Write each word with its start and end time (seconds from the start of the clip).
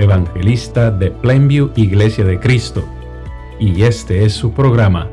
evangelista 0.00 0.90
de 0.90 1.10
Plainview 1.10 1.70
Iglesia 1.76 2.24
de 2.24 2.40
Cristo, 2.40 2.82
y 3.58 3.82
este 3.82 4.24
es 4.24 4.32
su 4.32 4.52
programa, 4.52 5.08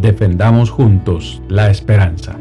Defendamos 0.00 0.70
Juntos 0.70 1.42
la 1.48 1.70
Esperanza. 1.70 2.38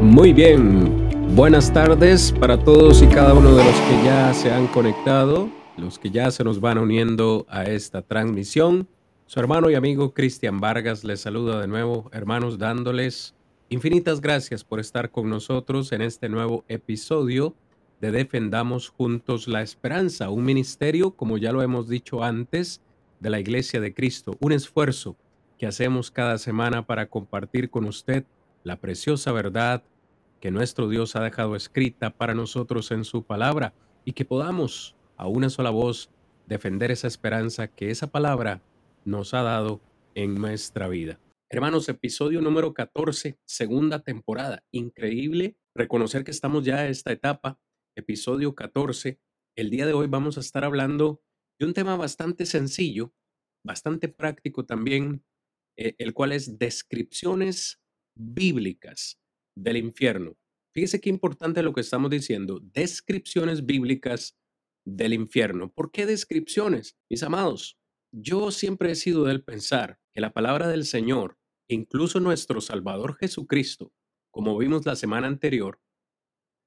Muy 0.00 0.32
bien, 0.32 1.08
buenas 1.34 1.72
tardes 1.72 2.32
para 2.32 2.58
todos 2.58 3.02
y 3.02 3.06
cada 3.06 3.34
uno 3.34 3.54
de 3.54 3.64
los 3.64 3.74
que 3.74 4.04
ya 4.04 4.32
se 4.32 4.50
han 4.50 4.66
conectado, 4.66 5.50
los 5.76 5.98
que 5.98 6.10
ya 6.10 6.30
se 6.30 6.44
nos 6.44 6.60
van 6.60 6.78
uniendo 6.78 7.46
a 7.50 7.64
esta 7.64 8.02
transmisión. 8.02 8.88
Su 9.26 9.40
hermano 9.40 9.68
y 9.70 9.74
amigo 9.74 10.14
Cristian 10.14 10.60
Vargas 10.60 11.04
les 11.04 11.20
saluda 11.20 11.60
de 11.60 11.66
nuevo, 11.66 12.08
hermanos, 12.12 12.58
dándoles 12.58 13.35
Infinitas 13.68 14.20
gracias 14.20 14.62
por 14.62 14.78
estar 14.78 15.10
con 15.10 15.28
nosotros 15.28 15.90
en 15.90 16.00
este 16.00 16.28
nuevo 16.28 16.64
episodio 16.68 17.56
de 18.00 18.12
Defendamos 18.12 18.90
Juntos 18.90 19.48
la 19.48 19.60
Esperanza, 19.60 20.30
un 20.30 20.44
ministerio, 20.44 21.16
como 21.16 21.36
ya 21.36 21.50
lo 21.50 21.62
hemos 21.62 21.88
dicho 21.88 22.22
antes, 22.22 22.80
de 23.18 23.28
la 23.28 23.40
Iglesia 23.40 23.80
de 23.80 23.92
Cristo, 23.92 24.36
un 24.38 24.52
esfuerzo 24.52 25.16
que 25.58 25.66
hacemos 25.66 26.12
cada 26.12 26.38
semana 26.38 26.86
para 26.86 27.08
compartir 27.08 27.68
con 27.68 27.86
usted 27.86 28.24
la 28.62 28.76
preciosa 28.76 29.32
verdad 29.32 29.82
que 30.40 30.52
nuestro 30.52 30.88
Dios 30.88 31.16
ha 31.16 31.20
dejado 31.24 31.56
escrita 31.56 32.10
para 32.10 32.34
nosotros 32.34 32.92
en 32.92 33.04
su 33.04 33.24
palabra 33.24 33.74
y 34.04 34.12
que 34.12 34.24
podamos 34.24 34.94
a 35.16 35.26
una 35.26 35.50
sola 35.50 35.70
voz 35.70 36.08
defender 36.46 36.92
esa 36.92 37.08
esperanza 37.08 37.66
que 37.66 37.90
esa 37.90 38.06
palabra 38.06 38.62
nos 39.04 39.34
ha 39.34 39.42
dado 39.42 39.80
en 40.14 40.36
nuestra 40.36 40.86
vida. 40.86 41.18
Hermanos, 41.48 41.88
episodio 41.88 42.40
número 42.40 42.74
14, 42.74 43.38
segunda 43.46 44.02
temporada. 44.02 44.64
Increíble 44.72 45.56
reconocer 45.76 46.24
que 46.24 46.32
estamos 46.32 46.64
ya 46.64 46.84
en 46.84 46.90
esta 46.90 47.12
etapa, 47.12 47.60
episodio 47.96 48.56
14. 48.56 49.20
El 49.56 49.70
día 49.70 49.86
de 49.86 49.92
hoy 49.92 50.08
vamos 50.08 50.38
a 50.38 50.40
estar 50.40 50.64
hablando 50.64 51.22
de 51.60 51.66
un 51.66 51.72
tema 51.72 51.96
bastante 51.96 52.46
sencillo, 52.46 53.14
bastante 53.64 54.08
práctico 54.08 54.66
también, 54.66 55.24
eh, 55.78 55.94
el 55.98 56.14
cual 56.14 56.32
es 56.32 56.58
descripciones 56.58 57.80
bíblicas 58.16 59.20
del 59.56 59.76
infierno. 59.76 60.36
Fíjese 60.74 61.00
qué 61.00 61.10
importante 61.10 61.62
lo 61.62 61.72
que 61.72 61.80
estamos 61.80 62.10
diciendo, 62.10 62.58
descripciones 62.60 63.64
bíblicas 63.64 64.36
del 64.84 65.12
infierno. 65.12 65.72
¿Por 65.72 65.92
qué 65.92 66.06
descripciones? 66.06 66.98
Mis 67.08 67.22
amados, 67.22 67.78
yo 68.12 68.50
siempre 68.50 68.90
he 68.90 68.96
sido 68.96 69.26
del 69.26 69.44
pensar 69.44 70.00
que 70.16 70.22
la 70.22 70.32
palabra 70.32 70.68
del 70.68 70.86
Señor, 70.86 71.36
incluso 71.68 72.20
nuestro 72.20 72.62
Salvador 72.62 73.18
Jesucristo, 73.18 73.92
como 74.30 74.56
vimos 74.56 74.86
la 74.86 74.96
semana 74.96 75.26
anterior, 75.26 75.78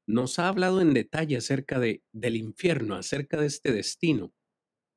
nos 0.06 0.38
ha 0.38 0.50
hablado 0.50 0.82
en 0.82 0.94
detalle 0.94 1.38
acerca 1.38 1.80
de, 1.80 2.04
del 2.12 2.36
infierno, 2.36 2.94
acerca 2.94 3.42
de 3.42 3.48
este 3.48 3.72
destino. 3.72 4.36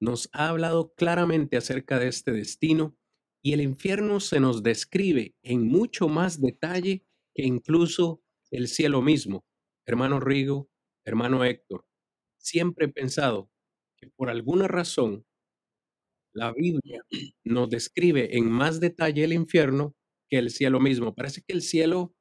Nos 0.01 0.29
ha 0.35 0.51
hablado 0.51 0.93
claramente 0.93 1.57
acerca 1.57 1.99
de 1.99 2.09
este 2.09 2.31
destino 2.31 2.95
y 3.43 3.55
el 3.55 3.63
infierno 3.63 4.21
se 4.21 4.39
nos 4.39 4.63
describe 4.63 5.35
en 5.43 5.67
mucho 5.67 6.09
más 6.09 6.39
detalle 6.39 7.07
que 7.35 7.45
incluso 7.45 8.23
el 8.51 8.69
cielo 8.69 9.01
mismo. 9.01 9.47
Hermano 9.87 10.21
Rigo, 10.21 10.69
hermano 11.07 11.43
Héctor, 11.43 11.87
siempre 12.37 12.85
he 12.85 12.91
pensado 12.91 13.51
que 13.97 14.09
por 14.09 14.29
alguna 14.29 14.69
razón 14.69 15.25
la 16.35 16.53
Biblia 16.53 17.05
nos 17.45 17.69
describe 17.69 18.37
en 18.37 18.51
más 18.51 18.81
detalle 18.81 19.25
el 19.25 19.33
infierno 19.33 19.95
que 20.29 20.39
el 20.39 20.51
cielo 20.51 20.81
mismo. 20.81 21.15
Parece 21.15 21.43
que 21.47 21.53
el 21.53 21.63
cielo, 21.63 22.15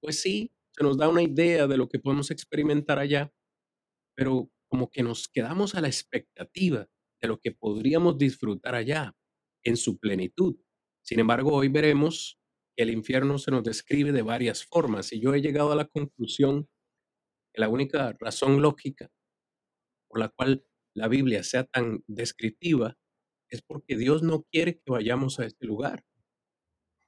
pues 0.00 0.20
sí, 0.20 0.52
se 0.72 0.84
nos 0.84 0.98
da 0.98 1.08
una 1.08 1.22
idea 1.22 1.66
de 1.66 1.76
lo 1.76 1.88
que 1.88 1.98
podemos 1.98 2.30
experimentar 2.30 2.98
allá, 2.98 3.32
pero 4.14 4.50
como 4.68 4.90
que 4.90 5.02
nos 5.02 5.28
quedamos 5.28 5.74
a 5.74 5.80
la 5.80 5.88
expectativa 5.88 6.88
de 7.20 7.28
lo 7.28 7.38
que 7.38 7.52
podríamos 7.52 8.18
disfrutar 8.18 8.74
allá 8.74 9.14
en 9.64 9.76
su 9.76 9.98
plenitud. 9.98 10.56
Sin 11.02 11.20
embargo, 11.20 11.52
hoy 11.52 11.68
veremos 11.68 12.38
que 12.76 12.84
el 12.84 12.90
infierno 12.90 13.38
se 13.38 13.50
nos 13.50 13.64
describe 13.64 14.12
de 14.12 14.22
varias 14.22 14.64
formas 14.64 15.12
y 15.12 15.20
yo 15.20 15.34
he 15.34 15.42
llegado 15.42 15.72
a 15.72 15.76
la 15.76 15.86
conclusión 15.86 16.68
que 17.52 17.60
la 17.60 17.68
única 17.68 18.16
razón 18.20 18.62
lógica 18.62 19.10
por 20.08 20.20
la 20.20 20.28
cual 20.28 20.64
la 20.94 21.08
Biblia 21.08 21.42
sea 21.42 21.64
tan 21.64 22.02
descriptiva 22.06 22.96
es 23.50 23.62
porque 23.62 23.96
Dios 23.96 24.22
no 24.22 24.42
quiere 24.44 24.78
que 24.78 24.90
vayamos 24.90 25.38
a 25.40 25.46
este 25.46 25.66
lugar. 25.66 26.04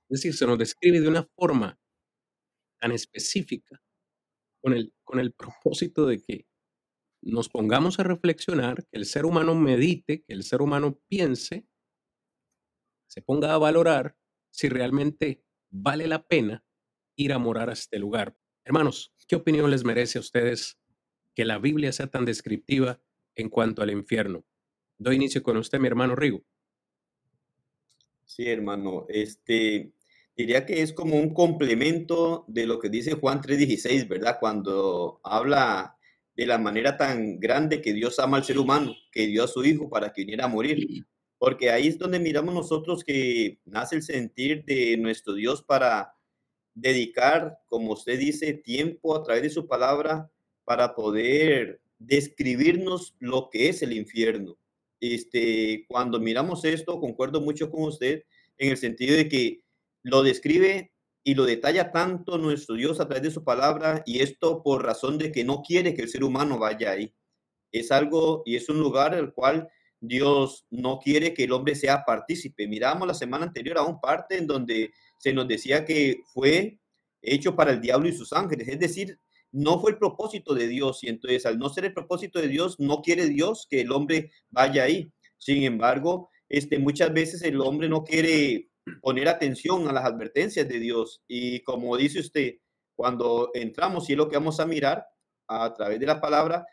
Es 0.09 0.21
decir, 0.21 0.35
se 0.35 0.47
nos 0.47 0.59
describe 0.59 1.01
de 1.01 1.09
una 1.09 1.25
forma 1.37 1.81
tan 2.79 2.93
específica 2.93 3.83
con 4.61 4.75
el, 4.75 4.93
con 5.05 5.21
el 5.21 5.33
propósito 5.33 6.07
de 6.07 6.21
que 6.21 6.47
nos 7.23 7.49
pongamos 7.49 7.99
a 8.01 8.03
reflexionar, 8.03 8.85
que 8.87 8.99
el 8.99 9.07
ser 9.07 9.25
humano 9.25 9.55
medite, 9.55 10.23
que 10.23 10.33
el 10.33 10.43
ser 10.43 10.61
humano 10.61 11.01
piense, 11.09 11.67
se 13.07 13.23
ponga 13.23 13.55
a 13.55 13.59
valorar 13.59 14.19
si 14.51 14.69
realmente 14.69 15.45
vale 15.71 16.07
la 16.09 16.27
pena 16.27 16.65
ir 17.17 17.33
a 17.33 17.39
morar 17.39 17.71
a 17.71 17.75
este 17.75 17.99
lugar. 17.99 18.37
Hermanos, 18.65 19.15
¿qué 19.29 19.37
opinión 19.37 19.71
les 19.71 19.85
merece 19.85 20.19
a 20.19 20.21
ustedes 20.21 20.79
que 21.35 21.45
la 21.45 21.59
Biblia 21.59 21.93
sea 21.93 22.09
tan 22.09 22.25
descriptiva 22.25 23.01
en 23.35 23.49
cuanto 23.49 23.83
al 23.83 23.91
infierno? 23.91 24.45
Doy 24.99 25.17
inicio 25.17 25.43
con 25.43 25.57
usted, 25.57 25.79
mi 25.79 25.89
hermano 25.89 26.15
Rigo. 26.15 26.43
Sí, 28.25 28.49
hermano. 28.49 29.05
Este, 29.09 29.93
diría 30.37 30.65
que 30.65 30.83
es 30.83 30.93
como 30.93 31.17
un 31.17 31.35
complemento 31.35 32.45
de 32.49 32.67
lo 32.67 32.79
que 32.79 32.89
dice 32.89 33.13
Juan 33.13 33.41
3:16, 33.43 34.09
¿verdad? 34.09 34.39
Cuando 34.41 35.21
habla 35.23 35.97
de 36.35 36.47
la 36.47 36.59
manera 36.59 36.97
tan 36.97 37.39
grande 37.41 37.83
que 37.83 37.93
Dios 37.93 38.19
ama 38.19 38.39
al 38.39 38.45
ser 38.45 38.59
humano, 38.59 38.95
que 39.11 39.27
dio 39.27 39.45
a 39.45 39.49
su 39.49 39.65
Hijo 39.65 39.91
para 39.91 40.13
que 40.13 40.23
viniera 40.23 40.47
a 40.47 40.49
morir. 40.49 41.07
Porque 41.39 41.71
ahí 41.71 41.89
es 41.89 41.99
donde 41.99 42.21
miramos 42.21 42.55
nosotros 42.55 43.05
que 43.05 43.59
nace 43.67 43.97
el 43.97 44.03
sentir 44.03 44.65
de 44.65 44.97
nuestro 44.97 45.35
Dios 45.35 45.63
para 45.63 46.15
dedicar, 46.75 47.59
como 47.67 47.93
usted 47.93 48.19
dice, 48.19 48.55
tiempo 48.55 49.17
a 49.17 49.23
través 49.23 49.43
de 49.43 49.51
su 49.51 49.67
palabra 49.67 50.31
para 50.65 50.95
poder 50.95 51.83
describirnos 51.99 53.15
lo 53.19 53.51
que 53.51 53.69
es 53.69 53.83
el 53.83 53.93
infierno 53.93 54.57
este, 55.03 55.85
cuando 55.89 56.21
miramos 56.21 56.65
esto, 56.65 57.01
concuerdo 57.01 57.41
mucho 57.41 57.71
con 57.71 57.83
usted 57.83 58.23
en 58.57 58.71
el 58.71 58.77
sentido 58.77 59.17
de 59.17 59.29
que 59.29 59.65
lo 60.05 60.23
describe 60.23 60.93
y 61.25 61.35
lo 61.35 61.45
detalla 61.45 61.91
tanto 61.91 62.39
nuestro 62.39 62.77
Dios 62.77 63.01
a 63.01 63.07
través 63.07 63.25
de 63.25 63.33
su 63.33 63.43
palabra 63.43 64.05
y 64.07 64.21
esto 64.21 64.63
por 64.63 64.85
razón 64.85 65.19
de 65.19 65.33
que 65.33 65.43
no 65.43 65.63
quiere 65.63 65.95
que 65.95 66.03
el 66.03 66.09
ser 66.09 66.23
humano 66.23 66.57
vaya 66.57 66.93
ahí. 66.93 67.13
Es 67.73 67.91
algo 67.91 68.45
y 68.47 68.55
es 68.55 68.69
un 68.69 68.79
lugar 68.79 69.15
al 69.15 69.35
cual 69.35 69.69
Dios 69.99 70.67
no 70.71 71.01
quiere 71.01 71.35
que 71.35 71.45
el 71.45 71.53
hombre 71.53 71.75
sea 71.75 72.05
partícipe. 72.05 72.69
Miramos 72.69 73.09
la 73.09 73.15
semana 73.15 73.47
anterior 73.47 73.79
a 73.79 73.83
un 73.83 74.01
parte 74.01 74.37
en 74.39 74.47
donde 74.47 74.93
se 75.19 75.33
nos 75.33 75.49
decía 75.49 75.85
que 75.85 76.21
fue 76.33 76.79
hecho 77.21 77.57
para 77.57 77.73
el 77.73 77.81
diablo 77.81 78.09
y 78.09 78.13
sus 78.13 78.33
ángeles, 78.33 78.69
es 78.69 78.79
decir, 78.79 79.19
no 79.53 79.79
fue 79.81 79.93
el 79.93 79.99
propósito 79.99 80.55
de 80.55 80.67
Dios 80.67 81.05
y 81.05 81.09
entonces 81.09 81.47
al 81.47 81.59
no 81.59 81.69
ser 81.69 81.85
el 81.85 81.95
propósito 81.95 82.41
de 82.41 82.49
Dios, 82.49 82.81
no 82.81 83.03
quiere 83.03 83.27
Dios 83.29 83.67
que 83.71 83.83
el 83.83 83.93
hombre 83.93 84.33
vaya 84.51 84.85
ahí. 84.85 85.13
Sin 85.39 85.63
embargo, 85.63 86.31
este, 86.49 86.79
muchas 86.79 87.13
veces 87.13 87.43
el 87.43 87.61
hombre 87.61 87.89
no 87.89 88.03
quiere 88.03 88.71
poner 89.01 89.29
atención 89.29 89.87
a 89.89 89.93
las 89.93 90.05
advertencias 90.05 90.69
de 90.69 90.81
Dios 90.81 91.23
y 91.29 91.61
como 91.61 91.97
dice 91.97 92.21
usted, 92.21 92.55
cuando 92.95 93.51
entramos 93.55 94.09
y 94.09 94.13
es 94.13 94.19
lo 94.19 94.29
que 94.29 94.37
vamos 94.37 94.59
a 94.61 94.67
mirar 94.67 95.07
a 95.49 95.73
través 95.75 96.01
de 96.01 96.07
la 96.07 96.21
palabra, 96.21 96.67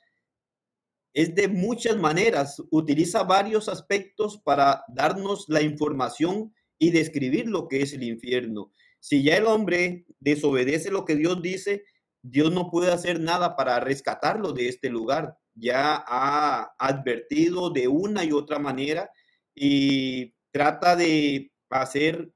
es 1.13 1.33
de 1.35 1.47
muchas 1.47 1.97
maneras, 1.97 2.61
utiliza 2.69 3.23
varios 3.23 3.67
aspectos 3.67 4.37
para 4.37 4.83
darnos 4.87 5.45
la 5.49 5.61
información 5.61 6.53
y 6.77 6.91
describir 6.91 7.47
lo 7.47 7.67
que 7.67 7.81
es 7.81 7.93
el 7.93 8.03
infierno. 8.03 8.71
Si 8.99 9.23
ya 9.23 9.37
el 9.37 9.45
hombre 9.45 10.05
desobedece 10.19 10.91
lo 10.91 11.05
que 11.05 11.15
Dios 11.15 11.41
dice, 11.41 11.83
Dios 12.21 12.51
no 12.51 12.69
puede 12.69 12.91
hacer 12.91 13.19
nada 13.19 13.55
para 13.55 13.79
rescatarlo 13.79 14.51
de 14.53 14.69
este 14.69 14.89
lugar. 14.89 15.37
Ya 15.55 16.03
ha 16.07 16.73
advertido 16.77 17.69
de 17.69 17.87
una 17.87 18.23
y 18.23 18.31
otra 18.31 18.59
manera 18.59 19.09
y 19.55 20.33
trata 20.51 20.95
de 20.95 21.51
hacer 21.69 22.33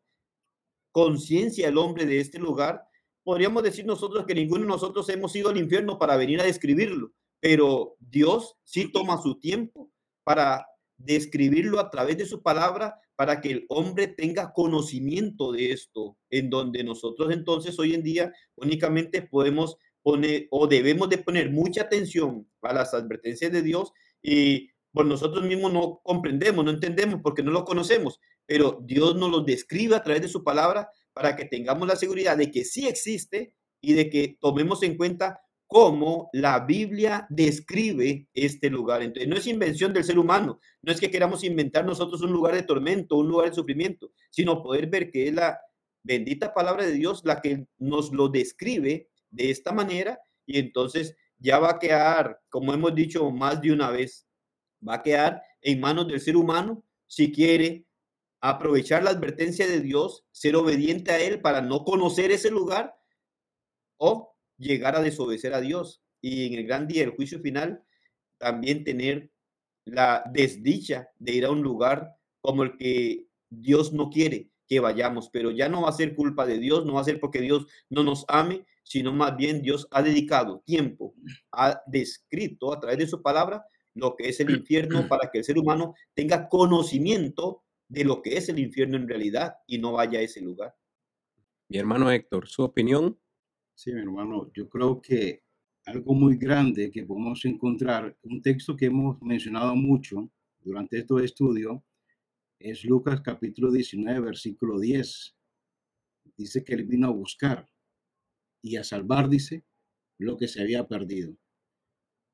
conciencia 0.92 1.68
al 1.70 1.78
hombre 1.78 2.06
de 2.06 2.20
este 2.20 2.40
lugar 2.40 2.84
podríamos 3.24 3.64
decir 3.64 3.86
nosotros 3.86 4.26
que 4.26 4.36
ninguno 4.36 4.62
de 4.62 4.68
nosotros 4.68 5.08
hemos 5.10 5.36
ido 5.36 5.50
al 5.50 5.58
infierno 5.58 5.98
para 5.98 6.18
venir 6.18 6.42
a 6.42 6.46
describirlo, 6.46 7.12
pero 7.40 7.96
Dios 8.00 8.58
sí 8.64 8.92
toma 8.92 9.22
su 9.22 9.40
tiempo 9.40 9.90
para 10.24 10.68
describirlo 10.98 11.80
a 11.80 11.90
través 11.90 12.18
de 12.18 12.26
su 12.26 12.42
palabra 12.42 13.00
para 13.16 13.42
que 13.42 13.52
el 13.52 13.66
hombre 13.70 14.08
tenga 14.08 14.54
conocimiento 14.54 15.52
de 15.52 15.72
esto, 15.72 16.18
en 16.30 16.50
donde 16.50 16.84
nosotros 16.84 17.32
entonces 17.32 17.78
hoy 17.80 17.94
en 17.94 18.04
día 18.04 18.34
únicamente 18.56 19.22
podemos 19.22 19.78
poner 20.02 20.48
o 20.52 20.68
debemos 20.68 21.10
de 21.10 21.20
poner 21.20 21.52
mucha 21.52 21.84
atención 21.84 22.48
a 22.62 22.74
las 22.74 22.94
advertencias 22.94 23.52
de 23.52 23.62
Dios 23.62 23.94
y 24.22 24.70
por 24.92 25.06
nosotros 25.06 25.44
mismos 25.44 25.74
no 25.74 26.02
comprendemos, 26.04 26.64
no 26.64 26.72
entendemos 26.72 27.22
porque 27.24 27.42
no 27.42 27.52
lo 27.52 27.66
conocemos, 27.66 28.20
pero 28.46 28.80
Dios 28.84 29.16
nos 29.16 29.32
lo 29.32 29.42
describe 29.42 29.96
a 29.96 30.04
través 30.04 30.22
de 30.22 30.28
su 30.28 30.44
palabra 30.44 30.90
para 31.14 31.36
que 31.36 31.46
tengamos 31.46 31.88
la 31.88 31.96
seguridad 31.96 32.38
de 32.38 32.52
que 32.52 32.64
sí 32.64 32.88
existe 32.88 33.54
y 33.82 33.94
de 33.94 34.10
que 34.10 34.38
tomemos 34.40 34.84
en 34.84 34.98
cuenta 34.98 35.42
cómo 35.74 36.30
la 36.34 36.60
Biblia 36.60 37.26
describe 37.32 38.28
este 38.36 38.70
lugar. 38.70 39.02
Entonces, 39.02 39.28
no 39.28 39.36
es 39.36 39.48
invención 39.48 39.92
del 39.92 40.04
ser 40.04 40.20
humano, 40.20 40.60
no 40.84 40.92
es 40.92 41.00
que 41.00 41.10
queramos 41.10 41.44
inventar 41.44 41.84
nosotros 41.84 42.22
un 42.22 42.32
lugar 42.32 42.54
de 42.54 42.62
tormento, 42.62 43.16
un 43.16 43.28
lugar 43.28 43.50
de 43.50 43.56
sufrimiento, 43.56 44.12
sino 44.30 44.62
poder 44.62 44.86
ver 44.86 45.10
que 45.10 45.30
es 45.30 45.34
la 45.34 45.60
bendita 46.04 46.54
palabra 46.54 46.86
de 46.86 46.92
Dios 46.92 47.24
la 47.26 47.42
que 47.42 47.66
nos 47.80 48.12
lo 48.12 48.28
describe 48.28 49.10
de 49.32 49.50
esta 49.50 49.72
manera 49.72 50.20
y 50.46 50.60
entonces 50.60 51.16
ya 51.40 51.58
va 51.58 51.72
a 51.72 51.80
quedar, 51.80 52.40
como 52.50 52.72
hemos 52.72 52.94
dicho 52.94 53.32
más 53.32 53.60
de 53.60 53.72
una 53.72 53.90
vez, 53.90 54.28
va 54.88 54.96
a 54.96 55.02
quedar 55.02 55.42
en 55.60 55.80
manos 55.80 56.08
del 56.08 56.22
ser 56.22 56.38
humano 56.38 56.84
si 57.08 57.32
quiere 57.32 57.88
aprovechar 58.42 59.02
la 59.02 59.10
advertencia 59.10 59.66
de 59.66 59.82
Dios, 59.82 60.24
ser 60.32 60.56
obediente 60.56 61.10
a 61.10 61.20
Él 61.20 61.42
para 61.42 61.62
no 61.62 61.84
conocer 61.84 62.30
ese 62.30 62.52
lugar 62.52 62.96
o 63.98 64.33
llegar 64.58 64.96
a 64.96 65.02
desobedecer 65.02 65.54
a 65.54 65.62
Dios 65.62 66.02
y 66.22 66.48
en 66.48 66.60
el 66.60 66.66
gran 66.66 66.88
día 66.88 67.02
del 67.02 67.16
juicio 67.16 67.40
final 67.40 67.84
también 68.38 68.84
tener 68.84 69.30
la 69.86 70.24
desdicha 70.32 71.10
de 71.20 71.34
ir 71.34 71.46
a 71.46 71.52
un 71.52 71.62
lugar 71.62 72.16
como 72.42 72.64
el 72.64 72.78
que 72.78 73.28
Dios 73.50 73.94
no 73.94 74.10
quiere 74.10 74.50
que 74.68 74.80
vayamos, 74.80 75.30
pero 75.30 75.52
ya 75.52 75.68
no 75.70 75.82
va 75.82 75.90
a 75.90 75.94
ser 75.94 76.16
culpa 76.16 76.46
de 76.46 76.58
Dios, 76.58 76.86
no 76.86 76.94
va 76.94 77.02
a 77.02 77.06
ser 77.06 77.20
porque 77.20 77.42
Dios 77.42 77.68
no 77.90 78.04
nos 78.04 78.26
ame, 78.28 78.66
sino 78.84 79.14
más 79.14 79.36
bien 79.36 79.62
Dios 79.62 79.88
ha 79.92 80.02
dedicado 80.02 80.62
tiempo, 80.66 81.14
ha 81.52 81.82
descrito 81.88 82.74
a 82.74 82.80
través 82.80 82.98
de 82.98 83.08
su 83.08 83.22
palabra 83.22 83.66
lo 83.94 84.16
que 84.16 84.30
es 84.30 84.40
el 84.40 84.50
infierno 84.50 85.08
para 85.08 85.30
que 85.30 85.40
el 85.40 85.44
ser 85.44 85.58
humano 85.58 85.94
tenga 86.14 86.50
conocimiento 86.50 87.64
de 87.88 88.04
lo 88.06 88.22
que 88.22 88.38
es 88.38 88.50
el 88.50 88.60
infierno 88.60 88.98
en 88.98 89.08
realidad 89.08 89.56
y 89.68 89.78
no 89.78 89.92
vaya 89.94 90.20
a 90.20 90.24
ese 90.24 90.42
lugar. 90.42 90.76
Mi 91.70 91.78
hermano 91.78 92.10
Héctor, 92.10 92.48
su 92.48 92.64
opinión 92.64 93.20
Sí, 93.84 93.92
mi 93.92 94.00
hermano, 94.00 94.50
yo 94.54 94.70
creo 94.70 95.02
que 95.02 95.44
algo 95.88 96.14
muy 96.14 96.38
grande 96.38 96.90
que 96.90 97.04
podemos 97.04 97.44
encontrar, 97.44 98.18
un 98.24 98.42
texto 98.42 98.78
que 98.78 98.86
hemos 98.86 99.22
mencionado 99.22 99.76
mucho 99.76 100.32
durante 100.62 101.00
este 101.00 101.26
estudio, 101.26 101.84
es 102.60 102.86
Lucas 102.86 103.20
capítulo 103.20 103.74
19, 103.74 104.22
versículo 104.22 104.80
10. 104.80 105.36
Dice 106.38 106.64
que 106.64 106.76
él 106.76 106.86
vino 106.86 107.08
a 107.08 107.12
buscar 107.12 107.68
y 108.62 108.78
a 108.78 108.86
salvar, 108.86 109.28
dice, 109.28 109.66
lo 110.18 110.38
que 110.38 110.48
se 110.48 110.62
había 110.62 110.88
perdido. 110.88 111.36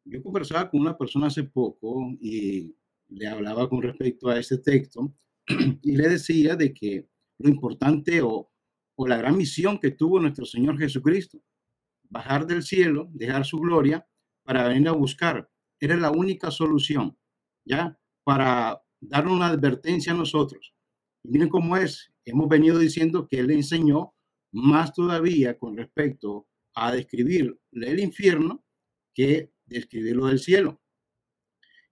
Yo 0.05 0.21
conversaba 0.21 0.69
con 0.69 0.81
una 0.81 0.95
persona 0.99 1.27
hace 1.27 1.45
poco 1.45 2.15
y 2.21 2.75
le 3.07 3.25
hablaba 3.25 3.67
con 3.67 3.81
respecto 3.81 4.29
a 4.29 4.37
este 4.37 4.59
texto 4.59 5.15
y 5.81 5.97
le 5.97 6.09
decía 6.09 6.55
de 6.55 6.71
que 6.75 7.07
lo 7.39 7.49
importante 7.49 8.21
o 8.21 8.48
o 9.01 9.07
la 9.07 9.15
gran 9.15 9.37
misión 9.37 9.79
que 9.79 9.91
tuvo 9.91 10.19
nuestro 10.19 10.45
Señor 10.45 10.77
Jesucristo, 10.77 11.41
bajar 12.09 12.45
del 12.45 12.63
cielo, 12.63 13.07
dejar 13.13 13.45
su 13.45 13.57
gloria 13.57 14.05
para 14.43 14.67
venir 14.67 14.89
a 14.89 14.91
buscar. 14.91 15.49
Era 15.79 15.95
la 15.95 16.11
única 16.11 16.51
solución, 16.51 17.17
¿ya? 17.63 17.97
Para 18.25 18.83
dar 18.99 19.25
una 19.27 19.47
advertencia 19.47 20.11
a 20.11 20.17
nosotros. 20.17 20.75
Y 21.23 21.29
miren 21.29 21.47
cómo 21.47 21.77
es. 21.77 22.11
Hemos 22.25 22.49
venido 22.49 22.77
diciendo 22.77 23.25
que 23.25 23.39
Él 23.39 23.51
enseñó 23.51 24.13
más 24.51 24.93
todavía 24.93 25.57
con 25.57 25.77
respecto 25.77 26.49
a 26.75 26.91
describir 26.91 27.57
el 27.71 28.01
infierno 28.01 28.65
que 29.13 29.53
describirlo 29.65 30.25
del 30.27 30.39
cielo. 30.39 30.81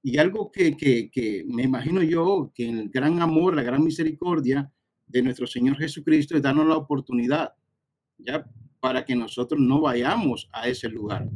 Y 0.03 0.17
algo 0.17 0.51
que, 0.51 0.75
que, 0.75 1.09
que 1.09 1.45
me 1.47 1.63
imagino 1.63 2.03
yo, 2.03 2.51
que 2.53 2.67
el 2.67 2.89
gran 2.89 3.21
amor, 3.21 3.55
la 3.55 3.63
gran 3.63 3.81
misericordia 3.81 4.73
de 5.07 5.21
nuestro 5.21 5.47
Señor 5.47 5.77
Jesucristo 5.77 6.35
es 6.35 6.41
darnos 6.41 6.67
la 6.67 6.77
oportunidad, 6.77 7.53
ya, 8.17 8.45
para 8.79 9.05
que 9.05 9.15
nosotros 9.15 9.59
no 9.59 9.81
vayamos 9.81 10.49
a 10.51 10.67
ese 10.67 10.89
lugar. 10.89 11.29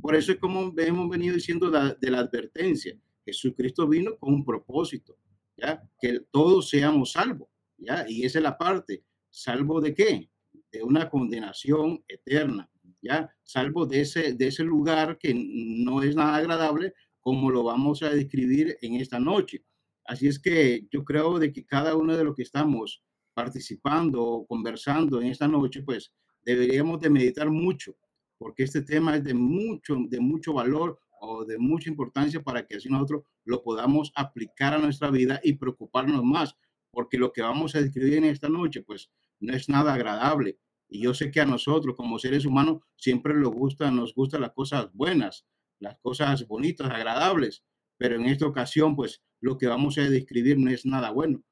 Por 0.00 0.16
eso 0.16 0.32
es 0.32 0.38
como 0.38 0.72
hemos 0.76 1.08
venido 1.08 1.34
diciendo 1.34 1.70
de 1.70 2.10
la 2.10 2.18
advertencia. 2.18 2.98
Jesucristo 3.24 3.86
vino 3.86 4.16
con 4.18 4.34
un 4.34 4.44
propósito, 4.44 5.16
ya, 5.56 5.82
que 6.00 6.20
todos 6.30 6.68
seamos 6.68 7.12
salvos, 7.12 7.48
ya, 7.78 8.04
y 8.08 8.24
esa 8.24 8.40
es 8.40 8.42
la 8.42 8.58
parte. 8.58 9.04
¿Salvo 9.30 9.80
de 9.80 9.94
qué? 9.94 10.28
De 10.72 10.82
una 10.82 11.08
condenación 11.08 12.02
eterna, 12.08 12.68
ya, 13.00 13.32
salvo 13.44 13.86
de 13.86 14.00
ese, 14.00 14.34
de 14.34 14.48
ese 14.48 14.64
lugar 14.64 15.18
que 15.18 15.32
no 15.34 16.02
es 16.02 16.16
nada 16.16 16.36
agradable, 16.36 16.94
como 17.20 17.50
lo 17.50 17.62
vamos 17.62 18.02
a 18.02 18.10
describir 18.10 18.76
en 18.82 18.94
esta 18.96 19.20
noche. 19.20 19.64
Así 20.04 20.26
es 20.26 20.40
que 20.40 20.86
yo 20.90 21.04
creo 21.04 21.38
de 21.38 21.52
que 21.52 21.64
cada 21.64 21.96
uno 21.96 22.16
de 22.16 22.24
los 22.24 22.34
que 22.34 22.42
estamos 22.42 23.04
participando 23.34 24.22
o 24.22 24.46
conversando 24.46 25.20
en 25.20 25.28
esta 25.28 25.48
noche, 25.48 25.82
pues 25.82 26.12
deberíamos 26.44 27.00
de 27.00 27.10
meditar 27.10 27.50
mucho, 27.50 27.96
porque 28.38 28.64
este 28.64 28.82
tema 28.82 29.16
es 29.16 29.24
de 29.24 29.34
mucho, 29.34 29.96
de 30.08 30.20
mucho 30.20 30.52
valor 30.52 30.98
o 31.20 31.44
de 31.44 31.58
mucha 31.58 31.88
importancia 31.88 32.42
para 32.42 32.66
que 32.66 32.76
así 32.76 32.88
nosotros 32.88 33.22
lo 33.44 33.62
podamos 33.62 34.12
aplicar 34.16 34.74
a 34.74 34.78
nuestra 34.78 35.10
vida 35.10 35.40
y 35.42 35.54
preocuparnos 35.54 36.24
más, 36.24 36.56
porque 36.90 37.16
lo 37.16 37.32
que 37.32 37.42
vamos 37.42 37.74
a 37.74 37.80
describir 37.80 38.14
en 38.14 38.24
esta 38.24 38.48
noche, 38.48 38.82
pues 38.82 39.10
no 39.40 39.54
es 39.54 39.68
nada 39.68 39.94
agradable. 39.94 40.58
Y 40.88 41.00
yo 41.00 41.14
sé 41.14 41.30
que 41.30 41.40
a 41.40 41.46
nosotros 41.46 41.96
como 41.96 42.18
seres 42.18 42.44
humanos 42.44 42.80
siempre 42.96 43.34
nos 43.34 43.52
gusta, 43.52 43.90
gustan 44.14 44.42
las 44.42 44.52
cosas 44.52 44.92
buenas, 44.92 45.46
las 45.78 45.96
cosas 46.00 46.46
bonitas, 46.46 46.90
agradables, 46.90 47.64
pero 47.96 48.16
en 48.16 48.26
esta 48.26 48.46
ocasión, 48.46 48.96
pues 48.96 49.22
lo 49.40 49.58
que 49.58 49.68
vamos 49.68 49.96
a 49.98 50.02
describir 50.02 50.58
no 50.58 50.70
es 50.70 50.84
nada 50.84 51.10
bueno, 51.10 51.42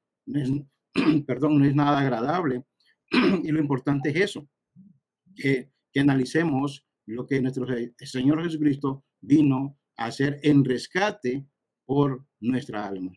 perdón, 1.27 1.59
no 1.59 1.65
es 1.65 1.75
nada 1.75 1.99
agradable. 1.99 2.63
y 3.43 3.51
lo 3.51 3.59
importante 3.59 4.09
es 4.09 4.15
eso, 4.15 4.47
que, 5.35 5.71
que 5.91 5.99
analicemos 5.99 6.85
lo 7.05 7.25
que 7.25 7.41
nuestro 7.41 7.65
Señor 7.99 8.43
Jesucristo 8.43 9.03
vino 9.19 9.77
a 9.97 10.05
hacer 10.05 10.39
en 10.43 10.63
rescate 10.63 11.45
por 11.85 12.25
nuestra 12.39 12.87
alma. 12.87 13.11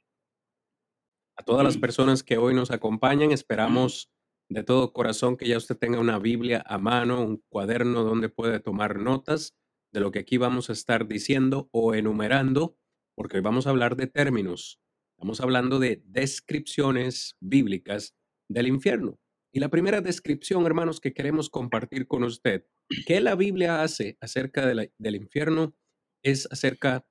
A 1.36 1.42
todas 1.42 1.64
las 1.64 1.78
personas 1.78 2.22
que 2.22 2.38
hoy 2.38 2.54
nos 2.54 2.70
acompañan, 2.70 3.32
esperamos 3.32 4.10
de 4.48 4.62
todo 4.62 4.92
corazón 4.92 5.36
que 5.36 5.48
ya 5.48 5.56
usted 5.56 5.76
tenga 5.76 5.98
una 5.98 6.18
Biblia 6.18 6.62
a 6.66 6.78
mano, 6.78 7.22
un 7.22 7.42
cuaderno 7.48 8.04
donde 8.04 8.28
puede 8.28 8.60
tomar 8.60 8.98
notas 8.98 9.54
de 9.92 10.00
lo 10.00 10.10
que 10.10 10.18
aquí 10.18 10.36
vamos 10.36 10.70
a 10.70 10.72
estar 10.72 11.06
diciendo 11.06 11.68
o 11.72 11.94
enumerando, 11.94 12.76
porque 13.14 13.36
hoy 13.36 13.42
vamos 13.42 13.66
a 13.66 13.70
hablar 13.70 13.96
de 13.96 14.08
términos 14.08 14.80
Estamos 15.24 15.40
hablando 15.40 15.78
de 15.78 16.02
descripciones 16.04 17.34
bíblicas 17.40 18.14
del 18.46 18.66
infierno. 18.66 19.18
Y 19.54 19.60
la 19.60 19.70
primera 19.70 20.02
descripción, 20.02 20.66
hermanos, 20.66 21.00
que 21.00 21.14
queremos 21.14 21.48
compartir 21.48 22.06
con 22.06 22.24
usted, 22.24 22.66
que 23.06 23.22
la 23.22 23.34
Biblia 23.34 23.80
hace 23.82 24.18
acerca 24.20 24.66
del 24.66 25.14
infierno, 25.16 25.74
es 26.22 26.46
acerca 26.52 27.06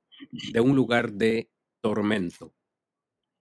de 0.52 0.60
un 0.60 0.76
lugar 0.76 1.14
de 1.14 1.50
tormento. 1.82 2.54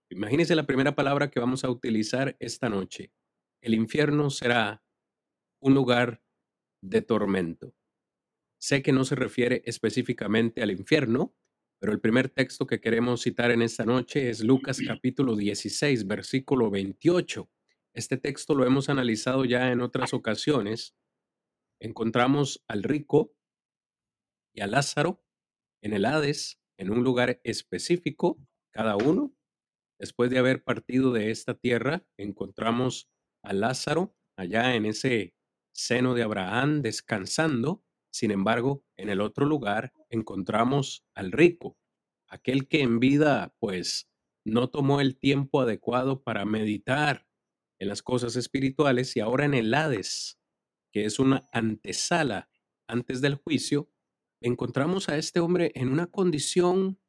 Imagínense 0.09 0.55
la 0.55 0.67
primera 0.67 0.95
palabra 0.95 1.29
que 1.29 1.39
vamos 1.39 1.65
a 1.65 1.71
utilizar 1.71 2.39
esta 2.41 2.71
noche. 2.71 3.13
El 3.61 3.75
infierno 3.75 4.31
será 4.31 4.83
un 5.61 5.75
lugar 5.75 6.23
de 6.83 7.03
tormento. 7.03 7.75
Sé 8.59 8.83
que 8.83 8.93
no 8.93 9.05
se 9.05 9.17
refiere 9.17 9.63
específicamente 9.67 10.63
al 10.63 10.71
infierno, 10.71 11.37
pero 11.83 11.93
el 11.93 12.01
primer 12.01 12.29
texto 12.29 12.65
que 12.65 12.81
queremos 12.81 13.23
citar 13.23 13.51
en 13.51 13.61
esta 13.61 13.85
noche 13.85 14.31
es 14.31 14.45
Lucas 14.45 14.79
capítulo 14.87 15.35
16, 15.35 16.07
versículo 16.07 16.71
28. 16.71 17.51
Este 17.93 18.17
texto 18.17 18.55
lo 18.55 18.65
hemos 18.65 18.89
analizado 18.89 19.45
ya 19.45 19.73
en 19.73 19.81
otras 19.81 20.15
ocasiones. 20.15 20.95
Encontramos 21.81 22.63
al 22.69 22.85
rico 22.85 23.35
y 24.55 24.61
a 24.61 24.69
Lázaro 24.69 25.25
en 25.81 25.93
el 25.93 26.05
Hades, 26.05 26.63
en 26.77 26.93
un 26.93 27.03
lugar 27.03 27.41
específico, 27.43 28.39
cada 28.71 28.95
uno. 28.95 29.35
Después 29.99 30.31
de 30.31 30.39
haber 30.39 30.63
partido 30.63 31.13
de 31.13 31.33
esta 31.33 31.55
tierra, 31.59 32.07
encontramos 32.17 33.11
a 33.43 33.55
Lázaro 33.55 34.17
allá 34.37 34.77
en 34.77 34.87
ese 34.87 35.35
seno 35.73 36.15
de 36.15 36.23
Abraham 36.23 36.81
descansando 36.81 37.85
sin 38.13 38.31
embargo, 38.31 38.85
en 38.97 39.09
el 39.09 39.21
otro 39.21 39.47
lugar 39.47 39.93
encontramos 40.11 41.05
al 41.15 41.33
rico, 41.33 41.77
aquel 42.29 42.69
que 42.69 42.83
en 42.83 43.01
vida 43.01 43.55
pues 43.59 44.09
no 44.45 44.71
tomó 44.71 45.01
el 45.01 45.19
tiempo 45.19 45.61
adecuado 45.61 46.23
para 46.23 46.45
meditar 46.45 47.27
en 47.79 47.89
las 47.89 48.03
cosas 48.03 48.37
espirituales 48.37 49.17
y 49.17 49.21
ahora 49.21 49.45
en 49.45 49.55
el 49.55 49.75
Hades 49.75 50.39
que 50.93 51.07
es 51.07 51.19
una 51.19 51.49
antesala 51.53 52.49
antes 52.87 53.21
del 53.21 53.37
juicio, 53.37 53.91
encontramos 54.41 55.09
a 55.09 55.17
este 55.17 55.41
hombre 55.41 55.73
en 55.75 55.89
una 55.89 56.07
condición, 56.07 57.01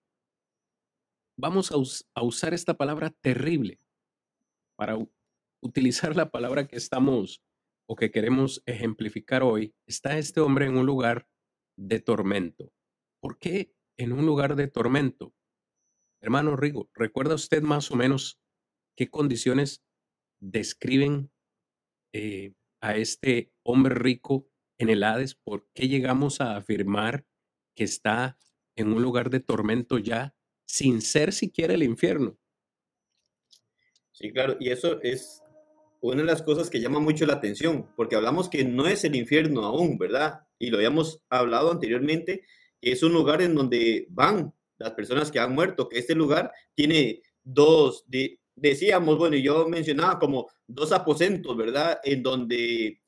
vamos 1.38 1.72
a, 1.72 2.22
usar 2.24 2.54
esta 2.54 2.78
palabra 2.78 3.10
terrible 3.10 3.80
para 4.76 4.98
utilizar 5.62 6.16
la 6.16 6.32
palabra 6.32 6.68
que 6.68 6.78
estamos 6.78 7.44
o 7.86 7.96
que 7.96 8.12
queremos 8.12 8.64
ejemplificar 8.66 9.44
hoy. 9.44 9.76
Está 9.86 10.18
este 10.18 10.40
hombre 10.40 10.66
en 10.66 10.78
un 10.78 10.86
lugar 10.86 11.28
de 11.78 12.00
tormento. 12.00 12.74
¿Por 13.20 13.38
qué 13.40 13.74
en 13.98 14.12
un 14.12 14.26
lugar 14.26 14.56
de 14.56 14.68
tormento? 14.68 15.34
Hermano 16.22 16.56
Rigo, 16.56 16.90
¿recuerda 16.94 17.36
usted 17.36 17.62
más 17.62 17.92
o 17.92 17.96
menos 17.96 18.40
qué 18.96 19.10
condiciones 19.10 19.84
describen 20.40 21.32
eh, 22.14 22.54
a 22.82 22.96
este 22.96 23.52
hombre 23.64 23.96
rico 23.96 24.48
en 24.78 24.90
el 24.90 25.04
Hades? 25.04 25.36
¿Por 25.36 25.68
qué 25.74 25.88
llegamos 25.88 26.42
a 26.42 26.56
afirmar 26.56 27.26
que 27.76 27.84
está 27.84 28.38
en 28.76 28.94
un 28.94 29.02
lugar 29.02 29.30
de 29.30 29.40
tormento 29.40 29.98
ya 29.98 30.36
sin 30.66 31.02
ser 31.02 31.34
siquiera 31.34 31.74
el 31.74 31.84
infierno? 31.84 32.38
Sí, 34.12 34.32
claro, 34.32 34.58
y 34.60 34.70
eso 34.70 35.02
es 35.02 35.43
una 36.04 36.22
de 36.22 36.28
las 36.28 36.42
cosas 36.42 36.70
que 36.70 36.82
llama 36.82 37.00
mucho 37.00 37.26
la 37.26 37.36
atención, 37.36 37.90
porque 37.96 38.18
hablamos 38.18 38.50
que 38.50 38.66
no 38.66 38.88
es 38.88 39.06
el 39.06 39.16
infierno 39.16 39.64
aún, 39.64 39.98
¿verdad? 39.98 40.42
Y 40.60 40.70
lo 40.70 40.78
habíamos 40.78 41.24
hablado 41.30 41.72
anteriormente, 41.72 42.44
es 42.82 43.04
un 43.04 43.14
lugar 43.14 43.42
en 43.42 43.56
donde 43.56 44.06
van 44.10 44.54
las 44.78 44.92
personas 44.92 45.32
que 45.32 45.40
han 45.40 45.56
muerto, 45.56 45.88
que 45.88 46.00
este 46.00 46.14
lugar 46.14 46.52
tiene 46.76 47.22
dos, 47.42 48.06
decíamos, 48.54 49.18
bueno, 49.18 49.38
yo 49.38 49.68
mencionaba 49.70 50.20
como 50.20 50.50
dos 50.68 50.92
aposentos, 50.92 51.56
¿verdad? 51.56 52.00
En 52.04 52.22
donde 52.22 53.02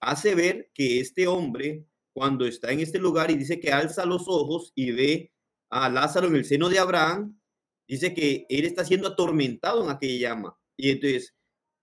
hace 0.00 0.34
ver 0.34 0.70
que 0.74 1.00
este 1.00 1.26
hombre, 1.26 1.86
cuando 2.12 2.44
está 2.44 2.70
en 2.70 2.80
este 2.80 2.98
lugar 2.98 3.30
y 3.30 3.36
dice 3.36 3.60
que 3.60 3.72
alza 3.72 4.04
los 4.04 4.24
ojos 4.26 4.72
y 4.74 4.90
ve 4.90 5.32
a 5.70 5.88
Lázaro 5.88 6.26
en 6.26 6.36
el 6.36 6.44
seno 6.44 6.68
de 6.68 6.78
Abraham, 6.78 7.40
dice 7.88 8.12
que 8.12 8.44
él 8.50 8.66
está 8.66 8.84
siendo 8.84 9.08
atormentado 9.08 9.82
en 9.82 9.90
aquella 9.90 10.28
llama. 10.28 10.58
Y 10.76 10.90
entonces, 10.90 11.34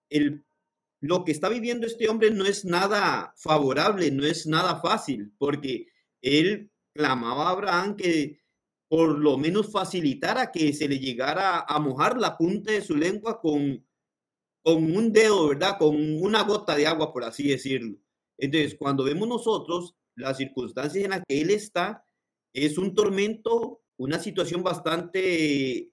el, 0.09 0.43
lo 1.01 1.23
que 1.23 1.31
está 1.31 1.49
viviendo 1.49 1.87
este 1.87 2.09
hombre 2.09 2.31
no 2.31 2.45
es 2.45 2.65
nada 2.65 3.33
favorable, 3.37 4.11
no 4.11 4.25
es 4.25 4.47
nada 4.47 4.81
fácil, 4.81 5.31
porque 5.37 5.87
él 6.21 6.71
clamaba 6.93 7.47
a 7.47 7.51
Abraham 7.51 7.95
que 7.95 8.39
por 8.89 9.19
lo 9.19 9.37
menos 9.37 9.71
facilitara 9.71 10.51
que 10.51 10.73
se 10.73 10.87
le 10.87 10.99
llegara 10.99 11.61
a 11.61 11.79
mojar 11.79 12.19
la 12.19 12.37
punta 12.37 12.71
de 12.71 12.81
su 12.81 12.95
lengua 12.95 13.39
con, 13.39 13.85
con 14.63 14.95
un 14.95 15.13
dedo, 15.13 15.49
¿verdad? 15.49 15.77
Con 15.77 15.95
una 16.21 16.43
gota 16.43 16.75
de 16.75 16.87
agua, 16.87 17.13
por 17.13 17.23
así 17.23 17.47
decirlo. 17.47 17.97
Entonces, 18.37 18.75
cuando 18.75 19.03
vemos 19.03 19.27
nosotros 19.27 19.95
las 20.15 20.37
circunstancias 20.37 21.03
en 21.03 21.11
las 21.11 21.21
que 21.27 21.41
él 21.41 21.51
está, 21.51 22.03
es 22.51 22.77
un 22.77 22.95
tormento, 22.95 23.83
una 23.97 24.17
situación 24.17 24.63
bastante 24.63 25.91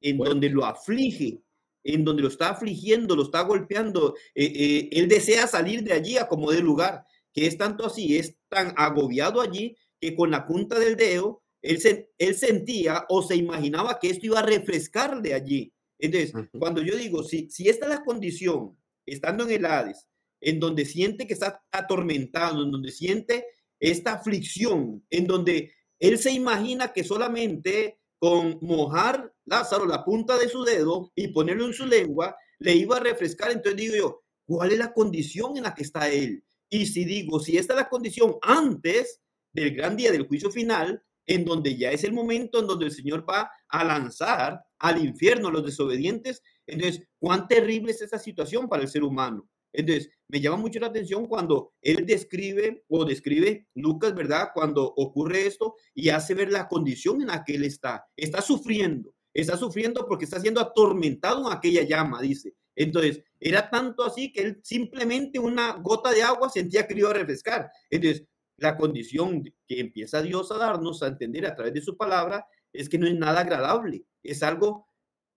en 0.00 0.18
donde 0.18 0.48
lo 0.48 0.64
aflige, 0.64 1.42
en 1.84 2.04
donde 2.04 2.22
lo 2.22 2.28
está 2.28 2.50
afligiendo, 2.50 3.16
lo 3.16 3.24
está 3.24 3.42
golpeando. 3.42 4.14
Eh, 4.34 4.52
eh, 4.54 4.88
él 4.92 5.08
desea 5.08 5.46
salir 5.46 5.82
de 5.82 5.92
allí 5.92 6.16
a 6.18 6.28
como 6.28 6.50
de 6.50 6.60
lugar, 6.60 7.04
que 7.32 7.46
es 7.46 7.56
tanto 7.56 7.86
así, 7.86 8.16
es 8.16 8.36
tan 8.48 8.74
agobiado 8.76 9.40
allí 9.40 9.76
que 10.00 10.14
con 10.14 10.30
la 10.30 10.46
punta 10.46 10.78
del 10.78 10.96
dedo 10.96 11.42
él, 11.62 12.34
sentía 12.34 13.04
o 13.08 13.22
se 13.22 13.36
imaginaba 13.36 13.98
que 13.98 14.08
esto 14.08 14.26
iba 14.26 14.40
a 14.40 14.46
refrescar 14.46 15.20
de 15.20 15.34
allí. 15.34 15.72
Entonces, 15.98 16.32
cuando 16.58 16.82
yo 16.82 16.96
digo, 16.96 17.22
si, 17.22 17.50
si 17.50 17.68
esta 17.68 17.86
es 17.86 17.90
la 17.90 18.02
condición, 18.02 18.78
estando 19.04 19.44
en 19.44 19.50
el 19.50 19.66
Hades, 19.66 20.06
en 20.40 20.58
donde 20.58 20.86
siente 20.86 21.26
que 21.26 21.34
está 21.34 21.62
atormentado, 21.70 22.64
en 22.64 22.70
donde 22.70 22.90
siente 22.90 23.44
esta 23.78 24.14
aflicción, 24.14 25.04
en 25.10 25.26
donde 25.26 25.72
él 25.98 26.18
se 26.18 26.32
imagina 26.32 26.92
que 26.94 27.04
solamente 27.04 27.99
con 28.20 28.58
mojar 28.60 29.32
Lázaro 29.46 29.86
la 29.86 30.04
punta 30.04 30.38
de 30.38 30.48
su 30.48 30.62
dedo 30.62 31.10
y 31.16 31.28
ponerlo 31.28 31.64
en 31.66 31.72
su 31.72 31.86
lengua, 31.86 32.36
le 32.58 32.74
iba 32.74 32.98
a 32.98 33.00
refrescar. 33.00 33.50
Entonces 33.50 33.80
digo 33.80 33.96
yo, 33.96 34.22
¿cuál 34.46 34.72
es 34.72 34.78
la 34.78 34.92
condición 34.92 35.56
en 35.56 35.64
la 35.64 35.74
que 35.74 35.82
está 35.82 36.08
él? 36.10 36.44
Y 36.68 36.86
si 36.86 37.04
digo, 37.04 37.40
si 37.40 37.56
esta 37.56 37.72
es 37.72 37.78
la 37.78 37.88
condición 37.88 38.36
antes 38.42 39.20
del 39.52 39.74
gran 39.74 39.96
día 39.96 40.12
del 40.12 40.28
juicio 40.28 40.50
final, 40.50 41.02
en 41.26 41.44
donde 41.44 41.76
ya 41.76 41.92
es 41.92 42.04
el 42.04 42.12
momento 42.12 42.60
en 42.60 42.66
donde 42.66 42.86
el 42.86 42.92
Señor 42.92 43.24
va 43.28 43.50
a 43.68 43.84
lanzar 43.84 44.60
al 44.78 45.02
infierno 45.02 45.48
a 45.48 45.52
los 45.52 45.64
desobedientes. 45.64 46.42
Entonces, 46.66 47.06
cuán 47.18 47.48
terrible 47.48 47.92
es 47.92 48.02
esa 48.02 48.18
situación 48.18 48.68
para 48.68 48.82
el 48.82 48.88
ser 48.88 49.02
humano. 49.02 49.48
Entonces, 49.72 50.10
me 50.30 50.40
llama 50.40 50.56
mucho 50.56 50.78
la 50.78 50.88
atención 50.88 51.26
cuando 51.26 51.72
él 51.80 52.06
describe 52.06 52.84
o 52.88 53.04
describe 53.04 53.66
Lucas, 53.74 54.14
¿verdad? 54.14 54.50
Cuando 54.54 54.84
ocurre 54.84 55.46
esto 55.46 55.74
y 55.94 56.08
hace 56.10 56.34
ver 56.34 56.50
la 56.50 56.68
condición 56.68 57.20
en 57.20 57.28
la 57.28 57.44
que 57.44 57.56
él 57.56 57.64
está. 57.64 58.04
Está 58.16 58.40
sufriendo, 58.40 59.14
está 59.34 59.56
sufriendo 59.56 60.06
porque 60.06 60.24
está 60.24 60.40
siendo 60.40 60.60
atormentado 60.60 61.46
en 61.46 61.56
aquella 61.56 61.82
llama, 61.82 62.20
dice. 62.20 62.54
Entonces, 62.76 63.22
era 63.38 63.68
tanto 63.68 64.04
así 64.04 64.32
que 64.32 64.42
él 64.42 64.60
simplemente 64.62 65.38
una 65.38 65.72
gota 65.74 66.12
de 66.12 66.22
agua 66.22 66.48
sentía 66.48 66.86
que 66.86 66.94
iba 66.94 67.10
a 67.10 67.14
refrescar. 67.14 67.70
Entonces, 67.90 68.24
la 68.56 68.76
condición 68.76 69.42
que 69.66 69.80
empieza 69.80 70.22
Dios 70.22 70.52
a 70.52 70.58
darnos 70.58 71.02
a 71.02 71.08
entender 71.08 71.46
a 71.46 71.54
través 71.54 71.74
de 71.74 71.80
su 71.80 71.96
palabra 71.96 72.46
es 72.72 72.88
que 72.88 72.98
no 72.98 73.06
es 73.06 73.14
nada 73.14 73.40
agradable, 73.40 74.04
es 74.22 74.42
algo, 74.42 74.86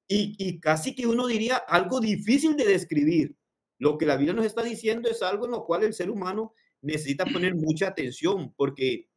y, 0.08 0.60
casi 0.60 0.94
que 0.94 1.08
uno 1.08 1.26
diría 1.26 1.56
algo 1.56 2.00
difícil 2.00 2.56
de 2.56 2.66
describir. 2.66 3.36
Lo 3.84 3.98
que 3.98 4.06
la 4.06 4.16
Biblia 4.16 4.34
nos 4.34 4.46
está 4.46 4.64
diciendo 4.64 5.10
es 5.10 5.22
algo 5.22 5.44
en 5.44 5.52
lo 5.52 5.66
cual 5.66 5.84
el 5.84 5.94
ser 5.94 6.10
humano 6.10 6.54
necesita 6.82 7.26
poner 7.26 7.54
mucha 7.54 7.90
atención 7.90 8.54
porque 8.56 9.10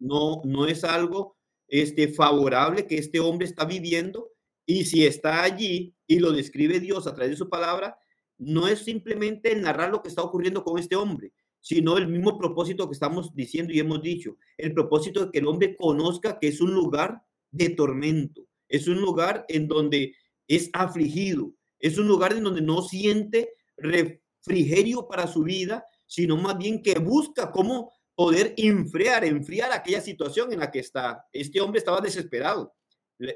no, 0.00 0.42
no 0.44 0.66
es 0.66 0.82
algo 0.82 1.36
este, 1.68 2.08
favorable 2.08 2.88
que 2.88 2.98
este 2.98 3.20
hombre 3.20 3.46
está 3.46 3.64
viviendo 3.64 4.32
y 4.66 4.86
si 4.86 5.06
está 5.06 5.44
allí 5.44 5.94
y 6.08 6.18
lo 6.18 6.32
describe 6.32 6.80
Dios 6.80 7.06
a 7.06 7.14
través 7.14 7.30
de 7.30 7.36
su 7.36 7.48
palabra, 7.48 7.96
no 8.38 8.66
es 8.66 8.80
simplemente 8.80 9.54
narrar 9.54 9.92
lo 9.92 10.02
que 10.02 10.08
está 10.08 10.22
ocurriendo 10.22 10.64
con 10.64 10.80
este 10.80 10.96
hombre, 10.96 11.32
sino 11.60 11.96
el 11.96 12.08
mismo 12.08 12.36
propósito 12.36 12.88
que 12.88 12.94
estamos 12.94 13.32
diciendo 13.36 13.72
y 13.72 13.78
hemos 13.78 14.02
dicho, 14.02 14.36
el 14.56 14.74
propósito 14.74 15.26
de 15.26 15.30
que 15.30 15.38
el 15.38 15.46
hombre 15.46 15.76
conozca 15.76 16.40
que 16.40 16.48
es 16.48 16.60
un 16.60 16.74
lugar 16.74 17.22
de 17.52 17.68
tormento, 17.70 18.48
es 18.68 18.88
un 18.88 19.00
lugar 19.00 19.44
en 19.48 19.68
donde 19.68 20.16
es 20.48 20.70
afligido, 20.72 21.52
es 21.78 21.98
un 21.98 22.08
lugar 22.08 22.32
en 22.32 22.42
donde 22.42 22.62
no 22.62 22.82
siente 22.82 23.52
refrigerio 23.78 25.06
para 25.08 25.26
su 25.26 25.42
vida, 25.42 25.84
sino 26.06 26.36
más 26.36 26.58
bien 26.58 26.82
que 26.82 26.98
busca 26.98 27.50
cómo 27.50 27.92
poder 28.14 28.54
enfriar, 28.56 29.24
enfriar 29.24 29.72
aquella 29.72 30.00
situación 30.00 30.52
en 30.52 30.60
la 30.60 30.70
que 30.70 30.80
está. 30.80 31.24
Este 31.32 31.60
hombre 31.60 31.78
estaba 31.78 32.00
desesperado. 32.00 32.74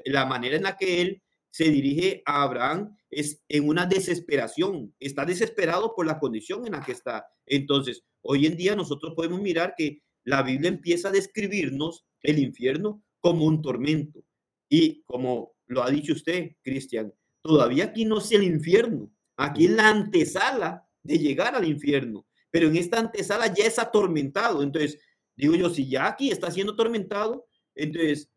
La 0.05 0.25
manera 0.25 0.57
en 0.57 0.63
la 0.63 0.77
que 0.77 1.01
él 1.01 1.23
se 1.53 1.65
dirige 1.65 2.23
a 2.25 2.43
Abraham 2.43 2.97
es 3.11 3.41
en 3.47 3.67
una 3.67 3.85
desesperación, 3.85 4.93
está 4.99 5.23
desesperado 5.23 5.93
por 5.95 6.07
la 6.07 6.19
condición 6.19 6.65
en 6.65 6.71
la 6.71 6.81
que 6.81 6.93
está. 6.93 7.27
Entonces, 7.45 8.03
hoy 8.21 8.47
en 8.47 8.57
día 8.57 8.75
nosotros 8.75 9.13
podemos 9.15 9.39
mirar 9.39 9.75
que 9.77 10.01
la 10.23 10.41
Biblia 10.41 10.69
empieza 10.69 11.09
a 11.09 11.11
describirnos 11.11 12.05
el 12.23 12.39
infierno 12.39 13.03
como 13.19 13.45
un 13.45 13.61
tormento. 13.61 14.25
Y 14.67 15.03
como 15.03 15.53
lo 15.67 15.83
ha 15.83 15.91
dicho 15.91 16.13
usted, 16.13 16.55
Cristian, 16.63 17.13
todavía 17.43 17.85
aquí 17.85 18.05
no 18.05 18.17
es 18.17 18.31
el 18.31 18.43
infierno, 18.43 19.12
aquí 19.37 19.65
es 19.65 19.71
la 19.71 19.89
antesala 19.89 20.87
de 21.01 21.17
llegar 21.17 21.55
al 21.55 21.65
infierno, 21.65 22.25
pero 22.51 22.67
en 22.67 22.77
esta 22.77 22.99
antesala 22.99 23.47
ya 23.53 23.65
es 23.65 23.79
atormentado. 23.79 24.63
Entonces, 24.63 24.99
digo 25.35 25.55
yo, 25.55 25.69
si 25.69 25.89
ya 25.89 26.07
aquí 26.07 26.31
está 26.31 26.51
siendo 26.51 26.73
atormentado, 26.73 27.47
entonces, 27.75 28.31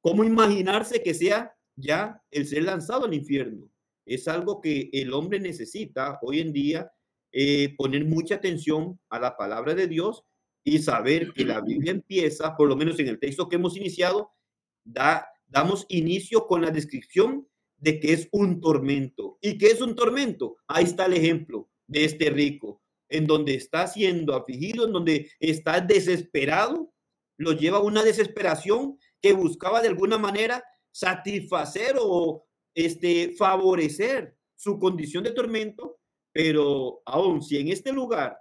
¿cómo 0.00 0.24
imaginarse 0.24 1.02
que 1.02 1.14
sea 1.14 1.56
ya 1.76 2.20
el 2.30 2.46
ser 2.46 2.64
lanzado 2.64 3.04
al 3.04 3.14
infierno. 3.14 3.68
Es 4.06 4.26
algo 4.28 4.60
que 4.60 4.88
el 4.92 5.12
hombre 5.12 5.38
necesita 5.38 6.18
hoy 6.22 6.40
en 6.40 6.52
día 6.52 6.90
eh, 7.32 7.74
poner 7.76 8.04
mucha 8.04 8.36
atención 8.36 8.98
a 9.10 9.20
la 9.20 9.36
palabra 9.36 9.74
de 9.74 9.86
Dios 9.86 10.24
y 10.64 10.78
saber 10.78 11.32
que 11.32 11.44
la 11.44 11.60
Biblia 11.60 11.92
empieza, 11.92 12.56
por 12.56 12.68
lo 12.68 12.76
menos 12.76 12.98
en 12.98 13.08
el 13.08 13.20
texto 13.20 13.48
que 13.48 13.56
hemos 13.56 13.76
iniciado, 13.76 14.32
da, 14.84 15.28
damos 15.46 15.86
inicio 15.88 16.46
con 16.46 16.62
la 16.62 16.70
descripción 16.70 17.46
de 17.78 18.00
que 18.00 18.12
es 18.12 18.28
un 18.32 18.60
tormento. 18.60 19.38
¿Y 19.40 19.58
qué 19.58 19.66
es 19.66 19.80
un 19.80 19.94
tormento? 19.94 20.56
Ahí 20.66 20.84
está 20.84 21.06
el 21.06 21.14
ejemplo 21.14 21.68
de 21.86 22.04
este 22.04 22.30
rico, 22.30 22.82
en 23.08 23.26
donde 23.26 23.54
está 23.54 23.86
siendo 23.86 24.34
afligido, 24.34 24.86
en 24.86 24.92
donde 24.92 25.30
está 25.38 25.80
desesperado, 25.80 26.92
lo 27.38 27.52
lleva 27.52 27.78
a 27.78 27.82
una 27.82 28.02
desesperación 28.02 28.98
que 29.20 29.32
buscaba 29.32 29.82
de 29.82 29.88
alguna 29.88 30.18
manera 30.18 30.64
satisfacer 30.90 31.96
o 32.00 32.46
este, 32.74 33.34
favorecer 33.36 34.36
su 34.54 34.78
condición 34.78 35.24
de 35.24 35.32
tormento, 35.32 35.98
pero 36.32 37.02
aún 37.04 37.42
si 37.42 37.58
en 37.58 37.68
este 37.68 37.92
lugar 37.92 38.38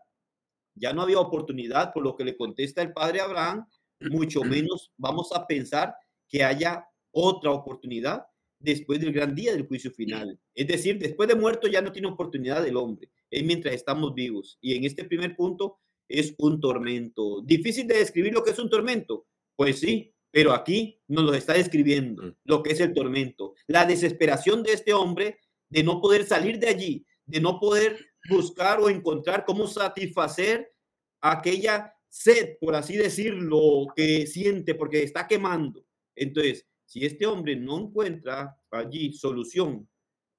ya 0.73 0.93
no 0.93 1.01
había 1.01 1.19
oportunidad, 1.19 1.93
por 1.93 2.03
lo 2.03 2.15
que 2.15 2.23
le 2.23 2.37
contesta 2.37 2.81
el 2.81 2.93
padre 2.93 3.21
Abraham, 3.21 3.67
mucho 3.99 4.41
menos 4.43 4.91
vamos 4.97 5.31
a 5.33 5.45
pensar 5.45 5.95
que 6.27 6.43
haya 6.43 6.87
otra 7.11 7.51
oportunidad 7.51 8.25
después 8.65 8.99
del 8.99 9.13
gran 9.13 9.33
día 9.33 9.53
del 9.53 9.67
juicio 9.67 9.91
final. 9.91 10.39
Es 10.53 10.67
decir, 10.67 10.99
después 10.99 11.29
de 11.29 11.35
muerto 11.35 11.67
ya 11.67 11.81
no 11.81 11.91
tiene 11.91 12.09
oportunidad 12.09 12.67
el 12.67 12.75
hombre, 12.75 13.09
es 13.29 13.43
mientras 13.43 13.73
estamos 13.73 14.13
vivos. 14.13 14.57
Y 14.59 14.75
en 14.75 14.83
este 14.83 15.05
primer 15.05 15.35
punto 15.35 15.79
es 16.09 16.35
un 16.39 16.59
tormento. 16.59 17.41
Difícil 17.41 17.87
de 17.87 17.99
describir 17.99 18.33
lo 18.33 18.43
que 18.43 18.51
es 18.51 18.59
un 18.59 18.69
tormento. 18.69 19.27
Pues 19.55 19.79
sí, 19.79 20.13
pero 20.31 20.51
aquí 20.51 20.99
nos 21.07 21.23
lo 21.23 21.33
está 21.33 21.53
describiendo, 21.53 22.23
mm. 22.23 22.35
lo 22.43 22.61
que 22.61 22.73
es 22.73 22.79
el 22.81 22.93
tormento. 22.93 23.53
La 23.67 23.85
desesperación 23.85 24.63
de 24.63 24.73
este 24.73 24.93
hombre 24.93 25.39
de 25.69 25.83
no 25.83 26.01
poder 26.01 26.25
salir 26.25 26.59
de 26.59 26.67
allí, 26.67 27.05
de 27.25 27.39
no 27.39 27.59
poder 27.59 27.97
buscar 28.29 28.79
o 28.79 28.89
encontrar 28.89 29.45
cómo 29.45 29.67
satisfacer 29.67 30.73
aquella 31.21 31.93
sed, 32.09 32.57
por 32.59 32.75
así 32.75 32.97
decirlo, 32.97 33.87
que 33.95 34.27
siente 34.27 34.75
porque 34.75 35.03
está 35.03 35.27
quemando. 35.27 35.85
Entonces, 36.15 36.65
si 36.85 37.05
este 37.05 37.25
hombre 37.25 37.55
no 37.55 37.79
encuentra 37.79 38.57
allí 38.71 39.13
solución 39.13 39.89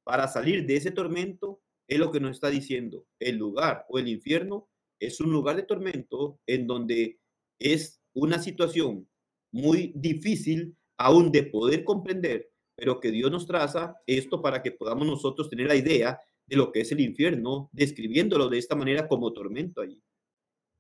para 0.05 0.29
salir 0.29 0.65
de 0.67 0.77
ese 0.77 0.91
tormento, 0.91 1.61
es 1.89 1.99
lo 1.99 2.11
que 2.11 2.21
nos 2.21 2.33
está 2.33 2.51
diciendo. 2.51 3.07
El 3.19 3.37
lugar 3.37 3.85
o 3.89 3.99
el 3.99 4.09
infierno 4.09 4.69
es 4.99 5.21
un 5.21 5.31
lugar 5.31 5.57
de 5.57 5.63
tormento 5.63 6.41
en 6.47 6.67
donde 6.67 7.19
es 7.59 8.01
una 8.15 8.39
situación 8.41 9.09
muy 9.53 9.93
difícil 9.95 10.77
aún 10.97 11.31
de 11.31 11.45
poder 11.45 11.85
comprender, 11.85 12.51
pero 12.75 13.01
que 13.01 13.11
Dios 13.11 13.31
nos 13.31 13.47
traza 13.47 13.97
esto 14.07 14.41
para 14.41 14.63
que 14.63 14.73
podamos 14.73 15.07
nosotros 15.07 15.51
tener 15.51 15.67
la 15.67 15.77
idea 15.77 16.19
de 16.47 16.57
lo 16.57 16.73
que 16.73 16.81
es 16.81 16.93
el 16.93 17.01
infierno, 17.01 17.69
describiéndolo 17.73 18.49
de 18.49 18.59
esta 18.59 18.77
manera 18.77 19.09
como 19.09 19.33
tormento 19.33 19.81
allí. 19.81 20.01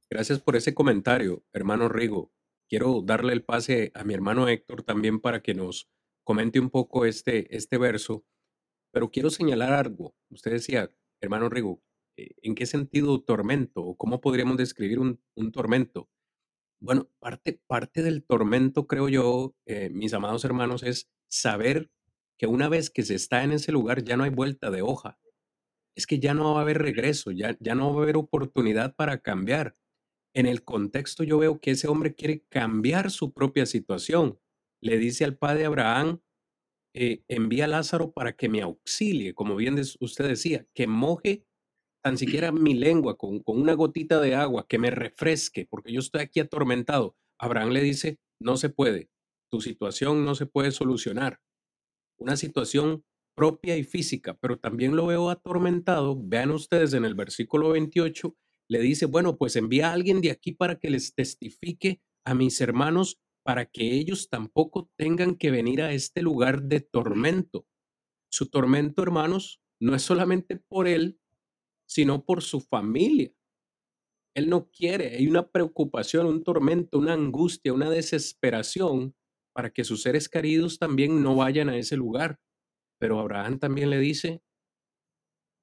Gracias 0.08 0.40
por 0.40 0.54
ese 0.54 0.72
comentario, 0.72 1.42
hermano 1.52 1.88
Rigo. 1.88 2.30
Quiero 2.68 3.02
darle 3.02 3.32
el 3.32 3.44
pase 3.44 3.92
a 3.94 4.04
mi 4.04 4.14
hermano 4.14 4.48
Héctor 4.48 4.82
también 4.82 5.20
para 5.20 5.42
que 5.42 5.54
nos 5.54 5.88
comente 6.24 6.58
un 6.58 6.70
poco 6.70 7.06
este, 7.06 7.54
este 7.56 7.78
verso, 7.78 8.24
pero 8.92 9.10
quiero 9.10 9.30
señalar 9.30 9.72
algo. 9.72 10.16
Usted 10.30 10.50
decía, 10.52 10.92
hermano 11.20 11.48
Rigo, 11.48 11.82
eh, 12.16 12.34
¿en 12.42 12.54
qué 12.54 12.66
sentido 12.66 13.22
tormento 13.22 13.82
o 13.82 13.96
cómo 13.96 14.20
podríamos 14.20 14.56
describir 14.56 14.98
un, 14.98 15.20
un 15.36 15.52
tormento? 15.52 16.08
Bueno, 16.80 17.08
parte, 17.20 17.60
parte 17.66 18.02
del 18.02 18.24
tormento, 18.24 18.86
creo 18.86 19.08
yo, 19.08 19.54
eh, 19.66 19.90
mis 19.90 20.12
amados 20.12 20.44
hermanos, 20.44 20.82
es 20.82 21.08
saber 21.28 21.90
que 22.38 22.46
una 22.46 22.68
vez 22.68 22.90
que 22.90 23.02
se 23.02 23.14
está 23.14 23.44
en 23.44 23.52
ese 23.52 23.72
lugar 23.72 24.04
ya 24.04 24.16
no 24.16 24.24
hay 24.24 24.30
vuelta 24.30 24.70
de 24.70 24.82
hoja. 24.82 25.18
Es 25.96 26.06
que 26.06 26.18
ya 26.18 26.34
no 26.34 26.52
va 26.54 26.60
a 26.60 26.62
haber 26.62 26.78
regreso, 26.78 27.30
ya, 27.30 27.56
ya 27.60 27.74
no 27.74 27.94
va 27.94 28.00
a 28.00 28.02
haber 28.04 28.16
oportunidad 28.16 28.94
para 28.94 29.20
cambiar. 29.20 29.76
En 30.36 30.44
el 30.44 30.64
contexto 30.64 31.24
yo 31.24 31.38
veo 31.38 31.60
que 31.60 31.70
ese 31.70 31.88
hombre 31.88 32.14
quiere 32.14 32.44
cambiar 32.50 33.10
su 33.10 33.32
propia 33.32 33.64
situación. 33.64 34.38
Le 34.82 34.98
dice 34.98 35.24
al 35.24 35.38
padre 35.38 35.64
Abraham, 35.64 36.20
eh, 36.94 37.22
envía 37.26 37.64
a 37.64 37.68
Lázaro 37.68 38.12
para 38.12 38.34
que 38.34 38.50
me 38.50 38.60
auxilie, 38.60 39.32
como 39.32 39.56
bien 39.56 39.80
usted 40.00 40.28
decía, 40.28 40.66
que 40.74 40.86
moje 40.86 41.46
tan 42.04 42.18
siquiera 42.18 42.52
mi 42.52 42.74
lengua 42.74 43.16
con, 43.16 43.40
con 43.40 43.58
una 43.58 43.72
gotita 43.72 44.20
de 44.20 44.34
agua, 44.34 44.66
que 44.68 44.78
me 44.78 44.90
refresque, 44.90 45.66
porque 45.70 45.90
yo 45.90 46.00
estoy 46.00 46.20
aquí 46.20 46.40
atormentado. 46.40 47.16
Abraham 47.40 47.70
le 47.70 47.80
dice, 47.80 48.18
no 48.38 48.58
se 48.58 48.68
puede, 48.68 49.08
tu 49.50 49.62
situación 49.62 50.26
no 50.26 50.34
se 50.34 50.44
puede 50.44 50.70
solucionar. 50.70 51.40
Una 52.18 52.36
situación 52.36 53.06
propia 53.34 53.78
y 53.78 53.84
física, 53.84 54.36
pero 54.38 54.58
también 54.58 54.96
lo 54.96 55.06
veo 55.06 55.30
atormentado. 55.30 56.14
Vean 56.22 56.50
ustedes 56.50 56.92
en 56.92 57.06
el 57.06 57.14
versículo 57.14 57.70
28, 57.70 58.36
le 58.68 58.80
dice, 58.80 59.06
bueno, 59.06 59.36
pues 59.36 59.56
envía 59.56 59.90
a 59.90 59.92
alguien 59.92 60.20
de 60.20 60.30
aquí 60.30 60.52
para 60.52 60.78
que 60.78 60.90
les 60.90 61.14
testifique 61.14 62.00
a 62.24 62.34
mis 62.34 62.60
hermanos 62.60 63.18
para 63.44 63.66
que 63.66 63.92
ellos 63.92 64.28
tampoco 64.28 64.90
tengan 64.96 65.36
que 65.36 65.52
venir 65.52 65.80
a 65.80 65.92
este 65.92 66.20
lugar 66.20 66.62
de 66.62 66.80
tormento. 66.80 67.64
Su 68.28 68.50
tormento, 68.50 69.04
hermanos, 69.04 69.62
no 69.80 69.94
es 69.94 70.02
solamente 70.02 70.56
por 70.56 70.88
él, 70.88 71.20
sino 71.88 72.24
por 72.24 72.42
su 72.42 72.60
familia. 72.60 73.32
Él 74.34 74.50
no 74.50 74.68
quiere, 74.70 75.16
hay 75.16 75.28
una 75.28 75.48
preocupación, 75.48 76.26
un 76.26 76.42
tormento, 76.42 76.98
una 76.98 77.12
angustia, 77.12 77.72
una 77.72 77.88
desesperación 77.88 79.14
para 79.54 79.70
que 79.70 79.84
sus 79.84 80.02
seres 80.02 80.28
queridos 80.28 80.78
también 80.78 81.22
no 81.22 81.36
vayan 81.36 81.68
a 81.68 81.78
ese 81.78 81.96
lugar. 81.96 82.40
Pero 82.98 83.20
Abraham 83.20 83.58
también 83.58 83.90
le 83.90 83.98
dice, 83.98 84.42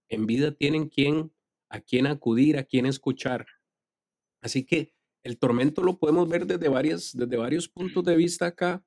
en 0.10 0.26
vida 0.26 0.54
tienen 0.54 0.88
quien, 0.88 1.34
a 1.74 1.82
quien 1.82 2.06
acudir, 2.06 2.58
a 2.58 2.64
quien 2.64 2.86
escuchar. 2.86 3.48
Así 4.44 4.64
que 4.64 4.94
el 5.24 5.40
tormento 5.40 5.82
lo 5.82 5.98
podemos 5.98 6.30
ver 6.30 6.46
desde, 6.46 6.70
varias, 6.70 7.18
desde 7.18 7.36
varios 7.36 7.68
puntos 7.68 8.04
de 8.04 8.16
vista 8.16 8.46
acá. 8.46 8.86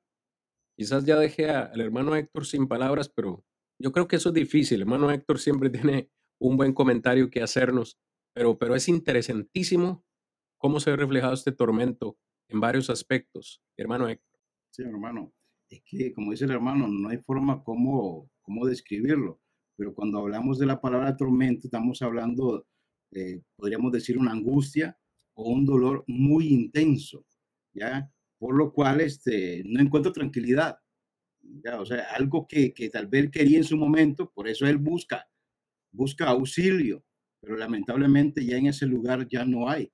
Quizás 0.79 1.05
ya 1.05 1.19
dejé 1.19 1.51
al 1.51 1.81
hermano 1.81 2.15
Héctor 2.15 2.47
sin 2.47 2.69
palabras, 2.69 3.09
pero 3.09 3.45
yo 3.81 3.91
creo 3.91 4.07
que 4.07 4.17
eso 4.17 4.29
es 4.29 4.35
difícil. 4.37 4.77
El 4.77 4.83
hermano 4.83 5.11
Héctor 5.11 5.41
siempre 5.41 5.69
tiene 5.71 6.11
un 6.41 6.57
buen 6.57 6.73
comentario 6.73 7.29
que 7.29 7.43
hacernos, 7.43 7.99
pero, 8.33 8.57
pero 8.57 8.77
es 8.77 8.89
interesantísimo 8.89 10.05
cómo 10.57 10.79
se 10.79 10.91
ve 10.91 10.97
reflejado 10.97 11.35
este 11.35 11.51
tormento 11.51 12.19
en 12.49 12.61
varios 12.61 12.89
aspectos. 12.89 13.63
Hermano 13.77 14.09
Héctor. 14.09 14.41
Sí, 14.71 14.83
hermano. 14.83 15.33
Es 15.69 15.83
que, 15.85 16.13
como 16.13 16.31
dice 16.31 16.45
el 16.45 16.53
hermano, 16.53 16.87
no 16.87 17.09
hay 17.09 17.19
forma 17.19 17.65
como, 17.65 18.31
cómo 18.43 18.65
describirlo, 18.67 19.41
pero 19.77 19.93
cuando 19.93 20.19
hablamos 20.19 20.59
de 20.59 20.67
la 20.67 20.81
palabra 20.81 21.17
tormento, 21.17 21.67
estamos 21.67 22.01
hablando, 22.03 22.67
eh, 23.13 23.43
podríamos 23.57 23.93
decir, 23.93 24.19
una 24.19 24.33
angustia 24.33 24.99
o 25.35 25.51
un 25.51 25.65
dolor 25.65 26.05
muy 26.07 26.49
intenso, 26.49 27.27
¿ya? 27.75 28.11
Por 28.39 28.57
lo 28.57 28.73
cual 28.73 29.01
este, 29.01 29.63
no 29.65 29.81
encuentro 29.81 30.13
tranquilidad. 30.13 30.79
¿ya? 31.41 31.81
O 31.81 31.87
sea, 31.87 32.09
algo 32.15 32.47
que, 32.47 32.73
que 32.75 32.91
tal 32.91 33.07
vez 33.07 33.31
quería 33.31 33.59
en 33.59 33.65
su 33.65 33.77
momento, 33.77 34.31
por 34.33 34.49
eso 34.49 34.67
él 34.67 34.79
busca 34.79 35.27
busca 35.97 36.29
auxilio, 36.29 37.05
pero 37.41 37.57
lamentablemente 37.57 38.45
ya 38.45 38.59
en 38.59 38.67
ese 38.67 38.87
lugar 38.87 39.27
ya 39.29 39.45
no 39.45 39.69
hay. 39.69 39.91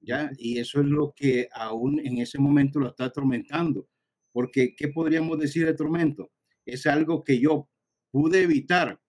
¿ya? 0.00 0.30
Y 0.38 0.58
eso 0.58 0.80
es 0.80 0.86
lo 0.86 1.12
que 1.14 1.48
aún 1.52 2.00
en 2.00 2.18
ese 2.18 2.38
momento 2.38 2.80
lo 2.80 2.88
está 2.88 3.04
atormentando. 3.06 3.88
Porque, 4.32 4.74
¿qué 4.74 4.88
podríamos 4.88 5.38
decir 5.38 5.64
de 5.64 5.74
tormento? 5.74 6.32
Es 6.66 6.86
algo 6.86 7.22
que 7.22 7.38
yo 7.38 7.68
pude 8.10 8.42
evitar. 8.42 9.00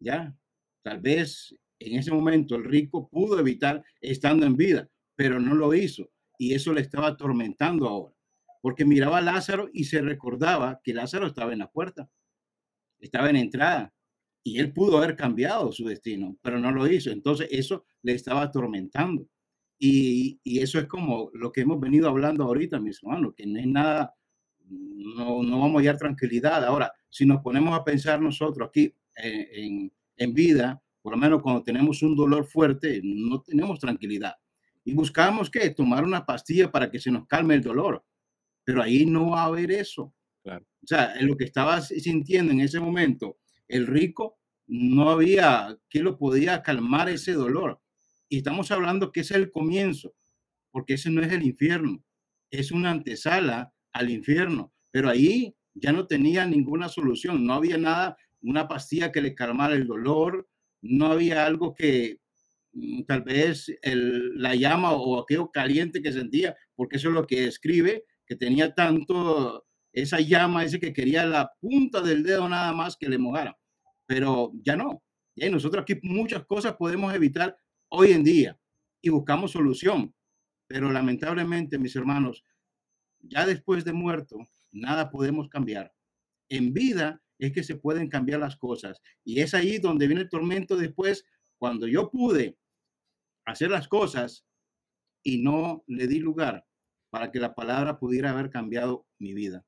¿Ya? 0.00 0.36
Tal 0.82 1.00
vez 1.00 1.54
en 1.86 1.98
ese 1.98 2.12
momento 2.12 2.56
el 2.56 2.64
rico 2.64 3.08
pudo 3.08 3.38
evitar 3.38 3.82
estando 4.00 4.46
en 4.46 4.56
vida, 4.56 4.88
pero 5.14 5.40
no 5.40 5.54
lo 5.54 5.74
hizo. 5.74 6.10
Y 6.38 6.54
eso 6.54 6.72
le 6.72 6.80
estaba 6.80 7.08
atormentando 7.08 7.88
ahora. 7.88 8.14
Porque 8.60 8.84
miraba 8.84 9.18
a 9.18 9.22
Lázaro 9.22 9.68
y 9.72 9.84
se 9.84 10.00
recordaba 10.00 10.80
que 10.82 10.94
Lázaro 10.94 11.26
estaba 11.26 11.52
en 11.52 11.58
la 11.60 11.70
puerta, 11.70 12.08
estaba 12.98 13.28
en 13.28 13.36
entrada, 13.36 13.94
y 14.42 14.58
él 14.58 14.72
pudo 14.72 14.98
haber 14.98 15.16
cambiado 15.16 15.72
su 15.72 15.86
destino, 15.86 16.36
pero 16.42 16.60
no 16.60 16.70
lo 16.70 16.86
hizo. 16.86 17.10
Entonces 17.10 17.48
eso 17.50 17.84
le 18.02 18.12
estaba 18.12 18.42
atormentando. 18.42 19.26
Y, 19.78 20.38
y, 20.44 20.60
eso 20.60 20.78
es 20.78 20.86
como 20.86 21.30
lo 21.32 21.50
que 21.50 21.62
hemos 21.62 21.80
venido 21.80 22.08
hablando 22.08 22.44
ahorita, 22.44 22.78
mis 22.78 23.02
hermanos, 23.02 23.34
que 23.34 23.46
no 23.46 23.58
es 23.58 23.66
nada, 23.66 24.14
no, 24.68 25.42
no 25.42 25.60
vamos 25.60 25.76
a 25.76 25.78
hallar 25.80 25.98
tranquilidad. 25.98 26.64
Ahora, 26.64 26.92
si 27.08 27.26
nos 27.26 27.42
ponemos 27.42 27.74
a 27.74 27.84
pensar 27.84 28.20
nosotros 28.20 28.68
aquí 28.68 28.94
eh, 29.16 29.48
en, 29.52 29.92
en, 30.16 30.34
vida, 30.34 30.82
por 31.04 31.12
lo 31.12 31.18
menos 31.18 31.42
cuando 31.42 31.62
tenemos 31.62 32.02
un 32.02 32.16
dolor 32.16 32.46
fuerte, 32.46 33.02
no 33.04 33.42
tenemos 33.42 33.78
tranquilidad. 33.78 34.32
Y 34.86 34.94
buscamos 34.94 35.50
que 35.50 35.68
tomar 35.68 36.02
una 36.02 36.24
pastilla 36.24 36.72
para 36.72 36.90
que 36.90 36.98
se 36.98 37.10
nos 37.10 37.26
calme 37.26 37.56
el 37.56 37.60
dolor. 37.60 38.02
Pero 38.64 38.82
ahí 38.82 39.04
no 39.04 39.32
va 39.32 39.42
a 39.42 39.46
haber 39.48 39.70
eso. 39.70 40.14
Claro. 40.42 40.64
O 40.82 40.86
sea, 40.86 41.14
lo 41.20 41.36
que 41.36 41.44
estaba 41.44 41.82
sintiendo 41.82 42.52
en 42.52 42.60
ese 42.60 42.80
momento 42.80 43.36
el 43.68 43.86
rico 43.86 44.38
no 44.66 45.10
había 45.10 45.78
que 45.90 46.00
lo 46.00 46.16
podía 46.16 46.62
calmar 46.62 47.10
ese 47.10 47.34
dolor. 47.34 47.82
Y 48.30 48.38
estamos 48.38 48.70
hablando 48.70 49.12
que 49.12 49.20
ese 49.20 49.34
es 49.34 49.40
el 49.40 49.50
comienzo, 49.50 50.14
porque 50.70 50.94
ese 50.94 51.10
no 51.10 51.20
es 51.20 51.30
el 51.30 51.42
infierno, 51.42 52.02
es 52.50 52.72
una 52.72 52.90
antesala 52.90 53.74
al 53.92 54.08
infierno. 54.08 54.72
Pero 54.90 55.10
ahí 55.10 55.54
ya 55.74 55.92
no 55.92 56.06
tenía 56.06 56.46
ninguna 56.46 56.88
solución, 56.88 57.44
no 57.44 57.52
había 57.52 57.76
nada, 57.76 58.16
una 58.40 58.66
pastilla 58.68 59.12
que 59.12 59.20
le 59.20 59.34
calmara 59.34 59.74
el 59.74 59.86
dolor, 59.86 60.48
no 60.84 61.06
había 61.06 61.46
algo 61.46 61.74
que 61.74 62.20
mm, 62.72 63.04
tal 63.04 63.22
vez 63.22 63.72
la 63.82 64.54
llama 64.54 64.92
o 64.92 65.20
aquello 65.20 65.50
caliente 65.50 66.02
que 66.02 66.12
sentía, 66.12 66.54
porque 66.74 66.96
eso 66.96 67.08
es 67.08 67.14
lo 67.14 67.26
que 67.26 67.46
escribe, 67.46 68.04
que 68.26 68.36
tenía 68.36 68.74
tanto 68.74 69.66
esa 69.92 70.20
llama, 70.20 70.64
ese 70.64 70.80
que 70.80 70.92
quería 70.92 71.24
la 71.24 71.52
punta 71.60 72.00
del 72.02 72.22
dedo 72.22 72.48
nada 72.48 72.72
más 72.72 72.96
que 72.96 73.08
le 73.08 73.18
mojara. 73.18 73.56
Pero 74.06 74.52
ya 74.62 74.76
no. 74.76 75.02
Y 75.34 75.48
nosotros 75.48 75.82
aquí 75.82 75.98
muchas 76.02 76.44
cosas 76.44 76.74
podemos 76.76 77.14
evitar 77.14 77.56
hoy 77.88 78.12
en 78.12 78.22
día 78.22 78.58
y 79.00 79.08
buscamos 79.08 79.52
solución. 79.52 80.14
Pero 80.66 80.90
lamentablemente, 80.92 81.78
mis 81.78 81.96
hermanos, 81.96 82.44
ya 83.20 83.46
después 83.46 83.84
de 83.84 83.92
muerto, 83.92 84.36
nada 84.72 85.10
podemos 85.10 85.48
cambiar. 85.48 85.94
En 86.48 86.74
vida 86.74 87.22
es 87.38 87.52
que 87.52 87.64
se 87.64 87.76
pueden 87.76 88.08
cambiar 88.08 88.40
las 88.40 88.56
cosas. 88.56 89.00
Y 89.24 89.40
es 89.40 89.54
ahí 89.54 89.78
donde 89.78 90.06
viene 90.06 90.22
el 90.22 90.28
tormento 90.28 90.76
después, 90.76 91.24
cuando 91.58 91.86
yo 91.86 92.10
pude 92.10 92.58
hacer 93.46 93.70
las 93.70 93.88
cosas 93.88 94.46
y 95.22 95.42
no 95.42 95.84
le 95.86 96.06
di 96.06 96.18
lugar 96.18 96.66
para 97.10 97.30
que 97.30 97.40
la 97.40 97.54
palabra 97.54 97.98
pudiera 97.98 98.30
haber 98.30 98.50
cambiado 98.50 99.06
mi 99.18 99.34
vida. 99.34 99.64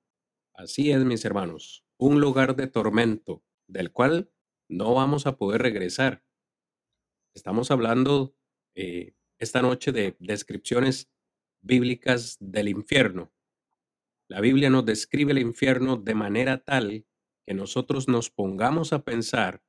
Así 0.55 0.91
es, 0.91 1.05
mis 1.05 1.25
hermanos, 1.25 1.85
un 1.99 2.21
lugar 2.21 2.57
de 2.57 2.67
tormento 2.67 3.45
del 3.69 3.93
cual 3.93 4.31
no 4.69 4.95
vamos 4.95 5.27
a 5.27 5.37
poder 5.37 5.63
regresar. 5.63 6.25
Estamos 7.35 7.71
hablando 7.71 8.35
eh, 8.75 9.15
esta 9.39 9.63
noche 9.63 9.93
de 9.93 10.17
descripciones 10.19 11.11
bíblicas 11.61 12.37
del 12.41 12.69
infierno. 12.69 13.33
La 14.29 14.41
Biblia 14.41 14.71
nos 14.71 14.85
describe 14.85 15.33
el 15.33 15.39
infierno 15.39 15.97
de 15.97 16.15
manera 16.15 16.59
tal 16.59 17.07
que 17.47 17.55
nosotros 17.55 18.09
nos 18.09 18.31
pongamos 18.31 18.93
a 18.93 19.05
pensar 19.05 19.63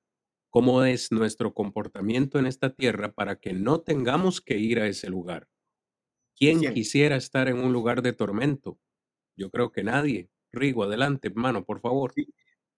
cómo 0.50 0.84
es 0.84 1.12
nuestro 1.12 1.54
comportamiento 1.54 2.40
en 2.40 2.48
esta 2.48 2.74
tierra 2.74 3.14
para 3.14 3.40
que 3.40 3.54
no 3.54 3.82
tengamos 3.82 4.42
que 4.42 4.58
ir 4.58 4.80
a 4.80 4.88
ese 4.88 5.10
lugar. 5.10 5.48
¿Quién 6.36 6.62
quisiera 6.74 7.16
estar 7.16 7.48
en 7.48 7.58
un 7.60 7.74
lugar 7.74 8.02
de 8.02 8.14
tormento? 8.14 8.80
Yo 9.36 9.50
creo 9.50 9.72
que 9.72 9.84
nadie. 9.84 10.30
Rigo, 10.52 10.84
adelante, 10.84 11.28
hermano, 11.28 11.66
por 11.66 11.80
favor. 11.80 12.14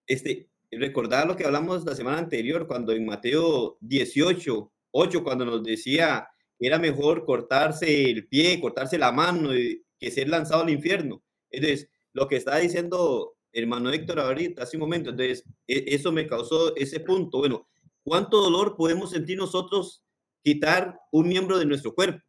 Este, 0.06 0.50
recordar 0.70 1.26
lo 1.26 1.36
que 1.36 1.44
hablamos 1.44 1.84
la 1.84 1.94
semana 1.94 2.18
anterior, 2.18 2.66
cuando 2.66 2.92
en 2.92 3.06
Mateo 3.06 3.78
18, 3.80 4.72
8, 4.90 5.24
cuando 5.24 5.44
nos 5.44 5.62
decía 5.62 6.28
que 6.58 6.66
era 6.66 6.78
mejor 6.78 7.24
cortarse 7.24 8.10
el 8.10 8.28
pie, 8.28 8.60
cortarse 8.60 8.98
la 8.98 9.12
mano, 9.12 9.50
que 9.98 10.10
ser 10.10 10.28
lanzado 10.28 10.62
al 10.62 10.70
infierno. 10.70 11.22
Entonces, 11.50 11.88
lo 12.12 12.28
que 12.28 12.36
está 12.36 12.58
diciendo 12.58 13.36
hermano 13.52 13.90
Héctor 13.90 14.20
ahorita, 14.20 14.62
hace 14.62 14.76
un 14.76 14.82
momento, 14.82 15.10
entonces, 15.10 15.44
e, 15.66 15.84
eso 15.88 16.12
me 16.12 16.26
causó 16.26 16.74
ese 16.76 17.00
punto. 17.00 17.38
Bueno, 17.38 17.68
¿cuánto 18.02 18.40
dolor 18.40 18.76
podemos 18.76 19.10
sentir 19.10 19.38
nosotros 19.38 20.02
quitar 20.42 20.98
un 21.10 21.28
miembro 21.28 21.58
de 21.58 21.66
nuestro 21.66 21.94
cuerpo? 21.94 22.24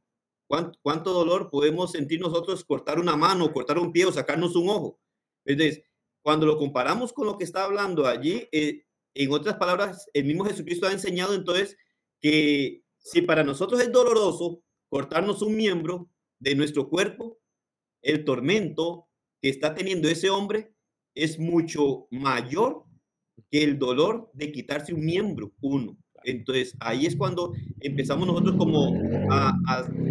¿Cuánto, 0.81 1.13
dolor 1.13 1.49
podemos 1.49 1.93
sentir 1.93 2.19
nosotros 2.19 2.65
cortar 2.65 2.99
una 2.99 3.15
mano, 3.15 3.53
cortar 3.53 3.77
un 3.77 3.93
pie 3.93 4.03
o 4.03 4.11
sacarnos 4.11 4.53
un 4.57 4.67
ojo? 4.67 4.99
Entonces, 5.45 5.81
cuando 6.21 6.45
lo 6.45 6.57
comparamos 6.57 7.13
con 7.13 7.25
lo 7.25 7.37
que 7.37 7.45
está 7.45 7.63
hablando 7.63 8.05
allí, 8.05 8.49
eh, 8.51 8.83
en 9.13 9.31
otras 9.31 9.55
palabras, 9.55 10.09
el 10.13 10.25
mismo 10.25 10.43
Jesucristo 10.43 10.87
ha 10.87 10.91
enseñado 10.91 11.35
entonces 11.35 11.77
que 12.19 12.83
si 12.97 13.21
para 13.21 13.45
nosotros 13.45 13.79
es 13.79 13.93
doloroso 13.93 14.61
cortarnos 14.89 15.41
un 15.41 15.55
miembro 15.55 16.09
de 16.39 16.55
nuestro 16.55 16.89
cuerpo, 16.89 17.39
el 18.01 18.25
tormento 18.25 19.07
que 19.41 19.49
está 19.49 19.73
teniendo 19.73 20.09
ese 20.09 20.29
hombre 20.29 20.73
es 21.15 21.39
mucho 21.39 22.07
mayor 22.11 22.83
que 23.49 23.63
el 23.63 23.77
dolor 23.77 24.29
de 24.33 24.51
quitarse 24.51 24.93
un 24.93 25.05
miembro, 25.05 25.51
uno. 25.61 25.97
Entonces, 26.23 26.75
ahí 26.79 27.05
es 27.05 27.15
cuando 27.15 27.53
empezamos 27.79 28.27
nosotros 28.27 28.55
como 28.55 28.93
a, 29.31 29.53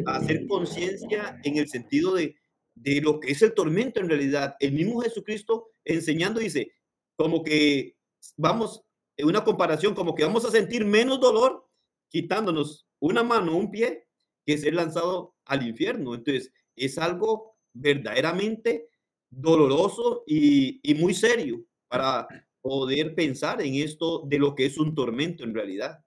hacer 0.06 0.46
conciencia 0.46 1.40
en 1.44 1.56
el 1.56 1.68
sentido 1.68 2.14
de, 2.14 2.36
de 2.74 3.00
lo 3.00 3.20
que 3.20 3.30
es 3.32 3.42
el 3.42 3.54
tormento 3.54 4.00
en 4.00 4.08
realidad. 4.08 4.56
El 4.60 4.72
mismo 4.72 5.00
Jesucristo 5.00 5.68
enseñando 5.84 6.40
dice, 6.40 6.72
como 7.16 7.44
que 7.44 7.96
vamos, 8.36 8.82
en 9.16 9.26
una 9.26 9.44
comparación, 9.44 9.94
como 9.94 10.14
que 10.14 10.24
vamos 10.24 10.44
a 10.44 10.50
sentir 10.50 10.84
menos 10.84 11.20
dolor 11.20 11.66
quitándonos 12.08 12.86
una 12.98 13.22
mano, 13.22 13.56
un 13.56 13.70
pie, 13.70 14.06
que 14.44 14.58
ser 14.58 14.74
lanzado 14.74 15.34
al 15.44 15.66
infierno. 15.66 16.14
Entonces, 16.14 16.52
es 16.76 16.98
algo 16.98 17.56
verdaderamente 17.72 18.88
doloroso 19.30 20.24
y, 20.26 20.80
muy 20.98 21.14
serio 21.14 21.64
para 21.88 22.26
poder 22.60 23.14
pensar 23.14 23.62
en 23.62 23.76
esto 23.76 24.24
de 24.26 24.38
lo 24.38 24.54
que 24.54 24.66
es 24.66 24.78
un 24.78 24.94
tormento 24.94 25.44
en 25.44 25.54
realidad. 25.54 26.04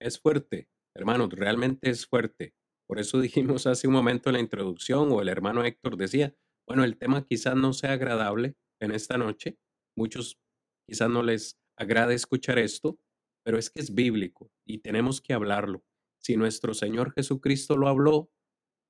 Es 0.00 0.20
fuerte, 0.20 0.68
hermanos, 0.94 1.30
realmente 1.30 1.90
es 1.90 2.06
fuerte. 2.06 2.54
Por 2.86 2.98
eso 2.98 3.20
dijimos 3.20 3.66
hace 3.66 3.88
un 3.88 3.94
momento 3.94 4.28
en 4.28 4.34
la 4.34 4.40
introducción, 4.40 5.10
o 5.12 5.22
el 5.22 5.28
hermano 5.28 5.64
Héctor 5.64 5.96
decía, 5.96 6.34
bueno, 6.66 6.84
el 6.84 6.96
tema 6.96 7.26
quizás 7.26 7.56
no 7.56 7.72
sea 7.72 7.92
agradable 7.92 8.54
en 8.80 8.92
esta 8.92 9.16
noche, 9.16 9.58
muchos 9.96 10.38
quizás 10.86 11.08
no 11.08 11.22
les 11.22 11.58
agrade 11.76 12.14
escuchar 12.14 12.58
esto, 12.58 12.98
pero 13.44 13.58
es 13.58 13.70
que 13.70 13.80
es 13.80 13.94
bíblico 13.94 14.50
y 14.66 14.78
tenemos 14.78 15.20
que 15.20 15.32
hablarlo. 15.32 15.84
Si 16.20 16.36
nuestro 16.36 16.74
Señor 16.74 17.12
Jesucristo 17.12 17.76
lo 17.76 17.88
habló, 17.88 18.30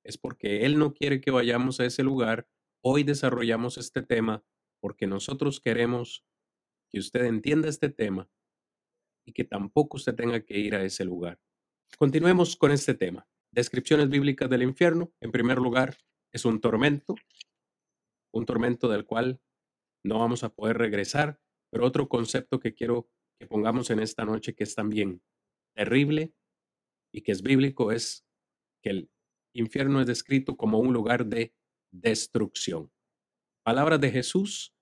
es 0.05 0.17
porque 0.17 0.65
Él 0.65 0.77
no 0.77 0.93
quiere 0.93 1.21
que 1.21 1.31
vayamos 1.31 1.79
a 1.79 1.85
ese 1.85 2.03
lugar 2.03 2.47
Hoy 2.85 3.03
desarrollamos 3.03 3.77
este 3.77 4.01
tema 4.01 4.43
porque 4.81 5.07
nosotros 5.07 5.61
queremos 5.61 6.25
que 6.89 6.99
usted 6.99 7.23
entienda 7.23 7.69
este 7.69 7.87
tema 7.87 8.29
y 9.25 9.31
que 9.31 9.45
tampoco 9.45 9.95
usted 9.95 10.13
tenga 10.15 10.41
que 10.41 10.59
ir 10.59 10.75
a 10.75 10.83
ese 10.83 11.05
lugar. 11.05 11.39
Continuemos 11.97 12.57
con 12.57 12.71
este 12.71 12.93
tema. 12.93 13.25
Descripciones 13.51 14.09
bíblicas 14.09 14.49
del 14.49 14.63
infierno. 14.63 15.13
En 15.21 15.31
primer 15.31 15.59
lugar, 15.59 15.97
es 16.33 16.43
un 16.43 16.59
tormento, 16.59 17.15
un 18.33 18.45
tormento 18.45 18.89
del 18.89 19.05
cual 19.05 19.39
no 20.03 20.19
vamos 20.19 20.43
a 20.43 20.53
poder 20.53 20.77
regresar, 20.77 21.39
pero 21.71 21.85
otro 21.85 22.09
concepto 22.09 22.59
que 22.59 22.73
quiero 22.73 23.09
que 23.39 23.47
pongamos 23.47 23.91
en 23.91 24.01
esta 24.01 24.25
noche 24.25 24.55
que 24.55 24.65
es 24.65 24.75
también 24.75 25.23
terrible 25.73 26.33
y 27.13 27.21
que 27.21 27.31
es 27.31 27.43
bíblico 27.43 27.93
es 27.93 28.25
que 28.81 28.89
el 28.89 29.11
infierno 29.53 30.01
es 30.01 30.07
descrito 30.07 30.57
como 30.57 30.79
un 30.79 30.91
lugar 30.91 31.27
de 31.27 31.55
destrucción. 31.93 32.91
Palabras 33.63 34.01
de 34.01 34.11
Jesús, 34.11 34.75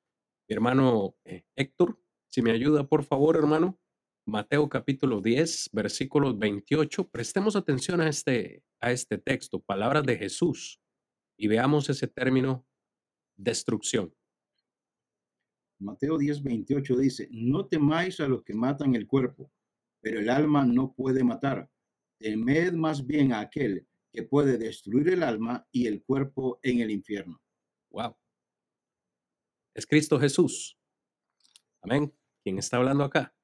mi 0.50 0.56
hermano 0.56 1.16
eh, 1.26 1.44
Héctor, 1.56 2.00
si 2.30 2.42
me 2.42 2.52
ayuda, 2.52 2.88
por 2.88 3.04
favor, 3.04 3.36
hermano. 3.36 3.78
Mateo 4.26 4.70
capítulo 4.70 5.20
10, 5.20 5.72
versículos 5.74 6.40
28. 6.40 7.10
Prestemos 7.10 7.56
atención 7.56 8.00
a 8.02 8.08
este, 8.08 8.64
a 8.80 8.92
este 8.92 9.18
texto, 9.18 9.60
palabras 9.60 10.06
de 10.06 10.18
Jesús, 10.18 10.80
y 11.38 11.48
veamos 11.48 11.90
ese 11.90 12.08
término 12.08 12.66
destrucción. 13.36 14.14
Mateo 15.80 16.18
10, 16.18 16.44
28 16.44 16.98
dice, 16.98 17.28
no 17.32 17.66
temáis 17.66 18.20
a 18.20 18.28
los 18.28 18.44
que 18.44 18.54
matan 18.54 18.96
el 18.96 19.08
cuerpo, 19.08 19.52
pero 20.02 20.20
el 20.20 20.30
alma 20.30 20.66
no 20.66 20.94
puede 20.94 21.24
matar. 21.24 21.70
Temed 22.20 22.74
más 22.74 23.06
bien 23.06 23.34
a 23.34 23.42
aquel 23.42 23.88
que 24.12 24.24
puede 24.24 24.58
destruir 24.58 25.10
el 25.10 25.24
alma 25.24 25.68
y 25.72 25.88
el 25.88 26.04
cuerpo 26.04 26.60
en 26.64 26.82
el 26.82 26.92
infierno. 26.92 27.42
Wow. 27.92 28.16
Es 29.74 29.86
Cristo 29.86 30.20
Jesús. 30.20 30.78
Amén. 31.82 32.14
Quien 32.44 32.58
está 32.58 32.78
hablando 32.78 33.04
acá. 33.04 33.36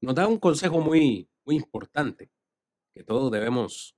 Nos 0.00 0.14
da 0.14 0.26
un 0.26 0.38
consejo 0.38 0.80
muy, 0.80 1.28
muy 1.44 1.56
importante 1.56 2.30
que 2.94 3.04
todos 3.04 3.30
debemos 3.30 3.96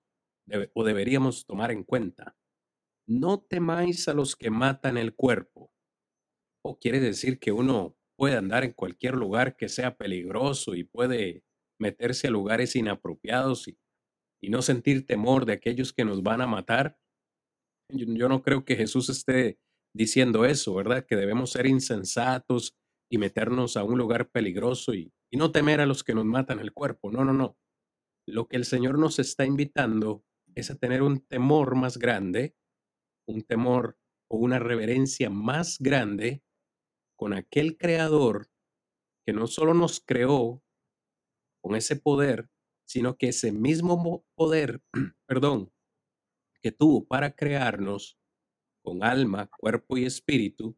o 0.75 0.85
deberíamos 0.85 1.47
tomar 1.47 1.71
en 1.71 1.85
cuenta. 1.85 2.37
No 3.07 3.41
temáis 3.41 4.09
a 4.09 4.15
los 4.15 4.37
que 4.37 4.51
matan 4.51 4.97
el 4.97 5.15
cuerpo. 5.15 5.73
O 6.63 6.79
quiere 6.79 7.01
decir 7.01 7.39
que 7.39 7.53
uno 7.53 7.97
puede 8.17 8.37
andar 8.37 8.65
en 8.65 8.73
cualquier 8.73 9.15
lugar 9.15 9.57
que 9.57 9.69
sea 9.69 9.97
peligroso 9.97 10.75
y 10.75 10.85
puede 10.85 11.45
meterse 11.79 12.29
a 12.29 12.31
lugares 12.31 12.77
inapropiados 12.77 13.69
y 13.69 13.79
y 14.43 14.51
no 14.51 14.63
sentir 14.63 15.07
temor 15.07 15.45
de 15.47 15.53
aquellos 15.55 15.93
que 15.93 16.05
nos 16.05 16.23
van 16.23 16.41
a 16.41 16.47
matar. 16.47 16.99
Yo, 17.89 18.29
no 18.29 18.43
creo 18.43 18.65
que 18.65 18.77
Jesús 18.77 19.09
esté 19.09 19.59
diciendo 19.95 20.45
eso, 20.45 20.75
¿verdad? 20.75 21.05
Que 21.05 21.17
debemos 21.17 21.51
ser 21.51 21.67
insensatos 21.67 22.77
y 23.11 23.19
meternos 23.19 23.77
a 23.77 23.85
un 23.85 23.99
lugar 23.99 24.31
peligroso 24.31 24.95
y, 24.95 25.13
y 25.31 25.37
no 25.37 25.51
temer 25.51 25.81
a 25.81 25.87
los 25.87 26.05
que 26.05 26.15
nos 26.15 26.25
matan 26.25 26.61
el 26.61 26.73
cuerpo. 26.73 27.11
No, 27.11 27.25
no, 27.25 27.33
no. 27.33 27.57
Lo 28.27 28.47
que 28.47 28.57
el 28.57 28.65
Señor 28.65 28.99
nos 28.99 29.19
está 29.19 29.45
invitando 29.45 30.25
es 30.55 30.71
a 30.71 30.77
tener 30.77 31.03
un 31.03 31.21
temor 31.21 31.75
más 31.75 31.99
grande, 31.99 32.55
un 33.27 33.43
temor 33.43 33.99
o 34.29 34.37
una 34.37 34.59
reverencia 34.59 35.31
más 35.31 35.79
grande 35.81 36.43
con 37.17 37.33
aquel 37.33 37.77
creador 37.77 38.49
que 39.27 39.33
no 39.33 39.47
solo 39.47 39.75
nos 39.75 40.01
creó 40.01 40.63
con 41.63 41.77
ese 41.77 41.97
poder, 41.97 42.49
sino 42.91 43.17
que 43.17 43.29
ese 43.29 43.53
mismo 43.53 44.27
poder, 44.35 44.83
perdón, 45.27 45.73
que 46.61 46.73
tuvo 46.73 47.07
para 47.07 47.37
crearnos 47.37 48.19
con 48.83 49.05
alma, 49.05 49.47
cuerpo 49.47 49.97
y 49.97 50.07
espíritu, 50.07 50.77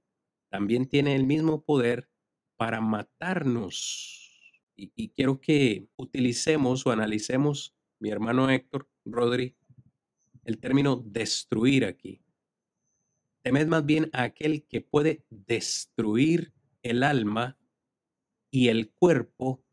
también 0.50 0.86
tiene 0.86 1.16
el 1.16 1.24
mismo 1.24 1.64
poder 1.64 2.10
para 2.58 2.82
matarnos. 2.82 4.28
Y, 4.76 5.08
quiero 5.08 5.40
que 5.40 5.88
utilicemos 5.96 6.86
o 6.86 6.90
analicemos, 6.90 7.74
mi 7.98 8.10
hermano 8.10 8.50
Héctor, 8.50 8.90
Rodri, 9.06 9.56
el 10.44 10.58
término 10.58 10.96
destruir 10.96 11.86
aquí. 11.86 12.22
Temed 13.42 13.68
más 13.68 13.86
bien 13.86 14.10
a 14.12 14.24
aquel 14.24 14.66
que 14.66 14.82
puede 14.82 15.24
destruir 15.30 16.52
el 16.82 17.04
alma 17.04 17.58
y 18.50 18.68
el 18.68 18.90
cuerpo 18.90 19.64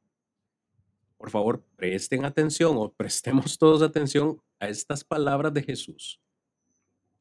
por 1.20 1.32
favor, 1.32 1.62
presten 1.76 2.24
atención 2.24 2.78
o 2.78 2.94
prestemos 2.94 3.58
todos 3.58 3.82
atención 3.82 4.42
a 4.58 4.70
estas 4.70 5.04
palabras 5.04 5.54
de 5.54 5.64
Jesús. 5.64 6.22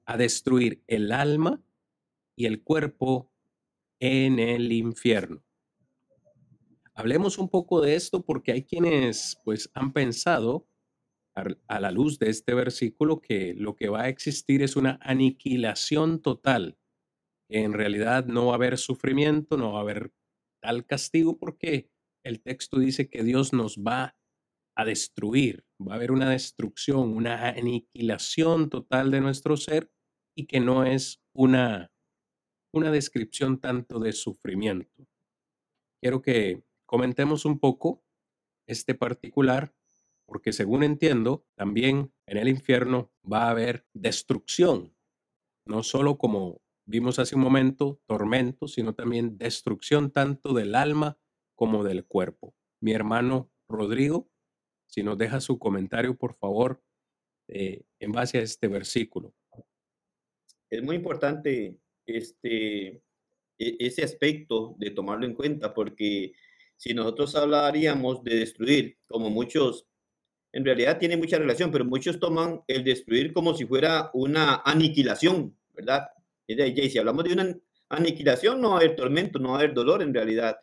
A 0.06 0.16
destruir 0.16 0.84
el 0.86 1.10
alma 1.10 1.60
y 2.36 2.46
el 2.46 2.62
cuerpo 2.62 3.32
en 3.98 4.38
el 4.38 4.70
infierno. 4.70 5.42
Hablemos 6.94 7.38
un 7.38 7.48
poco 7.48 7.80
de 7.80 7.96
esto 7.96 8.24
porque 8.24 8.52
hay 8.52 8.62
quienes 8.62 9.40
pues 9.44 9.68
han 9.74 9.92
pensado 9.92 10.68
a 11.66 11.80
la 11.80 11.90
luz 11.90 12.20
de 12.20 12.30
este 12.30 12.54
versículo 12.54 13.20
que 13.20 13.54
lo 13.54 13.74
que 13.74 13.88
va 13.88 14.02
a 14.02 14.08
existir 14.08 14.62
es 14.62 14.76
una 14.76 14.98
aniquilación 15.02 16.22
total. 16.22 16.78
En 17.48 17.72
realidad 17.72 18.26
no 18.26 18.46
va 18.46 18.52
a 18.52 18.56
haber 18.56 18.78
sufrimiento, 18.78 19.56
no 19.56 19.72
va 19.72 19.78
a 19.80 19.82
haber 19.82 20.12
tal 20.60 20.86
castigo 20.86 21.36
porque 21.36 21.90
el 22.28 22.42
texto 22.42 22.78
dice 22.78 23.08
que 23.08 23.24
Dios 23.24 23.52
nos 23.52 23.78
va 23.78 24.16
a 24.76 24.84
destruir, 24.84 25.64
va 25.80 25.94
a 25.94 25.96
haber 25.96 26.12
una 26.12 26.30
destrucción, 26.30 27.16
una 27.16 27.48
aniquilación 27.48 28.70
total 28.70 29.10
de 29.10 29.20
nuestro 29.20 29.56
ser 29.56 29.90
y 30.36 30.46
que 30.46 30.60
no 30.60 30.84
es 30.84 31.20
una, 31.34 31.90
una 32.72 32.90
descripción 32.92 33.60
tanto 33.60 33.98
de 33.98 34.12
sufrimiento. 34.12 35.08
Quiero 36.00 36.22
que 36.22 36.62
comentemos 36.86 37.44
un 37.44 37.58
poco 37.58 38.04
este 38.68 38.94
particular, 38.94 39.74
porque 40.26 40.52
según 40.52 40.84
entiendo, 40.84 41.46
también 41.56 42.12
en 42.26 42.36
el 42.36 42.48
infierno 42.48 43.10
va 43.30 43.44
a 43.46 43.50
haber 43.50 43.86
destrucción, 43.94 44.94
no 45.66 45.82
solo 45.82 46.18
como 46.18 46.60
vimos 46.86 47.18
hace 47.18 47.34
un 47.34 47.42
momento, 47.42 48.00
tormento, 48.06 48.68
sino 48.68 48.94
también 48.94 49.38
destrucción 49.38 50.10
tanto 50.10 50.54
del 50.54 50.74
alma 50.74 51.18
como 51.58 51.82
del 51.82 52.04
cuerpo. 52.04 52.54
Mi 52.80 52.92
hermano 52.92 53.50
Rodrigo, 53.68 54.30
si 54.86 55.02
nos 55.02 55.18
deja 55.18 55.40
su 55.40 55.58
comentario, 55.58 56.16
por 56.16 56.36
favor, 56.36 56.80
eh, 57.48 57.82
en 57.98 58.12
base 58.12 58.38
a 58.38 58.42
este 58.42 58.68
versículo. 58.68 59.34
Es 60.70 60.80
muy 60.84 60.94
importante 60.94 61.76
este, 62.06 63.02
e, 63.58 63.76
ese 63.80 64.04
aspecto 64.04 64.76
de 64.78 64.92
tomarlo 64.92 65.26
en 65.26 65.34
cuenta, 65.34 65.74
porque 65.74 66.32
si 66.76 66.94
nosotros 66.94 67.34
hablaríamos 67.34 68.22
de 68.22 68.36
destruir, 68.36 68.96
como 69.08 69.28
muchos, 69.28 69.84
en 70.52 70.64
realidad 70.64 71.00
tiene 71.00 71.16
mucha 71.16 71.38
relación, 71.38 71.72
pero 71.72 71.84
muchos 71.84 72.20
toman 72.20 72.62
el 72.68 72.84
destruir 72.84 73.32
como 73.32 73.52
si 73.54 73.66
fuera 73.66 74.10
una 74.14 74.62
aniquilación, 74.64 75.58
¿verdad? 75.74 76.06
Y 76.46 76.54
si 76.88 76.98
hablamos 76.98 77.24
de 77.24 77.32
una 77.32 77.58
aniquilación, 77.88 78.60
no 78.60 78.70
va 78.70 78.74
a 78.76 78.78
haber 78.78 78.94
tormento, 78.94 79.40
no 79.40 79.48
va 79.48 79.56
a 79.56 79.58
haber 79.58 79.74
dolor 79.74 80.02
en 80.02 80.14
realidad. 80.14 80.56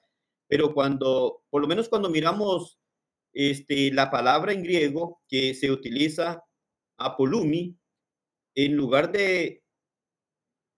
Pero 0.47 0.73
cuando, 0.73 1.43
por 1.49 1.61
lo 1.61 1.67
menos 1.67 1.89
cuando 1.89 2.09
miramos 2.09 2.79
este, 3.33 3.91
la 3.91 4.09
palabra 4.09 4.53
en 4.53 4.63
griego 4.63 5.21
que 5.27 5.53
se 5.53 5.71
utiliza, 5.71 6.43
apolumi, 6.97 7.77
en 8.55 8.75
lugar 8.75 9.11
de 9.11 9.63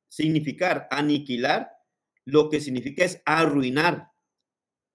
significar 0.09 0.87
aniquilar, 0.89 1.69
lo 2.25 2.49
que 2.49 2.59
significa 2.59 3.05
es 3.05 3.21
arruinar. 3.25 4.09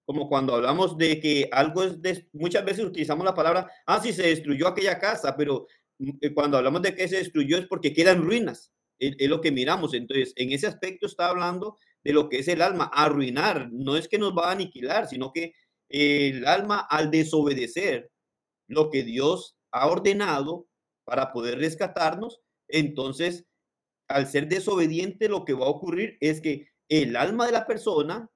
Como 0.05 0.27
cuando 0.27 0.53
hablamos 0.53 0.97
de 0.97 1.19
que 1.21 1.49
algo 1.51 1.83
es, 1.83 2.27
muchas 2.33 2.65
veces 2.65 2.83
utilizamos 2.83 3.23
la 3.25 3.33
palabra, 3.33 3.71
ah, 3.85 4.01
sí, 4.01 4.11
se 4.11 4.27
destruyó 4.27 4.67
aquella 4.67 4.99
casa, 4.99 5.35
pero 5.37 5.67
mm, 5.99 6.09
eh, 6.21 6.33
cuando 6.33 6.57
hablamos 6.57 6.81
de 6.81 6.93
que 6.93 7.07
se 7.07 7.17
destruyó 7.17 7.57
es 7.57 7.67
porque 7.67 7.93
quedan 7.93 8.21
ruinas, 8.21 8.73
es, 8.99 9.15
es 9.17 9.29
lo 9.29 9.39
que 9.39 9.51
miramos. 9.51 9.93
Entonces, 9.93 10.33
en 10.35 10.51
ese 10.51 10.67
aspecto 10.67 11.07
está 11.07 11.29
hablando 11.29 11.77
de 12.03 12.13
lo 12.13 12.29
que 12.29 12.39
es 12.39 12.47
el 12.47 12.61
alma, 12.61 12.89
arruinar, 12.93 13.69
no 13.71 13.95
es 13.97 14.07
que 14.07 14.17
nos 14.17 14.33
va 14.33 14.49
a 14.49 14.51
aniquilar, 14.51 15.07
sino 15.07 15.31
que 15.31 15.53
el 15.89 16.45
alma 16.45 16.79
al 16.79 17.11
desobedecer 17.11 18.11
lo 18.67 18.89
que 18.89 19.03
Dios 19.03 19.57
ha 19.71 19.87
ordenado 19.87 20.67
para 21.05 21.31
poder 21.31 21.59
rescatarnos, 21.59 22.41
entonces 22.67 23.45
al 24.07 24.27
ser 24.27 24.47
desobediente 24.47 25.29
lo 25.29 25.45
que 25.45 25.53
va 25.53 25.65
a 25.65 25.69
ocurrir 25.69 26.17
es 26.19 26.41
que 26.41 26.67
el 26.89 27.15
alma 27.15 27.45
de 27.45 27.51
la 27.51 27.65
persona, 27.65 28.29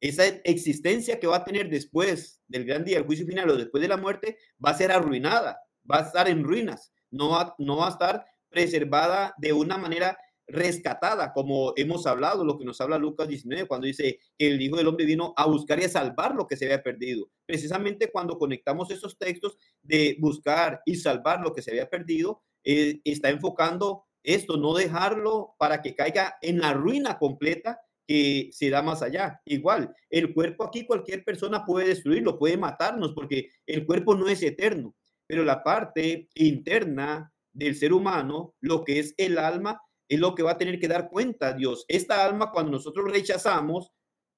esa 0.00 0.26
existencia 0.26 1.20
que 1.20 1.26
va 1.26 1.36
a 1.36 1.44
tener 1.44 1.70
después 1.70 2.40
del 2.48 2.64
gran 2.64 2.84
día 2.84 2.96
del 2.96 3.06
juicio 3.06 3.26
final 3.26 3.50
o 3.50 3.56
después 3.56 3.80
de 3.80 3.88
la 3.88 3.96
muerte, 3.96 4.36
va 4.64 4.70
a 4.70 4.76
ser 4.76 4.90
arruinada, 4.90 5.58
va 5.90 5.98
a 5.98 6.06
estar 6.06 6.28
en 6.28 6.44
ruinas, 6.44 6.92
no 7.10 7.30
va, 7.30 7.54
no 7.58 7.76
va 7.76 7.86
a 7.86 7.90
estar 7.90 8.24
preservada 8.48 9.34
de 9.38 9.52
una 9.52 9.78
manera 9.78 10.18
rescatada, 10.52 11.32
como 11.32 11.72
hemos 11.76 12.06
hablado, 12.06 12.44
lo 12.44 12.58
que 12.58 12.64
nos 12.64 12.80
habla 12.80 12.98
Lucas 12.98 13.26
19, 13.26 13.66
cuando 13.66 13.86
dice 13.86 14.18
que 14.36 14.48
el 14.48 14.60
Hijo 14.60 14.76
del 14.76 14.86
Hombre 14.86 15.06
vino 15.06 15.32
a 15.36 15.46
buscar 15.46 15.80
y 15.80 15.84
a 15.84 15.88
salvar 15.88 16.34
lo 16.34 16.46
que 16.46 16.56
se 16.56 16.66
había 16.66 16.82
perdido. 16.82 17.30
Precisamente 17.46 18.10
cuando 18.10 18.38
conectamos 18.38 18.90
esos 18.90 19.16
textos 19.18 19.56
de 19.82 20.16
buscar 20.20 20.82
y 20.84 20.96
salvar 20.96 21.40
lo 21.40 21.54
que 21.54 21.62
se 21.62 21.70
había 21.70 21.88
perdido, 21.88 22.42
eh, 22.64 23.00
está 23.04 23.30
enfocando 23.30 24.04
esto, 24.22 24.56
no 24.58 24.74
dejarlo 24.74 25.54
para 25.58 25.80
que 25.80 25.94
caiga 25.94 26.36
en 26.42 26.60
la 26.60 26.74
ruina 26.74 27.18
completa 27.18 27.80
que 28.06 28.50
se 28.52 28.68
da 28.68 28.82
más 28.82 29.00
allá. 29.00 29.40
Igual, 29.46 29.94
el 30.10 30.34
cuerpo 30.34 30.64
aquí 30.64 30.84
cualquier 30.84 31.24
persona 31.24 31.64
puede 31.64 31.88
destruirlo, 31.88 32.38
puede 32.38 32.58
matarnos, 32.58 33.14
porque 33.14 33.48
el 33.66 33.86
cuerpo 33.86 34.14
no 34.14 34.28
es 34.28 34.42
eterno, 34.42 34.94
pero 35.26 35.44
la 35.44 35.62
parte 35.62 36.28
interna 36.34 37.32
del 37.54 37.74
ser 37.74 37.94
humano, 37.94 38.54
lo 38.60 38.84
que 38.84 38.98
es 38.98 39.14
el 39.16 39.38
alma, 39.38 39.80
es 40.12 40.20
lo 40.20 40.34
que 40.34 40.42
va 40.42 40.52
a 40.52 40.58
tener 40.58 40.78
que 40.78 40.88
dar 40.88 41.08
cuenta 41.08 41.54
Dios. 41.54 41.86
Esta 41.88 42.22
alma, 42.22 42.50
cuando 42.50 42.72
nosotros 42.72 43.10
rechazamos 43.10 43.92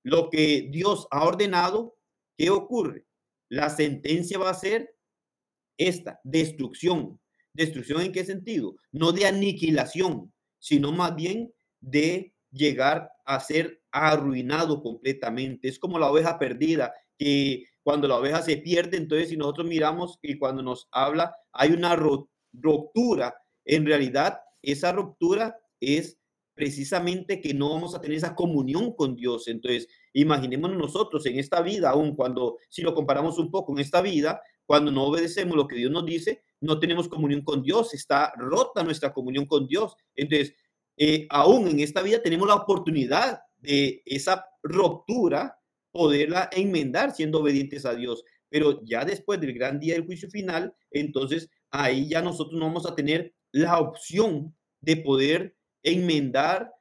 lo 0.05 0.31
que 0.31 0.69
Dios 0.71 1.09
ha 1.11 1.25
ordenado, 1.25 1.97
¿qué 2.39 2.51
ocurre? 2.51 3.07
La 3.49 3.69
sentencia 3.71 4.39
va 4.39 4.51
a 4.51 4.55
ser 4.55 4.95
esta, 5.77 6.21
destrucción. 6.23 7.21
¿Destrucción 7.53 8.03
en 8.03 8.13
qué 8.13 8.25
sentido? 8.25 8.77
No 8.93 9.11
de 9.11 9.27
aniquilación, 9.27 10.33
sino 10.61 10.93
más 10.93 11.17
bien 11.17 11.53
de 11.81 12.33
llegar 12.53 13.11
a 13.25 13.41
ser 13.41 13.83
arruinado 13.91 14.81
completamente. 14.81 15.67
Es 15.67 15.81
como 15.81 15.99
la 15.99 16.09
oveja 16.09 16.39
perdida, 16.39 16.95
que 17.19 17.65
cuando 17.83 18.07
la 18.07 18.19
oveja 18.19 18.43
se 18.43 18.59
pierde, 18.59 18.97
entonces 18.97 19.29
si 19.29 19.37
nosotros 19.37 19.67
miramos 19.67 20.21
y 20.23 20.39
cuando 20.39 20.63
nos 20.63 20.87
habla, 20.93 21.35
hay 21.53 21.73
una 21.73 21.97
ruptura, 21.97 23.35
en 23.65 23.87
realidad 23.87 24.39
esa 24.63 24.93
ruptura 24.93 25.59
es 25.85 26.19
precisamente 26.55 27.41
que 27.41 27.53
no 27.53 27.71
vamos 27.71 27.95
a 27.95 28.01
tener 28.01 28.17
esa 28.17 28.35
comunión 28.35 28.95
con 28.95 29.17
Dios. 29.17 29.49
Entonces, 29.49 29.89
imaginémonos 30.13 30.79
nosotros 30.79 31.27
en 31.27 31.39
esta 31.39 31.61
vida, 31.63 31.91
aún 31.91 32.15
cuando, 32.15 32.59
si 32.69 32.83
lo 32.83 32.95
comparamos 32.95 33.39
un 33.39 33.51
poco 33.51 33.73
en 33.73 33.81
esta 33.81 34.01
vida, 34.01 34.41
cuando 34.67 34.91
no 34.91 35.05
obedecemos 35.05 35.57
lo 35.57 35.67
que 35.67 35.77
Dios 35.77 35.91
nos 35.91 36.07
dice, 36.07 36.43
no 36.61 36.79
tenemos 36.79 37.09
comunión 37.09 37.43
con 37.43 37.63
Dios, 37.63 37.93
está 37.93 38.33
rota 38.37 38.83
nuestra 38.83 39.13
comunión 39.13 39.47
con 39.47 39.67
Dios. 39.67 39.97
Entonces, 40.15 40.55
eh, 40.97 41.27
aún 41.29 41.69
en 41.69 41.81
esta 41.81 42.03
vida 42.03 42.23
tenemos 42.23 42.49
la 42.49 42.55
oportunidad 42.55 43.41
de 43.59 44.03
esa 44.07 44.47
ruptura, 44.63 45.59
poderla 45.91 46.49
enmendar 46.53 47.15
siendo 47.15 47.41
obedientes 47.41 47.85
a 47.85 47.95
Dios. 47.95 48.25
Pero 48.49 48.81
ya 48.85 49.05
después 49.05 49.41
del 49.41 49.53
gran 49.53 49.81
día 49.81 49.95
del 49.95 50.07
juicio 50.07 50.31
final, 50.31 50.75
entonces 50.91 51.51
ahí 51.71 52.09
ya 52.09 52.23
nosotros 52.23 52.59
no 52.59 52.67
vamos 52.67 52.87
a 52.87 52.95
tener 52.95 53.35
la 53.51 53.81
opción 53.81 54.55
de 54.81 54.97
poder 54.97 55.57
enmendar 55.85 56.73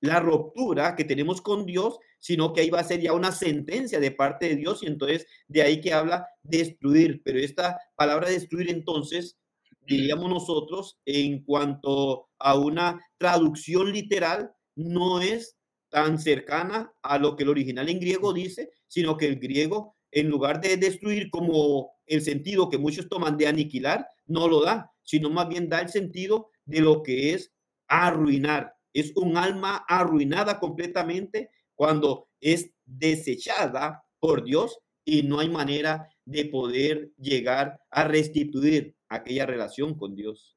la 0.00 0.20
ruptura 0.20 0.94
que 0.96 1.04
tenemos 1.04 1.40
con 1.40 1.64
Dios, 1.64 1.98
sino 2.18 2.52
que 2.52 2.60
ahí 2.60 2.70
va 2.70 2.80
a 2.80 2.84
ser 2.84 3.00
ya 3.00 3.12
una 3.12 3.32
sentencia 3.32 4.00
de 4.00 4.10
parte 4.10 4.48
de 4.48 4.56
Dios 4.56 4.82
y 4.82 4.86
entonces 4.86 5.26
de 5.48 5.62
ahí 5.62 5.80
que 5.80 5.92
habla 5.92 6.26
destruir, 6.42 7.22
pero 7.24 7.38
esta 7.38 7.78
palabra 7.96 8.28
destruir 8.28 8.68
entonces, 8.68 9.38
diríamos 9.86 10.28
nosotros, 10.28 10.98
en 11.06 11.44
cuanto 11.44 12.28
a 12.38 12.56
una 12.56 13.00
traducción 13.16 13.92
literal, 13.92 14.52
no 14.74 15.20
es 15.20 15.56
tan 15.88 16.18
cercana 16.18 16.92
a 17.02 17.18
lo 17.18 17.36
que 17.36 17.44
el 17.44 17.50
original 17.50 17.88
en 17.88 18.00
griego 18.00 18.32
dice, 18.32 18.70
sino 18.88 19.16
que 19.16 19.26
el 19.26 19.38
griego, 19.38 19.96
en 20.10 20.28
lugar 20.28 20.60
de 20.60 20.76
destruir 20.76 21.30
como 21.30 21.92
el 22.06 22.22
sentido 22.22 22.70
que 22.70 22.78
muchos 22.78 23.08
toman 23.08 23.36
de 23.36 23.46
aniquilar, 23.46 24.08
no 24.26 24.48
lo 24.48 24.62
da, 24.62 24.90
sino 25.02 25.30
más 25.30 25.48
bien 25.48 25.68
da 25.68 25.80
el 25.80 25.90
sentido 25.90 26.50
de 26.64 26.80
lo 26.80 27.02
que 27.02 27.34
es 27.34 27.52
arruinar. 27.92 28.74
Es 28.92 29.12
un 29.16 29.36
alma 29.36 29.84
arruinada 29.88 30.58
completamente 30.58 31.50
cuando 31.74 32.28
es 32.40 32.70
desechada 32.84 34.04
por 34.20 34.44
Dios 34.44 34.78
y 35.04 35.22
no 35.22 35.40
hay 35.40 35.48
manera 35.48 36.08
de 36.24 36.44
poder 36.44 37.10
llegar 37.16 37.80
a 37.90 38.04
restituir 38.04 38.94
aquella 39.08 39.46
relación 39.46 39.94
con 39.96 40.14
Dios. 40.14 40.56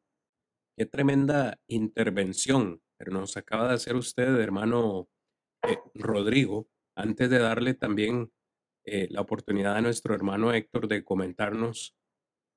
Qué 0.77 0.85
tremenda 0.85 1.59
intervención 1.67 2.81
pero 2.97 3.11
nos 3.11 3.37
acaba 3.37 3.67
de 3.67 3.75
hacer 3.75 3.95
usted, 3.95 4.39
hermano 4.39 5.09
eh, 5.63 5.77
Rodrigo, 5.93 6.69
antes 6.95 7.29
de 7.29 7.39
darle 7.39 7.73
también 7.73 8.31
eh, 8.85 9.07
la 9.09 9.21
oportunidad 9.21 9.75
a 9.75 9.81
nuestro 9.81 10.13
hermano 10.13 10.53
Héctor 10.53 10.87
de 10.87 11.03
comentarnos 11.03 11.95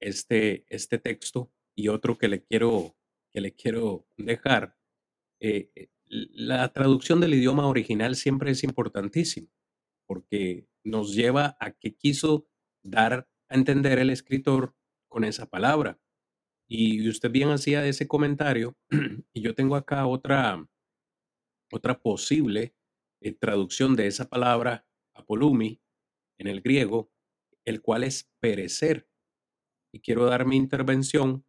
este, 0.01 0.65
este 0.69 0.99
texto 0.99 1.51
y 1.75 1.89
otro 1.89 2.19
que 2.19 2.29
le 2.29 2.45
quiero 2.45 2.97
que 3.33 3.41
le 3.41 3.55
quiero 3.55 4.07
dejar, 4.17 4.77
eh, 5.41 5.71
eh, 5.75 5.89
la 6.07 6.73
traducción 6.73 7.21
del 7.21 7.35
idioma 7.35 7.67
original 7.67 8.17
siempre 8.17 8.51
es 8.51 8.65
importantísima 8.65 9.49
porque 10.07 10.67
nos 10.83 11.15
lleva 11.15 11.57
a 11.61 11.73
que 11.73 11.95
quiso 11.95 12.49
dar 12.83 13.29
a 13.49 13.55
entender 13.55 13.99
el 13.99 14.11
escritor 14.11 14.75
con 15.09 15.25
esa 15.25 15.47
palabra. 15.47 16.01
Y 16.67 17.09
usted 17.09 17.31
bien 17.31 17.51
hacía 17.51 17.87
ese 17.87 18.09
comentario 18.09 18.77
y 19.33 19.43
yo 19.43 19.55
tengo 19.55 19.77
acá 19.77 20.07
otra, 20.07 20.67
otra 21.71 22.01
posible 22.01 22.75
eh, 23.21 23.33
traducción 23.33 23.97
de 23.97 24.07
esa 24.07 24.29
palabra, 24.29 24.87
apolumi, 25.15 25.81
en 26.39 26.47
el 26.47 26.63
griego, 26.63 27.11
el 27.65 27.83
cual 27.83 28.05
es 28.05 28.31
perecer. 28.41 29.09
Y 29.93 30.01
quiero 30.01 30.27
dar 30.27 30.47
mi 30.47 30.57
intervención 30.57 31.45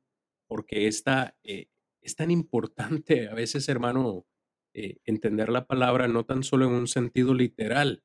porque 0.50 0.88
esta, 0.88 1.38
eh, 1.44 1.70
es 2.02 2.16
tan 2.16 2.32
importante 2.32 3.30
a 3.30 3.36
veces, 3.36 3.70
hermano, 3.70 4.26
eh, 4.74 4.98
entender 5.06 5.50
la 5.50 5.68
palabra 5.68 6.08
no 6.08 6.26
tan 6.26 6.44
solo 6.44 6.66
en 6.66 6.74
un 6.74 6.88
sentido 6.88 7.34
literal. 7.36 8.04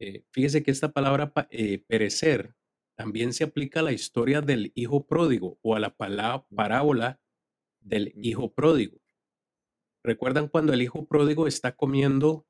Eh, 0.00 0.24
fíjese 0.30 0.62
que 0.62 0.70
esta 0.70 0.92
palabra 0.92 1.34
perecer 1.86 2.56
también 2.96 3.34
se 3.34 3.44
aplica 3.44 3.80
a 3.80 3.82
la 3.82 3.92
historia 3.92 4.40
del 4.40 4.72
hijo 4.74 5.06
pródigo 5.06 5.58
o 5.62 5.76
a 5.76 5.80
la 5.80 5.94
parábola 5.96 7.20
del 7.80 8.12
hijo 8.16 8.54
pródigo. 8.54 8.98
¿Recuerdan 10.02 10.48
cuando 10.48 10.72
el 10.72 10.80
hijo 10.80 11.06
pródigo 11.06 11.46
está 11.46 11.76
comiendo 11.76 12.46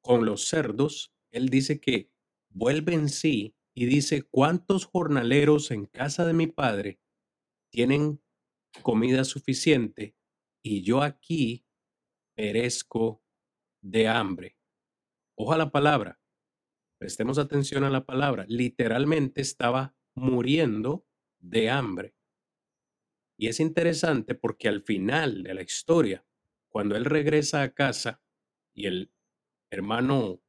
con 0.00 0.24
los 0.24 0.46
cerdos? 0.46 1.12
Él 1.32 1.48
dice 1.48 1.80
que 1.80 2.12
vuelve 2.48 2.94
en 2.94 3.08
sí 3.08 3.56
y 3.74 3.86
dice, 3.86 4.22
¿cuántos 4.22 4.84
jornaleros 4.84 5.72
en 5.72 5.86
casa 5.86 6.24
de 6.24 6.32
mi 6.32 6.46
padre 6.46 7.00
tienen 7.70 8.20
comida 8.80 9.24
suficiente 9.24 10.16
y 10.62 10.82
yo 10.82 11.02
aquí 11.02 11.66
perezco 12.34 13.22
de 13.82 14.08
hambre? 14.08 14.56
Ojo 15.36 15.52
a 15.52 15.58
la 15.58 15.70
palabra, 15.70 16.20
prestemos 16.98 17.38
atención 17.38 17.84
a 17.84 17.90
la 17.90 18.04
palabra, 18.04 18.44
literalmente 18.48 19.40
estaba 19.40 19.94
muriendo 20.14 21.06
de 21.40 21.70
hambre. 21.70 22.14
Y 23.36 23.48
es 23.48 23.60
interesante 23.60 24.34
porque 24.34 24.68
al 24.68 24.82
final 24.82 25.42
de 25.42 25.54
la 25.54 25.62
historia, 25.62 26.24
cuando 26.68 26.96
él 26.96 27.04
regresa 27.04 27.62
a 27.62 27.74
casa 27.74 28.22
y 28.72 28.86
el 28.86 29.12
hermano 29.70 30.40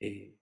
eh, 0.00 0.38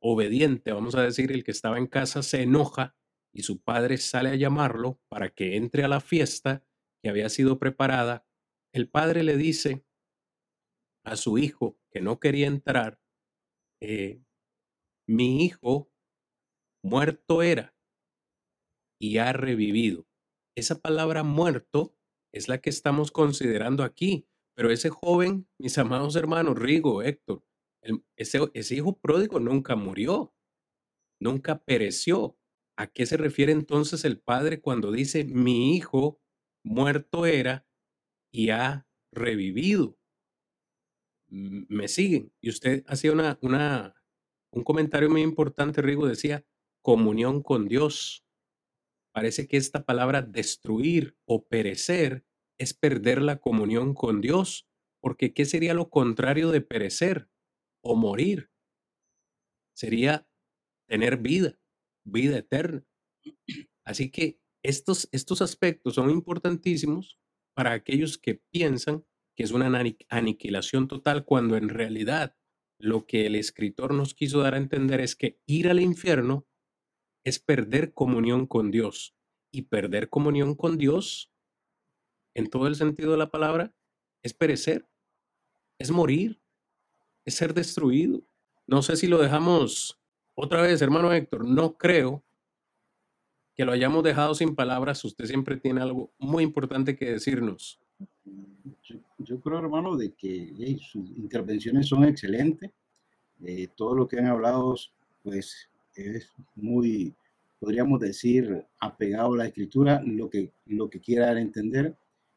obediente, 0.00 0.72
vamos 0.72 0.94
a 0.94 1.02
decir, 1.02 1.32
el 1.32 1.44
que 1.44 1.50
estaba 1.50 1.78
en 1.78 1.86
casa, 1.86 2.22
se 2.22 2.42
enoja 2.42 2.96
y 3.32 3.42
su 3.42 3.62
padre 3.62 3.96
sale 3.96 4.30
a 4.30 4.36
llamarlo 4.36 5.00
para 5.08 5.30
que 5.30 5.56
entre 5.56 5.84
a 5.84 5.88
la 5.88 6.00
fiesta 6.00 6.64
que 7.02 7.08
había 7.08 7.28
sido 7.28 7.58
preparada, 7.58 8.26
el 8.72 8.88
padre 8.88 9.22
le 9.22 9.36
dice 9.36 9.84
a 11.04 11.16
su 11.16 11.38
hijo 11.38 11.78
que 11.90 12.00
no 12.00 12.20
quería 12.20 12.46
entrar, 12.46 13.00
eh, 13.80 14.22
mi 15.08 15.44
hijo 15.44 15.90
muerto 16.84 17.42
era 17.42 17.74
y 19.00 19.18
ha 19.18 19.32
revivido. 19.32 20.06
Esa 20.56 20.80
palabra 20.80 21.22
muerto 21.22 21.96
es 22.32 22.48
la 22.48 22.60
que 22.60 22.70
estamos 22.70 23.10
considerando 23.10 23.82
aquí, 23.82 24.28
pero 24.54 24.70
ese 24.70 24.90
joven, 24.90 25.48
mis 25.58 25.76
amados 25.78 26.14
hermanos, 26.14 26.58
Rigo, 26.58 27.02
Héctor, 27.02 27.44
ese, 28.16 28.38
ese 28.54 28.76
hijo 28.76 28.98
pródigo 28.98 29.40
nunca 29.40 29.74
murió, 29.74 30.34
nunca 31.20 31.58
pereció. 31.58 32.38
¿A 32.76 32.86
qué 32.86 33.06
se 33.06 33.16
refiere 33.16 33.52
entonces 33.52 34.04
el 34.04 34.18
padre 34.20 34.60
cuando 34.60 34.92
dice, 34.92 35.24
mi 35.24 35.76
hijo 35.76 36.20
muerto 36.64 37.26
era 37.26 37.66
y 38.32 38.50
ha 38.50 38.86
revivido? 39.12 39.98
Me 41.28 41.88
siguen. 41.88 42.32
Y 42.40 42.50
usted 42.50 42.84
hacía 42.86 43.12
una, 43.12 43.38
una, 43.42 43.94
un 44.52 44.64
comentario 44.64 45.08
muy 45.10 45.22
importante, 45.22 45.80
Rigo, 45.82 46.06
decía, 46.06 46.44
comunión 46.82 47.42
con 47.42 47.68
Dios. 47.68 48.24
Parece 49.14 49.48
que 49.48 49.56
esta 49.56 49.84
palabra 49.84 50.22
destruir 50.22 51.16
o 51.26 51.46
perecer 51.46 52.24
es 52.58 52.74
perder 52.74 53.22
la 53.22 53.38
comunión 53.38 53.94
con 53.94 54.20
Dios, 54.20 54.68
porque 55.00 55.34
¿qué 55.34 55.44
sería 55.44 55.74
lo 55.74 55.90
contrario 55.90 56.50
de 56.50 56.60
perecer 56.60 57.28
o 57.82 57.96
morir? 57.96 58.50
Sería 59.74 60.28
tener 60.88 61.18
vida, 61.18 61.58
vida 62.04 62.38
eterna. 62.38 62.84
Así 63.84 64.10
que 64.10 64.40
estos, 64.62 65.08
estos 65.12 65.42
aspectos 65.42 65.94
son 65.94 66.10
importantísimos 66.10 67.18
para 67.54 67.72
aquellos 67.72 68.18
que 68.18 68.34
piensan 68.50 69.04
que 69.34 69.44
es 69.44 69.50
una 69.50 69.66
aniquilación 70.08 70.88
total 70.88 71.24
cuando 71.24 71.56
en 71.56 71.68
realidad 71.68 72.36
lo 72.78 73.06
que 73.06 73.26
el 73.26 73.36
escritor 73.36 73.94
nos 73.94 74.14
quiso 74.14 74.40
dar 74.40 74.54
a 74.54 74.58
entender 74.58 75.00
es 75.00 75.16
que 75.16 75.40
ir 75.46 75.68
al 75.68 75.80
infierno 75.80 76.46
es 77.24 77.38
perder 77.38 77.94
comunión 77.94 78.46
con 78.46 78.70
Dios. 78.70 79.14
Y 79.52 79.62
perder 79.62 80.08
comunión 80.08 80.54
con 80.54 80.78
Dios, 80.78 81.30
en 82.34 82.48
todo 82.48 82.66
el 82.66 82.74
sentido 82.74 83.12
de 83.12 83.18
la 83.18 83.30
palabra, 83.30 83.74
es 84.22 84.32
perecer, 84.32 84.88
es 85.78 85.90
morir, 85.90 86.42
es 87.24 87.34
ser 87.34 87.54
destruido. 87.54 88.26
No 88.66 88.82
sé 88.82 88.96
si 88.96 89.06
lo 89.08 89.18
dejamos 89.18 90.01
otra 90.34 90.62
vez, 90.62 90.80
hermano 90.82 91.12
Héctor, 91.12 91.46
no 91.46 91.74
creo 91.76 92.22
que 93.54 93.64
lo 93.64 93.72
hayamos 93.72 94.02
dejado 94.02 94.34
sin 94.34 94.54
palabras. 94.54 95.04
Usted 95.04 95.26
siempre 95.26 95.56
tiene 95.56 95.82
algo 95.82 96.10
muy 96.18 96.42
importante 96.44 96.96
que 96.96 97.12
decirnos. 97.12 97.78
Yo, 99.18 99.40
creo, 99.40 99.58
hermano, 99.58 99.96
de 99.96 100.12
que 100.12 100.78
sus 100.80 101.10
intervenciones 101.10 101.88
son 101.88 102.04
excelentes. 102.04 102.70
Eh, 103.44 103.68
todo 103.76 103.94
lo 103.94 104.08
que 104.08 104.18
han 104.18 104.26
hablado, 104.26 104.74
pues 105.22 105.68
es 105.94 106.30
muy, 106.54 107.14
podríamos 107.60 108.00
decir, 108.00 108.64
apegado 108.78 109.34
a 109.34 109.38
la 109.38 109.46
escritura, 109.46 110.02
lo 110.04 110.30
que, 110.30 110.52
lo 110.66 110.88
que 110.88 111.00
quiera 111.00 111.38
entender. 111.38 111.96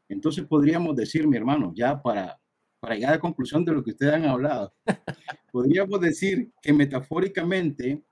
Entonces 0.10 0.46
podríamos 0.46 0.96
decir, 0.96 1.28
mi 1.28 1.38
hermano, 1.38 1.74
ya 1.76 2.02
para, 2.02 2.40
para 2.86 2.98
llegar 2.98 3.13
a 3.13 3.15
la 3.15 3.19
conclusión 3.19 3.65
de 3.65 3.74
lo 3.74 3.84
que 3.84 3.89
ustedes 3.89 4.13
han 4.13 4.26
hablado, 4.26 4.71
podríamos 5.52 6.00
decir 6.00 6.52
que 6.62 6.71
metafóricamente 6.71 8.04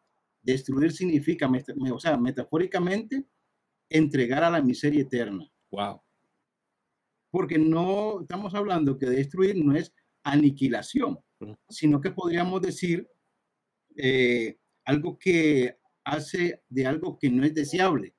destruir 0.41 0.91
significa, 0.91 1.47
o 1.91 1.99
sea, 1.99 2.17
metafóricamente 2.17 3.23
entregar 3.87 4.43
a 4.43 4.49
la 4.49 4.63
miseria 4.63 5.03
eterna. 5.03 5.47
Wow. 5.69 6.01
Porque 7.29 7.59
no 7.59 8.21
estamos 8.21 8.55
hablando 8.55 8.97
que 8.97 9.05
destruir 9.05 9.63
no 9.63 9.75
es 9.75 9.93
aniquilación, 10.23 11.19
sino 11.69 12.01
que 12.01 12.09
podríamos 12.09 12.59
decir 12.59 13.07
eh, 13.95 14.57
algo 14.85 15.19
que 15.19 15.77
hace 16.03 16.63
de 16.67 16.87
algo 16.87 17.19
que 17.19 17.29
no 17.29 17.45
es 17.45 17.53
deseable, 17.53 18.15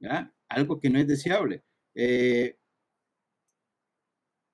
¿ya? 0.00 0.34
Algo 0.48 0.80
que 0.80 0.88
no 0.88 0.98
es 0.98 1.06
deseable. 1.06 1.62
Eh, 1.94 2.57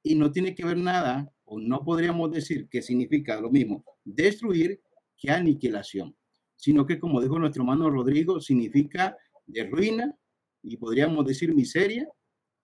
y 0.05 0.14
no 0.14 0.31
tiene 0.31 0.55
que 0.55 0.64
ver 0.64 0.77
nada, 0.77 1.33
o 1.45 1.59
no 1.59 1.83
podríamos 1.83 2.31
decir 2.31 2.69
que 2.69 2.83
significa 2.83 3.40
lo 3.40 3.51
mismo 3.51 3.85
destruir 4.05 4.81
que 5.17 5.31
aniquilación, 5.31 6.14
sino 6.55 6.87
que 6.87 7.01
como 7.01 7.21
dijo 7.21 7.38
nuestro 7.38 7.62
hermano 7.62 7.90
Rodrigo, 7.90 8.40
significa 8.40 9.17
de 9.47 9.64
ruina 9.64 10.14
y 10.62 10.77
podríamos 10.77 11.27
decir 11.27 11.53
miseria, 11.53 12.09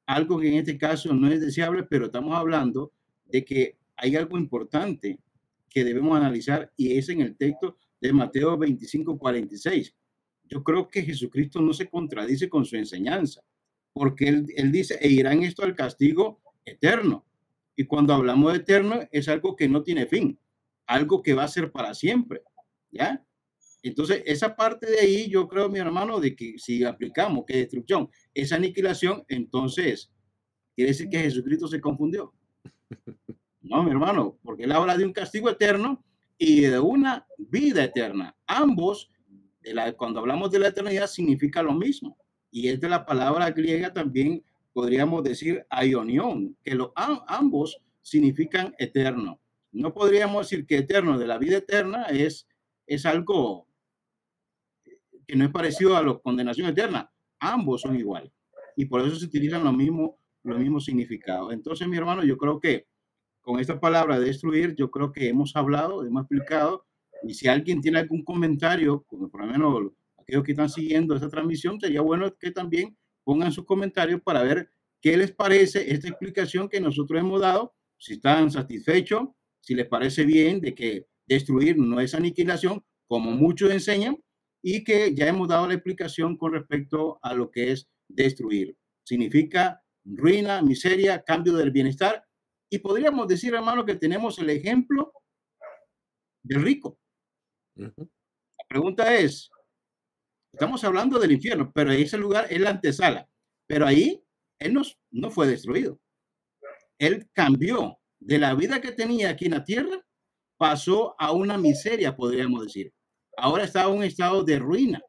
algo 0.07 0.39
que 0.39 0.49
en 0.49 0.55
este 0.55 0.79
caso 0.79 1.13
no 1.15 1.29
es 1.29 1.41
deseable, 1.41 1.83
pero 1.85 2.07
estamos 2.07 2.37
hablando 2.37 2.93
de 3.25 3.45
que 3.45 3.77
hay 3.97 4.17
algo 4.17 4.39
importante 4.39 5.19
que 5.69 5.85
debemos 5.85 6.17
analizar 6.17 6.73
y 6.77 6.97
es 6.97 7.09
en 7.09 7.21
el 7.21 7.37
texto 7.37 7.77
de 8.01 8.13
Mateo 8.13 8.57
25, 8.59 9.19
46. 9.19 9.95
Yo 10.45 10.65
creo 10.65 10.89
que 10.89 11.03
Jesucristo 11.03 11.61
no 11.61 11.73
se 11.73 11.89
contradice 11.89 12.49
con 12.49 12.65
su 12.65 12.77
enseñanza, 12.77 13.43
porque 13.93 14.29
él, 14.29 14.73
dice, 14.73 14.99
e 15.01 15.09
irán 15.09 15.43
esto 15.43 15.63
al 15.63 15.77
castigo 15.77 16.41
eterno. 16.65 17.25
Y 17.81 17.87
cuando 17.87 18.13
hablamos 18.13 18.53
de 18.53 18.59
eterno, 18.59 19.01
es 19.11 19.27
algo 19.27 19.57
que 19.57 19.67
no 19.67 19.83
tiene 19.83 20.05
fin, 20.05 20.39
algo 20.85 21.23
que 21.23 21.33
va 21.33 21.45
a 21.45 21.49
ser 21.49 21.73
para 21.73 21.95
siempre, 21.95 22.43
¿ya? 22.91 23.25
Entonces, 23.83 24.23
esa 24.27 24.55
parte 24.55 24.85
de 24.85 24.99
ahí, 24.99 25.31
yo 25.31 25.49
creo, 25.49 25.71
mi 25.71 25.79
hermano, 25.79 26.21
de 26.21 26.37
que 26.37 26.59
si 26.59 26.85
aplicamos 26.85 27.47
que 27.47 27.57
destrucción 27.57 28.11
es 28.35 28.53
aniquilación, 28.53 29.25
entonces 29.29 30.13
quiere 30.77 30.91
decir 30.91 31.09
que 31.09 31.21
Jesucristo 31.21 31.69
se 31.69 31.81
confundió. 31.81 32.35
No, 33.63 33.83
mi 33.83 33.93
hermano, 33.93 34.39
porque 34.43 34.65
él 34.65 34.73
habla 34.73 34.99
de 34.99 35.07
un 35.07 35.13
castigo 35.15 35.49
eterno 35.49 36.05
y 36.37 36.61
de 36.61 36.79
una 36.79 37.27
vida 37.39 37.85
eterna. 37.85 38.37
Ambos, 38.47 39.11
de 39.63 39.73
la, 39.73 39.93
cuando 39.95 40.21
hablamos 40.21 40.51
de 40.51 40.59
la 40.59 40.69
eternidad, 40.69 41.07
significa 41.07 41.63
lo 41.63 41.73
mismo. 41.73 42.19
Y 42.51 42.69
es 42.69 42.79
de 42.79 42.91
la 42.91 43.07
palabra 43.07 43.51
griega 43.53 43.91
también 43.91 44.45
podríamos 44.73 45.23
decir 45.25 45.67
aionión, 45.69 46.57
que 46.63 46.75
lo, 46.75 46.93
ambos 46.97 47.81
significan 48.03 48.75
eterno. 48.79 49.41
No 49.73 49.93
podríamos 49.95 50.49
decir 50.49 50.67
que 50.67 50.79
eterno 50.79 51.19
de 51.19 51.27
la 51.27 51.39
vida 51.39 51.59
eterna 51.59 52.05
es, 52.05 52.49
es 52.87 53.07
algo 53.07 53.67
que 55.27 55.37
no 55.37 55.45
es 55.45 55.51
parecido 55.51 55.97
a 55.97 56.03
la 56.03 56.19
condenación 56.19 56.69
eterna. 56.69 57.11
Ambos 57.39 57.83
son 57.83 57.97
iguales. 57.97 58.33
Y 58.77 58.87
por 58.87 59.01
eso 59.01 59.17
se 59.17 59.27
utilizan 59.27 59.63
los 59.63 59.75
mismos 59.75 60.13
lo 60.43 60.59
mismo 60.59 60.81
significados. 60.81 61.53
Entonces, 61.53 61.87
mi 61.87 61.97
hermano, 61.97 62.25
yo 62.25 62.37
creo 62.37 62.61
que 62.61 62.87
con 63.41 63.59
esta 63.59 63.81
palabra 63.81 64.19
destruir, 64.19 64.75
yo 64.75 64.91
creo 64.91 65.13
que 65.13 65.29
hemos 65.29 65.57
hablado, 65.57 66.05
hemos 66.05 66.23
explicado, 66.23 66.87
y 67.23 67.35
si 67.35 67.49
alguien 67.49 67.81
tiene 67.81 67.99
algún 67.99 68.25
comentario, 68.25 69.05
por 69.09 69.41
lo 69.41 69.47
menos 69.47 69.93
aquellos 70.19 70.45
que 70.45 70.53
están 70.53 70.69
siguiendo 70.69 71.15
esta 71.15 71.29
transmisión, 71.29 71.81
sería 71.81 72.01
bueno 72.01 72.35
que 72.37 72.51
también 72.51 72.97
pongan 73.31 73.53
sus 73.53 73.65
comentarios 73.65 74.21
para 74.23 74.43
ver 74.43 74.73
qué 75.01 75.17
les 75.17 75.31
parece 75.31 75.93
esta 75.93 76.09
explicación 76.09 76.69
que 76.69 76.81
nosotros 76.81 77.21
hemos 77.21 77.41
dado, 77.41 77.77
si 77.97 78.15
están 78.15 78.51
satisfechos, 78.51 79.29
si 79.61 79.77
les 79.77 79.87
parece 79.87 80.25
bien 80.25 80.61
de 80.61 80.75
que 80.75 81.07
destruir 81.29 81.79
no 81.79 82.01
es 82.01 82.17
aniquilación, 82.17 82.85
como 83.07 83.31
muchos 83.31 83.71
enseñan, 83.71 84.21
y 84.61 84.83
que 84.83 85.15
ya 85.15 85.29
hemos 85.29 85.47
dado 85.47 85.69
la 85.69 85.75
explicación 85.75 86.37
con 86.37 86.55
respecto 86.55 87.21
a 87.23 87.33
lo 87.33 87.53
que 87.53 87.71
es 87.71 87.89
destruir. 88.09 88.77
Significa 89.05 89.81
ruina, 90.05 90.61
miseria, 90.61 91.23
cambio 91.23 91.53
del 91.53 91.71
bienestar 91.71 92.25
y 92.69 92.81
podríamos 92.81 93.29
decir, 93.29 93.55
hermano, 93.55 93.87
que 93.87 93.95
tenemos 93.95 94.41
el 94.41 94.51
ejemplo 94.51 95.13
del 96.43 96.63
rico. 96.63 96.99
La 97.77 97.93
pregunta 98.69 99.15
es, 99.15 99.53
Estamos 100.53 100.83
hablando 100.85 101.19
del 101.19 101.33
infierno, 101.33 101.71
pero 101.73 101.93
ese 101.93 102.19
lugar 102.19 102.47
es 102.51 102.61
la 102.61 102.71
antesala. 102.71 103.29
Pero 103.67 103.87
ahí 103.87 104.23
él 104.59 104.75
no, 104.75 104.83
no 105.11 105.31
fue 105.31 105.47
destruido. 105.47 106.01
Él 106.99 107.29
cambió 107.33 107.99
de 108.19 108.39
la 108.39 108.55
vida 108.55 108.81
que 108.81 108.93
tenía 108.93 109.31
aquí 109.31 109.47
en 109.47 109.53
la 109.53 109.65
tierra, 109.65 110.05
pasó 110.59 111.15
a 111.19 111.33
una 111.33 111.57
miseria, 111.57 112.17
podríamos 112.17 112.65
decir. 112.65 112.93
Ahora 113.37 113.65
está 113.65 113.85
en 113.85 113.97
un 113.97 114.05
estado 114.05 114.45
de 114.45 114.59
ruina 114.59 115.01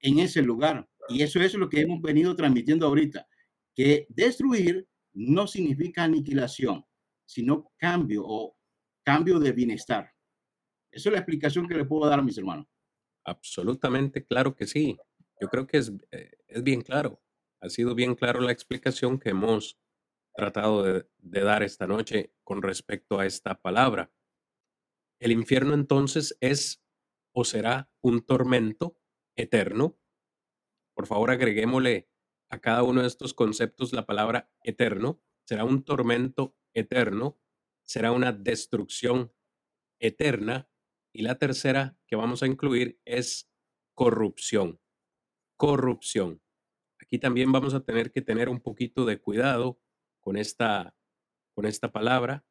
en 0.00 0.18
ese 0.18 0.42
lugar. 0.42 0.88
Y 1.08 1.22
eso 1.22 1.40
es 1.40 1.54
lo 1.54 1.68
que 1.68 1.82
hemos 1.82 2.02
venido 2.02 2.34
transmitiendo 2.34 2.86
ahorita, 2.86 3.26
que 3.74 4.06
destruir 4.08 4.88
no 5.12 5.46
significa 5.46 6.02
aniquilación, 6.02 6.84
sino 7.24 7.70
cambio 7.78 8.22
o 8.26 8.56
cambio 9.04 9.38
de 9.38 9.52
bienestar. 9.52 10.10
Esa 10.90 11.08
es 11.08 11.12
la 11.12 11.18
explicación 11.18 11.68
que 11.68 11.76
le 11.76 11.84
puedo 11.84 12.08
dar 12.08 12.18
a 12.18 12.22
mis 12.22 12.36
hermanos. 12.38 12.66
Absolutamente 13.26 14.24
claro 14.24 14.54
que 14.54 14.66
sí. 14.66 14.96
Yo 15.40 15.48
creo 15.48 15.66
que 15.66 15.78
es, 15.78 15.92
eh, 16.12 16.30
es 16.46 16.62
bien 16.62 16.80
claro. 16.80 17.20
Ha 17.60 17.68
sido 17.68 17.94
bien 17.94 18.14
claro 18.14 18.40
la 18.40 18.52
explicación 18.52 19.18
que 19.18 19.30
hemos 19.30 19.78
tratado 20.34 20.82
de, 20.84 21.08
de 21.18 21.40
dar 21.40 21.62
esta 21.62 21.86
noche 21.86 22.32
con 22.44 22.62
respecto 22.62 23.18
a 23.18 23.26
esta 23.26 23.60
palabra. 23.60 24.12
El 25.18 25.32
infierno 25.32 25.74
entonces 25.74 26.36
es 26.40 26.84
o 27.34 27.44
será 27.44 27.90
un 28.00 28.22
tormento 28.22 28.98
eterno. 29.36 29.98
Por 30.94 31.06
favor, 31.06 31.30
agreguémosle 31.30 32.08
a 32.48 32.60
cada 32.60 32.82
uno 32.82 33.02
de 33.02 33.08
estos 33.08 33.34
conceptos 33.34 33.92
la 33.92 34.06
palabra 34.06 34.50
eterno. 34.62 35.20
Será 35.44 35.64
un 35.64 35.82
tormento 35.84 36.56
eterno, 36.74 37.38
será 37.82 38.12
una 38.12 38.32
destrucción 38.32 39.32
eterna. 39.98 40.68
Y 41.16 41.22
la 41.22 41.38
tercera 41.38 41.96
que 42.06 42.14
vamos 42.14 42.42
a 42.42 42.46
incluir 42.46 43.00
es 43.06 43.50
corrupción. 43.94 44.78
Corrupción. 45.56 46.42
Aquí 47.00 47.18
también 47.18 47.50
vamos 47.52 47.72
a 47.72 47.82
tener 47.82 48.12
que 48.12 48.20
tener 48.20 48.50
un 48.50 48.60
poquito 48.60 49.06
de 49.06 49.18
cuidado 49.18 49.80
con 50.20 50.36
esta, 50.36 50.94
con 51.54 51.64
esta 51.64 51.90
palabra 51.90 52.44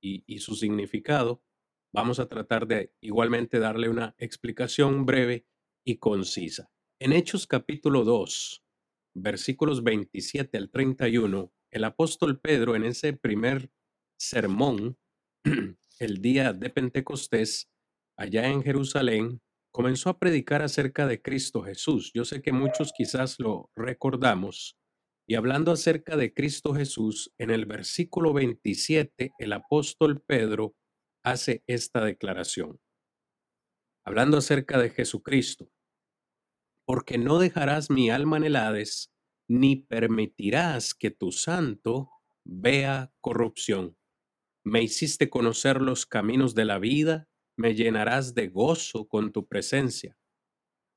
y, 0.00 0.38
su 0.38 0.54
significado. 0.54 1.44
Vamos 1.92 2.18
a 2.18 2.26
tratar 2.26 2.66
de 2.66 2.94
igualmente 3.02 3.58
darle 3.58 3.90
una 3.90 4.14
explicación 4.16 5.04
breve 5.04 5.46
y 5.84 5.98
concisa. 5.98 6.72
En 6.98 7.12
Hechos 7.12 7.46
capítulo 7.46 8.02
2, 8.02 8.64
versículos 9.12 9.84
27 9.84 10.56
al 10.56 10.70
31, 10.70 11.52
el 11.70 11.84
apóstol 11.84 12.40
Pedro 12.40 12.76
en 12.76 12.84
ese 12.86 13.12
primer 13.12 13.70
sermón, 14.18 14.98
el 15.98 16.22
día 16.22 16.54
de 16.54 16.70
Pentecostés, 16.70 17.70
allá 18.16 18.46
en 18.46 18.62
Jerusalén, 18.62 19.40
comenzó 19.72 20.10
a 20.10 20.18
predicar 20.18 20.62
acerca 20.62 21.06
de 21.06 21.20
Cristo 21.20 21.62
Jesús. 21.62 22.10
Yo 22.14 22.24
sé 22.24 22.40
que 22.40 22.52
muchos 22.52 22.92
quizás 22.96 23.38
lo 23.38 23.70
recordamos. 23.76 24.78
Y 25.28 25.34
hablando 25.34 25.72
acerca 25.72 26.16
de 26.16 26.32
Cristo 26.32 26.74
Jesús, 26.74 27.32
en 27.38 27.50
el 27.50 27.66
versículo 27.66 28.32
27, 28.32 29.32
el 29.38 29.52
apóstol 29.52 30.22
Pedro 30.22 30.74
hace 31.24 31.62
esta 31.66 32.04
declaración. 32.04 32.80
Hablando 34.04 34.38
acerca 34.38 34.78
de 34.78 34.90
Jesucristo, 34.90 35.68
porque 36.86 37.18
no 37.18 37.38
dejarás 37.38 37.90
mi 37.90 38.10
alma 38.10 38.36
en 38.36 38.44
el 38.44 38.56
ni 39.48 39.76
permitirás 39.76 40.94
que 40.94 41.10
tu 41.10 41.32
santo 41.32 42.10
vea 42.44 43.12
corrupción. 43.20 43.96
Me 44.64 44.82
hiciste 44.82 45.28
conocer 45.28 45.82
los 45.82 46.06
caminos 46.06 46.54
de 46.54 46.64
la 46.64 46.78
vida, 46.78 47.28
me 47.56 47.74
llenarás 47.74 48.34
de 48.34 48.48
gozo 48.48 49.08
con 49.08 49.32
tu 49.32 49.46
presencia. 49.46 50.16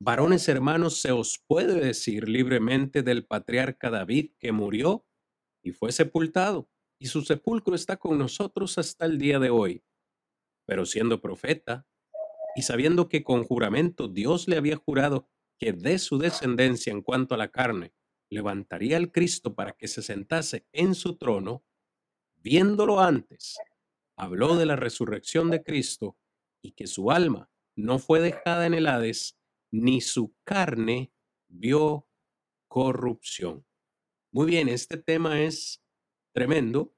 Varones 0.01 0.47
hermanos, 0.47 1.01
se 1.01 1.11
os 1.11 1.43
puede 1.47 1.79
decir 1.79 2.29
libremente 2.29 3.03
del 3.03 3.25
patriarca 3.25 3.89
David 3.89 4.31
que 4.39 4.51
murió 4.51 5.05
y 5.63 5.71
fue 5.71 5.91
sepultado, 5.91 6.69
y 6.99 7.07
su 7.07 7.21
sepulcro 7.21 7.75
está 7.75 7.97
con 7.97 8.17
nosotros 8.17 8.77
hasta 8.77 9.05
el 9.05 9.17
día 9.17 9.39
de 9.39 9.49
hoy. 9.49 9.83
Pero 10.65 10.85
siendo 10.85 11.21
profeta, 11.21 11.85
y 12.55 12.61
sabiendo 12.61 13.09
que 13.09 13.23
con 13.23 13.43
juramento 13.43 14.07
Dios 14.07 14.47
le 14.47 14.57
había 14.57 14.75
jurado 14.75 15.29
que 15.57 15.73
de 15.73 15.99
su 15.99 16.17
descendencia 16.17 16.91
en 16.91 17.01
cuanto 17.01 17.35
a 17.35 17.37
la 17.37 17.51
carne 17.51 17.93
levantaría 18.29 18.97
al 18.97 19.11
Cristo 19.11 19.55
para 19.55 19.73
que 19.73 19.87
se 19.87 20.01
sentase 20.01 20.65
en 20.71 20.95
su 20.95 21.17
trono, 21.17 21.63
viéndolo 22.37 22.99
antes, 22.99 23.57
habló 24.15 24.55
de 24.55 24.65
la 24.65 24.75
resurrección 24.75 25.49
de 25.49 25.63
Cristo 25.63 26.17
y 26.61 26.71
que 26.71 26.87
su 26.87 27.11
alma 27.11 27.49
no 27.75 27.99
fue 27.99 28.19
dejada 28.19 28.65
en 28.65 28.73
el 28.73 28.87
Hades, 28.87 29.37
ni 29.71 30.01
su 30.01 30.35
carne 30.43 31.11
vio 31.47 32.07
corrupción. 32.67 33.65
Muy 34.31 34.47
bien, 34.47 34.69
este 34.69 34.97
tema 34.97 35.41
es 35.41 35.83
tremendo, 36.33 36.93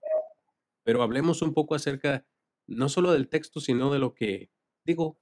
pero 0.84 1.02
hablemos 1.04 1.42
un 1.42 1.54
poco 1.54 1.76
acerca 1.76 2.26
no 2.68 2.90
solo 2.90 3.12
del 3.12 3.30
texto, 3.30 3.60
sino 3.60 3.92
de 3.92 4.00
lo 4.00 4.14
que, 4.14 4.52
digo, 4.86 5.20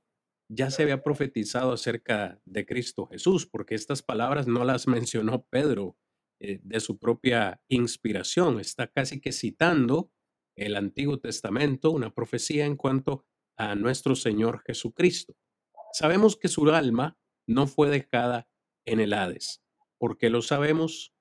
ya 0.50 0.72
se 0.72 0.84
había 0.84 1.04
profetizado 1.04 1.74
acerca 1.74 2.42
de 2.46 2.66
Cristo 2.66 3.06
Jesús, 3.08 3.46
porque 3.46 3.76
estas 3.76 4.02
palabras 4.02 4.48
no 4.48 4.64
las 4.66 4.88
mencionó 4.88 5.46
Pedro 5.46 5.98
eh, 6.40 6.60
de 6.64 6.80
su 6.80 6.98
propia 6.98 7.62
inspiración, 7.68 8.60
está 8.60 8.88
casi 8.88 9.22
que 9.22 9.32
citando 9.32 10.12
el 10.56 10.76
Antiguo 10.76 11.20
Testamento, 11.20 11.92
una 11.92 12.14
profecía 12.14 12.66
en 12.66 12.76
cuanto 12.76 13.26
a 13.60 13.76
nuestro 13.76 14.16
Señor 14.16 14.64
Jesucristo. 14.66 15.36
Sabemos 15.92 16.38
que 16.38 16.48
su 16.48 16.68
alma 16.70 17.18
no 17.46 17.68
fue 17.68 17.90
dejada 17.90 18.48
en 18.86 19.02
el 19.02 19.14
Hades. 19.14 19.62
¿Por 19.98 20.18
qué 20.18 20.30
lo 20.30 20.42
sabemos? 20.42 21.14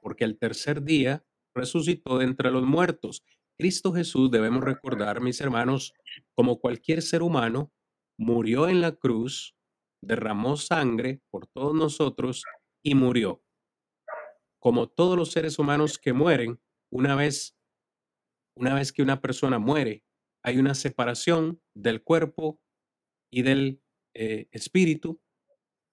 Porque 0.00 0.24
el 0.24 0.38
tercer 0.38 0.82
día 0.82 1.22
resucitó 1.54 2.18
de 2.18 2.24
entre 2.24 2.50
los 2.50 2.64
muertos. 2.64 3.22
Cristo 3.58 3.92
Jesús, 3.92 4.30
debemos 4.30 4.64
recordar, 4.64 5.20
mis 5.20 5.40
hermanos, 5.42 5.92
como 6.34 6.58
cualquier 6.58 7.02
ser 7.02 7.22
humano, 7.22 7.70
murió 8.18 8.68
en 8.68 8.80
la 8.80 8.92
cruz, 8.92 9.54
derramó 10.02 10.56
sangre 10.56 11.20
por 11.28 11.46
todos 11.46 11.74
nosotros 11.74 12.42
y 12.82 12.94
murió. 12.94 13.44
Como 14.58 14.88
todos 14.88 15.16
los 15.18 15.30
seres 15.30 15.58
humanos 15.58 15.98
que 15.98 16.14
mueren, 16.14 16.58
una 16.90 17.14
vez, 17.16 17.54
una 18.56 18.74
vez 18.74 18.92
que 18.92 19.02
una 19.02 19.20
persona 19.20 19.58
muere, 19.58 20.04
hay 20.42 20.58
una 20.58 20.74
separación 20.74 21.62
del 21.74 22.02
cuerpo 22.02 22.60
y 23.30 23.42
del 23.42 23.82
eh, 24.14 24.48
espíritu. 24.52 25.20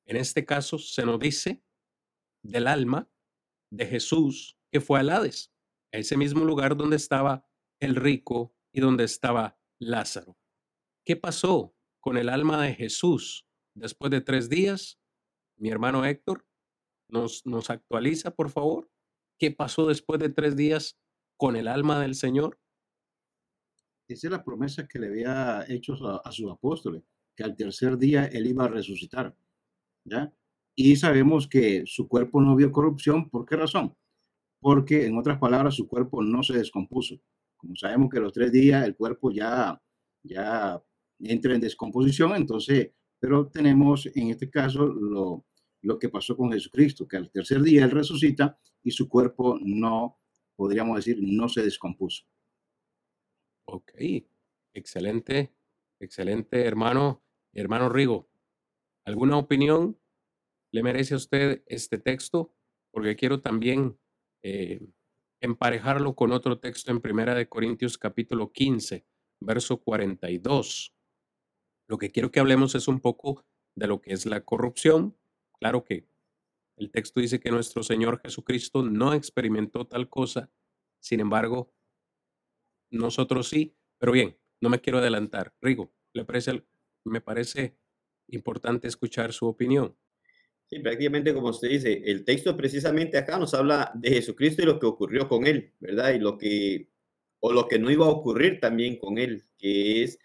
En 0.05 0.17
este 0.17 0.45
caso 0.45 0.77
se 0.77 1.05
nos 1.05 1.19
dice 1.19 1.63
del 2.43 2.67
alma 2.67 3.09
de 3.71 3.85
Jesús 3.85 4.57
que 4.71 4.81
fue 4.81 4.99
al 4.99 5.09
Hades, 5.09 5.53
a 5.93 5.97
ese 5.97 6.17
mismo 6.17 6.45
lugar 6.45 6.77
donde 6.77 6.95
estaba 6.95 7.47
el 7.79 7.95
rico 7.95 8.55
y 8.71 8.79
donde 8.79 9.03
estaba 9.03 9.59
Lázaro. 9.79 10.37
¿Qué 11.05 11.15
pasó 11.15 11.77
con 12.07 12.15
el 12.17 12.29
alma 12.29 12.61
de 12.63 12.73
Jesús 12.73 13.45
después 13.75 14.11
de 14.11 14.21
tres 14.21 14.49
días. 14.49 14.97
Mi 15.57 15.69
hermano 15.69 16.05
Héctor, 16.05 16.47
nos, 17.09 17.45
nos 17.45 17.69
actualiza, 17.69 18.31
por 18.31 18.49
favor. 18.49 18.89
¿Qué 19.37 19.51
pasó 19.51 19.87
después 19.87 20.19
de 20.19 20.29
tres 20.29 20.55
días 20.55 20.97
con 21.37 21.55
el 21.55 21.67
alma 21.67 21.99
del 21.99 22.15
Señor? 22.15 22.61
Esa 24.07 24.27
es 24.27 24.31
la 24.31 24.43
promesa 24.43 24.87
que 24.87 24.99
le 24.99 25.07
había 25.07 25.65
hecho 25.67 25.93
a, 26.23 26.31
sus 26.31 26.49
apóstoles, 26.51 27.03
que 27.35 27.43
al 27.43 27.55
tercer 27.55 27.97
día 27.97 28.25
él 28.25 28.47
iba 28.47 28.65
a 28.65 28.69
resucitar. 28.69 29.35
¿ya? 30.05 30.33
Y 30.75 30.95
sabemos 30.95 31.47
que 31.47 31.83
su 31.85 32.07
cuerpo 32.07 32.41
no 32.41 32.55
vio 32.55 32.71
corrupción. 32.71 33.29
¿Por 33.29 33.45
qué 33.45 33.57
razón? 33.57 33.95
Porque, 34.59 35.05
en 35.05 35.17
otras 35.17 35.37
palabras, 35.39 35.75
su 35.75 35.87
cuerpo 35.87 36.23
no 36.23 36.41
se 36.43 36.57
descompuso. 36.57 37.19
Como 37.57 37.75
sabemos 37.75 38.09
que 38.09 38.19
los 38.19 38.31
tres 38.31 38.51
días 38.51 38.85
el 38.85 38.95
cuerpo 38.95 39.31
ya, 39.31 39.81
ya 40.23 40.81
entra 41.19 41.55
en 41.55 41.61
descomposición, 41.61 42.35
entonces, 42.35 42.91
pero 43.19 43.47
tenemos 43.47 44.05
en 44.15 44.29
este 44.29 44.49
caso 44.49 44.85
lo, 44.85 45.45
lo 45.81 45.99
que 45.99 46.09
pasó 46.09 46.37
con 46.37 46.51
Jesucristo, 46.51 47.07
que 47.07 47.17
al 47.17 47.31
tercer 47.31 47.61
día 47.61 47.83
Él 47.83 47.91
resucita 47.91 48.57
y 48.83 48.91
su 48.91 49.09
cuerpo 49.09 49.57
no, 49.61 50.19
podríamos 50.55 50.97
decir, 50.97 51.17
no 51.21 51.49
se 51.49 51.63
descompuso. 51.63 52.23
Ok, 53.69 53.91
excelente, 54.73 55.53
excelente 55.99 56.65
hermano, 56.65 57.21
hermano 57.53 57.89
Rigo. 57.89 58.29
¿Alguna 59.05 59.37
opinión 59.37 59.99
le 60.71 60.83
merece 60.83 61.13
a 61.13 61.17
usted 61.17 61.63
este 61.67 61.97
texto? 61.97 62.55
Porque 62.91 63.17
quiero 63.17 63.41
también 63.41 63.99
eh, 64.41 64.87
emparejarlo 65.41 66.15
con 66.15 66.31
otro 66.31 66.59
texto 66.59 66.91
en 66.91 67.01
Primera 67.01 67.35
de 67.35 67.49
Corintios 67.49 67.97
capítulo 67.97 68.53
15, 68.53 69.05
verso 69.41 69.81
42. 69.81 70.95
Lo 71.89 71.97
que 71.97 72.09
quiero 72.11 72.31
que 72.31 72.39
hablemos 72.39 72.73
es 72.73 72.87
un 72.87 73.01
poco 73.01 73.45
de 73.75 73.87
lo 73.87 73.99
que 73.99 74.13
es 74.13 74.25
la 74.25 74.45
corrupción. 74.45 75.17
Claro 75.59 75.83
que 75.83 76.07
el 76.77 76.89
texto 76.89 77.19
dice 77.19 77.41
que 77.41 77.51
nuestro 77.51 77.83
Señor 77.83 78.21
Jesucristo 78.21 78.81
no 78.81 79.13
experimentó 79.13 79.85
tal 79.85 80.07
cosa, 80.07 80.49
sin 81.01 81.19
embargo, 81.19 81.73
nosotros 82.89 83.49
sí, 83.49 83.75
pero 83.97 84.11
bien, 84.11 84.37
no 84.61 84.69
me 84.69 84.79
quiero 84.79 84.99
adelantar. 84.99 85.53
Rigo, 85.61 85.93
¿le 86.13 86.25
parece, 86.25 86.63
me 87.03 87.21
parece 87.21 87.77
importante 88.29 88.87
escuchar 88.87 89.33
su 89.33 89.47
opinión. 89.47 89.95
Sí, 90.69 90.79
prácticamente 90.79 91.33
como 91.33 91.49
usted 91.49 91.69
dice, 91.69 92.01
el 92.05 92.25
texto 92.25 92.57
precisamente 92.57 93.17
acá 93.17 93.39
nos 93.39 93.53
habla 93.53 93.91
de 93.95 94.09
Jesucristo 94.09 94.61
y 94.61 94.65
lo 94.65 94.79
que 94.79 94.85
ocurrió 94.85 95.27
con 95.29 95.47
él, 95.47 95.73
¿verdad? 95.79 96.13
Y 96.13 96.19
lo 96.19 96.37
que, 96.37 96.89
o 97.39 97.53
lo 97.53 97.67
que 97.67 97.79
no 97.79 97.89
iba 97.89 98.05
a 98.05 98.09
ocurrir 98.09 98.59
también 98.59 98.97
con 98.97 99.17
él, 99.17 99.43
que 99.57 100.03
es 100.03 100.19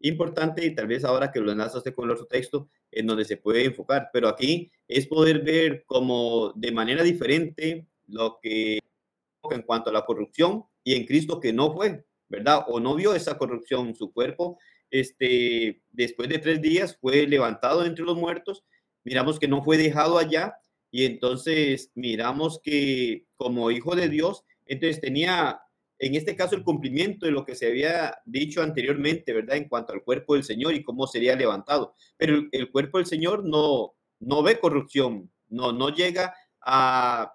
importante 0.00 0.64
y 0.64 0.74
tal 0.74 0.86
vez 0.86 1.04
ahora 1.04 1.30
que 1.30 1.40
lo 1.40 1.52
enlazaste 1.52 1.92
con 1.92 2.06
el 2.06 2.12
otro 2.12 2.26
texto, 2.26 2.70
en 2.90 3.06
donde 3.06 3.26
se 3.26 3.36
puede 3.36 3.64
enfocar, 3.66 4.08
pero 4.12 4.28
aquí 4.28 4.70
es 4.88 5.06
poder 5.06 5.42
ver 5.42 5.84
como 5.86 6.52
de 6.56 6.72
manera 6.72 7.02
diferente 7.02 7.86
lo 8.06 8.38
que 8.40 8.78
en 9.50 9.62
cuanto 9.62 9.90
a 9.90 9.92
la 9.92 10.04
corrupción 10.04 10.64
y 10.84 10.94
en 10.94 11.06
Cristo 11.06 11.40
que 11.40 11.52
no 11.52 11.72
fue, 11.72 12.04
¿verdad? 12.28 12.64
O 12.68 12.80
no 12.80 12.94
vio 12.94 13.14
esa 13.14 13.38
corrupción, 13.38 13.94
su 13.94 14.12
cuerpo, 14.12 14.58
este, 14.90 15.82
después 15.90 16.28
de 16.28 16.38
tres 16.38 16.60
días 16.60 16.98
fue 17.00 17.26
levantado 17.26 17.84
entre 17.84 18.04
los 18.04 18.16
muertos 18.16 18.64
miramos 19.04 19.38
que 19.38 19.48
no 19.48 19.62
fue 19.62 19.76
dejado 19.76 20.18
allá 20.18 20.54
y 20.90 21.04
entonces 21.04 21.90
miramos 21.94 22.60
que 22.62 23.26
como 23.36 23.70
hijo 23.70 23.96
de 23.96 24.08
Dios, 24.08 24.44
entonces 24.66 25.00
tenía 25.00 25.60
en 25.98 26.16
este 26.16 26.34
caso 26.34 26.56
el 26.56 26.64
cumplimiento 26.64 27.26
de 27.26 27.32
lo 27.32 27.44
que 27.44 27.54
se 27.54 27.68
había 27.68 28.18
dicho 28.24 28.60
anteriormente, 28.60 29.32
¿verdad? 29.32 29.56
En 29.56 29.68
cuanto 29.68 29.92
al 29.92 30.02
cuerpo 30.02 30.34
del 30.34 30.42
Señor 30.42 30.74
y 30.74 30.82
cómo 30.82 31.06
sería 31.06 31.36
levantado. 31.36 31.94
Pero 32.16 32.42
el, 32.50 32.70
cuerpo 32.72 32.98
del 32.98 33.06
Señor 33.06 33.44
no, 33.44 33.94
no 34.18 34.42
ve 34.42 34.58
corrupción, 34.58 35.30
no, 35.48 35.72
no 35.72 35.90
llega 35.90 36.34
a 36.60 37.32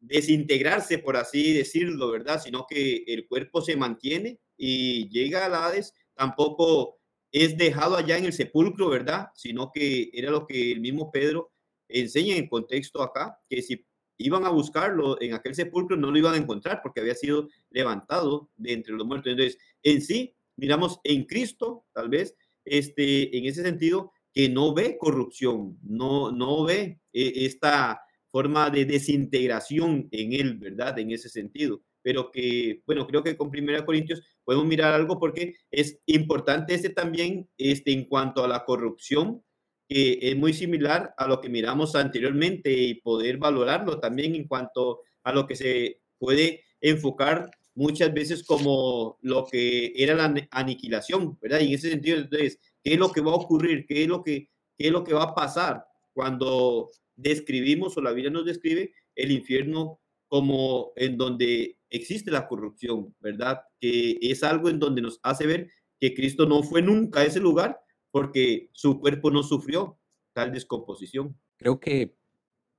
desintegrarse, 0.00 0.98
por 0.98 1.16
así 1.16 1.52
decirlo, 1.52 2.10
¿verdad? 2.10 2.40
Sino 2.42 2.66
que 2.68 3.04
el 3.06 3.26
cuerpo 3.26 3.60
se 3.60 3.76
mantiene 3.76 4.38
y 4.56 5.08
llega 5.08 5.44
a 5.44 5.48
la 5.48 5.66
Hades, 5.66 5.94
tampoco 6.14 6.98
es 7.32 7.56
dejado 7.56 7.96
allá 7.96 8.16
en 8.18 8.24
el 8.24 8.32
sepulcro, 8.32 8.88
¿verdad? 8.88 9.28
Sino 9.34 9.70
que 9.72 10.10
era 10.12 10.30
lo 10.30 10.46
que 10.46 10.72
el 10.72 10.80
mismo 10.80 11.10
Pedro 11.10 11.52
enseña 11.88 12.36
en 12.36 12.48
contexto 12.48 13.02
acá, 13.02 13.38
que 13.48 13.62
si 13.62 13.84
iban 14.18 14.44
a 14.44 14.50
buscarlo 14.50 15.20
en 15.20 15.32
aquel 15.32 15.54
sepulcro 15.54 15.96
no 15.96 16.10
lo 16.10 16.18
iban 16.18 16.34
a 16.34 16.38
encontrar 16.38 16.80
porque 16.82 17.00
había 17.00 17.14
sido 17.14 17.48
levantado 17.70 18.50
de 18.56 18.72
entre 18.72 18.94
los 18.94 19.06
muertos. 19.06 19.30
Entonces, 19.30 19.58
en 19.82 20.02
sí, 20.02 20.34
miramos 20.56 21.00
en 21.04 21.24
Cristo, 21.24 21.86
tal 21.92 22.08
vez, 22.08 22.34
este, 22.64 23.36
en 23.36 23.46
ese 23.46 23.62
sentido, 23.62 24.12
que 24.32 24.48
no 24.48 24.74
ve 24.74 24.98
corrupción, 24.98 25.78
no, 25.82 26.30
no 26.32 26.64
ve 26.64 27.00
eh, 27.12 27.32
esta 27.36 28.02
forma 28.38 28.70
de 28.70 28.84
desintegración 28.84 30.08
en 30.12 30.32
él, 30.32 30.58
¿verdad? 30.58 30.96
En 30.98 31.10
ese 31.10 31.28
sentido 31.28 31.82
pero 32.00 32.30
que, 32.30 32.82
bueno, 32.86 33.06
creo 33.06 33.22
que 33.22 33.36
con 33.36 33.50
Primera 33.50 33.84
Corintios 33.84 34.22
podemos 34.44 34.66
mirar 34.66 34.94
algo 34.94 35.18
porque 35.18 35.56
es 35.70 36.00
importante 36.06 36.72
este 36.72 36.88
también 36.90 37.50
este, 37.58 37.92
en 37.92 38.04
cuanto 38.04 38.42
a 38.42 38.48
la 38.48 38.64
corrupción, 38.64 39.44
que 39.86 40.18
es 40.22 40.34
muy 40.36 40.54
similar 40.54 41.12
a 41.18 41.26
lo 41.26 41.40
que 41.40 41.50
miramos 41.50 41.94
anteriormente 41.96 42.72
y 42.72 42.94
poder 42.94 43.36
valorarlo 43.36 43.98
también 43.98 44.34
en 44.36 44.46
cuanto 44.46 45.00
a 45.22 45.32
lo 45.32 45.46
que 45.46 45.56
se 45.56 46.00
puede 46.18 46.64
enfocar 46.80 47.50
muchas 47.74 48.14
veces 48.14 48.42
como 48.42 49.18
lo 49.20 49.44
que 49.44 49.92
era 49.94 50.14
la 50.14 50.32
aniquilación, 50.50 51.38
¿verdad? 51.42 51.60
Y 51.60 51.66
en 51.66 51.74
ese 51.74 51.90
sentido, 51.90 52.18
entonces, 52.18 52.58
¿qué 52.82 52.94
es 52.94 52.98
lo 52.98 53.12
que 53.12 53.20
va 53.20 53.32
a 53.32 53.36
ocurrir? 53.36 53.84
¿Qué 53.86 54.04
es 54.04 54.08
lo 54.08 54.22
que, 54.22 54.48
qué 54.78 54.86
es 54.86 54.92
lo 54.92 55.04
que 55.04 55.12
va 55.12 55.24
a 55.24 55.34
pasar 55.34 55.84
cuando 56.14 56.88
describimos 57.18 57.96
o 57.96 58.00
la 58.00 58.12
Biblia 58.12 58.30
nos 58.30 58.46
describe 58.46 58.94
el 59.14 59.32
infierno 59.32 60.00
como 60.28 60.92
en 60.96 61.18
donde 61.18 61.78
existe 61.90 62.30
la 62.30 62.46
corrupción, 62.46 63.14
¿verdad? 63.20 63.62
Que 63.80 64.18
es 64.20 64.42
algo 64.42 64.68
en 64.68 64.78
donde 64.78 65.02
nos 65.02 65.18
hace 65.22 65.46
ver 65.46 65.70
que 66.00 66.14
Cristo 66.14 66.46
no 66.46 66.62
fue 66.62 66.80
nunca 66.80 67.20
a 67.20 67.24
ese 67.24 67.40
lugar 67.40 67.80
porque 68.10 68.70
su 68.72 69.00
cuerpo 69.00 69.30
no 69.30 69.42
sufrió 69.42 69.98
tal 70.32 70.52
descomposición. 70.52 71.36
Creo 71.56 71.80
que 71.80 72.14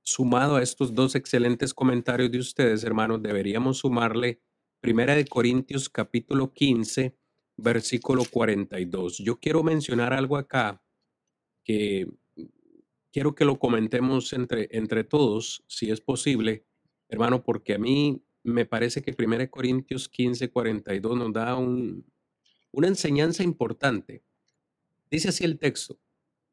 sumado 0.02 0.56
a 0.56 0.62
estos 0.62 0.94
dos 0.94 1.14
excelentes 1.14 1.74
comentarios 1.74 2.30
de 2.30 2.38
ustedes, 2.38 2.82
hermanos, 2.82 3.22
deberíamos 3.22 3.78
sumarle 3.78 4.40
Primera 4.80 5.14
de 5.14 5.26
Corintios 5.26 5.90
capítulo 5.90 6.54
15, 6.54 7.14
versículo 7.58 8.24
42. 8.24 9.18
Yo 9.18 9.38
quiero 9.38 9.62
mencionar 9.62 10.14
algo 10.14 10.38
acá 10.38 10.82
que 11.62 12.08
quiero 13.12 13.34
que 13.34 13.44
lo 13.44 13.58
comentemos 13.58 14.32
entre, 14.32 14.68
entre 14.72 15.04
todos, 15.04 15.64
si 15.66 15.90
es 15.90 16.00
posible, 16.00 16.64
hermano, 17.08 17.42
porque 17.42 17.74
a 17.74 17.78
mí 17.78 18.22
me 18.42 18.66
parece 18.66 19.02
que 19.02 19.14
1 19.16 19.50
Corintios 19.50 20.08
15, 20.08 20.50
42 20.50 21.16
nos 21.16 21.32
da 21.32 21.56
una 21.56 22.88
enseñanza 22.88 23.42
importante. 23.42 24.22
Dice 25.10 25.28
así 25.28 25.44
el 25.44 25.58
texto, 25.58 25.98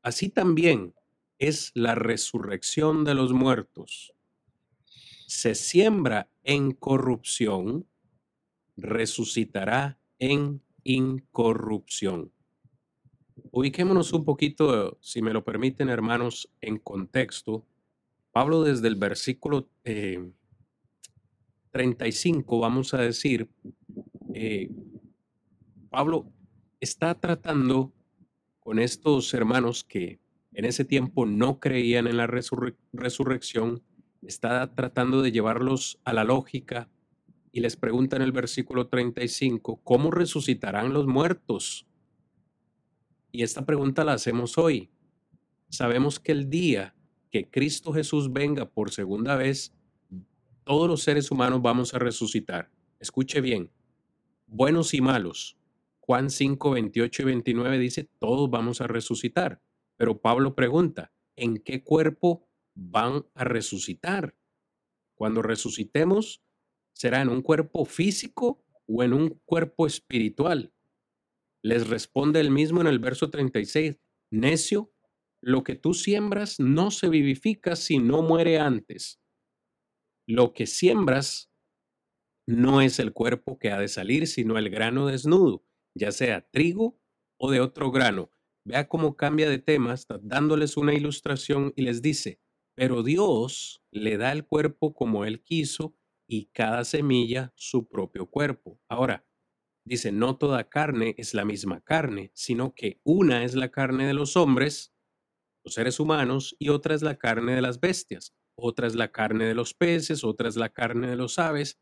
así 0.01 0.30
también 0.30 0.93
es 1.38 1.72
la 1.76 1.95
resurrección 1.95 3.03
de 3.03 3.14
los 3.14 3.32
muertos. 3.32 4.14
Se 5.28 5.55
siembra 5.55 6.30
en 6.43 6.72
corrupción, 6.72 7.88
resucitará 8.76 9.99
en 10.20 10.62
incorrupción. 10.84 12.32
Ubiquémonos 13.58 14.14
un 14.14 14.24
poquito, 14.24 14.99
si 15.01 15.24
me 15.24 15.34
lo 15.34 15.43
permiten 15.43 15.89
hermanos, 15.89 16.47
en 16.62 16.78
contexto. 16.78 17.66
Pablo 18.32 18.62
desde 18.62 18.88
el 18.88 18.97
versículo 18.97 19.68
eh, 19.84 20.30
35, 21.72 22.60
vamos 22.60 22.93
a 22.93 22.99
decir, 22.99 23.49
eh, 24.36 24.70
Pablo 25.89 26.32
está 26.80 27.20
tratando 27.20 27.91
con 28.60 28.78
estos 28.78 29.34
hermanos 29.34 29.84
que 29.84 30.20
en 30.53 30.66
ese 30.66 30.86
tiempo 30.86 31.26
no 31.26 31.60
creían 31.60 32.05
en 32.05 32.18
la 32.18 32.28
resurrección, 32.28 33.82
está 34.22 34.72
tratando 34.76 35.24
de 35.24 35.32
llevarlos 35.32 35.99
a 36.03 36.14
la 36.14 36.24
lógica 36.24 36.91
y 37.51 37.62
les 37.62 37.76
pregunta 37.76 38.18
en 38.18 38.22
el 38.22 38.34
versículo 38.34 38.86
35, 38.86 39.82
¿cómo 39.84 40.12
resucitarán 40.12 40.93
los 40.93 41.08
muertos? 41.08 41.87
Y 43.38 43.44
esta 43.44 43.68
pregunta 43.68 44.04
la 44.04 44.14
hacemos 44.14 44.58
hoy. 44.58 44.90
Sabemos 45.70 46.20
que 46.20 46.32
el 46.32 46.50
día 46.50 46.96
que 47.30 47.52
Cristo 47.52 47.94
Jesús 47.94 48.34
venga 48.34 48.68
por 48.68 48.90
segunda 48.90 49.36
vez, 49.36 49.76
todos 50.64 50.90
los 50.90 51.04
seres 51.04 51.30
humanos 51.30 51.62
vamos 51.62 51.94
a 51.94 52.00
resucitar. 52.00 52.72
Escuche 53.00 53.40
bien, 53.40 53.70
buenos 54.48 54.96
y 54.96 55.02
malos. 55.02 55.56
Juan 56.00 56.32
5, 56.32 56.72
28 56.72 57.22
y 57.22 57.26
29 57.26 57.78
dice, 57.78 58.10
todos 58.18 58.50
vamos 58.50 58.82
a 58.82 58.88
resucitar. 58.88 59.62
Pero 59.98 60.20
Pablo 60.20 60.56
pregunta, 60.56 61.14
¿en 61.36 61.60
qué 61.60 61.84
cuerpo 61.84 62.50
van 62.74 63.24
a 63.36 63.44
resucitar? 63.44 64.36
Cuando 65.14 65.44
resucitemos, 65.44 66.42
¿será 66.92 67.22
en 67.22 67.30
un 67.30 67.44
cuerpo 67.44 67.86
físico 67.86 68.66
o 68.88 69.04
en 69.04 69.14
un 69.14 69.40
cuerpo 69.46 69.86
espiritual? 69.86 70.74
Les 71.64 71.88
responde 71.88 72.39
el 72.39 72.51
mismo 72.51 72.82
en 72.82 72.88
el 72.88 72.99
verso 72.99 73.30
36, 73.30 73.97
necio, 74.32 74.93
lo 75.41 75.64
que 75.64 75.76
tú 75.76 75.93
siembras 75.93 76.60
no 76.60 76.91
se 76.91 77.10
vivifica 77.10 77.76
si 77.76 77.99
no 77.99 78.22
muere 78.22 78.60
antes 78.60 79.20
lo 80.28 80.53
que 80.53 80.68
siembras 80.68 81.49
no 82.45 82.82
es 82.82 82.99
el 82.99 83.14
cuerpo 83.14 83.58
que 83.58 83.72
ha 83.72 83.80
de 83.80 83.88
salir, 83.88 84.28
sino 84.28 84.58
el 84.58 84.70
grano 84.70 85.08
desnudo, 85.08 85.66
ya 85.95 86.12
sea 86.12 86.41
trigo 86.49 86.99
o 87.39 87.49
de 87.51 87.62
otro 87.62 87.91
grano. 87.91 88.32
Vea 88.66 88.88
cómo 88.88 89.16
cambia 89.16 89.49
de 89.49 89.60
tema, 89.60 89.93
está 89.93 90.20
dándoles 90.22 90.76
una 90.76 90.93
ilustración 90.93 91.74
y 91.76 91.84
les 91.84 92.01
dice, 92.01 92.41
pero 92.76 93.03
Dios 93.03 93.82
le 93.91 94.18
da 94.18 94.34
el 94.34 94.45
cuerpo 94.45 94.93
como 94.93 95.26
Él 95.26 95.41
quiso 95.41 95.95
y 96.28 96.47
cada 96.47 96.84
semilla 96.84 97.53
su 97.55 97.88
propio 97.88 98.30
cuerpo. 98.30 98.80
Ahora, 98.89 99.26
dice, 99.88 100.12
no 100.12 100.38
toda 100.38 100.70
carne 100.70 101.16
es 101.18 101.34
la 101.34 101.46
misma 101.46 101.82
carne, 101.82 102.32
sino 102.34 102.74
que 102.76 103.00
una 103.04 103.44
es 103.44 103.56
la 103.56 103.70
carne 103.70 104.06
de 104.08 104.14
los 104.14 104.38
hombres, 104.38 104.94
los 105.64 105.74
seres 105.74 106.00
humanos, 106.00 106.56
y 106.60 106.70
otra 106.70 106.96
es 106.96 107.02
la 107.02 107.18
carne 107.18 107.56
de 107.56 107.62
las 107.62 107.80
bestias 107.80 108.38
otra 108.60 108.88
es 108.88 108.96
la 108.96 109.12
carne 109.12 109.46
de 109.46 109.54
los 109.54 109.74
peces, 109.74 110.24
otra 110.24 110.50
es 110.50 110.56
la 110.56 110.70
carne 110.70 111.08
de 111.08 111.16
los 111.16 111.38
aves. 111.38 111.80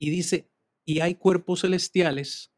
Y 0.00 0.10
dice, 0.10 0.50
y 0.86 1.00
hay 1.00 1.14
cuerpos 1.14 1.60
celestiales 1.60 2.52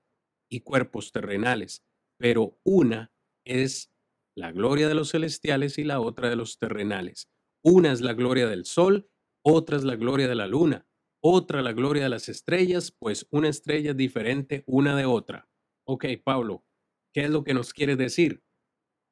y 0.50 0.60
cuerpos 0.60 1.12
terrenales, 1.12 1.84
pero 2.18 2.58
una 2.64 3.12
es 3.44 3.92
la 4.34 4.52
gloria 4.52 4.88
de 4.88 4.94
los 4.94 5.10
celestiales 5.10 5.78
y 5.78 5.84
la 5.84 6.00
otra 6.00 6.30
de 6.30 6.36
los 6.36 6.58
terrenales. 6.58 7.28
Una 7.62 7.92
es 7.92 8.00
la 8.00 8.14
gloria 8.14 8.46
del 8.46 8.64
sol, 8.64 9.10
otra 9.44 9.76
es 9.76 9.84
la 9.84 9.96
gloria 9.96 10.28
de 10.28 10.34
la 10.34 10.46
luna, 10.46 10.86
otra 11.28 11.62
la 11.62 11.72
gloria 11.72 12.04
de 12.04 12.08
las 12.08 12.28
estrellas, 12.28 12.92
pues 12.92 13.26
una 13.30 13.48
estrella 13.48 13.90
es 13.90 13.96
diferente 13.96 14.62
una 14.66 14.96
de 14.96 15.06
otra. 15.06 15.48
Ok, 15.84 16.06
Pablo, 16.22 16.64
¿qué 17.12 17.24
es 17.24 17.30
lo 17.30 17.44
que 17.44 17.54
nos 17.54 17.72
quiere 17.72 17.96
decir? 17.96 18.42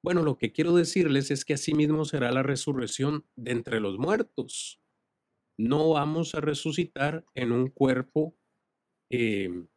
Bueno, 0.03 0.23
lo 0.23 0.37
que 0.37 0.53
quiero 0.53 0.75
decirles 0.75 1.31
es 1.31 1.45
que 1.45 1.55
asimismo 1.55 2.05
será 2.05 2.31
la 2.31 2.43
resurrección 2.43 3.27
de 3.37 3.53
entre 3.53 3.81
los 3.81 3.99
muertos. 3.99 4.81
No 5.59 5.91
vamos 5.91 6.35
a 6.35 6.41
resucitar 6.41 7.25
en 7.35 7.53
un 7.53 7.69
cuerpo 7.69 8.37
em, 9.11 9.69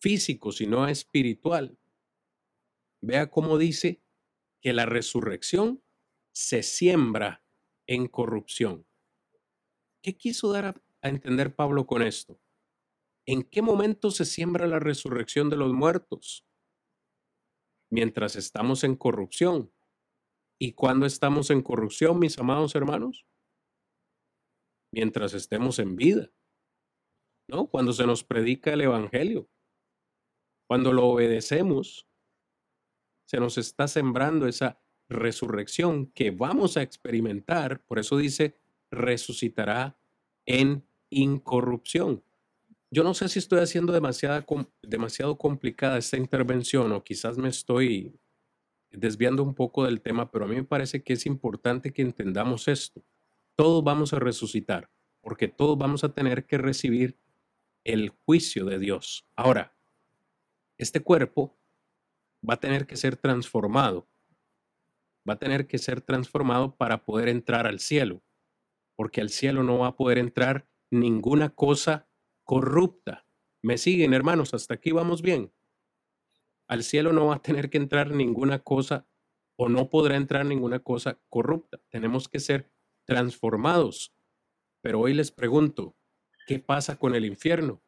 físico, 0.00 0.50
sino 0.50 0.88
espiritual. 0.88 1.78
Vea 3.02 3.28
cómo 3.28 3.58
dice 3.58 4.02
que 4.62 4.72
la 4.72 4.86
resurrección 4.86 5.82
se 6.32 6.62
siembra 6.62 7.44
en 7.86 8.08
corrupción. 8.08 8.86
¿Qué 10.02 10.16
quiso 10.16 10.52
dar 10.52 10.82
a, 11.02 11.08
entender 11.08 11.54
Pablo 11.54 11.86
con 11.86 12.02
esto? 12.02 12.40
¿En 13.26 13.42
qué 13.42 13.62
momento 13.62 14.10
se 14.10 14.24
siembra 14.24 14.66
la 14.66 14.78
resurrección 14.78 15.50
de 15.50 15.56
los 15.56 15.72
muertos? 15.72 16.46
Mientras 17.90 18.36
estamos 18.36 18.84
en 18.84 18.96
corrupción. 18.96 19.72
¿Y 20.58 20.72
cuándo 20.72 21.06
estamos 21.06 21.50
en 21.50 21.62
corrupción, 21.62 22.18
mis 22.18 22.38
amados 22.38 22.74
hermanos? 22.74 23.26
Mientras 24.92 25.34
estemos 25.34 25.78
en 25.78 25.96
vida. 25.96 26.30
¿No? 27.48 27.68
Cuando 27.68 27.92
se 27.92 28.06
nos 28.06 28.24
predica 28.24 28.72
el 28.72 28.80
Evangelio. 28.80 29.48
Cuando 30.68 30.92
lo 30.92 31.06
obedecemos, 31.06 32.08
se 33.28 33.38
nos 33.38 33.58
está 33.58 33.88
sembrando 33.88 34.46
esa 34.46 34.80
resurrección 35.08 36.06
que 36.12 36.30
vamos 36.30 36.76
a 36.76 36.82
experimentar. 36.82 37.84
Por 37.84 37.98
eso 37.98 38.16
dice, 38.16 38.56
resucitará 38.90 39.98
en 40.46 40.84
incorrupción. 41.10 42.22
Yo 42.90 43.02
no 43.04 43.14
sé 43.14 43.28
si 43.28 43.38
estoy 43.38 43.60
haciendo 43.60 43.92
demasiada, 43.92 44.46
demasiado 44.82 45.36
complicada 45.36 45.98
esta 45.98 46.16
intervención 46.16 46.92
o 46.92 47.02
quizás 47.02 47.36
me 47.36 47.48
estoy 47.48 48.18
desviando 48.90 49.42
un 49.42 49.54
poco 49.54 49.84
del 49.84 50.00
tema, 50.00 50.30
pero 50.30 50.44
a 50.44 50.48
mí 50.48 50.54
me 50.54 50.64
parece 50.64 51.02
que 51.02 51.12
es 51.12 51.26
importante 51.26 51.92
que 51.92 52.02
entendamos 52.02 52.68
esto. 52.68 53.02
Todos 53.56 53.82
vamos 53.82 54.12
a 54.12 54.18
resucitar, 54.18 54.88
porque 55.20 55.48
todos 55.48 55.76
vamos 55.76 56.04
a 56.04 56.12
tener 56.12 56.46
que 56.46 56.58
recibir 56.58 57.18
el 57.84 58.10
juicio 58.24 58.64
de 58.64 58.78
Dios. 58.78 59.26
Ahora, 59.34 59.74
este 60.78 61.00
cuerpo 61.00 61.56
va 62.48 62.54
a 62.54 62.60
tener 62.60 62.86
que 62.86 62.96
ser 62.96 63.16
transformado. 63.16 64.06
Va 65.28 65.34
a 65.34 65.38
tener 65.38 65.66
que 65.66 65.78
ser 65.78 66.00
transformado 66.00 66.76
para 66.76 67.04
poder 67.04 67.28
entrar 67.28 67.66
al 67.66 67.80
cielo, 67.80 68.22
porque 68.96 69.20
al 69.20 69.30
cielo 69.30 69.62
no 69.62 69.78
va 69.78 69.88
a 69.88 69.96
poder 69.96 70.18
entrar 70.18 70.66
ninguna 70.90 71.50
cosa 71.50 72.08
corrupta. 72.44 73.26
¿Me 73.62 73.78
siguen, 73.78 74.14
hermanos? 74.14 74.54
Hasta 74.54 74.74
aquí 74.74 74.90
vamos 74.92 75.22
bien. 75.22 75.52
Al 76.66 76.82
cielo 76.82 77.12
no 77.12 77.26
va 77.26 77.36
a 77.36 77.42
tener 77.42 77.70
que 77.70 77.78
entrar 77.78 78.10
ninguna 78.10 78.58
cosa 78.58 79.06
o 79.56 79.68
no 79.68 79.88
podrá 79.88 80.16
entrar 80.16 80.44
ninguna 80.44 80.80
cosa 80.80 81.20
corrupta. 81.28 81.78
Tenemos 81.88 82.28
que 82.28 82.40
ser 82.40 82.70
transformados. 83.04 84.14
Pero 84.82 85.00
hoy 85.00 85.14
les 85.14 85.30
pregunto, 85.30 85.96
¿qué 86.46 86.58
pasa 86.58 86.98
con 86.98 87.14
el 87.14 87.24
infierno? 87.24 87.82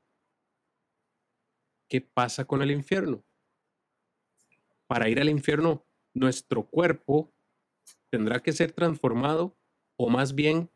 ¿Qué 1.88 2.00
pasa 2.00 2.44
con 2.44 2.62
el 2.62 2.70
infierno? 2.70 3.24
Para 4.86 5.08
ir 5.08 5.20
al 5.20 5.28
infierno, 5.28 5.86
nuestro 6.14 6.66
cuerpo 6.66 7.32
tendrá 8.10 8.40
que 8.40 8.52
ser 8.52 8.72
transformado 8.72 9.56
o 9.96 10.08
más 10.08 10.34
bien 10.34 10.70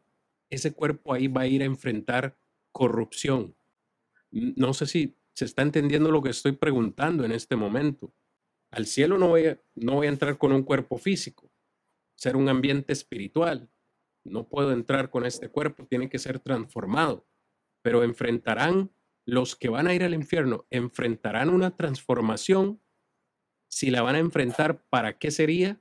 ese 0.55 0.75
cuerpo 0.75 1.15
ahí 1.15 1.29
va 1.29 1.43
a 1.43 1.47
ir 1.47 1.63
a 1.63 1.67
enfrentar 1.67 2.39
corrupción. 2.73 3.57
No 4.31 4.75
sé 4.75 4.87
si 4.87 5.17
se 5.35 5.47
está 5.47 5.63
entendiendo 5.63 6.11
lo 6.11 6.23
que 6.23 6.31
estoy 6.31 6.53
preguntando 6.53 7.25
en 7.25 7.33
este 7.33 7.57
momento. 7.57 8.15
Al 8.71 8.87
cielo 8.87 9.17
no 9.17 9.29
voy 9.29 9.47
a, 9.47 9.63
no 9.75 9.95
voy 9.95 10.07
a 10.07 10.11
entrar 10.11 10.37
con 10.37 10.53
un 10.53 10.63
cuerpo 10.63 10.99
físico, 10.99 11.51
ser 12.17 12.37
un 12.37 12.49
ambiente 12.49 12.93
espiritual. 12.93 13.71
No 14.25 14.49
puedo 14.49 14.73
entrar 14.73 15.11
con 15.11 15.25
este 15.25 15.49
cuerpo, 15.49 15.87
tiene 15.87 16.11
que 16.11 16.19
ser 16.19 16.39
transformado. 16.39 17.27
Pero 17.83 18.05
enfrentarán, 18.05 18.93
los 19.25 19.57
que 19.57 19.69
van 19.69 19.87
a 19.87 19.95
ir 19.95 20.05
al 20.05 20.15
infierno, 20.15 20.67
enfrentarán 20.71 21.49
una 21.49 21.77
transformación. 21.77 22.81
Si 23.69 23.91
la 23.91 24.03
van 24.03 24.17
a 24.17 24.21
enfrentar, 24.21 24.85
¿para 24.91 25.19
qué 25.19 25.31
sería? 25.31 25.81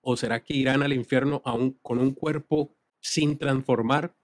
¿O 0.00 0.16
será 0.16 0.42
que 0.42 0.54
irán 0.54 0.82
al 0.82 0.92
infierno 0.92 1.40
aún 1.44 1.78
con 1.82 1.98
un 1.98 2.12
cuerpo 2.12 2.76
sin 3.02 3.36
transformar 3.36 4.16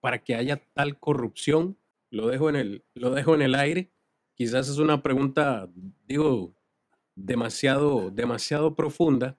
para 0.00 0.22
que 0.22 0.36
haya 0.36 0.62
tal 0.74 0.98
corrupción 0.98 1.76
lo 2.10 2.28
dejo 2.28 2.48
en 2.48 2.56
el, 2.56 2.84
lo 2.94 3.10
dejo 3.10 3.34
en 3.34 3.42
el 3.42 3.54
aire. 3.54 3.92
Quizás 4.34 4.68
es 4.68 4.78
una 4.78 5.02
pregunta, 5.02 5.68
digo, 6.06 6.54
demasiado, 7.14 8.10
demasiado 8.10 8.74
profunda, 8.74 9.38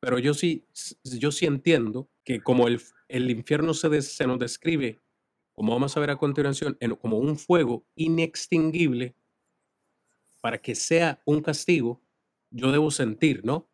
pero 0.00 0.18
yo 0.18 0.34
sí, 0.34 0.66
yo 1.04 1.32
sí 1.32 1.46
entiendo 1.46 2.08
que 2.24 2.40
como 2.40 2.68
el, 2.68 2.80
el 3.08 3.30
infierno 3.30 3.74
se, 3.74 4.02
se 4.02 4.26
nos 4.26 4.38
describe, 4.38 5.00
como 5.52 5.72
vamos 5.72 5.96
a 5.96 6.00
ver 6.00 6.10
a 6.10 6.16
continuación, 6.16 6.78
como 7.00 7.18
un 7.18 7.38
fuego 7.38 7.86
inextinguible, 7.94 9.14
para 10.40 10.58
que 10.58 10.74
sea 10.74 11.20
un 11.24 11.42
castigo, 11.42 12.00
yo 12.50 12.70
debo 12.70 12.90
sentir, 12.90 13.44
¿no? 13.44 13.68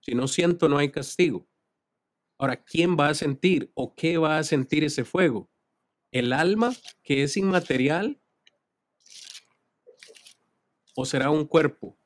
Si 0.00 0.14
no 0.14 0.26
siento, 0.26 0.68
no 0.68 0.78
hay 0.78 0.90
castigo. 0.90 1.46
Ahora, 2.40 2.56
¿quién 2.56 2.96
va 2.98 3.08
a 3.08 3.14
sentir 3.14 3.70
o 3.74 3.94
qué 3.94 4.16
va 4.16 4.38
a 4.38 4.42
sentir 4.42 4.82
ese 4.82 5.04
fuego? 5.04 5.50
el 6.12 6.32
alma 6.32 6.72
que 7.02 7.22
es 7.22 7.36
inmaterial 7.36 8.20
o 10.94 11.04
será 11.04 11.30
un 11.30 11.44
cuerpo? 11.44 11.96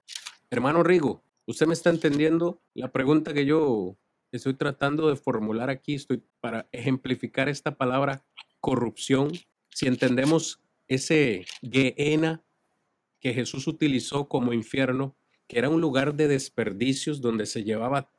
Hermano 0.51 0.83
Rigo, 0.83 1.25
¿usted 1.47 1.67
me 1.67 1.75
está 1.75 1.91
entendiendo 1.91 2.61
la 2.75 2.93
pregunta 2.93 3.33
que 3.33 3.47
yo 3.47 3.97
estoy 4.31 4.55
tratando 4.55 5.09
de 5.09 5.17
formular 5.17 5.71
aquí? 5.71 5.95
Estoy 5.95 6.23
para 6.41 6.69
ejemplificar 6.73 7.49
esta 7.49 7.77
palabra 7.77 8.25
corrupción. 8.61 9.33
Si 9.71 9.87
entendemos 9.87 10.61
ese 10.87 11.47
Gehenna 11.63 12.45
que 13.21 13.33
Jesús 13.33 13.67
utilizó 13.67 14.29
como 14.29 14.53
infierno, 14.53 15.17
que 15.47 15.59
era 15.59 15.71
un 15.71 15.81
lugar 15.81 16.15
de 16.15 16.29
desperdicios 16.29 17.21
donde 17.21 17.47
se 17.47 17.65
llevaba 17.65 18.11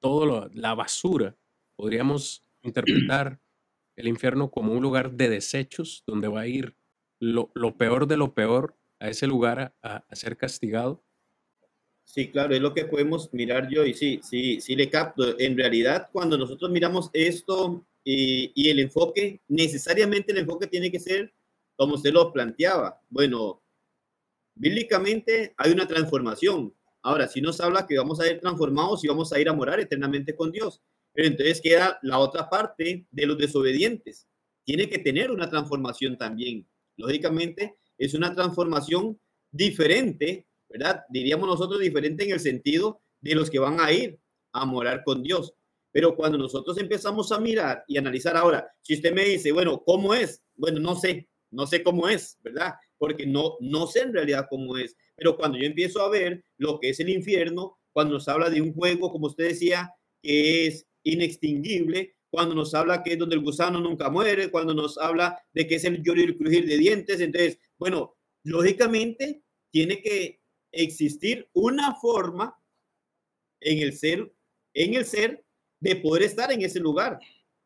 toda 0.00 0.50
la 0.52 0.74
basura, 0.74 1.36
podríamos 1.80 2.44
interpretar 2.60 3.40
el 3.96 4.06
infierno 4.06 4.50
como 4.50 4.72
un 4.72 4.82
lugar 4.82 5.12
de 5.12 5.30
desechos 5.30 6.04
donde 6.06 6.28
va 6.28 6.42
a 6.42 6.46
ir 6.46 6.76
lo, 7.18 7.50
peor 7.78 8.06
de 8.06 8.18
lo 8.18 8.34
peor 8.34 8.76
a 8.98 9.08
ese 9.08 9.26
lugar 9.26 9.74
a, 9.82 10.04
ser 10.14 10.36
castigado. 10.36 11.02
Sí, 12.04 12.30
claro, 12.30 12.54
es 12.54 12.60
lo 12.60 12.74
que 12.74 12.84
podemos 12.84 13.32
mirar 13.32 13.68
yo 13.70 13.86
y 13.86 13.94
sí, 13.94 14.20
sí, 14.22 14.60
sí 14.60 14.76
le 14.76 14.90
capto. 14.90 15.38
En 15.38 15.56
realidad, 15.56 16.10
cuando 16.12 16.36
nosotros 16.36 16.70
miramos 16.70 17.08
esto 17.14 17.86
y, 18.04 18.52
y 18.54 18.68
el 18.68 18.80
enfoque, 18.80 19.40
necesariamente 19.48 20.32
el 20.32 20.38
enfoque 20.38 20.66
tiene 20.66 20.90
que 20.90 21.00
ser 21.00 21.32
como 21.76 21.94
usted 21.94 22.12
lo 22.12 22.30
planteaba. 22.30 23.00
Bueno, 23.08 23.62
bíblicamente 24.54 25.54
hay 25.56 25.72
una 25.72 25.86
transformación. 25.86 26.74
Ahora, 27.02 27.26
si 27.26 27.40
nos 27.40 27.58
habla 27.60 27.86
que 27.86 27.96
vamos 27.96 28.20
a 28.20 28.30
ir 28.30 28.38
transformados 28.38 29.02
y 29.02 29.08
vamos 29.08 29.32
a 29.32 29.40
ir 29.40 29.48
a 29.48 29.54
morar 29.54 29.80
eternamente 29.80 30.34
con 30.36 30.52
Dios. 30.52 30.82
Pero 31.20 31.32
entonces 31.32 31.60
queda 31.60 31.98
la 32.00 32.18
otra 32.18 32.48
parte 32.48 33.06
de 33.10 33.26
los 33.26 33.36
desobedientes. 33.36 34.26
Tiene 34.64 34.88
que 34.88 35.00
tener 35.00 35.30
una 35.30 35.50
transformación 35.50 36.16
también. 36.16 36.66
Lógicamente, 36.96 37.76
es 37.98 38.14
una 38.14 38.34
transformación 38.34 39.20
diferente, 39.50 40.48
¿verdad? 40.66 41.02
Diríamos 41.10 41.46
nosotros 41.46 41.78
diferente 41.78 42.24
en 42.24 42.30
el 42.30 42.40
sentido 42.40 43.02
de 43.20 43.34
los 43.34 43.50
que 43.50 43.58
van 43.58 43.80
a 43.80 43.92
ir 43.92 44.18
a 44.52 44.64
morar 44.64 45.04
con 45.04 45.22
Dios. 45.22 45.52
Pero 45.92 46.16
cuando 46.16 46.38
nosotros 46.38 46.78
empezamos 46.78 47.30
a 47.32 47.38
mirar 47.38 47.84
y 47.86 47.98
analizar 47.98 48.34
ahora, 48.34 48.72
si 48.80 48.94
usted 48.94 49.12
me 49.12 49.26
dice, 49.26 49.52
bueno, 49.52 49.82
¿cómo 49.84 50.14
es? 50.14 50.42
Bueno, 50.54 50.80
no 50.80 50.96
sé, 50.96 51.28
no 51.50 51.66
sé 51.66 51.82
cómo 51.82 52.08
es, 52.08 52.38
¿verdad? 52.40 52.76
Porque 52.96 53.26
no, 53.26 53.58
no 53.60 53.86
sé 53.86 54.00
en 54.04 54.14
realidad 54.14 54.46
cómo 54.48 54.78
es. 54.78 54.96
Pero 55.16 55.36
cuando 55.36 55.58
yo 55.58 55.66
empiezo 55.66 56.00
a 56.00 56.08
ver 56.08 56.42
lo 56.56 56.80
que 56.80 56.88
es 56.88 57.00
el 57.00 57.10
infierno, 57.10 57.78
cuando 57.92 58.14
nos 58.14 58.26
habla 58.26 58.48
de 58.48 58.62
un 58.62 58.72
juego, 58.72 59.12
como 59.12 59.26
usted 59.26 59.48
decía, 59.48 59.92
que 60.22 60.66
es 60.66 60.86
inextinguible, 61.02 62.16
cuando 62.30 62.54
nos 62.54 62.74
habla 62.74 63.02
que 63.02 63.14
es 63.14 63.18
donde 63.18 63.34
el 63.34 63.42
gusano 63.42 63.80
nunca 63.80 64.08
muere, 64.08 64.50
cuando 64.50 64.72
nos 64.72 64.96
habla 64.98 65.42
de 65.52 65.66
que 65.66 65.76
es 65.76 65.84
el 65.84 66.02
lloro 66.02 66.20
y 66.20 66.24
el 66.24 66.36
crujir 66.36 66.66
de 66.66 66.78
dientes. 66.78 67.20
Entonces, 67.20 67.58
bueno, 67.78 68.16
lógicamente 68.44 69.42
tiene 69.70 70.00
que 70.00 70.40
existir 70.72 71.48
una 71.52 71.94
forma 71.96 72.56
en 73.60 73.78
el 73.80 73.92
ser, 73.92 74.32
en 74.74 74.94
el 74.94 75.04
ser 75.04 75.44
de 75.80 75.96
poder 75.96 76.22
estar 76.22 76.52
en 76.52 76.62
ese 76.62 76.78
lugar. 76.78 77.18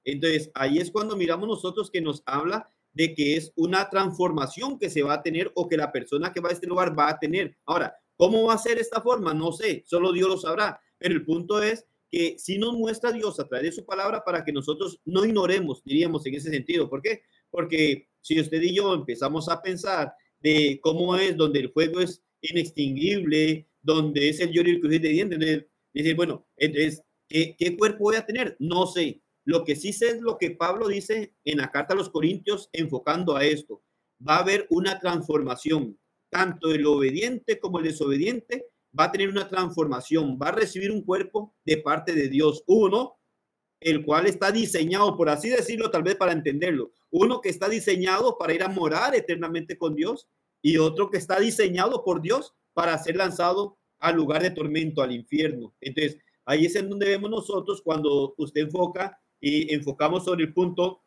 Entonces, 0.05 0.51
ahí 0.55 0.78
es 0.78 0.91
cuando 0.91 1.16
miramos 1.16 1.49
nosotros 1.49 1.91
que 1.91 2.01
nos 2.01 2.22
habla 2.26 2.68
de 2.93 3.14
que 3.14 3.37
es 3.37 3.53
una 3.57 3.91
transformación 3.91 4.78
que 4.78 4.89
se 4.89 5.03
va 5.03 5.14
a 5.14 5.22
tener 5.22 5.51
o 5.55 5.68
que 5.68 5.76
la 5.76 5.93
persona 5.93 6.32
que 6.32 6.41
va 6.41 6.51
a 6.51 6.53
este 6.53 6.66
lugar 6.66 6.97
va 6.99 7.11
a 7.11 7.18
tener. 7.18 7.57
Ahora, 7.66 7.95
¿cómo 8.16 8.45
va 8.45 8.55
a 8.55 8.59
ser 8.59 8.78
esta 8.78 9.01
forma? 9.01 9.35
No 9.35 9.53
sé, 9.53 9.82
solo 9.87 10.12
Dios 10.12 10.28
lo 10.28 10.39
sabrá. 10.39 10.80
Pero 10.97 11.14
el 11.14 11.24
punto 11.24 11.61
es 11.62 11.87
que 12.15 12.37
si 12.39 12.59
nos 12.59 12.75
muestra 12.75 13.11
Dios 13.11 13.41
a 13.41 13.49
través 13.49 13.71
de 13.71 13.73
su 13.73 13.85
palabra 13.85 14.23
para 14.25 14.45
que 14.45 14.53
nosotros 14.53 15.01
no 15.05 15.25
ignoremos, 15.25 15.83
diríamos 15.85 16.25
en 16.27 16.37
ese 16.37 16.49
sentido. 16.49 16.89
¿Por 16.89 17.03
qué? 17.03 17.23
Porque 17.51 18.09
si 18.21 18.39
usted 18.39 18.62
y 18.62 18.73
yo 18.73 18.95
empezamos 18.95 19.49
a 19.49 19.61
pensar 19.61 20.15
de 20.39 20.79
cómo 20.81 21.17
es 21.17 21.37
donde 21.37 21.59
el 21.59 21.73
fuego 21.73 21.99
es 21.99 22.23
inextinguible, 22.41 23.69
donde 23.83 24.29
es 24.29 24.39
el 24.39 24.53
lloro 24.53 24.69
y 24.69 24.73
el 24.75 24.81
crujir 24.81 25.01
de 25.01 25.09
dientes, 25.09 25.67
dice, 25.93 26.15
bueno, 26.15 26.47
entonces, 26.57 27.03
¿qué, 27.29 27.57
¿qué 27.59 27.77
cuerpo 27.77 28.05
voy 28.05 28.15
a 28.15 28.25
tener? 28.25 28.57
No 28.61 28.87
sé. 28.87 29.21
Lo 29.45 29.65
que 29.65 29.75
sí 29.75 29.93
sé 29.93 30.11
es 30.11 30.21
lo 30.21 30.39
que 30.39 30.53
Pablo 30.53 30.87
dice 30.87 31.35
en 31.45 31.59
la 31.59 31.73
carta 31.73 31.95
a 31.95 31.97
los 31.97 32.11
Corintios 32.11 32.71
enfocando 32.73 33.37
a 33.37 33.45
esto. 33.45 33.83
Va 34.27 34.37
a 34.37 34.43
haber 34.43 34.69
una 34.71 35.01
transformación, 35.01 35.99
tanto 36.31 36.73
el 36.73 36.87
obediente 36.87 37.59
como 37.59 37.81
el 37.81 37.87
desobediente 37.87 38.67
va 38.99 39.05
a 39.05 39.12
tener 39.12 39.28
una 39.28 39.49
transformación, 39.49 40.38
va 40.40 40.49
a 40.49 40.53
recibir 40.53 40.90
un 40.90 41.03
cuerpo 41.03 41.55
de 41.64 41.78
parte 41.78 42.14
de 42.14 42.28
Dios. 42.28 42.62
Uno, 42.66 43.16
el 43.80 44.05
cual 44.05 44.26
está 44.26 44.51
diseñado, 44.51 45.16
por 45.16 45.28
así 45.28 45.49
decirlo, 45.49 45.90
tal 45.90 46.03
vez 46.03 46.16
para 46.16 46.32
entenderlo. 46.32 46.92
Uno 47.11 47.40
que 47.40 47.49
está 47.49 47.68
diseñado 47.68 48.38
para 48.38 48.55
ir 48.55 48.62
a 48.62 48.68
morar 48.68 49.14
eternamente 49.14 49.76
con 49.76 49.95
Dios 49.95 50.28
y 50.62 50.78
otro 50.78 51.11
que 51.11 51.18
está 51.18 51.38
diseñado 51.38 52.05
por 52.05 52.22
Dios 52.22 52.55
para 52.72 52.97
ser 52.99 53.16
lanzado 53.16 53.76
al 53.99 54.16
lugar 54.16 54.42
de 54.42 54.51
tormento, 54.51 55.03
al 55.03 55.12
infierno. 55.12 55.74
Entonces, 55.80 56.18
ahí 56.45 56.66
es 56.66 56.76
en 56.76 56.88
donde 56.88 57.07
vemos 57.07 57.30
nosotros 57.30 57.82
cuando 57.82 58.34
usted 58.38 58.62
enfoca 58.62 59.18
y 59.40 59.72
enfocamos 59.74 60.24
sobre 60.24 60.45
el 60.45 60.55
punto 60.55 61.03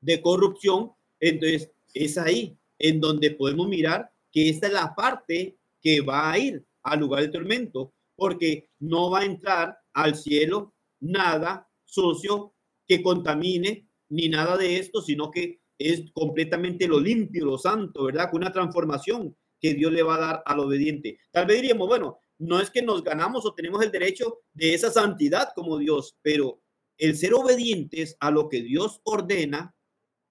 de 0.00 0.22
corrupción, 0.22 0.92
entonces 1.18 1.70
es 1.92 2.16
ahí 2.16 2.56
en 2.78 3.00
donde 3.00 3.32
podemos 3.32 3.68
mirar 3.68 4.10
que 4.32 4.48
esta 4.48 4.68
es 4.68 4.72
la 4.72 4.94
parte 4.94 5.58
que 5.82 6.00
va 6.00 6.30
a 6.30 6.38
ir 6.38 6.64
al 6.82 7.00
lugar 7.00 7.22
de 7.22 7.28
tormento, 7.28 7.94
porque 8.16 8.68
no 8.78 9.10
va 9.10 9.20
a 9.20 9.24
entrar 9.24 9.78
al 9.94 10.14
cielo 10.14 10.74
nada 11.00 11.68
sucio 11.84 12.54
que 12.86 13.02
contamine 13.02 13.88
ni 14.10 14.28
nada 14.28 14.56
de 14.56 14.78
esto, 14.78 15.00
sino 15.00 15.30
que 15.30 15.60
es 15.78 16.10
completamente 16.12 16.86
lo 16.86 17.00
limpio, 17.00 17.46
lo 17.46 17.58
santo, 17.58 18.04
¿verdad? 18.04 18.30
Con 18.30 18.42
una 18.42 18.52
transformación 18.52 19.36
que 19.60 19.74
Dios 19.74 19.92
le 19.92 20.02
va 20.02 20.16
a 20.16 20.20
dar 20.20 20.42
al 20.44 20.60
obediente. 20.60 21.18
Tal 21.30 21.46
vez 21.46 21.60
diríamos, 21.60 21.88
bueno, 21.88 22.18
no 22.38 22.60
es 22.60 22.70
que 22.70 22.82
nos 22.82 23.02
ganamos 23.02 23.46
o 23.46 23.54
tenemos 23.54 23.82
el 23.82 23.90
derecho 23.90 24.40
de 24.52 24.74
esa 24.74 24.90
santidad 24.90 25.50
como 25.54 25.78
Dios, 25.78 26.16
pero 26.22 26.62
el 26.98 27.16
ser 27.16 27.34
obedientes 27.34 28.16
a 28.20 28.30
lo 28.30 28.48
que 28.48 28.62
Dios 28.62 29.00
ordena, 29.04 29.74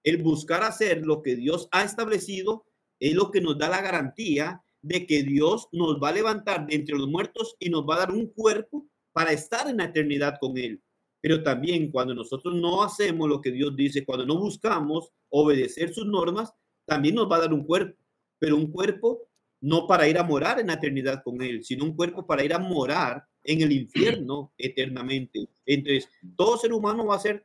el 0.04 0.22
buscar 0.22 0.62
hacer 0.62 1.04
lo 1.04 1.22
que 1.22 1.36
Dios 1.36 1.68
ha 1.72 1.84
establecido, 1.84 2.66
es 2.98 3.14
lo 3.14 3.30
que 3.30 3.40
nos 3.40 3.58
da 3.58 3.68
la 3.68 3.80
garantía 3.80 4.62
de 4.82 5.06
que 5.06 5.22
Dios 5.22 5.68
nos 5.72 6.00
va 6.02 6.08
a 6.08 6.12
levantar 6.12 6.66
de 6.66 6.74
entre 6.74 6.96
los 6.96 7.08
muertos 7.08 7.56
y 7.58 7.70
nos 7.70 7.84
va 7.84 7.96
a 7.96 7.98
dar 8.00 8.12
un 8.12 8.26
cuerpo 8.26 8.86
para 9.12 9.32
estar 9.32 9.68
en 9.68 9.78
la 9.78 9.84
eternidad 9.84 10.38
con 10.40 10.56
Él. 10.56 10.82
Pero 11.20 11.42
también 11.42 11.90
cuando 11.90 12.14
nosotros 12.14 12.54
no 12.54 12.82
hacemos 12.82 13.28
lo 13.28 13.40
que 13.40 13.50
Dios 13.50 13.76
dice, 13.76 14.04
cuando 14.04 14.24
no 14.24 14.38
buscamos 14.38 15.10
obedecer 15.28 15.92
sus 15.92 16.06
normas, 16.06 16.52
también 16.86 17.14
nos 17.14 17.30
va 17.30 17.36
a 17.36 17.40
dar 17.40 17.52
un 17.52 17.64
cuerpo, 17.64 17.96
pero 18.38 18.56
un 18.56 18.70
cuerpo 18.72 19.28
no 19.60 19.86
para 19.86 20.08
ir 20.08 20.16
a 20.18 20.22
morar 20.22 20.58
en 20.58 20.68
la 20.68 20.74
eternidad 20.74 21.22
con 21.22 21.42
Él, 21.42 21.62
sino 21.62 21.84
un 21.84 21.94
cuerpo 21.94 22.26
para 22.26 22.42
ir 22.42 22.54
a 22.54 22.58
morar 22.58 23.24
en 23.44 23.60
el 23.60 23.72
infierno 23.72 24.52
eternamente. 24.56 25.48
Entonces, 25.66 26.08
todo 26.36 26.56
ser 26.56 26.72
humano 26.72 27.06
va 27.06 27.16
a 27.16 27.20
ser 27.20 27.44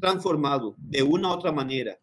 transformado 0.00 0.76
de 0.78 1.02
una 1.02 1.28
u 1.28 1.32
otra 1.32 1.50
manera. 1.50 1.98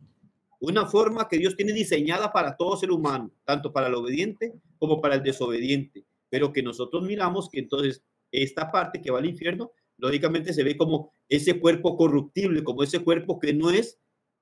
Una 0.60 0.86
forma 0.86 1.28
que 1.28 1.38
Dios 1.38 1.56
tiene 1.56 1.74
diseñada 1.74 2.32
para 2.32 2.56
todo 2.56 2.78
ser 2.78 2.92
humano, 2.92 3.32
tanto 3.46 3.72
para 3.72 3.88
el 3.88 3.96
obediente 3.96 4.54
como 4.84 5.00
para 5.00 5.16
el 5.16 5.24
desobediente. 5.24 6.04
Pero 6.30 6.52
que 6.52 6.62
nosotros 6.62 7.04
miramos 7.04 7.48
que 7.50 7.60
entonces 7.60 8.04
esta 8.34 8.70
parte 8.70 9.02
que 9.02 9.12
va 9.12 9.20
al 9.20 9.26
infierno, 9.26 9.72
lógicamente 9.98 10.52
se 10.52 10.62
ve 10.62 10.76
como 10.76 11.14
ese 11.30 11.58
cuerpo 11.58 11.96
corruptible, 11.96 12.66
como 12.66 12.84
ese 12.84 13.00
cuerpo 13.00 13.40
que 13.40 13.54
no 13.54 13.70
es 13.70 13.98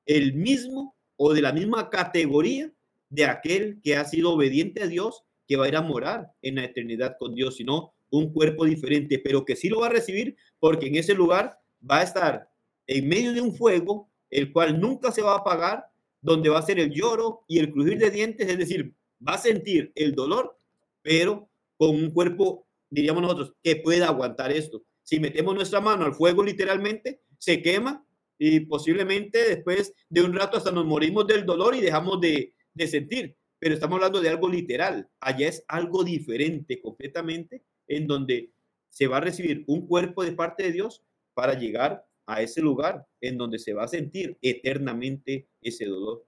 el 0.08 0.34
mismo 0.34 0.96
o 1.16 1.32
de 1.32 1.44
la 1.44 1.54
misma 1.54 1.92
categoría 1.92 2.74
de 3.10 3.26
aquel 3.26 3.82
que 3.84 3.98
ha 3.98 4.06
sido 4.06 4.32
obediente 4.32 4.82
a 4.82 4.88
Dios, 4.88 5.22
que 5.48 5.58
va 5.58 5.66
a 5.66 5.68
ir 5.68 5.76
a 5.76 5.84
morar 5.84 6.32
en 6.42 6.56
la 6.56 6.64
eternidad 6.64 7.18
con 7.20 7.36
Dios, 7.36 7.58
sino 7.58 7.94
un 8.10 8.34
cuerpo 8.34 8.66
diferente, 8.66 9.20
pero 9.20 9.46
que 9.46 9.56
sí 9.56 9.70
lo 9.70 9.82
va 9.82 9.88
a 9.88 9.92
recibir 9.92 10.38
porque 10.58 10.88
en 10.88 10.96
ese 10.96 11.14
lugar 11.14 11.60
va 11.88 12.00
a 12.00 12.04
estar 12.04 12.50
en 12.88 13.08
medio 13.08 13.32
de 13.32 13.42
un 13.42 13.54
fuego, 13.54 14.10
el 14.32 14.52
cual 14.52 14.82
nunca 14.82 15.12
se 15.12 15.22
va 15.22 15.34
a 15.34 15.39
apagar, 15.42 15.86
donde 16.20 16.50
va 16.50 16.58
a 16.58 16.66
ser 16.66 16.80
el 16.80 16.89
lloro 16.89 17.46
y 17.48 17.60
el 17.60 17.72
crujir 17.72 18.00
de 18.00 18.10
dientes, 18.10 18.50
es 18.50 18.58
decir, 18.58 18.96
va 19.28 19.34
a 19.34 19.38
sentir 19.38 19.91
el 19.95 20.13
dolor, 20.13 20.57
pero 21.01 21.49
con 21.78 21.91
un 21.91 22.11
cuerpo, 22.11 22.67
diríamos 22.89 23.24
nosotros, 23.24 23.53
que 23.63 23.78
pueda 23.78 24.07
aguantar 24.07 24.51
esto. 24.51 24.84
Si 25.03 25.19
metemos 25.19 25.55
nuestra 25.55 25.82
mano 25.82 26.05
al 26.05 26.13
fuego 26.13 26.43
literalmente, 26.43 27.22
se 27.38 27.61
quema 27.61 28.05
y 28.38 28.61
posiblemente 28.61 29.49
después 29.49 29.93
de 30.09 30.22
un 30.22 30.34
rato 30.34 30.57
hasta 30.57 30.72
nos 30.72 30.86
morimos 30.86 31.28
del 31.28 31.45
dolor 31.45 31.76
y 31.76 31.82
dejamos 31.82 32.19
de, 32.22 32.53
de 32.74 32.88
sentir. 32.88 33.38
Pero 33.59 33.76
estamos 33.76 33.97
hablando 33.97 34.22
de 34.22 34.30
algo 34.30 34.49
literal. 34.49 35.09
Allá 35.19 35.47
es 35.47 35.63
algo 35.67 36.03
diferente 36.03 36.82
completamente 36.82 37.63
en 37.88 38.07
donde 38.07 38.51
se 38.89 39.07
va 39.07 39.17
a 39.17 39.22
recibir 39.22 39.63
un 39.67 39.88
cuerpo 39.88 40.24
de 40.24 40.32
parte 40.32 40.63
de 40.63 40.72
Dios 40.72 41.03
para 41.34 41.53
llegar 41.57 42.05
a 42.26 42.41
ese 42.41 42.61
lugar 42.61 43.05
en 43.19 43.38
donde 43.38 43.59
se 43.59 43.74
va 43.74 43.84
a 43.84 43.88
sentir 43.88 44.38
eternamente 44.41 45.47
ese 45.61 45.86
dolor. 45.86 46.26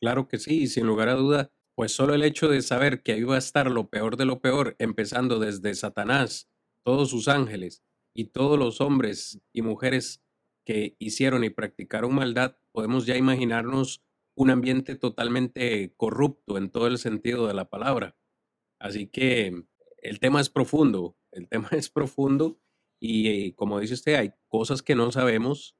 Claro 0.00 0.28
que 0.28 0.38
sí, 0.38 0.66
sin 0.66 0.86
lugar 0.86 1.08
a 1.08 1.14
duda, 1.14 1.50
pues 1.76 1.92
solo 1.92 2.14
el 2.14 2.24
hecho 2.24 2.48
de 2.48 2.62
saber 2.62 3.02
que 3.02 3.22
va 3.24 3.34
a 3.34 3.38
estar 3.38 3.70
lo 3.70 3.90
peor 3.90 4.16
de 4.16 4.24
lo 4.24 4.40
peor, 4.40 4.76
empezando 4.78 5.38
desde 5.38 5.74
Satanás, 5.74 6.48
todos 6.82 7.10
sus 7.10 7.28
ángeles 7.28 7.84
y 8.14 8.28
todos 8.28 8.58
los 8.58 8.80
hombres 8.80 9.42
y 9.52 9.60
mujeres 9.60 10.24
que 10.64 10.96
hicieron 10.98 11.44
y 11.44 11.50
practicaron 11.50 12.14
maldad, 12.14 12.56
podemos 12.72 13.04
ya 13.04 13.18
imaginarnos 13.18 14.02
un 14.34 14.48
ambiente 14.48 14.96
totalmente 14.96 15.92
corrupto 15.98 16.56
en 16.56 16.70
todo 16.70 16.86
el 16.86 16.96
sentido 16.96 17.46
de 17.46 17.52
la 17.52 17.68
palabra. 17.68 18.16
Así 18.78 19.06
que 19.06 19.66
el 19.98 20.18
tema 20.18 20.40
es 20.40 20.48
profundo, 20.48 21.18
el 21.30 21.46
tema 21.48 21.68
es 21.72 21.90
profundo 21.90 22.58
y 22.98 23.28
eh, 23.28 23.54
como 23.54 23.80
dice 23.80 23.94
usted, 23.94 24.14
hay 24.14 24.32
cosas 24.48 24.82
que 24.82 24.94
no 24.94 25.12
sabemos, 25.12 25.76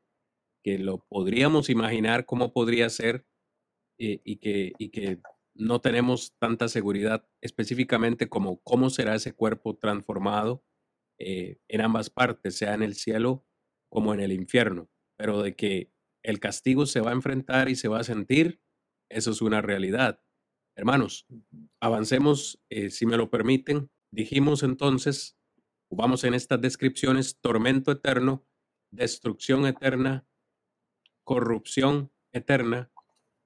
que 0.63 0.79
lo 0.79 0.99
podríamos 1.09 1.71
imaginar 1.71 2.27
cómo 2.27 2.53
podría 2.53 2.91
ser 2.91 3.27
eh, 3.99 4.21
y, 4.25 4.37
que, 4.37 4.73
y 4.79 4.91
que 4.91 5.21
no 5.59 5.81
tenemos 5.81 6.35
tanta 6.39 6.69
seguridad 6.69 7.29
específicamente 7.41 8.29
como 8.29 8.61
cómo 8.63 8.91
será 8.91 9.15
ese 9.15 9.33
cuerpo 9.33 9.77
transformado 9.77 10.65
eh, 11.19 11.59
en 11.69 11.81
ambas 11.81 12.11
partes, 12.11 12.57
sea 12.57 12.75
en 12.75 12.83
el 12.83 12.95
cielo 12.95 13.47
como 13.91 14.15
en 14.15 14.21
el 14.21 14.33
infierno, 14.33 14.91
pero 15.17 15.43
de 15.43 15.55
que 15.57 15.93
el 16.23 16.41
castigo 16.41 16.87
se 16.87 17.01
va 17.01 17.11
a 17.11 17.15
enfrentar 17.15 17.69
y 17.69 17.77
se 17.77 17.89
va 17.89 18.01
a 18.01 18.05
sentir, 18.05 18.61
eso 19.09 19.31
es 19.31 19.41
una 19.41 19.63
realidad. 19.63 20.21
Hermanos, 20.77 21.27
avancemos, 21.81 22.61
si 22.91 23.07
me 23.07 23.17
lo 23.17 23.31
permiten, 23.31 23.91
Dijimos 24.17 24.63
entonces, 24.63 25.37
vamos 25.91 26.25
en 26.25 26.33
estas 26.33 26.59
descripciones, 26.61 27.39
tormento 27.39 27.93
eterno, 27.93 28.47
destrucción 28.91 29.67
eterna, 29.67 30.27
corrupción 31.25 32.11
eterna. 32.33 32.91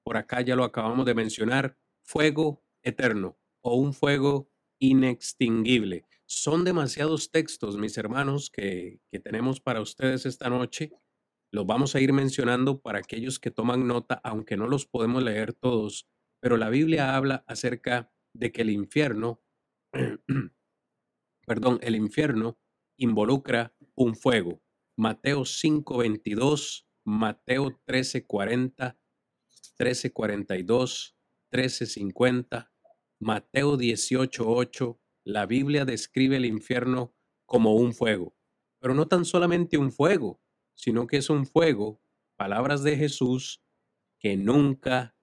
Por 0.05 0.15
acá 0.15 0.39
ya 0.39 0.55
lo 0.55 0.63
acabamos 0.63 1.05
de 1.05 1.13
mencionar, 1.13 1.77
fuego 2.11 2.61
eterno 2.83 3.37
o 3.63 3.75
un 3.75 3.93
fuego 3.93 4.49
inextinguible. 4.79 6.05
Son 6.25 6.65
demasiados 6.65 7.31
textos, 7.31 7.77
mis 7.77 7.97
hermanos, 7.97 8.49
que, 8.49 8.99
que 9.11 9.19
tenemos 9.19 9.61
para 9.61 9.81
ustedes 9.81 10.25
esta 10.25 10.49
noche. 10.49 10.91
Los 11.53 11.65
vamos 11.65 11.95
a 11.95 12.01
ir 12.01 12.11
mencionando 12.11 12.81
para 12.81 12.99
aquellos 12.99 13.39
que 13.39 13.51
toman 13.51 13.87
nota, 13.87 14.19
aunque 14.23 14.57
no 14.57 14.67
los 14.67 14.85
podemos 14.87 15.23
leer 15.23 15.53
todos, 15.53 16.07
pero 16.41 16.57
la 16.57 16.69
Biblia 16.69 17.15
habla 17.15 17.43
acerca 17.47 18.11
de 18.33 18.51
que 18.51 18.63
el 18.63 18.71
infierno 18.71 19.41
perdón, 21.45 21.79
el 21.81 21.95
infierno 21.95 22.57
involucra 22.97 23.73
un 23.95 24.15
fuego. 24.15 24.61
Mateo 24.97 25.41
5:22, 25.41 26.85
Mateo 27.05 27.81
13:40, 27.85 28.97
13:42, 29.77 31.15
13:50, 31.51 32.71
Mateo 33.19 33.77
18:8, 33.77 34.99
la 35.23 35.45
Biblia 35.45 35.85
describe 35.85 36.37
el 36.37 36.45
infierno 36.45 37.13
como 37.45 37.75
un 37.75 37.93
fuego, 37.93 38.35
pero 38.79 38.93
no 38.93 39.07
tan 39.07 39.25
solamente 39.25 39.77
un 39.77 39.91
fuego, 39.91 40.41
sino 40.75 41.05
que 41.05 41.17
es 41.17 41.29
un 41.29 41.45
fuego, 41.45 42.01
palabras 42.37 42.83
de 42.83 42.97
Jesús, 42.97 43.61
que 44.19 44.37
nunca, 44.37 45.15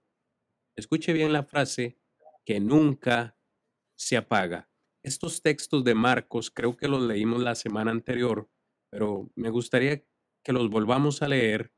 escuche 0.76 1.12
bien 1.12 1.32
la 1.32 1.44
frase, 1.44 1.98
que 2.44 2.60
nunca 2.60 3.36
se 3.96 4.16
apaga. 4.16 4.70
Estos 5.02 5.42
textos 5.42 5.82
de 5.84 5.94
Marcos 5.94 6.50
creo 6.50 6.76
que 6.76 6.88
los 6.88 7.02
leímos 7.02 7.42
la 7.42 7.54
semana 7.54 7.90
anterior, 7.90 8.50
pero 8.90 9.30
me 9.34 9.50
gustaría 9.50 10.04
que 10.44 10.52
los 10.52 10.68
volvamos 10.70 11.22
a 11.22 11.28
leer 11.28 11.72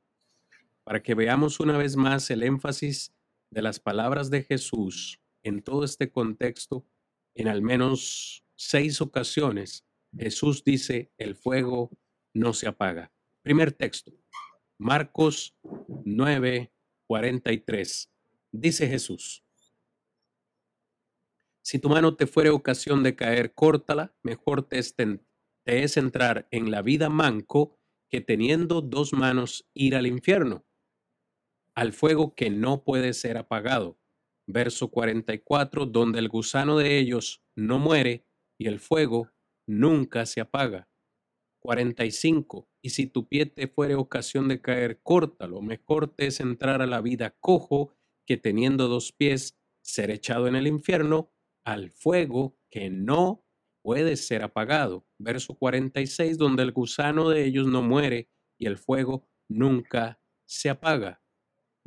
para 0.84 1.02
que 1.02 1.14
veamos 1.14 1.60
una 1.60 1.78
vez 1.78 1.96
más 1.96 2.30
el 2.30 2.42
énfasis 2.42 3.14
de 3.50 3.62
las 3.62 3.80
palabras 3.80 4.30
de 4.30 4.42
Jesús 4.42 5.20
en 5.42 5.62
todo 5.62 5.84
este 5.84 6.10
contexto. 6.10 6.86
En 7.34 7.48
al 7.48 7.62
menos 7.62 8.44
seis 8.56 9.00
ocasiones, 9.00 9.86
Jesús 10.16 10.64
dice, 10.64 11.12
el 11.18 11.36
fuego 11.36 11.90
no 12.34 12.52
se 12.52 12.68
apaga. 12.68 13.12
Primer 13.42 13.72
texto, 13.72 14.12
Marcos 14.78 15.56
9, 16.04 16.72
43. 17.06 18.12
Dice 18.52 18.88
Jesús, 18.88 19.44
si 21.62 21.78
tu 21.78 21.88
mano 21.88 22.16
te 22.16 22.26
fuere 22.26 22.50
ocasión 22.50 23.02
de 23.02 23.14
caer, 23.14 23.54
córtala, 23.54 24.14
mejor 24.22 24.62
te 24.66 24.78
es, 24.78 25.96
entrar 25.96 26.48
en 26.50 26.70
la 26.70 26.82
vida 26.82 27.08
manco 27.08 27.78
que 28.08 28.20
teniendo 28.20 28.80
dos 28.80 29.12
manos 29.12 29.68
ir 29.72 29.94
al 29.94 30.06
infierno, 30.06 30.64
al 31.74 31.92
fuego 31.92 32.34
que 32.34 32.50
no 32.50 32.84
puede 32.84 33.12
ser 33.12 33.36
apagado. 33.36 33.98
Verso 34.46 34.90
44, 34.90 35.86
donde 35.86 36.18
el 36.18 36.28
gusano 36.28 36.76
de 36.76 36.98
ellos 36.98 37.42
no 37.56 37.78
muere 37.78 38.26
y 38.58 38.66
el 38.66 38.80
fuego 38.80 39.30
nunca 39.66 40.26
se 40.26 40.40
apaga. 40.40 40.88
45. 41.60 42.68
Y 42.82 42.90
si 42.90 43.06
tu 43.06 43.28
pie 43.28 43.46
te 43.46 43.68
fuere 43.68 43.94
ocasión 43.94 44.48
de 44.48 44.60
caer, 44.60 45.00
córtalo. 45.02 45.60
Mejor 45.62 46.08
te 46.14 46.26
es 46.26 46.40
entrar 46.40 46.82
a 46.82 46.86
la 46.86 47.00
vida 47.00 47.36
cojo 47.38 47.94
que 48.26 48.36
teniendo 48.36 48.88
dos 48.88 49.12
pies 49.12 49.58
ser 49.82 50.10
echado 50.10 50.46
en 50.48 50.56
el 50.56 50.66
infierno 50.66 51.32
al 51.64 51.90
fuego 51.90 52.58
que 52.70 52.90
no 52.90 53.44
puede 53.82 54.16
ser 54.16 54.42
apagado. 54.42 55.06
Verso 55.18 55.54
46, 55.54 56.38
donde 56.38 56.62
el 56.62 56.72
gusano 56.72 57.28
de 57.28 57.44
ellos 57.44 57.66
no 57.66 57.82
muere 57.82 58.30
y 58.58 58.66
el 58.66 58.78
fuego 58.78 59.28
nunca 59.48 60.20
se 60.46 60.70
apaga. 60.70 61.19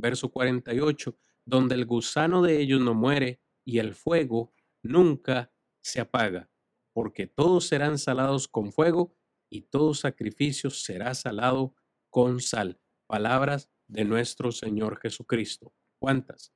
Verso 0.04 0.34
48, 0.34 1.18
donde 1.46 1.76
el 1.76 1.86
gusano 1.86 2.42
de 2.42 2.60
ellos 2.60 2.82
no 2.82 2.94
muere 2.94 3.42
y 3.64 3.78
el 3.78 3.94
fuego 3.94 4.54
nunca 4.82 5.54
se 5.82 6.02
apaga, 6.02 6.52
porque 6.92 7.26
todos 7.26 7.68
serán 7.68 7.98
salados 7.98 8.50
con 8.50 8.74
fuego 8.74 9.16
y 9.50 9.62
todo 9.62 9.94
sacrificio 9.94 10.70
será 10.72 11.14
salado 11.16 11.74
con 12.10 12.42
sal. 12.42 12.82
Palabras 13.08 13.72
de 13.88 14.04
nuestro 14.04 14.52
Señor 14.52 15.00
Jesucristo. 15.00 15.74
¿Cuántas? 16.00 16.54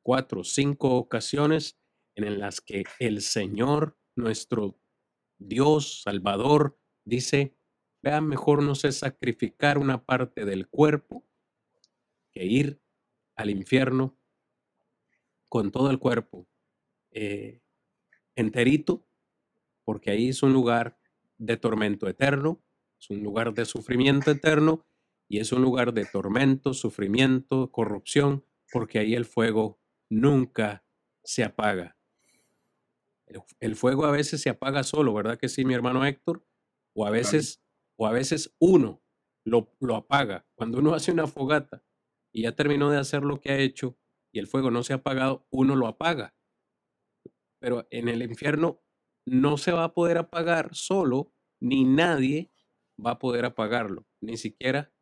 Cuatro, 0.00 0.44
cinco 0.44 0.94
ocasiones 0.94 1.80
en 2.14 2.38
las 2.38 2.60
que 2.60 2.84
el 3.00 3.22
Señor, 3.22 3.98
nuestro 4.14 4.78
Dios, 5.36 6.02
Salvador, 6.02 6.78
dice, 7.04 7.56
vean, 8.04 8.28
mejor 8.28 8.62
no 8.62 8.76
sé 8.76 8.92
sacrificar 8.92 9.78
una 9.78 10.04
parte 10.04 10.44
del 10.44 10.68
cuerpo 10.68 11.26
que 12.32 12.44
ir 12.44 12.80
al 13.36 13.50
infierno 13.50 14.16
con 15.48 15.70
todo 15.70 15.90
el 15.90 15.98
cuerpo 15.98 16.48
eh, 17.10 17.60
enterito, 18.34 19.06
porque 19.84 20.10
ahí 20.10 20.28
es 20.28 20.42
un 20.42 20.52
lugar 20.52 20.98
de 21.38 21.56
tormento 21.56 22.08
eterno, 22.08 22.62
es 22.98 23.10
un 23.10 23.22
lugar 23.22 23.52
de 23.52 23.64
sufrimiento 23.64 24.30
eterno 24.30 24.86
y 25.28 25.40
es 25.40 25.52
un 25.52 25.62
lugar 25.62 25.92
de 25.92 26.06
tormento, 26.06 26.72
sufrimiento, 26.72 27.70
corrupción, 27.70 28.44
porque 28.70 28.98
ahí 28.98 29.14
el 29.14 29.24
fuego 29.24 29.78
nunca 30.08 30.84
se 31.22 31.44
apaga. 31.44 31.96
El, 33.60 33.76
fuego 33.76 34.04
a 34.04 34.10
veces 34.10 34.42
se 34.42 34.50
apaga 34.50 34.82
solo, 34.82 35.14
¿verdad 35.14 35.38
que 35.38 35.48
sí, 35.48 35.64
mi 35.64 35.74
hermano 35.74 36.04
Héctor? 36.04 36.46
O 36.94 37.06
a 37.06 37.10
veces, 37.10 37.62
o 37.96 38.06
a 38.06 38.12
veces 38.12 38.54
uno 38.58 39.02
lo, 39.44 39.74
lo 39.80 39.96
apaga. 39.96 40.46
Cuando 40.54 40.78
uno 40.78 40.94
hace 40.94 41.12
una 41.12 41.26
fogata 41.26 41.82
y 42.32 42.42
ya 42.42 42.52
terminó 42.56 42.90
de 42.90 42.98
hacer 42.98 43.22
lo 43.22 43.40
que 43.40 43.52
ha 43.52 43.58
hecho 43.58 43.98
y 44.32 44.38
el 44.38 44.46
fuego 44.46 44.70
no 44.70 44.82
se 44.82 44.94
ha 44.94 44.96
apagado, 44.96 45.46
uno 45.50 45.76
lo 45.76 45.86
apaga. 45.86 46.34
Pero 47.58 47.86
en 47.90 48.08
el 48.08 48.22
infierno 48.22 48.82
no 49.26 49.58
se 49.58 49.72
va 49.72 49.84
a 49.84 49.94
poder 49.94 50.18
apagar 50.18 50.74
solo, 50.74 51.32
ni 51.60 51.84
nadie 51.84 52.50
va 53.04 53.12
a 53.12 53.18
poder 53.18 53.44
apagarlo, 53.44 54.06
ni 54.20 54.36
siquiera 54.36 54.92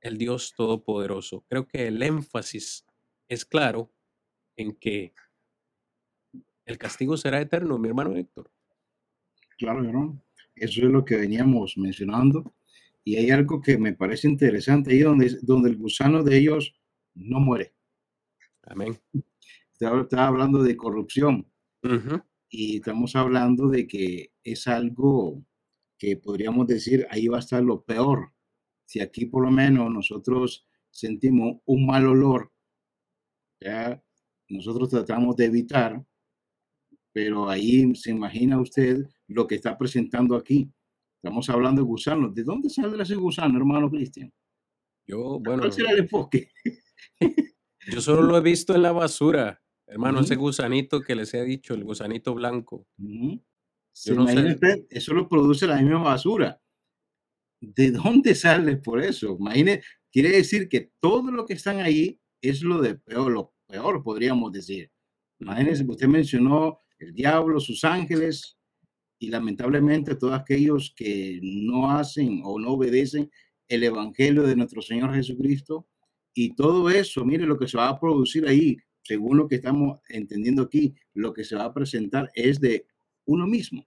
el 0.00 0.18
Dios 0.18 0.54
Todopoderoso. 0.56 1.44
Creo 1.48 1.68
que 1.68 1.86
el 1.86 2.02
énfasis 2.02 2.86
es 3.28 3.44
claro 3.44 3.92
en 4.56 4.74
que 4.74 5.14
el 6.66 6.78
castigo 6.78 7.16
será 7.16 7.40
eterno, 7.40 7.78
mi 7.78 7.88
hermano 7.88 8.16
Héctor. 8.16 8.50
Claro, 9.58 9.84
hermano. 9.84 10.22
Eso 10.56 10.82
es 10.82 10.90
lo 10.90 11.04
que 11.04 11.16
veníamos 11.16 11.76
mencionando. 11.76 12.54
Y 13.04 13.16
hay 13.16 13.30
algo 13.30 13.60
que 13.60 13.76
me 13.76 13.92
parece 13.92 14.28
interesante 14.28 14.92
ahí 14.92 15.00
donde, 15.00 15.36
donde 15.42 15.70
el 15.70 15.76
gusano 15.76 16.22
de 16.22 16.38
ellos 16.38 16.74
no 17.14 17.38
muere. 17.38 17.74
Amén. 18.62 18.98
Estaba, 19.72 20.26
hablando 20.26 20.62
de 20.62 20.76
corrupción 20.76 21.46
y 22.48 22.76
estamos 22.76 23.14
hablando 23.14 23.68
de 23.68 23.86
que 23.86 24.32
es 24.42 24.66
algo 24.68 25.44
que 25.98 26.16
podríamos 26.16 26.66
decir 26.66 27.06
ahí 27.10 27.26
va 27.28 27.38
a 27.38 27.40
estar 27.40 27.62
lo 27.62 27.84
peor. 27.84 28.32
Si 28.86 29.00
aquí 29.00 29.26
por 29.26 29.44
lo 29.44 29.50
menos 29.50 29.90
nosotros 29.90 30.66
sentimos 30.90 31.58
un 31.66 31.86
mal 31.86 32.06
olor, 32.06 32.52
ya 33.60 34.02
nosotros 34.48 34.90
tratamos 34.90 35.36
de 35.36 35.46
evitar, 35.46 36.04
pero 37.12 37.48
ahí 37.48 37.94
se 37.94 38.10
imagina 38.10 38.60
usted 38.60 39.06
lo 39.26 39.46
que 39.46 39.56
está 39.56 39.76
presentando 39.76 40.36
aquí. 40.36 40.72
Estamos 41.24 41.48
hablando 41.48 41.80
de 41.80 41.86
gusanos. 41.86 42.34
¿De 42.34 42.44
dónde 42.44 42.68
sale 42.68 43.02
ese 43.02 43.14
gusano, 43.14 43.56
hermano 43.56 43.90
Cristian? 43.90 44.30
Yo, 45.06 45.40
bueno. 45.40 45.60
¿Cuál 45.62 45.72
será 45.72 45.92
el 45.92 46.00
enfoque? 46.00 46.50
yo 47.90 48.02
solo 48.02 48.24
lo 48.24 48.36
he 48.36 48.42
visto 48.42 48.74
en 48.74 48.82
la 48.82 48.92
basura. 48.92 49.62
Hermano, 49.86 50.20
ese 50.20 50.36
gusanito 50.36 51.00
que 51.00 51.14
les 51.14 51.32
he 51.32 51.42
dicho, 51.42 51.72
el 51.72 51.82
gusanito 51.82 52.34
blanco. 52.34 52.86
eso 53.94 55.14
lo 55.14 55.26
produce 55.26 55.66
la 55.66 55.80
misma 55.80 56.02
basura. 56.02 56.60
¿De 57.58 57.90
dónde 57.90 58.34
sale 58.34 58.76
por 58.76 59.00
eso? 59.00 59.34
Imagine, 59.40 59.80
quiere 60.12 60.28
decir 60.28 60.68
que 60.68 60.92
todo 61.00 61.30
lo 61.30 61.46
que 61.46 61.54
están 61.54 61.80
ahí 61.80 62.20
es 62.42 62.60
lo 62.60 62.82
de 62.82 62.96
peor, 62.96 63.32
lo 63.32 63.54
peor 63.66 64.02
podríamos 64.02 64.52
decir. 64.52 64.90
Imagínense, 65.40 65.86
usted 65.88 66.06
mencionó 66.06 66.80
el 66.98 67.14
diablo, 67.14 67.60
sus 67.60 67.82
ángeles, 67.82 68.58
y 69.24 69.28
lamentablemente 69.28 70.16
todos 70.16 70.34
aquellos 70.34 70.92
que 70.94 71.40
no 71.42 71.90
hacen 71.90 72.42
o 72.44 72.58
no 72.58 72.72
obedecen 72.72 73.30
el 73.68 73.82
evangelio 73.82 74.42
de 74.42 74.54
nuestro 74.54 74.82
Señor 74.82 75.14
Jesucristo. 75.14 75.88
Y 76.34 76.54
todo 76.54 76.90
eso, 76.90 77.24
mire 77.24 77.46
lo 77.46 77.58
que 77.58 77.66
se 77.66 77.78
va 77.78 77.88
a 77.88 77.98
producir 77.98 78.46
ahí, 78.46 78.76
según 79.02 79.38
lo 79.38 79.48
que 79.48 79.54
estamos 79.54 79.98
entendiendo 80.10 80.60
aquí, 80.60 80.94
lo 81.14 81.32
que 81.32 81.42
se 81.42 81.56
va 81.56 81.64
a 81.64 81.72
presentar 81.72 82.30
es 82.34 82.60
de 82.60 82.86
uno 83.24 83.46
mismo. 83.46 83.86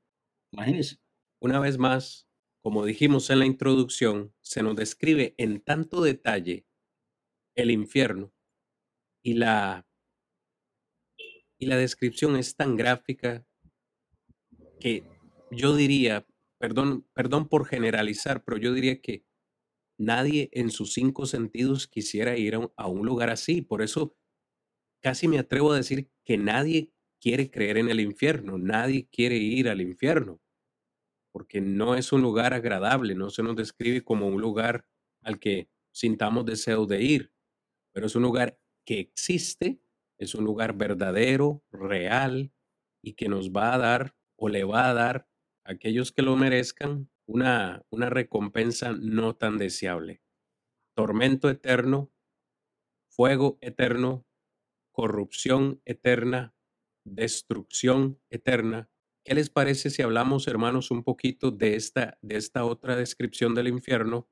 Imagínense. 0.51 0.97
Una 1.39 1.59
vez 1.59 1.77
más, 1.77 2.27
como 2.63 2.83
dijimos 2.83 3.29
en 3.29 3.37
la 3.37 3.45
introducción, 3.45 4.33
se 4.41 4.63
nos 4.63 4.75
describe 4.75 5.35
en 5.37 5.61
tanto 5.61 6.01
detalle 6.01 6.65
el 7.53 7.69
infierno 7.69 8.33
y 9.21 9.35
la 9.35 9.85
y 11.59 11.65
la 11.65 11.77
descripción 11.77 12.35
es 12.37 12.55
tan 12.55 12.75
gráfica 12.75 13.43
que 14.79 15.16
yo 15.51 15.75
diría, 15.75 16.25
perdón, 16.59 17.07
perdón 17.13 17.47
por 17.47 17.65
generalizar, 17.65 18.43
pero 18.43 18.57
yo 18.57 18.73
diría 18.73 19.01
que 19.01 19.25
nadie 19.97 20.49
en 20.53 20.69
sus 20.69 20.93
cinco 20.93 21.25
sentidos 21.25 21.87
quisiera 21.87 22.37
ir 22.37 22.55
a 22.75 22.87
un 22.87 23.05
lugar 23.05 23.29
así. 23.29 23.61
Por 23.61 23.81
eso 23.81 24.15
casi 25.01 25.27
me 25.27 25.39
atrevo 25.39 25.71
a 25.71 25.77
decir 25.77 26.09
que 26.23 26.37
nadie 26.37 26.91
quiere 27.19 27.49
creer 27.49 27.77
en 27.77 27.89
el 27.89 27.99
infierno, 27.99 28.57
nadie 28.57 29.07
quiere 29.11 29.37
ir 29.37 29.69
al 29.69 29.81
infierno, 29.81 30.39
porque 31.31 31.61
no 31.61 31.95
es 31.95 32.11
un 32.11 32.21
lugar 32.21 32.53
agradable, 32.53 33.15
no 33.15 33.29
se 33.29 33.43
nos 33.43 33.55
describe 33.55 34.03
como 34.03 34.27
un 34.27 34.41
lugar 34.41 34.85
al 35.23 35.39
que 35.39 35.69
sintamos 35.91 36.45
deseo 36.45 36.85
de 36.85 37.01
ir, 37.01 37.33
pero 37.91 38.05
es 38.05 38.15
un 38.15 38.23
lugar 38.23 38.59
que 38.85 38.99
existe, 38.99 39.79
es 40.19 40.35
un 40.35 40.45
lugar 40.45 40.77
verdadero, 40.77 41.63
real 41.71 42.51
y 43.01 43.13
que 43.13 43.29
nos 43.29 43.51
va 43.51 43.73
a 43.73 43.77
dar 43.77 44.15
o 44.35 44.49
le 44.49 44.63
va 44.63 44.89
a 44.89 44.93
dar 44.93 45.27
aquellos 45.67 46.11
que 46.11 46.21
lo 46.21 46.35
merezcan 46.35 47.09
una, 47.25 47.85
una 47.89 48.09
recompensa 48.09 48.93
no 48.93 49.35
tan 49.35 49.57
deseable. 49.57 50.23
Tormento 50.95 51.49
eterno, 51.49 52.11
fuego 53.09 53.57
eterno, 53.61 54.25
corrupción 54.91 55.81
eterna, 55.85 56.55
destrucción 57.03 58.19
eterna. 58.29 58.89
¿Qué 59.25 59.35
les 59.35 59.49
parece 59.49 59.89
si 59.89 60.01
hablamos, 60.01 60.47
hermanos, 60.47 60.89
un 60.89 61.03
poquito 61.03 61.51
de 61.51 61.75
esta, 61.75 62.17
de 62.21 62.37
esta 62.37 62.63
otra 62.63 62.95
descripción 62.95 63.53
del 63.53 63.67
infierno? 63.67 64.29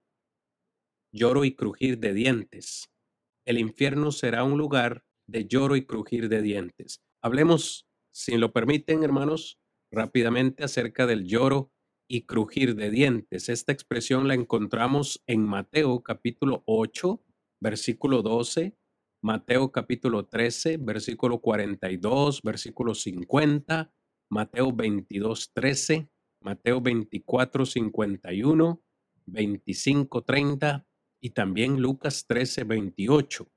Lloro 1.11 1.43
y 1.43 1.53
crujir 1.53 1.99
de 1.99 2.13
dientes. 2.13 2.89
El 3.45 3.59
infierno 3.59 4.11
será 4.11 4.45
un 4.45 4.57
lugar 4.57 5.05
de 5.27 5.45
lloro 5.45 5.75
y 5.75 5.85
crujir 5.85 6.29
de 6.29 6.41
dientes. 6.41 7.03
Hablemos, 7.21 7.87
si 8.11 8.37
lo 8.37 8.53
permiten, 8.53 9.03
hermanos, 9.03 9.59
rápidamente 9.95 10.63
acerca 10.63 11.07
del 11.07 11.25
lloro 11.25 11.71
y 12.07 12.27
crujir 12.27 12.75
de 12.75 12.91
dientes. 12.91 13.49
Esta 13.49 13.71
expresión 13.71 14.27
la 14.27 14.35
encontramos 14.35 15.23
en 15.25 15.43
Mateo 15.43 16.03
capítulo 16.03 16.63
8, 16.67 17.23
versículo 17.59 18.21
12 18.21 18.77
Mateo 19.25 19.71
capítulo 19.71 20.27
13, 20.27 20.77
versículo 20.77 21.39
42, 21.39 22.43
versículo 22.43 22.93
50, 22.93 23.91
Mateo 24.29 24.71
22, 24.71 25.51
13, 25.51 26.07
Mateo 26.41 26.79
24, 26.79 27.65
51, 27.65 28.83
25, 29.25 30.23
30 30.23 30.87
y 31.19 31.31
también 31.31 31.81
Lucas 31.81 32.27
13, 32.27 32.65
28. 32.65 33.51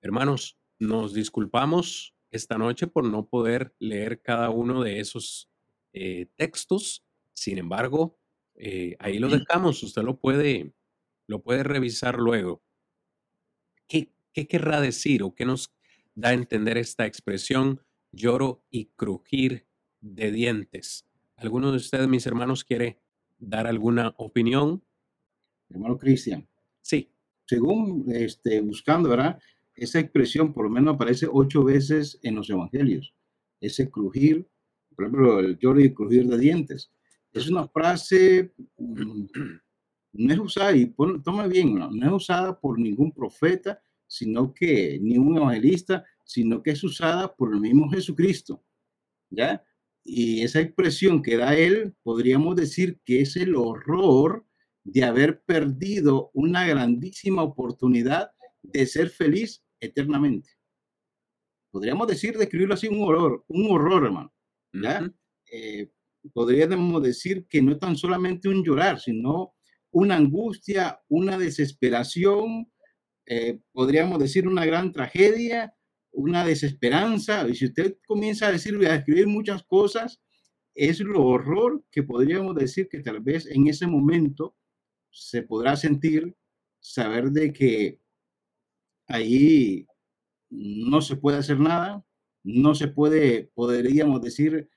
Hermanos, 0.00 0.58
nos 0.80 1.14
disculpamos 1.14 2.16
esta 2.32 2.58
noche 2.58 2.88
por 2.88 3.04
no 3.04 3.28
poder 3.28 3.76
leer 3.78 4.22
cada 4.22 4.50
uno 4.50 4.82
de 4.82 4.98
esos 4.98 5.51
eh, 5.92 6.26
textos. 6.36 7.04
Sin 7.34 7.58
embargo, 7.58 8.18
eh, 8.54 8.96
ahí 8.98 9.18
lo 9.18 9.28
dejamos. 9.28 9.82
Usted 9.82 10.02
lo 10.02 10.18
puede, 10.18 10.72
lo 11.26 11.42
puede 11.42 11.62
revisar 11.62 12.18
luego. 12.18 12.62
¿Qué, 13.88 14.12
¿Qué 14.32 14.46
querrá 14.46 14.80
decir 14.80 15.22
o 15.22 15.34
qué 15.34 15.44
nos 15.44 15.72
da 16.14 16.30
a 16.30 16.34
entender 16.34 16.78
esta 16.78 17.06
expresión 17.06 17.80
lloro 18.12 18.64
y 18.70 18.86
crujir 18.96 19.66
de 20.00 20.30
dientes? 20.30 21.06
¿Alguno 21.36 21.70
de 21.70 21.78
ustedes, 21.78 22.08
mis 22.08 22.26
hermanos, 22.26 22.64
quiere 22.64 23.00
dar 23.38 23.66
alguna 23.66 24.14
opinión? 24.16 24.84
Hermano 25.68 25.98
Cristian. 25.98 26.46
Sí. 26.80 27.10
Según 27.46 28.04
este, 28.12 28.60
buscando, 28.60 29.08
¿verdad? 29.08 29.38
Esa 29.74 29.98
expresión 29.98 30.52
por 30.52 30.64
lo 30.64 30.70
menos 30.70 30.94
aparece 30.94 31.26
ocho 31.30 31.64
veces 31.64 32.18
en 32.22 32.36
los 32.36 32.48
evangelios. 32.50 33.14
Ese 33.60 33.90
crujir, 33.90 34.48
por 34.94 35.04
ejemplo, 35.04 35.40
el 35.40 35.58
y 35.80 35.94
crujir 35.94 36.26
de 36.26 36.38
dientes. 36.38 36.90
Es 37.32 37.48
una 37.48 37.66
frase, 37.68 38.52
mm, 38.78 39.24
no 40.14 40.32
es 40.32 40.38
usada, 40.38 40.76
y 40.76 40.94
toma 41.24 41.46
bien, 41.46 41.74
no, 41.74 41.90
no 41.90 42.06
es 42.06 42.12
usada 42.12 42.58
por 42.58 42.78
ningún 42.78 43.12
profeta, 43.12 43.80
sino 44.06 44.52
que 44.52 44.98
ni 45.00 45.16
un 45.16 45.36
evangelista, 45.36 46.04
sino 46.24 46.62
que 46.62 46.72
es 46.72 46.84
usada 46.84 47.34
por 47.34 47.54
el 47.54 47.60
mismo 47.60 47.90
Jesucristo. 47.90 48.62
¿Ya? 49.30 49.64
Y 50.04 50.42
esa 50.42 50.60
expresión 50.60 51.22
que 51.22 51.36
da 51.36 51.56
él, 51.56 51.94
podríamos 52.02 52.56
decir 52.56 53.00
que 53.04 53.22
es 53.22 53.36
el 53.36 53.54
horror 53.56 54.44
de 54.84 55.04
haber 55.04 55.42
perdido 55.42 56.30
una 56.34 56.66
grandísima 56.66 57.42
oportunidad 57.42 58.32
de 58.62 58.86
ser 58.86 59.10
feliz 59.10 59.62
eternamente. 59.80 60.50
Podríamos 61.70 62.06
decir, 62.06 62.36
describirlo 62.36 62.74
así, 62.74 62.88
un 62.88 63.02
horror, 63.02 63.44
un 63.48 63.70
horror, 63.70 64.04
hermano. 64.04 64.32
Eh, 65.50 65.90
podríamos 66.32 67.02
decir 67.02 67.46
que 67.48 67.62
no 67.62 67.72
es 67.72 67.78
tan 67.78 67.96
solamente 67.96 68.48
un 68.48 68.64
llorar, 68.64 69.00
sino 69.00 69.54
una 69.90 70.16
angustia, 70.16 71.00
una 71.08 71.36
desesperación, 71.36 72.70
eh, 73.26 73.60
podríamos 73.72 74.18
decir 74.18 74.48
una 74.48 74.64
gran 74.64 74.92
tragedia, 74.92 75.74
una 76.12 76.44
desesperanza. 76.44 77.46
Y 77.48 77.54
si 77.54 77.66
usted 77.66 77.96
comienza 78.06 78.48
a 78.48 78.52
decir, 78.52 78.74
a 78.86 78.94
escribir 78.94 79.26
muchas 79.26 79.62
cosas, 79.64 80.20
es 80.74 81.00
lo 81.00 81.24
horror 81.24 81.84
que 81.90 82.02
podríamos 82.02 82.54
decir 82.54 82.88
que 82.88 83.00
tal 83.00 83.20
vez 83.20 83.46
en 83.46 83.66
ese 83.68 83.86
momento 83.86 84.56
se 85.10 85.42
podrá 85.42 85.76
sentir, 85.76 86.34
saber 86.80 87.30
de 87.30 87.52
que 87.52 88.00
ahí 89.06 89.86
no 90.50 91.02
se 91.02 91.16
puede 91.16 91.38
hacer 91.38 91.60
nada, 91.60 92.04
no 92.44 92.74
se 92.74 92.88
puede, 92.88 93.50
podríamos 93.54 94.20
decir, 94.20 94.68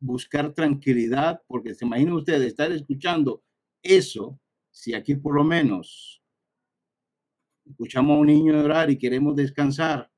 buscar 0.00 0.52
tranquilidad, 0.52 1.42
porque 1.46 1.74
se 1.74 1.84
imagina 1.84 2.14
usted 2.14 2.42
estar 2.42 2.72
escuchando 2.72 3.42
eso, 3.82 4.38
si 4.70 4.94
aquí 4.94 5.14
por 5.14 5.34
lo 5.34 5.44
menos 5.44 6.22
escuchamos 7.64 8.16
a 8.16 8.20
un 8.20 8.26
niño 8.26 8.52
llorar 8.52 8.90
y 8.90 8.98
queremos 8.98 9.36
descansar, 9.36 10.10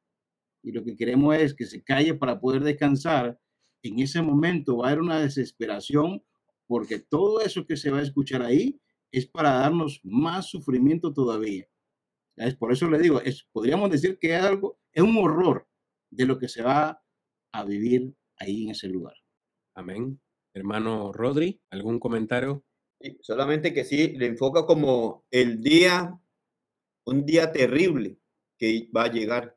y 0.62 0.72
lo 0.72 0.82
que 0.82 0.96
queremos 0.96 1.36
es 1.36 1.54
que 1.54 1.66
se 1.66 1.82
calle 1.82 2.14
para 2.14 2.40
poder 2.40 2.64
descansar, 2.64 3.38
en 3.82 4.00
ese 4.00 4.20
momento 4.22 4.78
va 4.78 4.86
a 4.86 4.90
haber 4.90 5.02
una 5.02 5.20
desesperación, 5.20 6.24
porque 6.66 6.98
todo 6.98 7.40
eso 7.40 7.64
que 7.66 7.76
se 7.76 7.90
va 7.90 7.98
a 7.98 8.02
escuchar 8.02 8.42
ahí 8.42 8.80
es 9.12 9.26
para 9.26 9.52
darnos 9.52 10.00
más 10.02 10.50
sufrimiento 10.50 11.12
todavía. 11.12 11.68
Es 12.34 12.56
por 12.56 12.72
eso 12.72 12.90
le 12.90 12.98
digo, 12.98 13.20
es, 13.20 13.44
podríamos 13.52 13.90
decir 13.90 14.18
que 14.18 14.34
es 14.34 14.42
algo, 14.42 14.78
es 14.92 15.02
un 15.02 15.16
horror 15.16 15.68
de 16.10 16.26
lo 16.26 16.38
que 16.38 16.48
se 16.48 16.62
va 16.62 17.02
a 17.52 17.64
vivir 17.64 18.14
ahí 18.38 18.64
en 18.64 18.70
ese 18.70 18.88
lugar. 18.88 19.14
Amén. 19.74 20.20
Hermano 20.54 21.12
Rodri, 21.12 21.60
¿algún 21.70 21.98
comentario? 21.98 22.64
solamente 23.20 23.74
que 23.74 23.84
sí, 23.84 24.16
le 24.16 24.26
enfoca 24.26 24.66
como 24.66 25.26
el 25.30 25.60
día, 25.60 26.18
un 27.04 27.26
día 27.26 27.52
terrible 27.52 28.18
que 28.58 28.88
va 28.96 29.04
a 29.04 29.12
llegar 29.12 29.56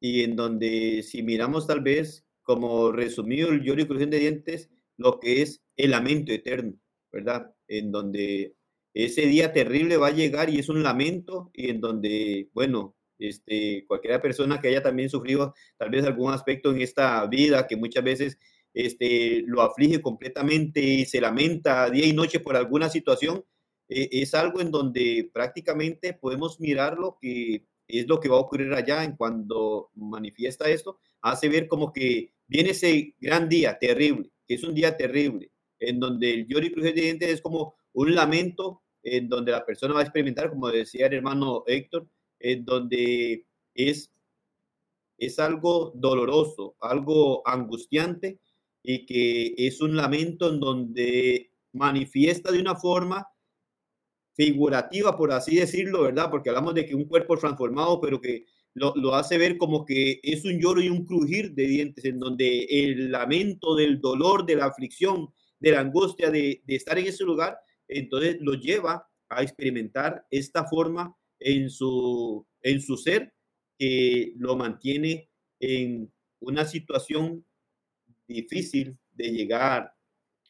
y 0.00 0.22
en 0.22 0.36
donde 0.36 1.02
si 1.02 1.22
miramos 1.22 1.66
tal 1.66 1.80
vez 1.80 2.26
como 2.42 2.92
resumido 2.92 3.50
el 3.50 3.62
lloro 3.62 3.82
y 3.82 3.86
crujiendo 3.86 4.16
de 4.16 4.22
dientes, 4.22 4.70
lo 4.96 5.18
que 5.18 5.42
es 5.42 5.62
el 5.76 5.92
lamento 5.92 6.32
eterno, 6.32 6.74
¿verdad? 7.10 7.54
En 7.68 7.90
donde 7.90 8.54
ese 8.92 9.22
día 9.22 9.52
terrible 9.52 9.96
va 9.96 10.08
a 10.08 10.12
llegar 10.12 10.50
y 10.50 10.58
es 10.58 10.68
un 10.68 10.82
lamento 10.82 11.50
y 11.54 11.70
en 11.70 11.80
donde, 11.80 12.50
bueno, 12.52 12.96
este, 13.18 13.84
cualquier 13.86 14.20
persona 14.20 14.60
que 14.60 14.68
haya 14.68 14.82
también 14.82 15.08
sufrido 15.08 15.54
tal 15.76 15.90
vez 15.90 16.04
algún 16.04 16.32
aspecto 16.32 16.70
en 16.70 16.80
esta 16.80 17.26
vida 17.26 17.66
que 17.66 17.76
muchas 17.76 18.04
veces 18.04 18.38
este, 18.74 19.44
lo 19.46 19.62
aflige 19.62 20.00
completamente 20.02 20.80
y 20.80 21.04
se 21.04 21.20
lamenta 21.20 21.88
día 21.90 22.06
y 22.06 22.12
noche 22.12 22.40
por 22.40 22.56
alguna 22.56 22.88
situación, 22.88 23.44
eh, 23.88 24.08
es 24.12 24.34
algo 24.34 24.60
en 24.60 24.70
donde 24.70 25.30
prácticamente 25.32 26.12
podemos 26.12 26.58
mirarlo 26.60 27.18
que 27.20 27.66
es 27.86 28.08
lo 28.08 28.18
que 28.18 28.28
va 28.28 28.36
a 28.36 28.40
ocurrir 28.40 28.72
allá 28.72 29.04
en 29.04 29.16
cuando 29.16 29.90
manifiesta 29.94 30.68
esto, 30.68 30.98
hace 31.20 31.48
ver 31.48 31.68
como 31.68 31.92
que 31.92 32.32
viene 32.46 32.70
ese 32.70 33.14
gran 33.20 33.48
día 33.48 33.78
terrible, 33.78 34.30
que 34.46 34.54
es 34.54 34.64
un 34.64 34.74
día 34.74 34.96
terrible, 34.96 35.50
en 35.78 36.00
donde 36.00 36.32
el 36.32 36.46
lloro 36.46 36.66
y 36.66 36.70
de 36.70 36.92
dientes 36.92 37.30
es 37.30 37.40
como 37.40 37.76
un 37.92 38.14
lamento, 38.14 38.82
en 39.02 39.28
donde 39.28 39.52
la 39.52 39.64
persona 39.64 39.94
va 39.94 40.00
a 40.00 40.04
experimentar, 40.04 40.50
como 40.50 40.70
decía 40.70 41.06
el 41.06 41.14
hermano 41.14 41.62
Héctor, 41.66 42.08
en 42.44 42.64
donde 42.66 43.46
es, 43.74 44.12
es 45.16 45.38
algo 45.38 45.92
doloroso, 45.94 46.76
algo 46.78 47.42
angustiante 47.48 48.38
y 48.82 49.06
que 49.06 49.54
es 49.56 49.80
un 49.80 49.96
lamento 49.96 50.50
en 50.50 50.60
donde 50.60 51.50
manifiesta 51.72 52.52
de 52.52 52.60
una 52.60 52.76
forma 52.76 53.26
figurativa, 54.34 55.16
por 55.16 55.32
así 55.32 55.56
decirlo, 55.56 56.02
¿verdad? 56.02 56.30
Porque 56.30 56.50
hablamos 56.50 56.74
de 56.74 56.84
que 56.84 56.94
un 56.94 57.06
cuerpo 57.06 57.38
transformado, 57.38 57.98
pero 57.98 58.20
que 58.20 58.44
lo, 58.74 59.14
hace 59.14 59.38
ver 59.38 59.56
como 59.56 59.86
que 59.86 60.20
es 60.22 60.44
un 60.44 60.60
lloro 60.60 60.82
y 60.82 60.90
un 60.90 61.06
crujir 61.06 61.54
de 61.54 61.66
dientes, 61.66 62.04
en 62.04 62.18
donde 62.18 62.64
el 62.68 63.10
lamento 63.10 63.74
del 63.74 64.02
dolor, 64.02 64.44
de 64.44 64.56
la 64.56 64.66
aflicción, 64.66 65.28
de 65.60 65.72
la 65.72 65.80
angustia 65.80 66.30
de, 66.30 66.62
de 66.66 66.76
estar 66.76 66.98
en 66.98 67.06
ese 67.06 67.24
lugar, 67.24 67.56
entonces 67.88 68.36
lo 68.40 68.52
lleva 68.52 69.08
a 69.30 69.42
experimentar 69.42 70.26
esta 70.30 70.64
forma 70.64 71.16
en 71.44 71.68
su, 71.70 72.46
en 72.62 72.80
su 72.80 72.96
ser 72.96 73.32
que 73.78 74.32
lo 74.36 74.56
mantiene 74.56 75.28
en 75.60 76.10
una 76.40 76.64
situación 76.64 77.44
difícil 78.26 78.96
de 79.12 79.30
llegar 79.30 79.92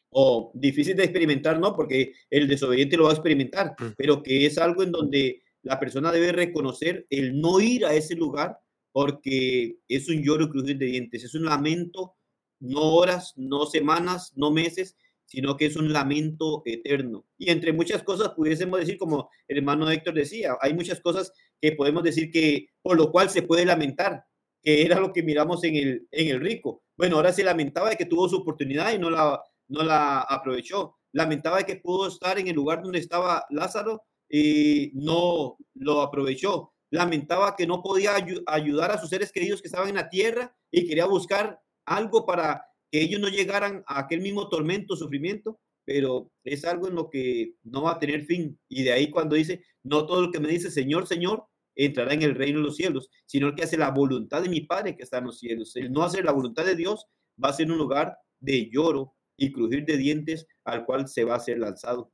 o 0.09 0.51
difícil 0.55 0.95
de 0.95 1.03
experimentar, 1.03 1.59
no, 1.59 1.75
porque 1.75 2.13
el 2.29 2.47
desobediente 2.47 2.95
lo 2.95 3.03
va 3.03 3.09
a 3.09 3.13
experimentar, 3.13 3.75
mm. 3.77 3.93
pero 3.97 4.23
que 4.23 4.45
es 4.45 4.57
algo 4.57 4.81
en 4.83 4.91
donde 4.91 5.43
la 5.63 5.77
persona 5.77 6.11
debe 6.11 6.31
reconocer 6.31 7.05
el 7.09 7.39
no 7.39 7.59
ir 7.59 7.85
a 7.85 7.93
ese 7.93 8.15
lugar 8.15 8.57
porque 8.93 9.75
es 9.89 10.07
un 10.07 10.23
lloro 10.23 10.49
crujir 10.49 10.77
de 10.77 10.85
dientes, 10.85 11.25
es 11.25 11.35
un 11.35 11.43
lamento, 11.43 12.15
no 12.61 12.79
horas, 12.79 13.33
no 13.35 13.65
semanas, 13.65 14.31
no 14.37 14.51
meses, 14.51 14.95
sino 15.25 15.57
que 15.57 15.65
es 15.65 15.75
un 15.75 15.91
lamento 15.91 16.61
eterno. 16.65 17.25
Y 17.37 17.49
entre 17.49 17.73
muchas 17.73 18.03
cosas 18.03 18.29
pudiésemos 18.29 18.79
decir, 18.79 18.97
como 18.97 19.29
el 19.47 19.57
hermano 19.57 19.89
Héctor 19.89 20.13
decía, 20.13 20.55
hay 20.61 20.73
muchas 20.73 20.99
cosas 21.01 21.31
que 21.59 21.71
podemos 21.73 22.03
decir 22.03 22.31
que 22.31 22.67
por 22.81 22.97
lo 22.97 23.11
cual 23.11 23.29
se 23.29 23.41
puede 23.41 23.65
lamentar, 23.65 24.25
que 24.61 24.83
era 24.83 24.99
lo 24.99 25.13
que 25.13 25.23
miramos 25.23 25.63
en 25.63 25.75
el, 25.75 26.07
en 26.11 26.27
el 26.29 26.41
rico. 26.41 26.83
Bueno, 26.97 27.17
ahora 27.17 27.33
se 27.33 27.43
lamentaba 27.43 27.89
de 27.89 27.97
que 27.97 28.05
tuvo 28.05 28.29
su 28.29 28.37
oportunidad 28.37 28.93
y 28.93 28.99
no 28.99 29.09
la, 29.09 29.41
no 29.67 29.83
la 29.83 30.21
aprovechó. 30.21 30.95
Lamentaba 31.11 31.57
de 31.57 31.65
que 31.65 31.75
pudo 31.77 32.07
estar 32.07 32.37
en 32.39 32.47
el 32.47 32.55
lugar 32.55 32.81
donde 32.81 32.99
estaba 32.99 33.45
Lázaro 33.49 34.03
y 34.29 34.91
no 34.93 35.57
lo 35.73 36.01
aprovechó. 36.01 36.73
Lamentaba 36.91 37.55
que 37.55 37.67
no 37.67 37.81
podía 37.81 38.11
ayudar 38.47 38.91
a 38.91 38.97
sus 38.97 39.09
seres 39.09 39.31
queridos 39.31 39.61
que 39.61 39.67
estaban 39.67 39.89
en 39.89 39.95
la 39.95 40.09
tierra 40.09 40.55
y 40.71 40.87
quería 40.87 41.05
buscar 41.05 41.59
algo 41.85 42.25
para 42.25 42.65
que 42.95 43.01
ellos 43.01 43.19
no 43.19 43.27
llegaran 43.27 43.83
a 43.87 43.99
aquel 43.99 44.21
mismo 44.21 44.47
tormento, 44.47 44.95
sufrimiento, 44.95 45.59
pero 45.83 46.31
es 46.45 46.63
algo 46.63 46.87
en 46.87 46.95
lo 46.95 47.09
que 47.09 47.55
no 47.63 47.81
va 47.81 47.91
a 47.91 47.99
tener 47.99 48.23
fin. 48.23 48.57
Y 48.69 48.83
de 48.83 48.93
ahí 48.93 49.11
cuando 49.11 49.35
dice, 49.35 49.65
no 49.83 50.05
todo 50.05 50.21
lo 50.21 50.31
que 50.31 50.39
me 50.39 50.47
dice 50.47 50.71
Señor, 50.71 51.05
Señor, 51.05 51.43
entrará 51.75 52.13
en 52.13 52.21
el 52.21 52.35
reino 52.35 52.59
de 52.59 52.67
los 52.67 52.77
cielos, 52.77 53.09
sino 53.25 53.47
el 53.47 53.55
que 53.55 53.63
hace 53.63 53.75
la 53.75 53.91
voluntad 53.91 54.41
de 54.41 54.47
mi 54.47 54.61
Padre 54.61 54.95
que 54.95 55.03
está 55.03 55.17
en 55.17 55.25
los 55.25 55.39
cielos. 55.39 55.75
El 55.75 55.91
no 55.91 56.03
hacer 56.03 56.23
la 56.23 56.31
voluntad 56.31 56.63
de 56.63 56.77
Dios 56.77 57.05
va 57.43 57.49
a 57.49 57.53
ser 57.53 57.69
un 57.69 57.77
lugar 57.77 58.17
de 58.39 58.69
lloro 58.71 59.13
y 59.35 59.51
crujir 59.51 59.83
de 59.83 59.97
dientes 59.97 60.47
al 60.63 60.85
cual 60.85 61.09
se 61.09 61.25
va 61.25 61.35
a 61.35 61.41
ser 61.41 61.59
lanzado. 61.59 62.13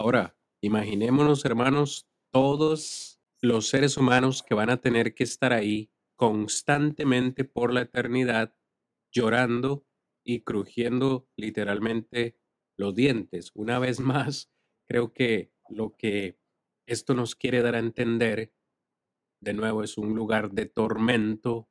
Ahora, 0.00 0.36
imaginémonos, 0.62 1.44
hermanos, 1.44 2.08
todos 2.32 3.20
los 3.40 3.68
seres 3.68 3.96
humanos 3.96 4.42
que 4.42 4.56
van 4.56 4.70
a 4.70 4.80
tener 4.80 5.14
que 5.14 5.22
estar 5.22 5.52
ahí 5.52 5.92
constantemente 6.16 7.44
por 7.44 7.72
la 7.72 7.82
eternidad, 7.82 8.52
llorando 9.12 9.84
y 10.24 10.40
crujiendo 10.40 11.28
literalmente 11.36 12.36
los 12.76 12.94
dientes. 12.94 13.50
Una 13.54 13.78
vez 13.78 14.00
más, 14.00 14.50
creo 14.88 15.12
que 15.12 15.52
lo 15.68 15.96
que 15.96 16.38
esto 16.86 17.14
nos 17.14 17.34
quiere 17.34 17.62
dar 17.62 17.74
a 17.74 17.80
entender, 17.80 18.52
de 19.40 19.54
nuevo, 19.54 19.82
es 19.82 19.98
un 19.98 20.14
lugar 20.14 20.52
de 20.52 20.66
tormento, 20.66 21.68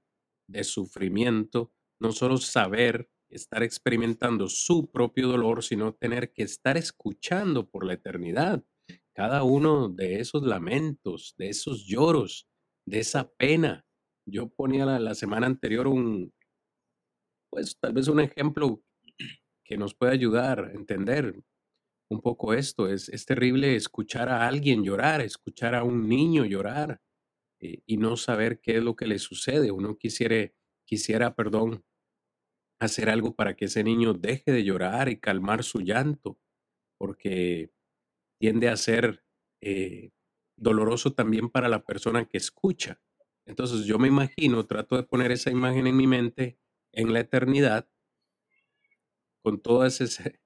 de 0.47 0.63
sufrimiento, 0.63 1.71
no 1.99 2.11
solo 2.11 2.37
saber 2.37 3.09
estar 3.29 3.63
experimentando 3.63 4.49
su 4.49 4.91
propio 4.91 5.29
dolor, 5.29 5.63
sino 5.63 5.93
tener 5.93 6.33
que 6.33 6.43
estar 6.43 6.75
escuchando 6.75 7.69
por 7.69 7.85
la 7.85 7.93
eternidad 7.93 8.65
cada 9.13 9.43
uno 9.43 9.89
de 9.89 10.19
esos 10.19 10.43
lamentos, 10.43 11.35
de 11.37 11.49
esos 11.49 11.85
lloros, 11.85 12.47
de 12.85 12.99
esa 12.99 13.29
pena. 13.31 13.85
Yo 14.25 14.49
ponía 14.49 14.85
la, 14.85 15.15
semana 15.15 15.47
anterior 15.47 15.87
un, 15.87 16.33
pues 17.51 17.77
tal 17.79 17.93
vez 17.93 18.07
un 18.07 18.21
ejemplo 18.21 18.81
que 19.63 19.77
nos 19.77 19.93
puede 19.93 20.13
ayudar 20.13 20.65
a 20.65 20.71
entender 20.71 21.35
un 22.09 22.21
poco 22.21 22.53
esto. 22.53 22.87
Es, 22.87 23.09
es 23.09 23.25
terrible 23.25 23.75
escuchar 23.75 24.29
a 24.29 24.47
alguien 24.47 24.83
llorar, 24.83 25.21
escuchar 25.21 25.75
a 25.75 25.83
un 25.83 26.07
niño 26.09 26.45
llorar 26.45 27.01
eh, 27.59 27.81
y 27.85 27.97
no 27.97 28.17
saber 28.17 28.61
qué 28.61 28.77
es 28.77 28.83
lo 28.83 28.95
que 28.95 29.05
le 29.05 29.19
sucede. 29.19 29.71
Uno 29.71 29.97
quisiera, 29.97 30.51
quisiera, 30.85 31.35
perdón, 31.35 31.83
hacer 32.79 33.09
algo 33.09 33.35
para 33.35 33.55
que 33.55 33.65
ese 33.65 33.83
niño 33.83 34.13
deje 34.13 34.51
de 34.51 34.63
llorar 34.63 35.09
y 35.09 35.19
calmar 35.19 35.63
su 35.63 35.81
llanto, 35.81 36.39
porque 36.97 37.71
tiende 38.39 38.69
a 38.69 38.77
ser 38.77 39.23
eh, 39.61 40.11
doloroso 40.57 41.13
también 41.13 41.49
para 41.49 41.69
la 41.69 41.83
persona 41.83 42.25
que 42.25 42.37
escucha. 42.37 43.01
Entonces 43.45 43.85
yo 43.85 43.99
me 43.99 44.07
imagino, 44.07 44.65
trato 44.65 44.95
de 44.95 45.03
poner 45.03 45.31
esa 45.31 45.51
imagen 45.51 45.85
en 45.87 45.97
mi 45.97 46.07
mente 46.07 46.60
en 46.93 47.13
la 47.13 47.21
eternidad, 47.21 47.89
con 49.43 49.61
todo 49.61 49.85
ese, 49.85 50.39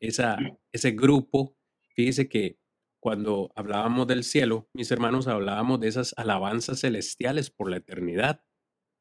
esa, 0.00 0.38
ese 0.72 0.90
grupo. 0.92 1.56
Fíjese 1.94 2.28
que 2.28 2.58
cuando 3.00 3.52
hablábamos 3.54 4.06
del 4.06 4.24
cielo, 4.24 4.68
mis 4.72 4.90
hermanos, 4.90 5.28
hablábamos 5.28 5.80
de 5.80 5.88
esas 5.88 6.14
alabanzas 6.16 6.80
celestiales 6.80 7.50
por 7.50 7.70
la 7.70 7.76
eternidad. 7.76 8.42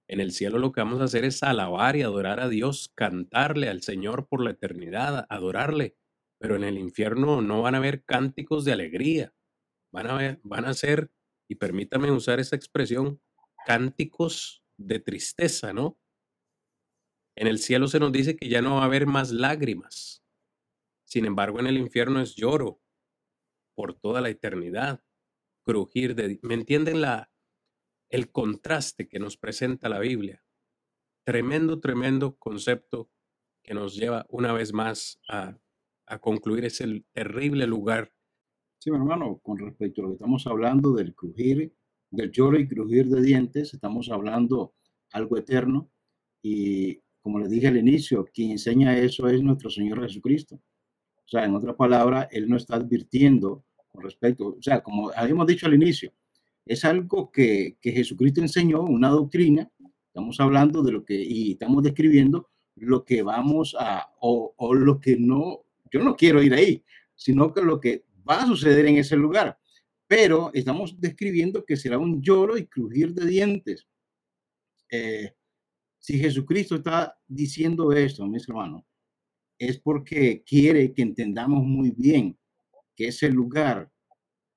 En 0.10 0.20
el 0.20 0.34
cielo 0.34 0.60
lo 0.60 0.74
que 0.74 0.82
vamos 0.82 1.00
a 1.00 1.06
hacer 1.06 1.24
es 1.24 1.42
alabar 1.42 1.96
y 1.96 2.02
adorar 2.02 2.42
a 2.42 2.50
Dios, 2.50 2.92
cantarle 2.96 3.70
al 3.70 3.82
Señor 3.82 4.28
por 4.28 4.44
la 4.44 4.52
eternidad, 4.52 5.26
adorarle. 5.30 5.96
Pero 6.38 6.58
en 6.58 6.66
el 6.66 6.78
infierno 6.78 7.42
no 7.42 7.62
van 7.62 7.76
a 7.76 7.78
haber 7.78 8.04
cánticos 8.04 8.66
de 8.66 8.74
alegría. 8.74 9.34
Van 9.92 10.08
a, 10.08 10.16
ver, 10.16 10.42
van 10.44 10.66
a 10.66 10.74
ser, 10.74 11.12
y 11.48 11.56
permítame 11.56 12.12
usar 12.12 12.40
esa 12.42 12.56
expresión, 12.56 13.22
cánticos 13.66 14.64
de 14.76 15.00
tristeza, 15.00 15.72
¿no? 15.72 15.98
En 17.36 17.48
el 17.48 17.60
cielo 17.60 17.88
se 17.88 18.00
nos 18.00 18.12
dice 18.12 18.36
que 18.36 18.50
ya 18.50 18.62
no 18.62 18.76
va 18.76 18.82
a 18.84 18.86
haber 18.86 19.08
más 19.08 19.32
lágrimas. 19.32 20.24
Sin 21.06 21.26
embargo, 21.26 21.60
en 21.60 21.68
el 21.68 21.78
infierno 21.78 22.22
es 22.22 22.36
lloro 22.36 22.82
por 23.76 23.94
toda 23.96 24.22
la 24.22 24.30
eternidad, 24.30 25.04
crujir 25.64 26.16
de... 26.16 26.40
¿Me 26.44 26.54
entienden 26.54 27.02
la, 27.02 27.32
el 28.10 28.32
contraste 28.32 29.08
que 29.08 29.20
nos 29.20 29.38
presenta 29.38 29.90
la 29.90 30.00
Biblia? 30.00 30.44
Tremendo, 31.26 31.80
tremendo 31.80 32.36
concepto 32.38 33.10
que 33.64 33.74
nos 33.74 33.96
lleva 33.96 34.26
una 34.30 34.54
vez 34.54 34.74
más 34.74 35.20
a, 35.28 35.58
a 36.06 36.20
concluir 36.20 36.66
ese 36.66 37.06
terrible 37.14 37.66
lugar. 37.66 38.14
Sí, 38.80 38.92
mi 38.92 38.98
hermano, 38.98 39.40
con 39.40 39.58
respecto 39.58 40.02
a 40.02 40.04
lo 40.04 40.10
que 40.10 40.16
estamos 40.16 40.46
hablando 40.46 40.94
del 40.94 41.16
crujir, 41.16 41.74
del 42.12 42.32
lloro 42.32 42.60
y 42.60 42.68
crujir 42.68 43.08
de 43.08 43.22
dientes, 43.22 43.74
estamos 43.74 44.10
hablando 44.10 44.76
algo 45.12 45.38
eterno 45.38 45.90
y 46.44 47.03
como 47.24 47.40
le 47.40 47.48
dije 47.48 47.68
al 47.68 47.78
inicio, 47.78 48.28
quien 48.34 48.52
enseña 48.52 48.98
eso 48.98 49.28
es 49.30 49.42
nuestro 49.42 49.70
Señor 49.70 50.04
Jesucristo. 50.04 50.56
O 50.56 51.28
sea, 51.28 51.46
en 51.46 51.56
otras 51.56 51.76
palabras, 51.76 52.28
Él 52.32 52.50
no 52.50 52.58
está 52.58 52.76
advirtiendo 52.76 53.64
con 53.92 54.04
respecto, 54.04 54.58
o 54.60 54.62
sea, 54.62 54.84
como 54.84 55.12
habíamos 55.16 55.48
dicho 55.48 55.66
al 55.66 55.74
inicio, 55.74 56.12
es 56.66 56.84
algo 56.84 57.32
que, 57.32 57.78
que 57.80 57.92
Jesucristo 57.92 58.42
enseñó, 58.42 58.82
una 58.82 59.10
doctrina, 59.10 59.72
estamos 60.08 60.40
hablando 60.40 60.84
de 60.84 60.92
lo 60.92 61.06
que, 61.06 61.16
y 61.16 61.54
estamos 61.54 61.82
describiendo 61.82 62.50
lo 62.76 63.06
que 63.06 63.22
vamos 63.22 63.76
a, 63.80 64.12
o, 64.20 64.54
o 64.58 64.74
lo 64.74 65.00
que 65.00 65.16
no, 65.18 65.62
yo 65.92 66.04
no 66.04 66.16
quiero 66.16 66.44
ir 66.44 66.54
ahí, 66.54 66.84
sino 67.16 67.54
que 67.54 67.62
lo 67.62 67.80
que 67.80 68.04
va 68.28 68.44
a 68.44 68.48
suceder 68.48 68.86
en 68.86 68.98
ese 68.98 69.16
lugar. 69.16 69.58
Pero 70.08 70.52
estamos 70.54 71.00
describiendo 71.00 71.64
que 71.64 71.78
será 71.78 71.98
un 71.98 72.22
lloro 72.22 72.58
y 72.58 72.68
crujir 72.68 73.14
de 73.14 73.26
dientes. 73.26 73.88
Eh, 74.92 75.34
si 76.04 76.20
Jesucristo 76.20 76.76
está 76.76 77.18
diciendo 77.26 77.94
esto, 77.94 78.28
mis 78.28 78.48
hermanos, 78.50 78.84
es 79.58 79.80
porque 79.80 80.44
quiere 80.46 80.94
que 80.94 81.02
entendamos 81.02 81.64
muy 81.64 81.92
bien 81.92 82.38
que 82.94 83.08
ese 83.08 83.30
lugar 83.30 83.90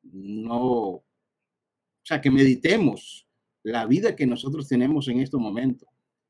no, 0.02 0.58
o 0.58 1.04
sea, 2.02 2.20
que 2.20 2.32
meditemos 2.32 3.28
la 3.62 3.86
vida 3.86 4.16
que 4.16 4.26
nosotros 4.26 4.66
tenemos 4.66 5.06
en 5.06 5.20
este 5.20 5.36
momento. 5.36 5.86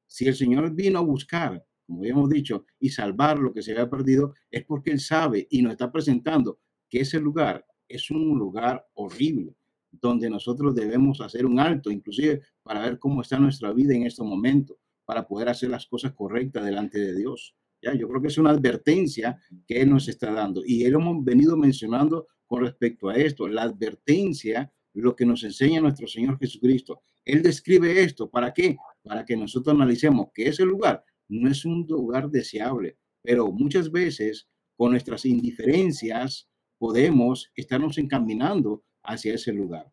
Si 0.07 0.29
el 0.29 0.35
Señor 0.35 0.75
vino 0.75 0.99
a 0.99 1.03
buscar, 1.03 1.65
como 1.87 2.05
hemos 2.05 2.29
dicho, 2.29 2.67
y 2.79 2.91
salvar 2.91 3.39
lo 3.39 3.55
que 3.55 3.63
se 3.63 3.73
había 3.73 3.89
perdido, 3.89 4.35
es 4.51 4.67
porque 4.67 4.91
Él 4.91 5.01
sabe 5.01 5.47
y 5.49 5.63
nos 5.63 5.73
está 5.73 5.91
presentando 5.91 6.59
que 6.91 7.01
ese 7.01 7.19
lugar 7.19 7.65
es 7.89 8.11
un 8.11 8.39
lugar 8.39 8.87
horrible, 8.93 9.57
donde 9.91 10.29
nosotros 10.29 10.75
debemos 10.75 11.23
hacer 11.23 11.47
un 11.47 11.59
alto, 11.59 11.91
inclusive 11.91 12.43
para 12.63 12.83
ver 12.83 12.99
cómo 12.99 13.23
está 13.23 13.39
nuestra 13.39 13.73
vida 13.73 13.95
en 13.95 14.03
este 14.03 14.23
momento 14.23 14.79
para 15.07 15.27
poder 15.27 15.49
hacer 15.49 15.71
las 15.71 15.87
cosas 15.87 16.13
correctas 16.13 16.65
delante 16.65 16.99
de 16.99 17.17
Dios. 17.17 17.55
¿ya? 17.81 17.95
Yo 17.95 18.09
creo 18.09 18.21
que 18.21 18.29
es 18.29 18.37
una 18.37 18.51
advertencia 18.51 19.41
que 19.67 19.81
Él 19.81 19.89
nos 19.89 20.09
está 20.09 20.33
dando. 20.33 20.63
Y 20.67 20.85
Él 20.85 20.95
hemos 20.95 21.25
venido 21.25 21.57
mencionando 21.57 22.27
con 22.47 22.63
respecto 22.63 23.09
a 23.09 23.15
esto, 23.15 23.49
la 23.49 23.63
advertencia, 23.63 24.71
lo 24.93 25.17
que 25.17 25.25
nos 25.25 25.43
enseña 25.45 25.81
nuestro 25.81 26.07
Señor 26.07 26.39
Jesucristo. 26.39 27.03
Él 27.25 27.43
describe 27.43 28.03
esto, 28.03 28.29
¿para 28.29 28.53
qué? 28.53 28.77
Para 29.03 29.25
que 29.25 29.37
nosotros 29.37 29.75
analicemos 29.75 30.29
que 30.35 30.49
ese 30.49 30.65
lugar 30.65 31.05
no 31.29 31.51
es 31.51 31.65
un 31.65 31.87
lugar 31.89 32.31
deseable, 32.31 32.99
pero 33.23 33.51
muchas 33.51 33.91
veces 33.91 34.49
con 34.77 34.93
nuestras 34.93 35.25
indiferencias 35.25 36.49
podemos 36.79 37.51
estarnos 37.55 37.99
encaminando 37.99 38.85
hacia 39.03 39.35
ese 39.35 39.53
lugar 39.53 39.91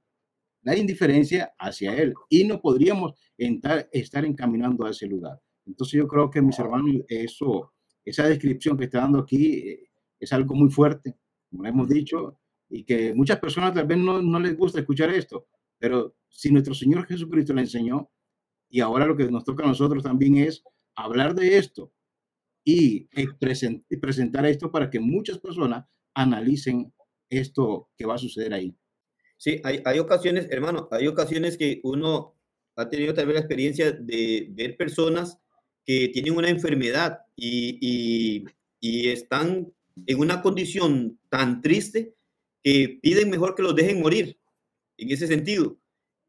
la 0.64 0.78
indiferencia 0.78 1.54
hacia 1.60 1.96
Él 1.96 2.14
y 2.30 2.46
no 2.46 2.60
podríamos 2.60 3.14
entrar, 3.38 3.90
estar 3.92 4.26
encaminando 4.26 4.86
a 4.86 4.92
ese 4.92 5.08
lugar. 5.08 5.40
Entonces 5.66 5.98
yo 5.98 6.08
creo 6.08 6.30
que 6.30 6.42
mis 6.42 6.58
hermanos, 6.60 6.90
eso, 7.08 7.74
esa 8.04 8.28
descripción 8.28 8.78
que 8.78 8.86
está 8.86 9.00
dando 9.00 9.20
aquí 9.20 9.54
eh, 9.54 9.90
es 10.20 10.34
algo 10.34 10.56
muy 10.56 10.70
fuerte, 10.70 11.18
como 11.50 11.66
hemos 11.66 11.88
dicho, 11.88 12.40
y 12.70 12.84
que 12.84 13.14
muchas 13.14 13.40
personas 13.40 13.74
tal 13.74 13.86
vez 13.86 13.98
no, 13.98 14.22
no 14.22 14.40
les 14.40 14.58
gusta 14.58 14.80
escuchar 14.80 15.10
esto, 15.12 15.48
pero 15.78 16.16
si 16.28 16.52
nuestro 16.52 16.74
Señor 16.74 17.06
Jesucristo 17.06 17.54
le 17.54 17.62
enseñó, 17.62 18.10
y 18.70 18.80
ahora 18.80 19.06
lo 19.06 19.16
que 19.16 19.30
nos 19.30 19.44
toca 19.44 19.64
a 19.64 19.68
nosotros 19.68 20.02
también 20.02 20.38
es 20.38 20.64
hablar 20.96 21.36
de 21.36 21.58
esto 21.58 21.94
y, 22.64 23.08
y 23.14 23.98
presentar 23.98 24.46
esto 24.46 24.72
para 24.72 24.90
que 24.90 25.00
muchas 25.00 25.38
personas 25.38 25.86
analicen 26.16 26.92
esto 27.30 27.90
que 27.96 28.06
va 28.06 28.16
a 28.16 28.20
suceder 28.20 28.54
ahí. 28.54 28.76
Sí, 29.44 29.60
hay, 29.66 29.82
hay 29.84 30.00
ocasiones, 30.00 30.48
hermano, 30.52 30.88
hay 30.90 31.06
ocasiones 31.06 31.58
que 31.58 31.82
uno 31.84 32.34
ha 32.78 32.88
tenido 32.88 33.14
tal 33.14 33.26
vez 33.26 33.34
la 33.34 33.40
experiencia 33.42 33.92
de 33.92 34.48
ver 34.52 34.78
personas 34.78 35.38
que 35.86 36.08
tienen 36.14 36.38
una 36.38 36.48
enfermedad 36.48 37.20
y, 37.36 37.78
y, 37.82 38.46
y 38.80 39.10
están 39.10 39.70
en 40.08 40.18
una 40.18 40.42
condición 40.42 41.20
tan 41.28 41.60
triste 41.60 42.16
que 42.64 43.00
piden 43.02 43.30
mejor 43.30 43.54
que 43.54 43.64
los 43.64 43.76
dejen 43.76 44.00
morir, 44.00 44.40
en 44.96 45.12
ese 45.12 45.28
sentido. 45.28 45.78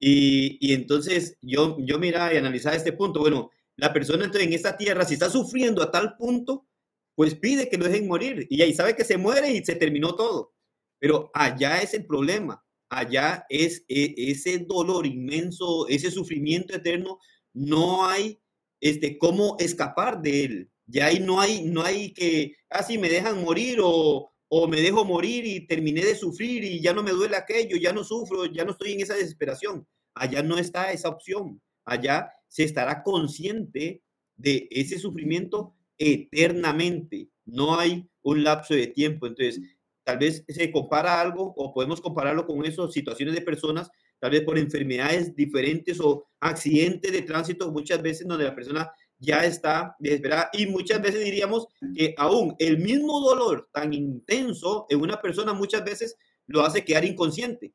Y, 0.01 0.59
y, 0.61 0.75
entonces 0.75 1.39
yo, 1.41 1.77
yo 1.79 2.01
mira 2.01 2.35
y 2.35 2.39
analizaba 2.39 2.75
este 2.75 2.95
punto, 2.95 3.21
bueno, 3.21 3.53
la 3.77 3.93
persona 3.93 4.25
entonces 4.25 4.49
en 4.49 4.55
esta 4.55 4.77
tierra, 4.77 5.05
si 5.05 5.15
está 5.15 5.31
sufriendo 5.31 5.85
a 5.85 5.93
tal 5.93 6.17
punto, 6.17 6.67
pues 7.15 7.37
pide 7.37 7.69
que 7.69 7.79
lo 7.79 7.85
dejen 7.85 8.09
morir 8.09 8.49
y 8.51 8.61
ahí 8.61 8.75
sabe 8.75 8.97
que 8.97 9.05
se 9.05 9.19
muere 9.19 9.53
y 9.53 9.65
se 9.65 9.77
terminó 9.77 10.17
todo. 10.17 10.53
Pero 10.99 11.31
allá 11.33 11.81
es 11.81 11.95
el 11.95 12.07
problema 12.07 12.64
allá 12.99 13.47
es 13.49 13.85
e, 13.89 14.15
ese 14.17 14.59
dolor 14.59 15.07
inmenso, 15.07 15.89
ese 15.89 16.11
sufrimiento 16.11 16.75
eterno, 16.75 17.19
no 17.53 18.07
hay 18.07 18.41
este, 18.81 19.19
cómo 19.19 19.57
escapar 19.59 20.21
de 20.21 20.45
él. 20.45 20.71
Ya 20.87 21.07
ahí 21.07 21.21
no 21.21 21.41
hay, 21.41 21.63
no 21.65 21.83
hay 21.83 22.13
que, 22.13 22.57
así 22.69 22.97
ah, 22.97 23.01
me 23.01 23.09
dejan 23.09 23.43
morir 23.43 23.79
o, 23.83 24.31
o 24.49 24.69
me 24.69 24.81
dejo 24.81 25.05
morir 25.05 25.47
y 25.47 25.67
terminé 25.67 26.05
de 26.05 26.15
sufrir 26.15 26.63
y 26.63 26.81
ya 26.81 26.93
no 26.93 27.03
me 27.03 27.13
duele 27.13 27.37
aquello, 27.37 27.77
ya 27.77 27.93
no 27.93 28.05
sufro, 28.05 28.47
ya 28.47 28.65
no 28.65 28.73
estoy 28.73 28.93
en 28.93 29.01
esa 29.01 29.15
desesperación. 29.15 29.87
Allá 30.15 30.43
no 30.43 30.59
está 30.59 30.93
esa 30.93 31.09
opción. 31.09 31.61
Allá 31.85 32.31
se 32.49 32.65
estará 32.65 33.03
consciente 33.03 34.03
de 34.37 34.69
ese 34.71 34.99
sufrimiento 34.99 35.75
eternamente. 35.99 37.29
No 37.47 37.79
hay 37.79 38.09
un 38.23 38.45
lapso 38.45 38.75
de 38.75 38.87
tiempo. 38.89 39.27
Entonces, 39.27 39.61
tal 40.05 40.19
vez 40.19 40.45
se 40.47 40.71
compara 40.71 41.21
algo 41.21 41.55
o 41.57 41.73
podemos 41.73 42.01
compararlo 42.01 42.47
con 42.47 42.65
eso, 42.65 42.91
situaciones 42.91 43.35
de 43.35 43.41
personas, 43.41 43.91
tal 44.21 44.31
vez 44.31 44.43
por 44.43 44.59
enfermedades 44.59 45.35
diferentes 45.35 45.99
o 46.01 46.27
accidentes 46.41 47.11
de 47.11 47.23
tránsito, 47.23 47.73
muchas 47.73 48.01
veces 48.03 48.29
donde 48.29 48.45
la 48.45 48.55
persona 48.55 48.91
ya 49.19 49.45
está 49.45 49.97
desesperada 49.99 50.51
y 50.53 50.67
muchas 50.67 51.01
veces 51.01 51.25
diríamos 51.25 51.67
que 51.95 52.15
aún 52.19 52.55
el 52.59 52.79
mismo 52.79 53.21
dolor 53.21 53.69
tan 53.73 53.95
intenso 53.95 54.87
en 54.91 55.01
una 55.01 55.21
persona 55.21 55.55
muchas 55.55 55.83
veces 55.85 56.17
lo 56.47 56.63
hace 56.63 56.85
quedar 56.85 57.05
inconsciente. 57.05 57.73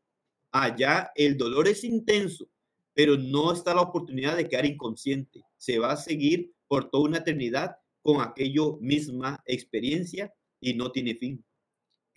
Allá 0.51 1.11
el 1.15 1.37
dolor 1.37 1.67
es 1.67 1.83
intenso, 1.83 2.47
pero 2.93 3.17
no 3.17 3.51
está 3.51 3.73
la 3.73 3.81
oportunidad 3.81 4.37
de 4.37 4.47
quedar 4.47 4.65
inconsciente. 4.65 5.41
Se 5.57 5.79
va 5.79 5.93
a 5.93 5.97
seguir 5.97 6.53
por 6.67 6.89
toda 6.91 7.05
una 7.05 7.17
eternidad 7.19 7.77
con 8.03 8.21
aquello 8.21 8.77
misma 8.81 9.41
experiencia 9.45 10.31
y 10.61 10.75
no 10.75 10.91
tiene 10.91 11.15
fin 11.15 11.43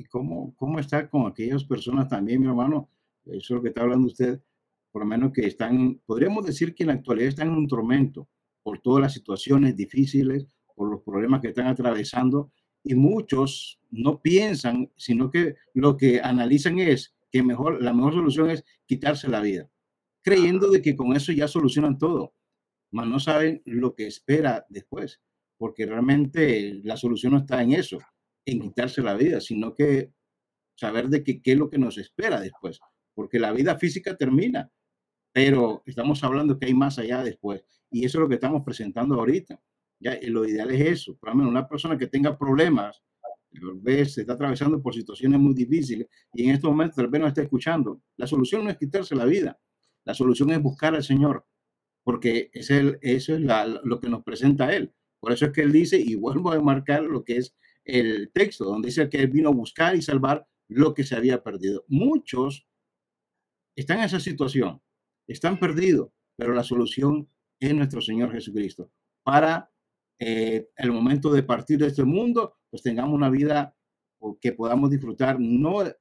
y 0.03 0.05
cómo, 0.05 0.55
cómo 0.57 0.81
está 0.81 1.09
con 1.09 1.27
aquellas 1.27 1.65
personas 1.65 2.09
también, 2.09 2.41
mi 2.41 2.49
hermano, 2.49 2.89
eso 3.25 3.37
es 3.37 3.51
lo 3.51 3.63
que 3.63 3.69
está 3.69 3.83
hablando 3.83 4.09
usted, 4.09 4.41
por 4.91 5.03
lo 5.03 5.07
menos 5.07 5.33
que 5.33 5.47
están, 5.47 6.01
podríamos 6.05 6.45
decir 6.45 6.75
que 6.75 6.83
en 6.83 6.89
la 6.89 6.95
actualidad 6.95 7.29
están 7.29 7.49
en 7.49 7.55
un 7.55 7.69
tormento 7.69 8.29
por 8.63 8.81
todas 8.81 9.01
las 9.01 9.15
situaciones 9.15 9.77
difíciles, 9.77 10.47
por 10.75 10.91
los 10.91 11.03
problemas 11.03 11.41
que 11.41 11.49
están 11.49 11.67
atravesando 11.67 12.51
Y 12.85 12.97
muchos 12.97 13.79
no 13.91 14.21
piensan, 14.21 14.91
sino 14.97 15.31
que 15.31 15.55
lo 15.73 15.97
que 15.97 16.21
analizan 16.21 16.81
es 16.81 17.15
que 17.31 17.43
mejor, 17.43 17.81
la 17.81 17.93
mejor 17.93 18.15
solución 18.15 18.51
es 18.51 18.65
quitarse 18.87 19.29
la 19.29 19.41
vida, 19.41 19.71
creyendo 20.23 20.69
de 20.69 20.83
que 20.83 20.97
con 20.97 21.15
eso 21.15 21.31
ya 21.31 21.47
solucionan 21.47 21.97
todo, 21.97 22.35
mas 22.91 23.07
no 23.07 23.21
saben 23.21 23.63
lo 23.65 23.95
que 23.95 24.09
espera 24.09 24.67
después, 24.69 25.21
porque 25.57 25.87
realmente 25.87 26.81
la 26.83 26.97
solución 26.97 27.35
no 27.35 27.39
está 27.39 27.63
en 27.63 27.73
eso, 27.73 27.99
en 28.45 28.61
quitarse 28.61 29.03
la 29.03 29.15
vida, 29.15 29.41
sino 29.41 29.75
que 29.75 30.13
saber 30.75 31.09
de 31.09 31.23
qué 31.23 31.41
es 31.45 31.59
lo 31.59 31.71
que 31.71 31.79
nos 31.79 31.99
espera 31.99 32.41
después, 32.41 32.81
porque 33.15 33.39
la 33.39 33.53
vida 33.53 33.79
física 33.79 34.17
termina, 34.17 34.71
pero 35.33 35.83
estamos 35.87 36.23
hablando 36.25 36.59
que 36.59 36.67
hay 36.67 36.75
más 36.75 36.99
allá 36.99 37.23
después, 37.23 37.65
y 37.91 38.05
eso 38.05 38.19
es 38.19 38.23
lo 38.23 38.29
que 38.29 38.37
estamos 38.37 38.63
presentando 38.65 39.17
ahorita. 39.17 39.61
Ya, 40.01 40.19
lo 40.25 40.45
ideal 40.45 40.71
es 40.73 40.81
eso, 40.81 41.17
por 41.17 41.29
lo 41.29 41.37
menos 41.37 41.51
una 41.51 41.69
persona 41.69 41.97
que 41.97 42.09
tenga 42.09 42.37
problemas, 42.37 43.01
tal 43.53 44.07
se 44.07 44.23
está 44.23 44.33
atravesando 44.33 44.83
por 44.83 44.95
situaciones 44.95 45.39
muy 45.39 45.55
difíciles 45.55 46.09
y 46.33 46.45
en 46.45 46.51
estos 46.51 46.71
momentos 46.71 46.97
tal 46.97 47.09
vez 47.09 47.21
no 47.21 47.29
está 47.29 47.43
escuchando. 47.43 48.03
La 48.17 48.27
solución 48.27 48.65
no 48.65 48.71
es 48.71 48.79
quitarse 48.79 49.15
la 49.15 49.25
vida, 49.25 49.61
la 50.05 50.15
solución 50.15 50.51
es 50.51 50.61
buscar 50.61 50.95
al 50.95 51.05
Señor, 51.05 51.47
porque 52.03 52.51
es 52.53 52.71
el, 52.71 52.99
eso 53.01 53.35
es 53.35 53.43
lo 53.85 54.01
que 54.01 54.09
nos 54.09 54.23
presenta 54.25 54.75
Él. 54.75 54.93
Por 55.21 55.33
eso 55.33 55.47
es 55.47 55.53
que 55.53 55.63
Él 55.63 55.71
dice, 55.71 55.99
y 56.01 56.17
vuelvo 56.17 56.51
a 56.51 56.61
marcar 56.61 57.05
lo 57.05 57.23
que 57.23 57.37
es 57.37 57.55
el 57.85 58.31
texto, 58.33 58.65
donde 58.65 58.89
dice 58.89 59.09
que 59.09 59.27
vino 59.27 59.49
a 59.49 59.53
buscar 59.53 59.97
y 59.97 60.03
salvar 60.03 60.47
lo 60.69 60.95
que 60.95 61.05
se 61.05 61.17
había 61.17 61.43
perdido. 61.43 61.85
Muchos 61.89 62.67
están 63.77 63.99
en 63.99 64.05
esa 64.05 64.21
situación, 64.21 64.83
están 65.27 65.59
perdidos, 65.59 66.11
pero 66.37 66.55
la 66.55 66.63
solución 66.63 67.29
es 67.61 67.75
nuestro 67.75 68.01
Señor 68.01 68.33
Jesucristo 68.33 68.91
para 69.23 69.71
eh, 70.19 70.69
el 70.77 70.93
momento 70.93 71.33
de 71.33 71.43
partir 71.43 71.79
de 71.79 71.89
este 71.89 72.05
mundo, 72.05 72.57
pues 72.71 72.83
tengamos 72.83 73.15
una 73.15 73.31
vida 73.31 73.77
que 74.41 74.53
podamos 74.53 74.91
disfrutar, 74.91 75.39
no, 75.41 75.85
eh, 75.85 75.95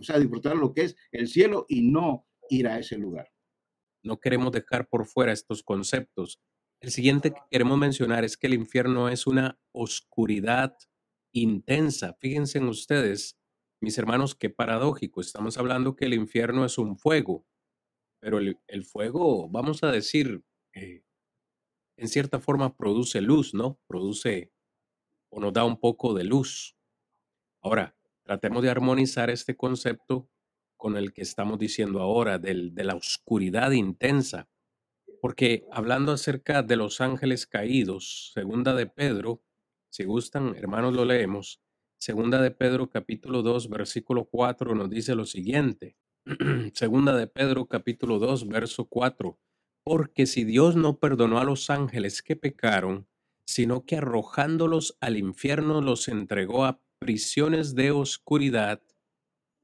sea, 0.00 0.18
disfrutar 0.18 0.56
lo 0.56 0.72
que 0.72 0.82
es 0.82 0.96
el 1.12 1.28
cielo 1.28 1.66
y 1.68 1.82
no 1.82 2.26
ir 2.48 2.66
a 2.66 2.78
ese 2.78 2.96
lugar. 2.96 3.30
No 4.02 4.18
queremos 4.18 4.52
dejar 4.52 4.88
por 4.88 5.06
fuera 5.06 5.32
estos 5.32 5.62
conceptos. 5.62 6.40
El 6.80 6.90
siguiente 6.90 7.32
que 7.32 7.40
queremos 7.50 7.78
mencionar 7.78 8.24
es 8.24 8.36
que 8.36 8.46
el 8.46 8.54
infierno 8.54 9.08
es 9.08 9.26
una 9.26 9.58
oscuridad 9.72 10.76
intensa. 11.32 12.14
Fíjense 12.20 12.58
en 12.58 12.68
ustedes, 12.68 13.38
mis 13.80 13.96
hermanos, 13.98 14.34
qué 14.34 14.50
paradójico. 14.50 15.20
Estamos 15.20 15.58
hablando 15.58 15.96
que 15.96 16.04
el 16.04 16.14
infierno 16.14 16.64
es 16.64 16.78
un 16.78 16.98
fuego, 16.98 17.46
pero 18.20 18.38
el, 18.38 18.84
fuego, 18.84 19.48
vamos 19.48 19.82
a 19.82 19.90
decir, 19.90 20.42
eh, 20.74 21.02
en 21.96 22.08
cierta 22.08 22.40
forma 22.40 22.76
produce 22.76 23.20
luz, 23.20 23.54
¿no? 23.54 23.80
Produce 23.86 24.52
o 25.30 25.40
nos 25.40 25.52
da 25.52 25.64
un 25.64 25.78
poco 25.80 26.14
de 26.14 26.24
luz. 26.24 26.76
Ahora, 27.62 27.96
tratemos 28.22 28.62
de 28.62 28.70
armonizar 28.70 29.30
este 29.30 29.56
concepto 29.56 30.28
con 30.76 30.96
el 30.96 31.12
que 31.12 31.22
estamos 31.22 31.58
diciendo 31.58 32.00
ahora, 32.00 32.38
del, 32.38 32.74
de 32.74 32.84
la 32.84 32.94
oscuridad 32.94 33.70
intensa. 33.70 34.48
Porque 35.26 35.66
hablando 35.72 36.12
acerca 36.12 36.62
de 36.62 36.76
los 36.76 37.00
ángeles 37.00 37.48
caídos, 37.48 38.30
segunda 38.32 38.76
de 38.76 38.86
Pedro, 38.86 39.42
si 39.90 40.04
gustan, 40.04 40.54
hermanos, 40.54 40.94
lo 40.94 41.04
leemos. 41.04 41.60
Segunda 41.98 42.40
de 42.40 42.52
Pedro 42.52 42.90
capítulo 42.90 43.42
2, 43.42 43.68
versículo 43.68 44.26
4 44.26 44.76
nos 44.76 44.88
dice 44.88 45.16
lo 45.16 45.24
siguiente. 45.24 45.96
segunda 46.74 47.16
de 47.16 47.26
Pedro 47.26 47.66
capítulo 47.66 48.20
2, 48.20 48.46
verso 48.46 48.84
4. 48.84 49.36
Porque 49.82 50.26
si 50.26 50.44
Dios 50.44 50.76
no 50.76 51.00
perdonó 51.00 51.40
a 51.40 51.44
los 51.44 51.70
ángeles 51.70 52.22
que 52.22 52.36
pecaron, 52.36 53.08
sino 53.44 53.84
que 53.84 53.96
arrojándolos 53.96 54.96
al 55.00 55.16
infierno 55.16 55.80
los 55.80 56.06
entregó 56.06 56.64
a 56.64 56.80
prisiones 57.00 57.74
de 57.74 57.90
oscuridad 57.90 58.80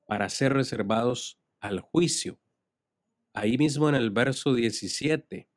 para 0.08 0.28
ser 0.28 0.54
reservados 0.54 1.38
al 1.60 1.78
juicio. 1.78 2.40
Ahí 3.32 3.56
mismo 3.58 3.88
en 3.88 3.94
el 3.94 4.10
verso 4.10 4.54
17 4.54 5.51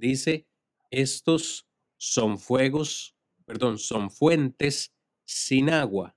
dice, 0.00 0.46
estos 0.90 1.68
son 1.98 2.38
fuegos, 2.38 3.14
perdón, 3.44 3.78
son 3.78 4.10
fuentes 4.10 4.92
sin 5.24 5.70
agua 5.70 6.16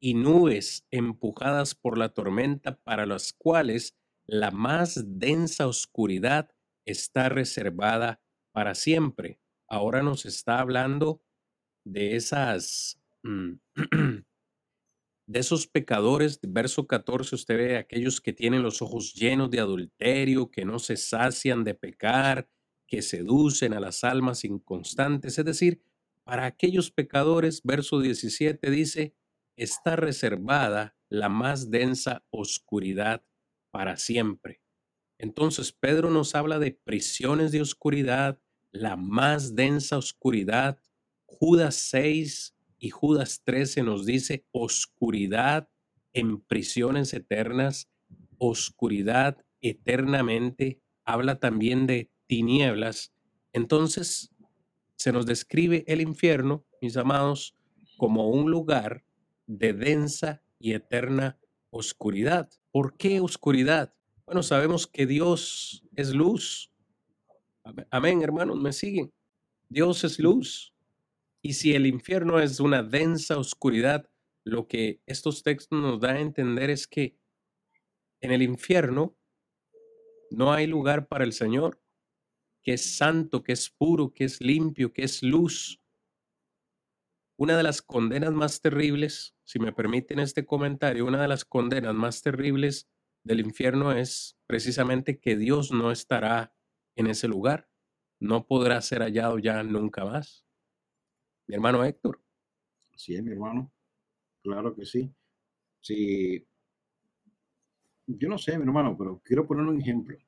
y 0.00 0.14
nubes 0.14 0.86
empujadas 0.90 1.74
por 1.74 1.98
la 1.98 2.08
tormenta 2.08 2.80
para 2.80 3.06
las 3.06 3.32
cuales 3.32 3.94
la 4.26 4.50
más 4.50 5.18
densa 5.18 5.66
oscuridad 5.66 6.50
está 6.86 7.28
reservada 7.28 8.22
para 8.52 8.74
siempre. 8.74 9.40
Ahora 9.68 10.02
nos 10.02 10.24
está 10.24 10.60
hablando 10.60 11.22
de 11.84 12.16
esas, 12.16 13.00
mm, 13.22 13.52
de 15.26 15.38
esos 15.38 15.66
pecadores, 15.66 16.40
verso 16.42 16.86
14, 16.86 17.34
usted 17.34 17.56
ve 17.56 17.76
aquellos 17.76 18.20
que 18.20 18.32
tienen 18.32 18.62
los 18.62 18.82
ojos 18.82 19.14
llenos 19.14 19.50
de 19.50 19.60
adulterio, 19.60 20.50
que 20.50 20.64
no 20.64 20.78
se 20.78 20.96
sacian 20.96 21.62
de 21.62 21.74
pecar, 21.74 22.48
que 22.90 23.00
seducen 23.02 23.72
a 23.72 23.80
las 23.80 24.04
almas 24.04 24.44
inconstantes. 24.44 25.38
Es 25.38 25.44
decir, 25.44 25.80
para 26.24 26.44
aquellos 26.44 26.90
pecadores, 26.90 27.62
verso 27.62 28.00
17 28.00 28.68
dice, 28.70 29.14
está 29.56 29.96
reservada 29.96 30.96
la 31.08 31.28
más 31.28 31.70
densa 31.70 32.24
oscuridad 32.30 33.24
para 33.70 33.96
siempre. 33.96 34.60
Entonces 35.18 35.72
Pedro 35.72 36.10
nos 36.10 36.34
habla 36.34 36.58
de 36.58 36.72
prisiones 36.72 37.52
de 37.52 37.62
oscuridad, 37.62 38.40
la 38.72 38.96
más 38.96 39.54
densa 39.54 39.96
oscuridad. 39.96 40.78
Judas 41.26 41.76
6 41.76 42.56
y 42.78 42.90
Judas 42.90 43.42
13 43.44 43.84
nos 43.84 44.04
dice 44.04 44.46
oscuridad 44.50 45.68
en 46.12 46.40
prisiones 46.40 47.14
eternas, 47.14 47.88
oscuridad 48.38 49.44
eternamente. 49.60 50.80
Habla 51.04 51.38
también 51.38 51.86
de 51.86 52.10
tinieblas. 52.30 53.12
Entonces 53.52 54.30
se 54.94 55.10
nos 55.10 55.26
describe 55.26 55.82
el 55.88 56.00
infierno, 56.00 56.64
mis 56.80 56.96
amados, 56.96 57.56
como 57.98 58.28
un 58.28 58.52
lugar 58.52 59.04
de 59.48 59.72
densa 59.72 60.40
y 60.60 60.74
eterna 60.74 61.40
oscuridad. 61.70 62.48
¿Por 62.70 62.96
qué 62.96 63.18
oscuridad? 63.18 63.92
Bueno, 64.26 64.44
sabemos 64.44 64.86
que 64.86 65.06
Dios 65.06 65.82
es 65.96 66.14
luz. 66.14 66.72
Amén, 67.90 68.22
hermanos, 68.22 68.56
me 68.60 68.72
siguen. 68.72 69.12
Dios 69.68 70.04
es 70.04 70.20
luz. 70.20 70.72
Y 71.42 71.54
si 71.54 71.74
el 71.74 71.84
infierno 71.84 72.38
es 72.38 72.60
una 72.60 72.84
densa 72.84 73.38
oscuridad, 73.38 74.08
lo 74.44 74.68
que 74.68 75.02
estos 75.04 75.42
textos 75.42 75.80
nos 75.80 75.98
dan 75.98 76.14
a 76.14 76.20
entender 76.20 76.70
es 76.70 76.86
que 76.86 77.16
en 78.20 78.30
el 78.30 78.42
infierno 78.42 79.16
no 80.30 80.52
hay 80.52 80.68
lugar 80.68 81.08
para 81.08 81.24
el 81.24 81.32
Señor, 81.32 81.80
que 82.62 82.74
es 82.74 82.96
santo, 82.96 83.42
que 83.42 83.52
es 83.52 83.70
puro, 83.70 84.12
que 84.12 84.24
es 84.24 84.40
limpio, 84.40 84.92
que 84.92 85.02
es 85.02 85.22
luz. 85.22 85.80
Una 87.38 87.56
de 87.56 87.62
las 87.62 87.80
condenas 87.80 88.32
más 88.32 88.60
terribles, 88.60 89.34
si 89.44 89.58
me 89.58 89.72
permiten 89.72 90.18
este 90.18 90.44
comentario, 90.44 91.06
una 91.06 91.22
de 91.22 91.28
las 91.28 91.44
condenas 91.44 91.94
más 91.94 92.22
terribles 92.22 92.88
del 93.24 93.40
infierno 93.40 93.92
es 93.92 94.38
precisamente 94.46 95.18
que 95.18 95.36
Dios 95.36 95.72
no 95.72 95.90
estará 95.90 96.54
en 96.96 97.06
ese 97.06 97.28
lugar, 97.28 97.68
no 98.18 98.46
podrá 98.46 98.80
ser 98.82 99.00
hallado 99.02 99.38
ya 99.38 99.62
nunca 99.62 100.04
más. 100.04 100.44
Mi 101.46 101.54
hermano 101.54 101.84
Héctor. 101.84 102.20
Sí, 102.94 103.20
mi 103.22 103.32
hermano. 103.32 103.72
Claro 104.42 104.74
que 104.74 104.84
sí. 104.84 105.12
Sí. 105.80 106.46
Yo 108.06 108.28
no 108.28 108.38
sé, 108.38 108.58
mi 108.58 108.64
hermano, 108.64 108.96
pero 108.96 109.20
quiero 109.24 109.46
poner 109.46 109.64
un 109.64 109.80
ejemplo. 109.80 110.18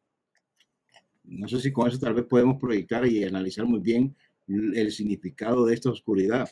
No 1.24 1.48
sé 1.48 1.60
si 1.60 1.72
con 1.72 1.88
eso 1.88 1.98
tal 1.98 2.14
vez 2.14 2.24
podemos 2.24 2.58
proyectar 2.60 3.06
y 3.06 3.24
analizar 3.24 3.64
muy 3.64 3.80
bien 3.80 4.14
el 4.48 4.90
significado 4.90 5.66
de 5.66 5.74
esta 5.74 5.90
oscuridad. 5.90 6.48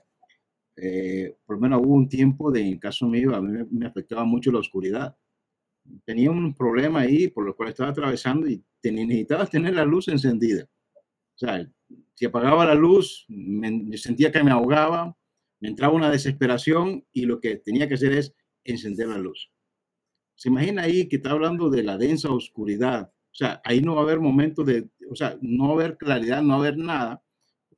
Eh, 0.76 1.36
por 1.44 1.56
lo 1.56 1.62
menos 1.62 1.80
hubo 1.82 1.94
un 1.94 2.08
tiempo 2.08 2.50
de, 2.50 2.62
en 2.62 2.78
caso 2.78 3.06
mío, 3.06 3.34
a 3.34 3.40
mí 3.42 3.66
me 3.70 3.86
afectaba 3.86 4.24
mucho 4.24 4.52
la 4.52 4.60
oscuridad 4.60 5.16
tenía 6.04 6.30
un 6.30 6.54
problema 6.54 7.00
ahí 7.00 7.28
por 7.28 7.44
lo 7.44 7.56
cual 7.56 7.70
estaba 7.70 7.90
atravesando 7.90 8.48
y 8.48 8.62
necesitaba 8.82 9.46
tener 9.46 9.74
la 9.74 9.84
luz 9.84 10.08
encendida. 10.08 10.64
O 10.64 11.38
sea, 11.38 11.70
si 12.14 12.26
apagaba 12.26 12.66
la 12.66 12.74
luz, 12.74 13.24
me, 13.28 13.96
sentía 13.96 14.30
que 14.30 14.42
me 14.42 14.50
ahogaba, 14.50 15.16
me 15.60 15.68
entraba 15.68 15.94
una 15.94 16.10
desesperación 16.10 17.04
y 17.12 17.24
lo 17.24 17.40
que 17.40 17.56
tenía 17.56 17.88
que 17.88 17.94
hacer 17.94 18.12
es 18.12 18.34
encender 18.64 19.08
la 19.08 19.18
luz. 19.18 19.50
Se 20.34 20.48
imagina 20.48 20.82
ahí 20.82 21.08
que 21.08 21.16
está 21.16 21.30
hablando 21.30 21.70
de 21.70 21.82
la 21.82 21.98
densa 21.98 22.30
oscuridad. 22.30 23.12
O 23.32 23.34
sea, 23.34 23.60
ahí 23.64 23.80
no 23.80 23.94
va 23.94 24.02
a 24.02 24.04
haber 24.04 24.20
momentos 24.20 24.66
de, 24.66 24.88
o 25.08 25.14
sea, 25.14 25.38
no 25.40 25.64
va 25.64 25.70
a 25.70 25.74
haber 25.74 25.96
claridad, 25.96 26.42
no 26.42 26.48
va 26.48 26.54
a 26.54 26.68
haber 26.68 26.78
nada. 26.78 27.22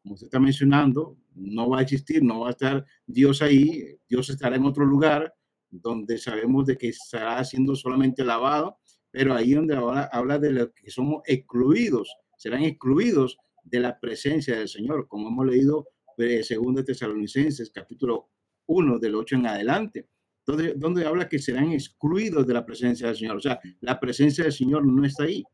Como 0.03 0.15
usted 0.15 0.27
está 0.27 0.41
mencionando, 0.41 1.17
no 1.35 1.69
va 1.69 1.81
a 1.81 1.83
existir, 1.83 2.23
no 2.23 2.41
va 2.41 2.49
a 2.49 2.53
estar 2.53 2.85
Dios 3.07 3.43
ahí, 3.43 3.99
Dios 4.09 4.31
estará 4.31 4.57
en 4.57 4.65
otro 4.65 4.85
lugar, 4.85 5.35
donde 5.71 6.19
sabemos 6.19 6.67
de 6.67 6.77
que 6.77 6.89
estará 6.89 7.43
siendo 7.45 7.75
solamente 7.75 8.25
lavado, 8.25 8.79
pero 9.11 9.35
ahí 9.35 9.55
donde 9.55 9.77
ahora 9.77 10.09
habla 10.13 10.39
de 10.39 10.53
los 10.53 10.71
que 10.73 10.91
somos 10.91 11.23
excluidos, 11.27 12.15
serán 12.37 12.63
excluidos 12.65 13.39
de 13.63 13.81
la 13.81 13.99
presencia 13.99 14.59
del 14.59 14.69
Señor, 14.69 15.07
como 15.09 15.29
hemos 15.29 15.47
leído 15.47 15.89
eh, 16.19 16.43
segundo 16.43 16.85
Tesalonicenses, 16.85 17.71
capítulo 17.71 18.31
1, 18.67 18.99
del 18.99 19.15
8 19.15 19.37
en 19.37 19.47
adelante, 19.47 20.09
donde, 20.47 21.07
habla 21.07 21.29
que 21.29 21.39
serán 21.39 21.73
excluidos 21.73 22.47
de 22.47 22.55
la 22.55 22.67
presencia 22.67 23.07
del 23.07 23.17
Señor. 23.17 23.37
O 23.37 23.41
sea, 23.41 23.61
la 23.81 24.01
presencia 24.01 24.45
del 24.45 24.53
Señor 24.53 24.85
no 24.85 25.05
está 25.05 25.25
ahí. 25.25 25.45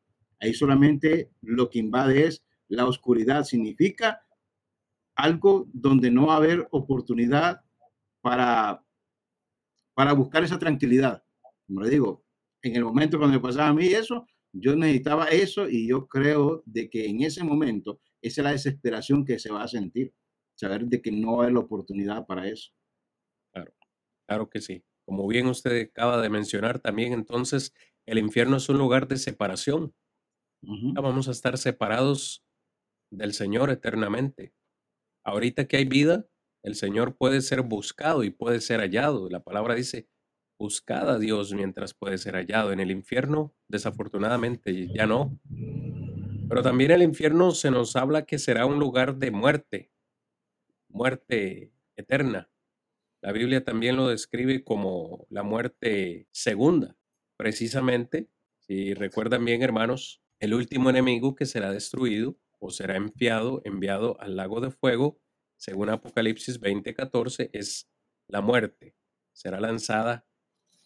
Ahí 0.41 0.55
solamente 0.55 1.31
lo 1.43 1.69
que 1.69 1.79
invade 1.79 2.27
es 2.27 2.45
la 2.69 2.87
oscuridad. 2.87 3.45
Significa 3.45 4.23
algo 5.15 5.69
donde 5.73 6.11
no 6.11 6.27
va 6.27 6.35
a 6.35 6.39
haber 6.39 6.69
oportunidad 6.71 7.61
para, 8.21 8.85
para 9.95 10.13
buscar 10.13 10.45
esa 10.45 10.59
tranquilidad. 10.59 11.23
Como 11.67 11.83
le 11.83 11.91
digo, 11.91 12.25
en 12.63 12.77
el 12.77 12.85
momento 12.85 13.19
cuando 13.19 13.37
me 13.37 13.43
pasaba 13.43 13.69
a 13.69 13.75
mí 13.75 13.87
eso, 13.87 14.27
yo 14.53 14.75
necesitaba 14.77 15.27
eso 15.27 15.69
y 15.69 15.89
yo 15.89 16.09
creo 16.09 16.63
de 16.65 16.89
que 16.89 17.07
en 17.07 17.23
ese 17.23 17.45
momento 17.45 18.01
es 18.23 18.39
la 18.39 18.53
desesperación 18.53 19.25
que 19.25 19.39
se 19.39 19.53
va 19.53 19.63
a 19.63 19.69
sentir, 19.69 20.13
saber 20.55 20.87
de 20.87 21.01
que 21.01 21.13
no 21.13 21.43
hay 21.43 21.53
la 21.53 21.61
oportunidad 21.61 22.27
para 22.27 22.49
eso. 22.49 22.73
Claro, 24.29 24.51
que 24.51 24.61
sí. 24.61 24.85
Como 25.07 25.27
bien 25.27 25.47
usted 25.47 25.81
acaba 25.89 26.21
de 26.21 26.29
mencionar 26.29 26.81
también, 26.81 27.15
entonces 27.15 27.73
el 28.07 28.19
infierno 28.19 28.59
es 28.59 28.69
un 28.69 28.77
lugar 28.77 29.09
de 29.09 29.17
separación. 29.17 29.95
Vamos 30.95 31.29
a 31.29 31.31
estar 31.33 31.57
separados 31.59 32.45
del 33.11 33.35
Señor 33.35 33.71
eternamente. 33.71 34.55
Ahorita 35.25 35.69
que 35.69 35.79
hay 35.79 35.87
vida, 35.87 36.27
el 36.65 36.75
Señor 36.77 37.17
puede 37.17 37.43
ser 37.43 37.63
buscado 37.63 38.25
y 38.25 38.31
puede 38.31 38.61
ser 38.61 38.81
hallado. 38.81 39.29
La 39.31 39.41
palabra 39.43 39.75
dice, 39.75 40.09
buscad 40.59 41.11
a 41.11 41.19
Dios 41.19 41.55
mientras 41.55 41.95
puede 41.95 42.19
ser 42.19 42.35
hallado. 42.37 42.73
En 42.73 42.81
el 42.81 42.91
infierno, 42.91 43.55
desafortunadamente, 43.69 44.91
ya 44.93 45.07
no. 45.07 45.39
Pero 46.49 46.63
también 46.63 46.91
el 46.91 47.03
infierno 47.03 47.53
se 47.53 47.71
nos 47.71 47.95
habla 47.97 48.25
que 48.27 48.39
será 48.39 48.67
un 48.67 48.79
lugar 48.79 49.17
de 49.17 49.31
muerte, 49.31 49.91
muerte 50.89 51.73
eterna. 51.97 52.49
La 53.21 53.33
Biblia 53.33 53.65
también 53.65 53.97
lo 53.97 54.09
describe 54.09 54.63
como 54.63 55.27
la 55.29 55.43
muerte 55.43 56.29
segunda. 56.31 56.97
Precisamente, 57.37 58.29
si 58.61 58.95
recuerdan 58.95 59.45
bien, 59.45 59.63
hermanos, 59.63 60.23
el 60.41 60.55
último 60.55 60.89
enemigo 60.91 61.35
que 61.35 61.47
será 61.47 61.73
destruido 61.73 62.39
o 62.61 62.71
será 62.71 62.97
enviado, 62.97 63.61
enviado 63.65 64.21
al 64.21 64.37
lago 64.37 64.61
de 64.61 64.71
fuego, 64.71 65.21
según 65.57 65.91
Apocalipsis 65.91 66.61
20:14, 66.61 67.51
es 67.53 67.91
la 68.29 68.41
muerte. 68.41 68.95
Será 69.33 69.61
lanzada 69.61 70.29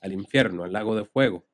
al 0.01 0.13
infierno, 0.13 0.65
al 0.65 0.73
lago 0.73 0.97
de 0.97 1.05
fuego. 1.05 1.47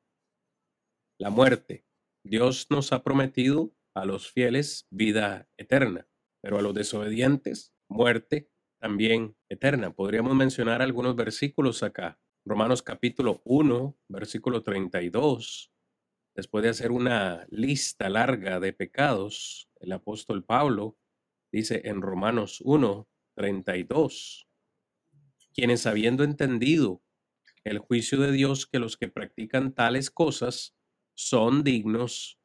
La 1.18 1.30
muerte. 1.30 1.84
Dios 2.22 2.66
nos 2.70 2.92
ha 2.92 3.02
prometido 3.02 3.74
a 3.94 4.04
los 4.04 4.30
fieles 4.30 4.86
vida 4.90 5.48
eterna, 5.56 6.08
pero 6.40 6.58
a 6.58 6.62
los 6.62 6.74
desobedientes 6.74 7.74
muerte 7.88 8.50
también 8.78 9.36
eterna. 9.48 9.92
Podríamos 9.92 10.34
mencionar 10.34 10.82
algunos 10.82 11.16
versículos 11.16 11.82
acá. 11.82 12.18
Romanos 12.44 12.82
capítulo 12.82 13.42
1, 13.44 13.98
versículo 14.08 14.62
32. 14.62 15.72
Después 16.34 16.62
de 16.62 16.70
hacer 16.70 16.92
una 16.92 17.46
lista 17.50 18.08
larga 18.08 18.60
de 18.60 18.72
pecados, 18.72 19.68
el 19.80 19.92
apóstol 19.92 20.44
Pablo 20.44 20.96
dice 21.50 21.82
en 21.84 22.00
Romanos 22.00 22.60
1, 22.64 23.08
32, 23.34 24.48
quienes 25.52 25.86
habiendo 25.86 26.24
entendido 26.24 27.02
el 27.64 27.78
juicio 27.78 28.20
de 28.20 28.32
Dios 28.32 28.66
que 28.66 28.78
los 28.78 28.96
que 28.96 29.08
practican 29.08 29.74
tales 29.74 30.10
cosas 30.10 30.76
son 31.14 31.64
dignos 31.64 32.38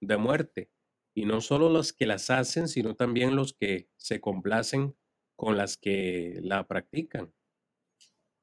de 0.00 0.16
muerte. 0.16 0.70
Y 1.14 1.26
no 1.26 1.40
solo 1.40 1.68
los 1.68 1.92
que 1.92 2.06
las 2.06 2.30
hacen, 2.30 2.68
sino 2.68 2.94
también 2.94 3.36
los 3.36 3.52
que 3.52 3.90
se 3.96 4.20
complacen 4.20 4.96
con 5.36 5.56
las 5.56 5.76
que 5.76 6.38
la 6.42 6.66
practican. 6.66 7.32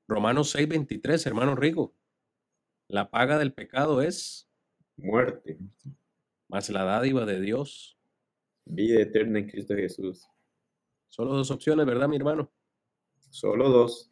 Romanos 0.08 0.56
6:23, 0.56 1.26
hermano 1.28 1.56
Rigo. 1.56 1.96
La 2.88 3.12
paga 3.12 3.38
del 3.38 3.54
pecado 3.54 4.02
es 4.02 4.50
muerte, 4.98 5.60
más 6.48 6.70
la 6.70 6.84
dádiva 6.84 7.26
de 7.26 7.40
Dios. 7.40 7.98
Vida 8.66 9.02
eterna 9.02 9.40
en 9.40 9.48
Cristo 9.48 9.76
Jesús. 9.76 10.28
Solo 11.08 11.36
dos 11.36 11.52
opciones, 11.52 11.86
¿verdad, 11.86 12.08
mi 12.08 12.16
hermano? 12.16 12.52
Solo 13.30 13.70
dos. 13.70 14.10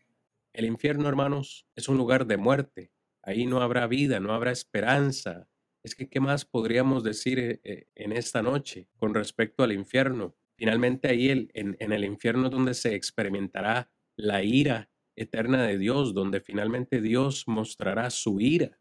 El 0.53 0.65
infierno, 0.65 1.09
hermanos, 1.09 1.67
es 1.75 1.89
un 1.89 1.97
lugar 1.97 2.25
de 2.25 2.37
muerte. 2.37 2.91
Ahí 3.23 3.45
no 3.45 3.61
habrá 3.61 3.87
vida, 3.87 4.19
no 4.19 4.33
habrá 4.33 4.51
esperanza. 4.51 5.49
Es 5.83 5.95
que, 5.95 6.07
¿qué 6.07 6.19
más 6.19 6.45
podríamos 6.45 7.03
decir 7.03 7.39
eh, 7.39 7.59
eh, 7.63 7.87
en 7.95 8.11
esta 8.11 8.41
noche 8.41 8.87
con 8.97 9.13
respecto 9.13 9.63
al 9.63 9.71
infierno? 9.71 10.36
Finalmente 10.57 11.07
ahí 11.07 11.49
en 11.53 11.91
el 11.91 12.03
infierno 12.03 12.49
donde 12.49 12.73
se 12.73 12.95
experimentará 12.95 13.91
la 14.15 14.43
ira 14.43 14.89
eterna 15.15 15.63
de 15.65 15.77
Dios, 15.77 16.13
donde 16.13 16.41
finalmente 16.41 17.01
Dios 17.01 17.47
mostrará 17.47 18.09
su 18.09 18.39
ira 18.39 18.79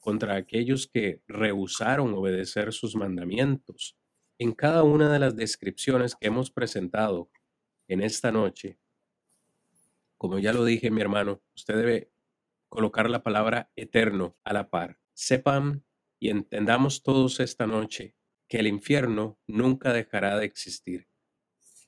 contra 0.00 0.34
aquellos 0.34 0.86
que 0.88 1.22
rehusaron 1.28 2.14
obedecer 2.14 2.72
sus 2.72 2.96
mandamientos. 2.96 3.96
En 4.38 4.52
cada 4.52 4.82
una 4.82 5.12
de 5.12 5.18
las 5.18 5.36
descripciones 5.36 6.16
que 6.16 6.28
hemos 6.28 6.50
presentado 6.50 7.30
en 7.88 8.02
esta 8.02 8.32
noche, 8.32 8.78
como 10.16 10.38
ya 10.38 10.52
lo 10.52 10.64
dije, 10.64 10.90
mi 10.90 11.00
hermano, 11.00 11.42
usted 11.54 11.76
debe 11.76 12.12
colocar 12.68 13.08
la 13.08 13.22
palabra 13.22 13.70
eterno 13.76 14.36
a 14.44 14.52
la 14.52 14.70
par. 14.70 14.98
Sepan 15.12 15.84
y 16.18 16.30
entendamos 16.30 17.02
todos 17.02 17.40
esta 17.40 17.66
noche 17.66 18.16
que 18.50 18.58
el 18.58 18.66
infierno 18.66 19.38
nunca 19.46 19.92
dejará 19.92 20.36
de 20.36 20.44
existir. 20.44 21.06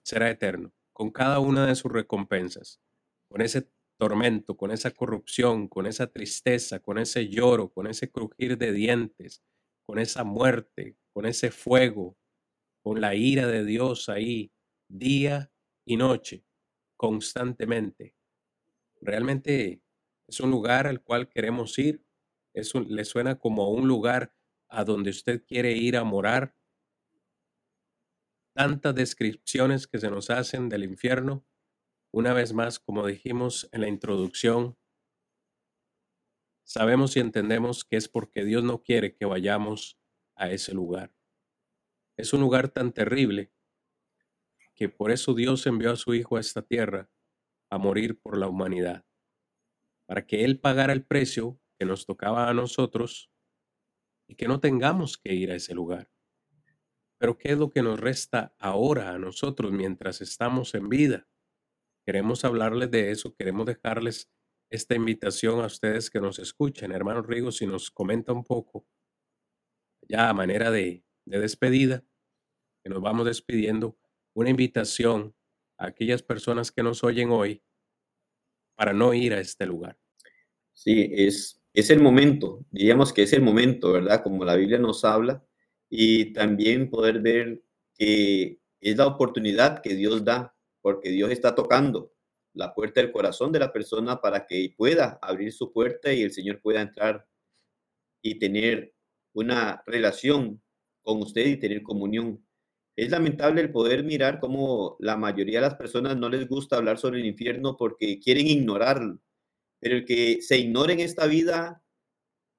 Será 0.04 0.30
eterno, 0.30 0.72
con 0.92 1.10
cada 1.10 1.40
una 1.40 1.66
de 1.66 1.74
sus 1.74 1.90
recompensas, 1.90 2.80
con 3.28 3.42
ese 3.42 3.68
tormento, 3.98 4.56
con 4.56 4.70
esa 4.70 4.92
corrupción, 4.92 5.66
con 5.66 5.86
esa 5.86 6.06
tristeza, 6.06 6.78
con 6.78 6.98
ese 6.98 7.28
lloro, 7.28 7.72
con 7.72 7.88
ese 7.88 8.12
crujir 8.12 8.58
de 8.58 8.72
dientes, 8.72 9.42
con 9.84 9.98
esa 9.98 10.22
muerte, 10.22 10.96
con 11.12 11.26
ese 11.26 11.50
fuego, 11.50 12.16
con 12.80 13.00
la 13.00 13.16
ira 13.16 13.48
de 13.48 13.64
Dios 13.64 14.08
ahí, 14.08 14.52
día 14.86 15.50
y 15.84 15.96
noche, 15.96 16.44
constantemente. 16.96 18.14
Realmente 19.00 19.82
es 20.28 20.38
un 20.38 20.52
lugar 20.52 20.86
al 20.86 21.02
cual 21.02 21.28
queremos 21.28 21.76
ir. 21.80 22.04
Es 22.54 22.72
le 22.74 23.04
suena 23.04 23.40
como 23.40 23.70
un 23.70 23.88
lugar 23.88 24.32
a 24.72 24.84
donde 24.84 25.10
usted 25.10 25.44
quiere 25.44 25.72
ir 25.72 25.96
a 25.96 26.04
morar. 26.04 26.56
Tantas 28.54 28.94
descripciones 28.94 29.86
que 29.86 29.98
se 29.98 30.10
nos 30.10 30.30
hacen 30.30 30.68
del 30.68 30.84
infierno. 30.84 31.46
Una 32.10 32.32
vez 32.32 32.52
más, 32.52 32.78
como 32.78 33.06
dijimos 33.06 33.68
en 33.72 33.82
la 33.82 33.88
introducción, 33.88 34.76
sabemos 36.64 37.16
y 37.16 37.20
entendemos 37.20 37.84
que 37.84 37.96
es 37.96 38.08
porque 38.08 38.44
Dios 38.44 38.64
no 38.64 38.82
quiere 38.82 39.14
que 39.14 39.26
vayamos 39.26 39.98
a 40.36 40.50
ese 40.50 40.74
lugar. 40.74 41.14
Es 42.16 42.32
un 42.32 42.40
lugar 42.40 42.68
tan 42.68 42.92
terrible 42.92 43.52
que 44.74 44.88
por 44.88 45.10
eso 45.10 45.34
Dios 45.34 45.66
envió 45.66 45.92
a 45.92 45.96
su 45.96 46.14
Hijo 46.14 46.36
a 46.36 46.40
esta 46.40 46.62
tierra 46.62 47.10
a 47.70 47.78
morir 47.78 48.20
por 48.20 48.38
la 48.38 48.48
humanidad, 48.48 49.06
para 50.06 50.26
que 50.26 50.44
Él 50.44 50.58
pagara 50.60 50.92
el 50.92 51.04
precio 51.04 51.58
que 51.78 51.86
nos 51.86 52.04
tocaba 52.06 52.48
a 52.48 52.54
nosotros 52.54 53.31
y 54.32 54.34
que 54.34 54.48
no 54.48 54.60
tengamos 54.60 55.18
que 55.18 55.34
ir 55.34 55.50
a 55.50 55.56
ese 55.56 55.74
lugar. 55.74 56.08
Pero 57.18 57.36
¿qué 57.36 57.52
es 57.52 57.58
lo 57.58 57.68
que 57.68 57.82
nos 57.82 58.00
resta 58.00 58.56
ahora 58.58 59.10
a 59.10 59.18
nosotros 59.18 59.72
mientras 59.72 60.22
estamos 60.22 60.74
en 60.74 60.88
vida? 60.88 61.28
Queremos 62.06 62.42
hablarles 62.46 62.90
de 62.90 63.10
eso, 63.10 63.34
queremos 63.34 63.66
dejarles 63.66 64.32
esta 64.70 64.94
invitación 64.94 65.60
a 65.60 65.66
ustedes 65.66 66.08
que 66.08 66.18
nos 66.18 66.38
escuchen. 66.38 66.92
Hermano 66.92 67.20
Rigo, 67.20 67.52
si 67.52 67.66
nos 67.66 67.90
comenta 67.90 68.32
un 68.32 68.42
poco, 68.42 68.86
ya 70.08 70.30
a 70.30 70.32
manera 70.32 70.70
de, 70.70 71.04
de 71.26 71.38
despedida, 71.38 72.02
que 72.82 72.88
nos 72.88 73.02
vamos 73.02 73.26
despidiendo, 73.26 73.98
una 74.32 74.48
invitación 74.48 75.36
aquellas 75.76 76.22
personas 76.22 76.72
que 76.72 76.82
nos 76.82 77.04
oyen 77.04 77.30
hoy 77.32 77.62
para 78.76 78.94
no 78.94 79.12
ir 79.12 79.34
a 79.34 79.40
este 79.40 79.66
lugar. 79.66 79.98
Sí, 80.72 81.10
es, 81.12 81.61
es 81.74 81.90
el 81.90 82.00
momento, 82.00 82.64
diríamos 82.70 83.12
que 83.12 83.22
es 83.22 83.32
el 83.32 83.42
momento, 83.42 83.92
¿verdad? 83.92 84.22
Como 84.22 84.44
la 84.44 84.56
Biblia 84.56 84.78
nos 84.78 85.04
habla, 85.04 85.44
y 85.88 86.32
también 86.32 86.90
poder 86.90 87.20
ver 87.20 87.62
que 87.94 88.58
es 88.80 88.96
la 88.96 89.06
oportunidad 89.06 89.82
que 89.82 89.94
Dios 89.94 90.24
da, 90.24 90.54
porque 90.80 91.10
Dios 91.10 91.30
está 91.30 91.54
tocando 91.54 92.12
la 92.54 92.74
puerta 92.74 93.00
del 93.00 93.12
corazón 93.12 93.52
de 93.52 93.58
la 93.58 93.72
persona 93.72 94.20
para 94.20 94.46
que 94.46 94.74
pueda 94.76 95.18
abrir 95.22 95.52
su 95.52 95.72
puerta 95.72 96.12
y 96.12 96.22
el 96.22 96.32
Señor 96.32 96.60
pueda 96.60 96.80
entrar 96.82 97.26
y 98.22 98.38
tener 98.38 98.94
una 99.34 99.82
relación 99.86 100.62
con 101.02 101.22
usted 101.22 101.46
y 101.46 101.56
tener 101.58 101.82
comunión. 101.82 102.44
Es 102.96 103.10
lamentable 103.10 103.62
el 103.62 103.72
poder 103.72 104.04
mirar 104.04 104.38
cómo 104.38 104.96
la 105.00 105.16
mayoría 105.16 105.60
de 105.60 105.66
las 105.66 105.76
personas 105.76 106.16
no 106.16 106.28
les 106.28 106.46
gusta 106.46 106.76
hablar 106.76 106.98
sobre 106.98 107.20
el 107.20 107.26
infierno 107.26 107.76
porque 107.76 108.18
quieren 108.20 108.46
ignorarlo. 108.46 109.18
Pero 109.82 109.96
el 109.96 110.04
que 110.04 110.40
se 110.42 110.58
ignore 110.58 110.92
en 110.92 111.00
esta 111.00 111.26
vida 111.26 111.82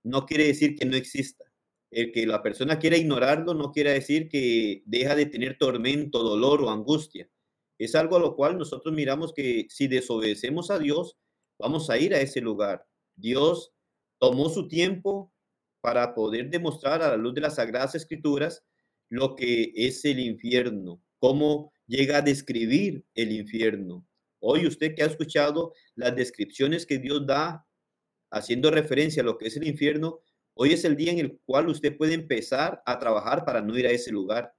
no 0.03 0.25
quiere 0.25 0.45
decir 0.45 0.75
que 0.75 0.85
no 0.85 0.97
exista. 0.97 1.45
El 1.89 2.11
que 2.11 2.27
la 2.27 2.43
persona 2.43 2.79
quiera 2.79 2.97
ignorarlo 2.97 3.53
no 3.53 3.71
quiere 3.71 3.93
decir 3.93 4.27
que 4.27 4.83
deja 4.85 5.15
de 5.15 5.25
tener 5.27 5.57
tormento, 5.57 6.21
dolor 6.21 6.61
o 6.61 6.69
angustia. 6.69 7.29
Es 7.79 7.95
algo 7.95 8.17
a 8.17 8.19
lo 8.19 8.35
cual 8.35 8.57
nosotros 8.57 8.93
miramos 8.93 9.31
que 9.31 9.67
si 9.69 9.87
desobedecemos 9.87 10.69
a 10.69 10.79
Dios, 10.79 11.15
vamos 11.57 11.89
a 11.89 11.97
ir 11.97 12.13
a 12.13 12.19
ese 12.19 12.41
lugar. 12.41 12.85
Dios 13.15 13.71
tomó 14.19 14.49
su 14.49 14.67
tiempo 14.67 15.31
para 15.79 16.13
poder 16.13 16.49
demostrar 16.49 17.01
a 17.01 17.07
la 17.07 17.17
luz 17.17 17.35
de 17.35 17.41
las 17.41 17.55
Sagradas 17.55 17.95
Escrituras 17.95 18.65
lo 19.07 19.37
que 19.37 19.71
es 19.75 20.03
el 20.03 20.19
infierno, 20.19 21.01
cómo 21.19 21.71
llega 21.87 22.17
a 22.17 22.21
describir 22.21 23.05
el 23.15 23.31
infierno. 23.31 24.05
Hoy 24.45 24.67
usted 24.67 24.93
que 24.93 25.03
ha 25.03 25.05
escuchado 25.05 25.73
las 25.95 26.17
descripciones 26.17 26.85
que 26.85 26.97
Dios 26.97 27.25
da 27.25 27.65
haciendo 28.29 28.71
referencia 28.71 29.23
a 29.23 29.25
lo 29.25 29.37
que 29.37 29.47
es 29.47 29.55
el 29.55 29.65
infierno, 29.65 30.19
hoy 30.53 30.73
es 30.73 30.83
el 30.83 30.97
día 30.97 31.13
en 31.13 31.19
el 31.19 31.39
cual 31.45 31.69
usted 31.69 31.95
puede 31.95 32.13
empezar 32.13 32.83
a 32.85 32.99
trabajar 32.99 33.45
para 33.45 33.61
no 33.61 33.77
ir 33.77 33.87
a 33.87 33.91
ese 33.91 34.11
lugar. 34.11 34.53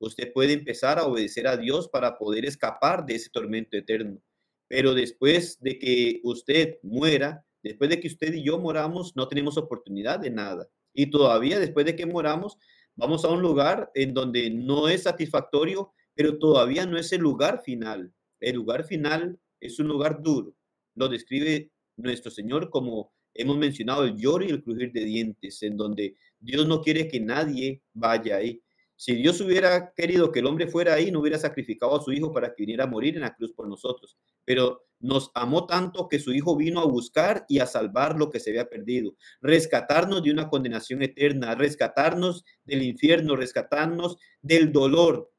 Usted 0.00 0.32
puede 0.32 0.54
empezar 0.54 0.98
a 0.98 1.04
obedecer 1.04 1.46
a 1.46 1.56
Dios 1.56 1.88
para 1.88 2.18
poder 2.18 2.44
escapar 2.44 3.06
de 3.06 3.14
ese 3.14 3.30
tormento 3.30 3.76
eterno. 3.76 4.20
Pero 4.66 4.94
después 4.94 5.60
de 5.60 5.78
que 5.78 6.20
usted 6.24 6.78
muera, 6.82 7.46
después 7.62 7.88
de 7.88 8.00
que 8.00 8.08
usted 8.08 8.34
y 8.34 8.42
yo 8.42 8.58
moramos, 8.58 9.14
no 9.14 9.28
tenemos 9.28 9.56
oportunidad 9.56 10.18
de 10.18 10.30
nada. 10.30 10.68
Y 10.92 11.08
todavía 11.08 11.60
después 11.60 11.86
de 11.86 11.94
que 11.94 12.04
moramos, 12.04 12.56
vamos 12.96 13.24
a 13.24 13.28
un 13.28 13.42
lugar 13.42 13.92
en 13.94 14.12
donde 14.12 14.50
no 14.50 14.88
es 14.88 15.04
satisfactorio, 15.04 15.92
pero 16.14 16.36
todavía 16.36 16.84
no 16.84 16.98
es 16.98 17.12
el 17.12 17.20
lugar 17.20 17.62
final. 17.62 18.12
El 18.40 18.56
lugar 18.56 18.84
final 18.84 19.38
es 19.60 19.78
un 19.78 19.88
lugar 19.88 20.22
duro. 20.22 20.54
Lo 20.94 21.08
describe 21.08 21.70
nuestro 21.96 22.30
Señor 22.30 22.70
como 22.70 23.12
hemos 23.34 23.56
mencionado 23.56 24.04
el 24.04 24.16
lloro 24.16 24.44
y 24.44 24.50
el 24.50 24.62
crujir 24.62 24.92
de 24.92 25.04
dientes, 25.04 25.62
en 25.62 25.76
donde 25.76 26.16
Dios 26.38 26.66
no 26.66 26.80
quiere 26.80 27.06
que 27.06 27.20
nadie 27.20 27.82
vaya 27.92 28.36
ahí. 28.36 28.62
Si 28.96 29.14
Dios 29.14 29.40
hubiera 29.40 29.94
querido 29.94 30.30
que 30.30 30.40
el 30.40 30.46
hombre 30.46 30.66
fuera 30.66 30.92
ahí, 30.92 31.10
no 31.10 31.20
hubiera 31.20 31.38
sacrificado 31.38 31.96
a 31.96 32.02
su 32.02 32.12
hijo 32.12 32.32
para 32.32 32.48
que 32.48 32.64
viniera 32.64 32.84
a 32.84 32.86
morir 32.86 33.14
en 33.14 33.22
la 33.22 33.34
cruz 33.34 33.52
por 33.52 33.66
nosotros. 33.66 34.18
Pero 34.44 34.84
nos 34.98 35.30
amó 35.34 35.66
tanto 35.66 36.06
que 36.06 36.18
su 36.18 36.32
hijo 36.32 36.54
vino 36.54 36.80
a 36.80 36.84
buscar 36.84 37.46
y 37.48 37.60
a 37.60 37.66
salvar 37.66 38.18
lo 38.18 38.28
que 38.28 38.40
se 38.40 38.50
había 38.50 38.68
perdido, 38.68 39.16
rescatarnos 39.40 40.22
de 40.22 40.30
una 40.30 40.50
condenación 40.50 41.02
eterna, 41.02 41.54
rescatarnos 41.54 42.44
del 42.64 42.82
infierno, 42.82 43.36
rescatarnos 43.36 44.18
del 44.42 44.70
dolor, 44.70 45.32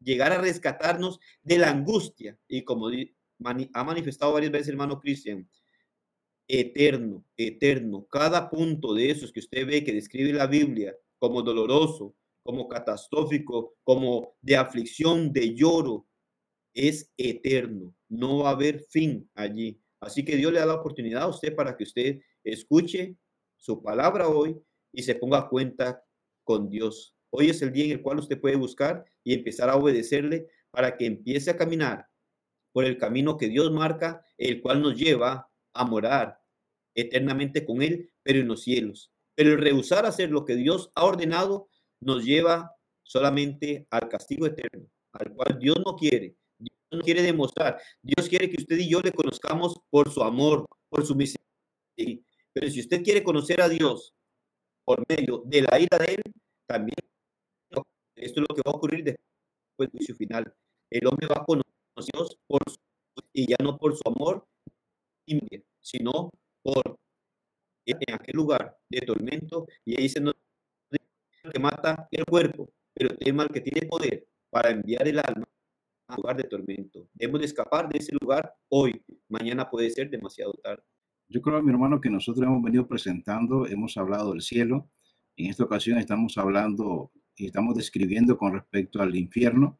llegar 0.00 0.32
a 0.32 0.40
rescatarnos 0.40 1.20
de 1.42 1.58
la 1.58 1.70
angustia. 1.70 2.38
Y 2.48 2.62
como 2.62 2.88
ha 2.88 3.84
manifestado 3.84 4.32
varias 4.32 4.52
veces 4.52 4.68
hermano 4.68 5.00
Cristian, 5.00 5.48
eterno, 6.48 7.24
eterno. 7.36 8.06
Cada 8.10 8.48
punto 8.48 8.94
de 8.94 9.10
esos 9.10 9.32
que 9.32 9.40
usted 9.40 9.66
ve 9.66 9.84
que 9.84 9.92
describe 9.92 10.32
la 10.32 10.46
Biblia 10.46 10.96
como 11.18 11.42
doloroso, 11.42 12.14
como 12.42 12.68
catastrófico, 12.68 13.74
como 13.82 14.36
de 14.40 14.56
aflicción, 14.56 15.32
de 15.32 15.54
lloro, 15.54 16.06
es 16.72 17.10
eterno. 17.16 17.94
No 18.08 18.38
va 18.38 18.50
a 18.50 18.52
haber 18.52 18.80
fin 18.80 19.28
allí. 19.34 19.80
Así 20.00 20.24
que 20.24 20.36
Dios 20.36 20.52
le 20.52 20.60
da 20.60 20.66
la 20.66 20.74
oportunidad 20.74 21.22
a 21.22 21.28
usted 21.28 21.54
para 21.56 21.76
que 21.76 21.84
usted 21.84 22.20
escuche 22.44 23.16
su 23.56 23.82
palabra 23.82 24.28
hoy 24.28 24.56
y 24.92 25.02
se 25.02 25.14
ponga 25.16 25.38
a 25.38 25.48
cuenta 25.48 26.04
con 26.44 26.68
Dios. 26.68 27.15
Hoy 27.38 27.50
es 27.50 27.60
el 27.60 27.70
día 27.70 27.84
en 27.84 27.90
el 27.90 28.00
cual 28.00 28.18
usted 28.18 28.40
puede 28.40 28.56
buscar 28.56 29.04
y 29.22 29.34
empezar 29.34 29.68
a 29.68 29.76
obedecerle 29.76 30.48
para 30.70 30.96
que 30.96 31.04
empiece 31.04 31.50
a 31.50 31.56
caminar 31.58 32.08
por 32.72 32.86
el 32.86 32.96
camino 32.96 33.36
que 33.36 33.48
Dios 33.48 33.70
marca, 33.70 34.24
el 34.38 34.62
cual 34.62 34.80
nos 34.80 34.96
lleva 34.96 35.50
a 35.74 35.84
morar 35.84 36.40
eternamente 36.94 37.66
con 37.66 37.82
Él, 37.82 38.10
pero 38.22 38.38
en 38.38 38.48
los 38.48 38.62
cielos. 38.62 39.12
Pero 39.34 39.50
el 39.50 39.58
rehusar 39.58 40.06
hacer 40.06 40.30
lo 40.30 40.46
que 40.46 40.56
Dios 40.56 40.90
ha 40.94 41.04
ordenado 41.04 41.68
nos 42.00 42.24
lleva 42.24 42.72
solamente 43.02 43.86
al 43.90 44.08
castigo 44.08 44.46
eterno, 44.46 44.88
al 45.12 45.30
cual 45.34 45.58
Dios 45.58 45.76
no 45.84 45.94
quiere. 45.94 46.36
No 46.90 47.02
quiere 47.02 47.20
demostrar. 47.20 47.78
Dios 48.00 48.30
quiere 48.30 48.48
que 48.48 48.62
usted 48.62 48.78
y 48.78 48.88
yo 48.88 49.00
le 49.02 49.12
conozcamos 49.12 49.78
por 49.90 50.10
su 50.10 50.22
amor, 50.22 50.64
por 50.88 51.04
su 51.04 51.14
misericordia. 51.14 52.24
Pero 52.54 52.70
si 52.70 52.80
usted 52.80 53.02
quiere 53.02 53.22
conocer 53.22 53.60
a 53.60 53.68
Dios 53.68 54.14
por 54.86 55.04
medio 55.06 55.42
de 55.44 55.60
la 55.60 55.78
ira 55.78 55.98
de 55.98 56.14
Él, 56.14 56.22
también 56.66 56.96
esto 58.16 58.40
es 58.40 58.46
lo 58.48 58.54
que 58.54 58.62
va 58.66 58.72
a 58.72 58.76
ocurrir 58.76 59.04
después 59.04 59.90
del 59.90 59.90
juicio 59.90 60.14
final. 60.16 60.54
El 60.90 61.06
hombre 61.06 61.26
va 61.26 61.42
a 61.42 61.44
conocer 61.44 61.66
Dios 62.12 62.38
por 62.46 62.60
su, 62.68 62.76
y 63.32 63.48
ya 63.48 63.56
no 63.62 63.76
por 63.78 63.96
su 63.96 64.02
amor, 64.06 64.46
sino 65.80 66.30
por 66.62 66.98
en 67.86 68.14
aquel 68.14 68.36
lugar 68.36 68.76
de 68.90 69.00
tormento 69.02 69.66
y 69.84 70.00
ahí 70.00 70.08
se 70.08 70.20
nos 70.20 70.34
que 71.52 71.60
mata 71.60 72.08
el 72.10 72.24
cuerpo, 72.24 72.72
pero 72.92 73.16
tema 73.16 73.44
el 73.44 73.50
que 73.50 73.60
tiene 73.60 73.86
poder 73.86 74.26
para 74.50 74.70
enviar 74.70 75.06
el 75.06 75.20
alma 75.20 75.46
a 76.08 76.16
lugar 76.16 76.36
de 76.36 76.44
tormento. 76.44 77.08
Debemos 77.14 77.40
de 77.40 77.46
escapar 77.46 77.88
de 77.88 77.98
ese 77.98 78.12
lugar 78.20 78.52
hoy. 78.68 79.00
Mañana 79.28 79.70
puede 79.70 79.90
ser 79.90 80.10
demasiado 80.10 80.52
tarde. 80.54 80.82
Yo 81.28 81.40
creo, 81.40 81.62
mi 81.62 81.70
hermano, 81.70 82.00
que 82.00 82.10
nosotros 82.10 82.44
hemos 82.44 82.62
venido 82.62 82.86
presentando, 82.86 83.66
hemos 83.66 83.96
hablado 83.96 84.32
del 84.32 84.42
cielo. 84.42 84.90
En 85.36 85.50
esta 85.50 85.64
ocasión 85.64 85.98
estamos 85.98 86.36
hablando 86.36 87.12
y 87.36 87.46
estamos 87.46 87.74
describiendo 87.74 88.36
con 88.38 88.54
respecto 88.54 89.02
al 89.02 89.14
infierno. 89.14 89.78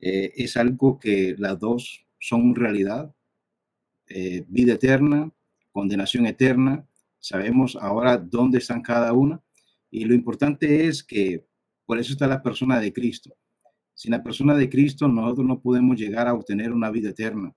Eh, 0.00 0.32
es 0.36 0.56
algo 0.56 0.98
que 0.98 1.34
las 1.38 1.58
dos 1.58 2.06
son 2.18 2.54
realidad, 2.54 3.14
eh, 4.08 4.44
vida 4.48 4.74
eterna, 4.74 5.32
condenación 5.70 6.26
eterna. 6.26 6.86
Sabemos 7.20 7.76
ahora 7.76 8.16
dónde 8.16 8.58
están 8.58 8.82
cada 8.82 9.12
una 9.12 9.40
y 9.90 10.04
lo 10.04 10.14
importante 10.14 10.86
es 10.86 11.02
que 11.02 11.46
por 11.86 11.98
eso 11.98 12.12
está 12.12 12.26
la 12.26 12.42
persona 12.42 12.80
de 12.80 12.92
Cristo. 12.92 13.34
Sin 13.94 14.12
la 14.12 14.22
persona 14.22 14.54
de 14.54 14.68
Cristo 14.68 15.08
nosotros 15.08 15.46
no 15.46 15.60
podemos 15.60 15.96
llegar 15.96 16.28
a 16.28 16.34
obtener 16.34 16.72
una 16.72 16.90
vida 16.90 17.10
eterna. 17.10 17.54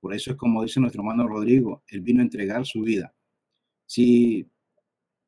Por 0.00 0.14
eso 0.14 0.32
es 0.32 0.36
como 0.36 0.62
dice 0.62 0.80
nuestro 0.80 1.02
hermano 1.02 1.28
Rodrigo, 1.28 1.82
él 1.88 2.00
vino 2.00 2.20
a 2.20 2.24
entregar 2.24 2.64
su 2.66 2.82
vida. 2.82 3.14
Si, 3.86 4.48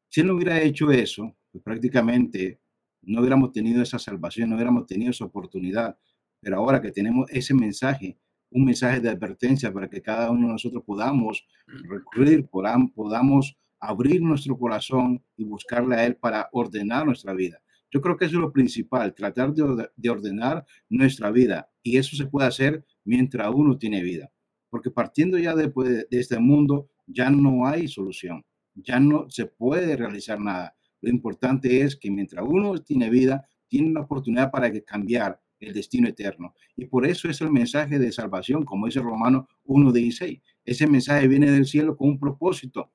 si 0.09 0.21
él 0.21 0.27
no 0.27 0.35
hubiera 0.35 0.61
hecho 0.61 0.91
eso, 0.91 1.37
pues 1.53 1.63
prácticamente 1.63 2.61
no 3.07 3.21
hubiéramos 3.21 3.53
tenido 3.53 3.83
esa 3.83 3.99
salvación, 3.99 4.51
no 4.51 4.57
hubiéramos 4.57 4.87
tenido 4.87 5.11
esa 5.11 5.25
oportunidad 5.25 5.97
pero 6.45 6.59
ahora 6.59 6.81
que 6.81 6.93
tenemos 6.93 7.29
ese 7.31 7.55
mensaje, 7.55 8.19
un 8.51 8.67
mensaje 8.67 9.01
de 9.01 9.09
advertencia 9.09 9.73
para 9.73 9.89
que 9.89 10.03
cada 10.03 10.31
uno 10.31 10.47
de 10.47 10.53
nosotros 10.53 10.85
podamos 10.85 11.45
recurrir, 11.67 12.47
podamos 12.47 13.57
abrir 13.81 14.21
nuestro 14.21 14.57
corazón 14.59 15.25
y 15.37 15.45
buscarle 15.45 15.97
a 15.97 16.05
Él 16.05 16.17
para 16.17 16.51
ordenar 16.53 17.07
nuestra 17.07 17.33
vida. 17.33 17.61
Yo 17.91 18.03
creo 18.03 18.17
que 18.17 18.27
eso 18.27 18.37
es 18.37 18.41
lo 18.43 18.53
principal, 18.53 19.15
tratar 19.15 19.55
de, 19.55 20.11
ordenar 20.11 20.67
nuestra 20.91 21.31
vida. 21.31 21.71
Y 21.83 21.97
eso 21.97 22.15
se 22.15 22.27
puede 22.27 22.47
hacer 22.47 22.85
mientras 23.05 23.51
uno 23.53 23.79
tiene 23.79 24.03
vida. 24.03 24.31
Porque 24.69 24.91
partiendo 24.91 25.39
ya 25.39 25.55
después 25.55 25.89
de, 25.89 26.07
de 26.11 26.21
este 26.21 26.39
mundo, 26.39 26.91
ya 27.07 27.31
no 27.31 27.67
hay 27.67 27.89
solución. 27.89 28.45
Ya 28.75 29.01
no 29.01 29.31
se 29.31 29.47
puede 29.47 29.97
realizar 29.97 30.39
nada. 30.41 30.77
Lo 31.05 31.11
importante 31.11 31.83
es 31.83 31.97
que 31.97 32.11
mientras 32.11 32.43
uno 32.49 32.79
tiene 32.79 33.11
vida, 33.11 33.47
tiene 33.69 33.91
una 33.91 34.01
oportunidad 34.01 34.51
para 34.51 34.73
cambiar 34.83 35.39
el 35.61 35.75
destino 35.75 36.09
eterno. 36.09 36.55
Y 36.77 36.87
por 36.87 37.07
eso 37.07 37.29
es 37.29 37.43
el 37.43 37.51
mensaje 37.51 37.99
de 37.99 38.11
salvación, 38.11 38.65
como 38.65 38.87
dice 38.87 39.01
Romano 39.01 39.47
1.16. 39.67 40.41
Ese 40.65 40.87
mensaje 40.87 41.29
viene 41.29 41.51
del 41.51 41.67
cielo 41.67 41.95
con 41.95 42.09
un 42.09 42.19
propósito 42.19 42.91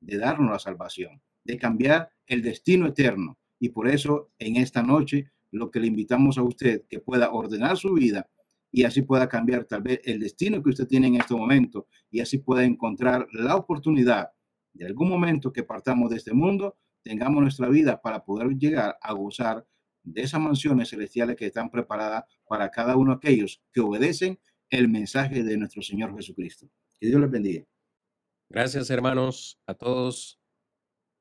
de 0.00 0.16
darnos 0.16 0.50
la 0.50 0.58
salvación, 0.58 1.20
de 1.44 1.58
cambiar 1.58 2.08
el 2.26 2.40
destino 2.40 2.86
eterno. 2.86 3.36
Y 3.58 3.68
por 3.68 3.88
eso 3.88 4.30
en 4.38 4.56
esta 4.56 4.82
noche 4.82 5.30
lo 5.50 5.70
que 5.70 5.80
le 5.80 5.88
invitamos 5.88 6.38
a 6.38 6.42
usted 6.42 6.84
que 6.88 7.00
pueda 7.00 7.30
ordenar 7.30 7.76
su 7.76 7.92
vida 7.92 8.26
y 8.72 8.84
así 8.84 9.02
pueda 9.02 9.28
cambiar 9.28 9.64
tal 9.64 9.82
vez 9.82 10.00
el 10.04 10.18
destino 10.20 10.62
que 10.62 10.70
usted 10.70 10.86
tiene 10.86 11.08
en 11.08 11.16
este 11.16 11.34
momento 11.34 11.88
y 12.10 12.20
así 12.20 12.38
pueda 12.38 12.64
encontrar 12.64 13.26
la 13.32 13.56
oportunidad 13.56 14.30
de 14.72 14.86
algún 14.86 15.10
momento 15.10 15.52
que 15.52 15.62
partamos 15.62 16.08
de 16.08 16.16
este 16.16 16.32
mundo, 16.32 16.76
tengamos 17.02 17.42
nuestra 17.42 17.68
vida 17.68 18.00
para 18.00 18.24
poder 18.24 18.48
llegar 18.56 18.98
a 19.00 19.12
gozar 19.12 19.66
de 20.02 20.22
esas 20.22 20.40
mansiones 20.40 20.90
celestiales 20.90 21.36
que 21.36 21.46
están 21.46 21.70
preparadas 21.70 22.24
para 22.48 22.70
cada 22.70 22.96
uno 22.96 23.12
de 23.12 23.16
aquellos 23.16 23.62
que 23.72 23.80
obedecen 23.80 24.38
el 24.70 24.88
mensaje 24.88 25.42
de 25.42 25.56
nuestro 25.56 25.82
Señor 25.82 26.14
Jesucristo. 26.14 26.70
Que 26.98 27.08
Dios 27.08 27.20
les 27.20 27.30
bendiga. 27.30 27.64
Gracias, 28.48 28.90
hermanos, 28.90 29.60
a 29.66 29.74
todos. 29.74 30.38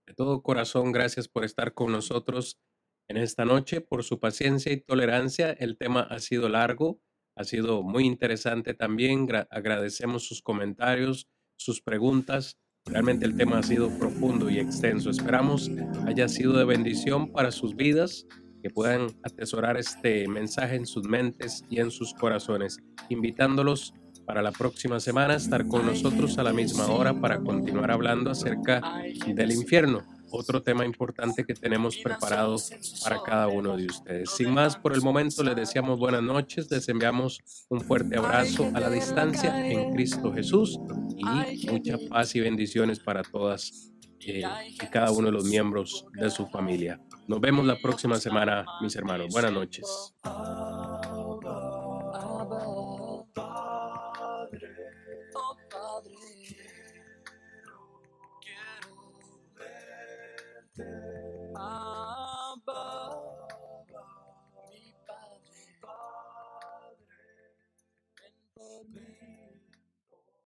De 0.08 0.16
todo 0.16 0.42
corazón, 0.42 0.92
gracias 0.92 1.28
por 1.28 1.46
estar 1.46 1.76
con 1.76 1.92
nosotros 1.92 2.60
en 3.08 3.18
esta 3.18 3.46
noche, 3.46 3.82
por 3.82 4.04
su 4.04 4.20
paciencia 4.20 4.72
y 4.72 4.82
tolerancia. 4.82 5.52
El 5.52 5.78
tema 5.78 6.02
ha 6.02 6.20
sido 6.20 6.50
largo, 6.50 7.00
ha 7.36 7.44
sido 7.44 7.84
muy 7.84 8.06
interesante 8.06 8.74
también. 8.74 9.28
agradecemos 9.52 10.24
sus 10.24 10.42
comentarios, 10.42 11.30
sus 11.58 11.82
preguntas. 11.82 12.58
Realmente 12.86 13.26
el 13.26 13.36
tema 13.36 13.60
ha 13.60 13.64
sido 13.64 13.90
profundo 14.00 14.50
y 14.50 14.60
extenso. 14.60 15.10
Esperamos 15.10 15.70
haya 16.08 16.28
sido 16.28 16.54
de 16.54 16.66
bendición 16.66 17.32
para 17.32 17.52
sus 17.52 17.76
vidas 17.76 18.26
que 18.62 18.70
puedan 18.70 19.08
atesorar 19.24 19.78
este 19.78 20.28
mensaje 20.28 20.76
en 20.76 20.86
sus 20.86 21.08
mentes 21.08 21.64
y 21.70 21.80
en 21.80 21.92
sus 21.92 22.14
corazones, 22.14 22.80
invitándolos 23.10 23.94
para 24.26 24.42
la 24.42 24.52
próxima 24.52 25.00
semana 25.00 25.34
a 25.34 25.38
estar 25.38 25.68
con 25.68 25.86
nosotros 25.86 26.38
a 26.38 26.44
la 26.44 26.54
misma 26.54 26.88
hora 26.88 27.20
para 27.20 27.40
continuar 27.40 27.92
hablando 27.92 28.32
acerca 28.32 28.82
del 29.26 29.52
infierno. 29.52 30.04
Otro 30.32 30.62
tema 30.62 30.86
importante 30.86 31.46
que 31.46 31.54
tenemos 31.54 31.98
preparado 31.98 32.58
para 33.04 33.22
cada 33.24 33.48
uno 33.48 33.78
de 33.78 33.86
ustedes. 33.86 34.30
Sin 34.32 34.52
más, 34.54 34.76
por 34.76 34.94
el 34.94 35.02
momento 35.02 35.44
les 35.44 35.56
deseamos 35.56 36.00
buenas 36.00 36.24
noches, 36.24 36.70
les 36.72 36.88
enviamos 36.90 37.42
un 37.70 37.82
fuerte 37.82 38.18
abrazo 38.18 38.70
a 38.74 38.80
la 38.80 38.90
distancia 38.90 39.70
en 39.70 39.94
Cristo 39.94 40.32
Jesús 40.34 40.80
y 41.18 41.68
mucha 41.68 41.98
paz 42.10 42.36
y 42.36 42.40
bendiciones 42.40 43.00
para 43.00 43.24
todas 43.24 43.92
eh, 44.22 44.44
y 44.68 44.78
cada 44.88 45.12
uno 45.12 45.28
de 45.28 45.32
los 45.32 45.46
miembros 45.46 46.06
de 46.14 46.30
su 46.30 46.48
familia. 46.48 47.00
Nos 47.28 47.40
vemos 47.40 47.66
la 47.66 47.78
próxima 47.82 48.18
semana, 48.18 48.66
mis 48.82 48.96
hermanos. 48.96 49.28
Buenas 49.32 49.54
noches. 49.54 50.14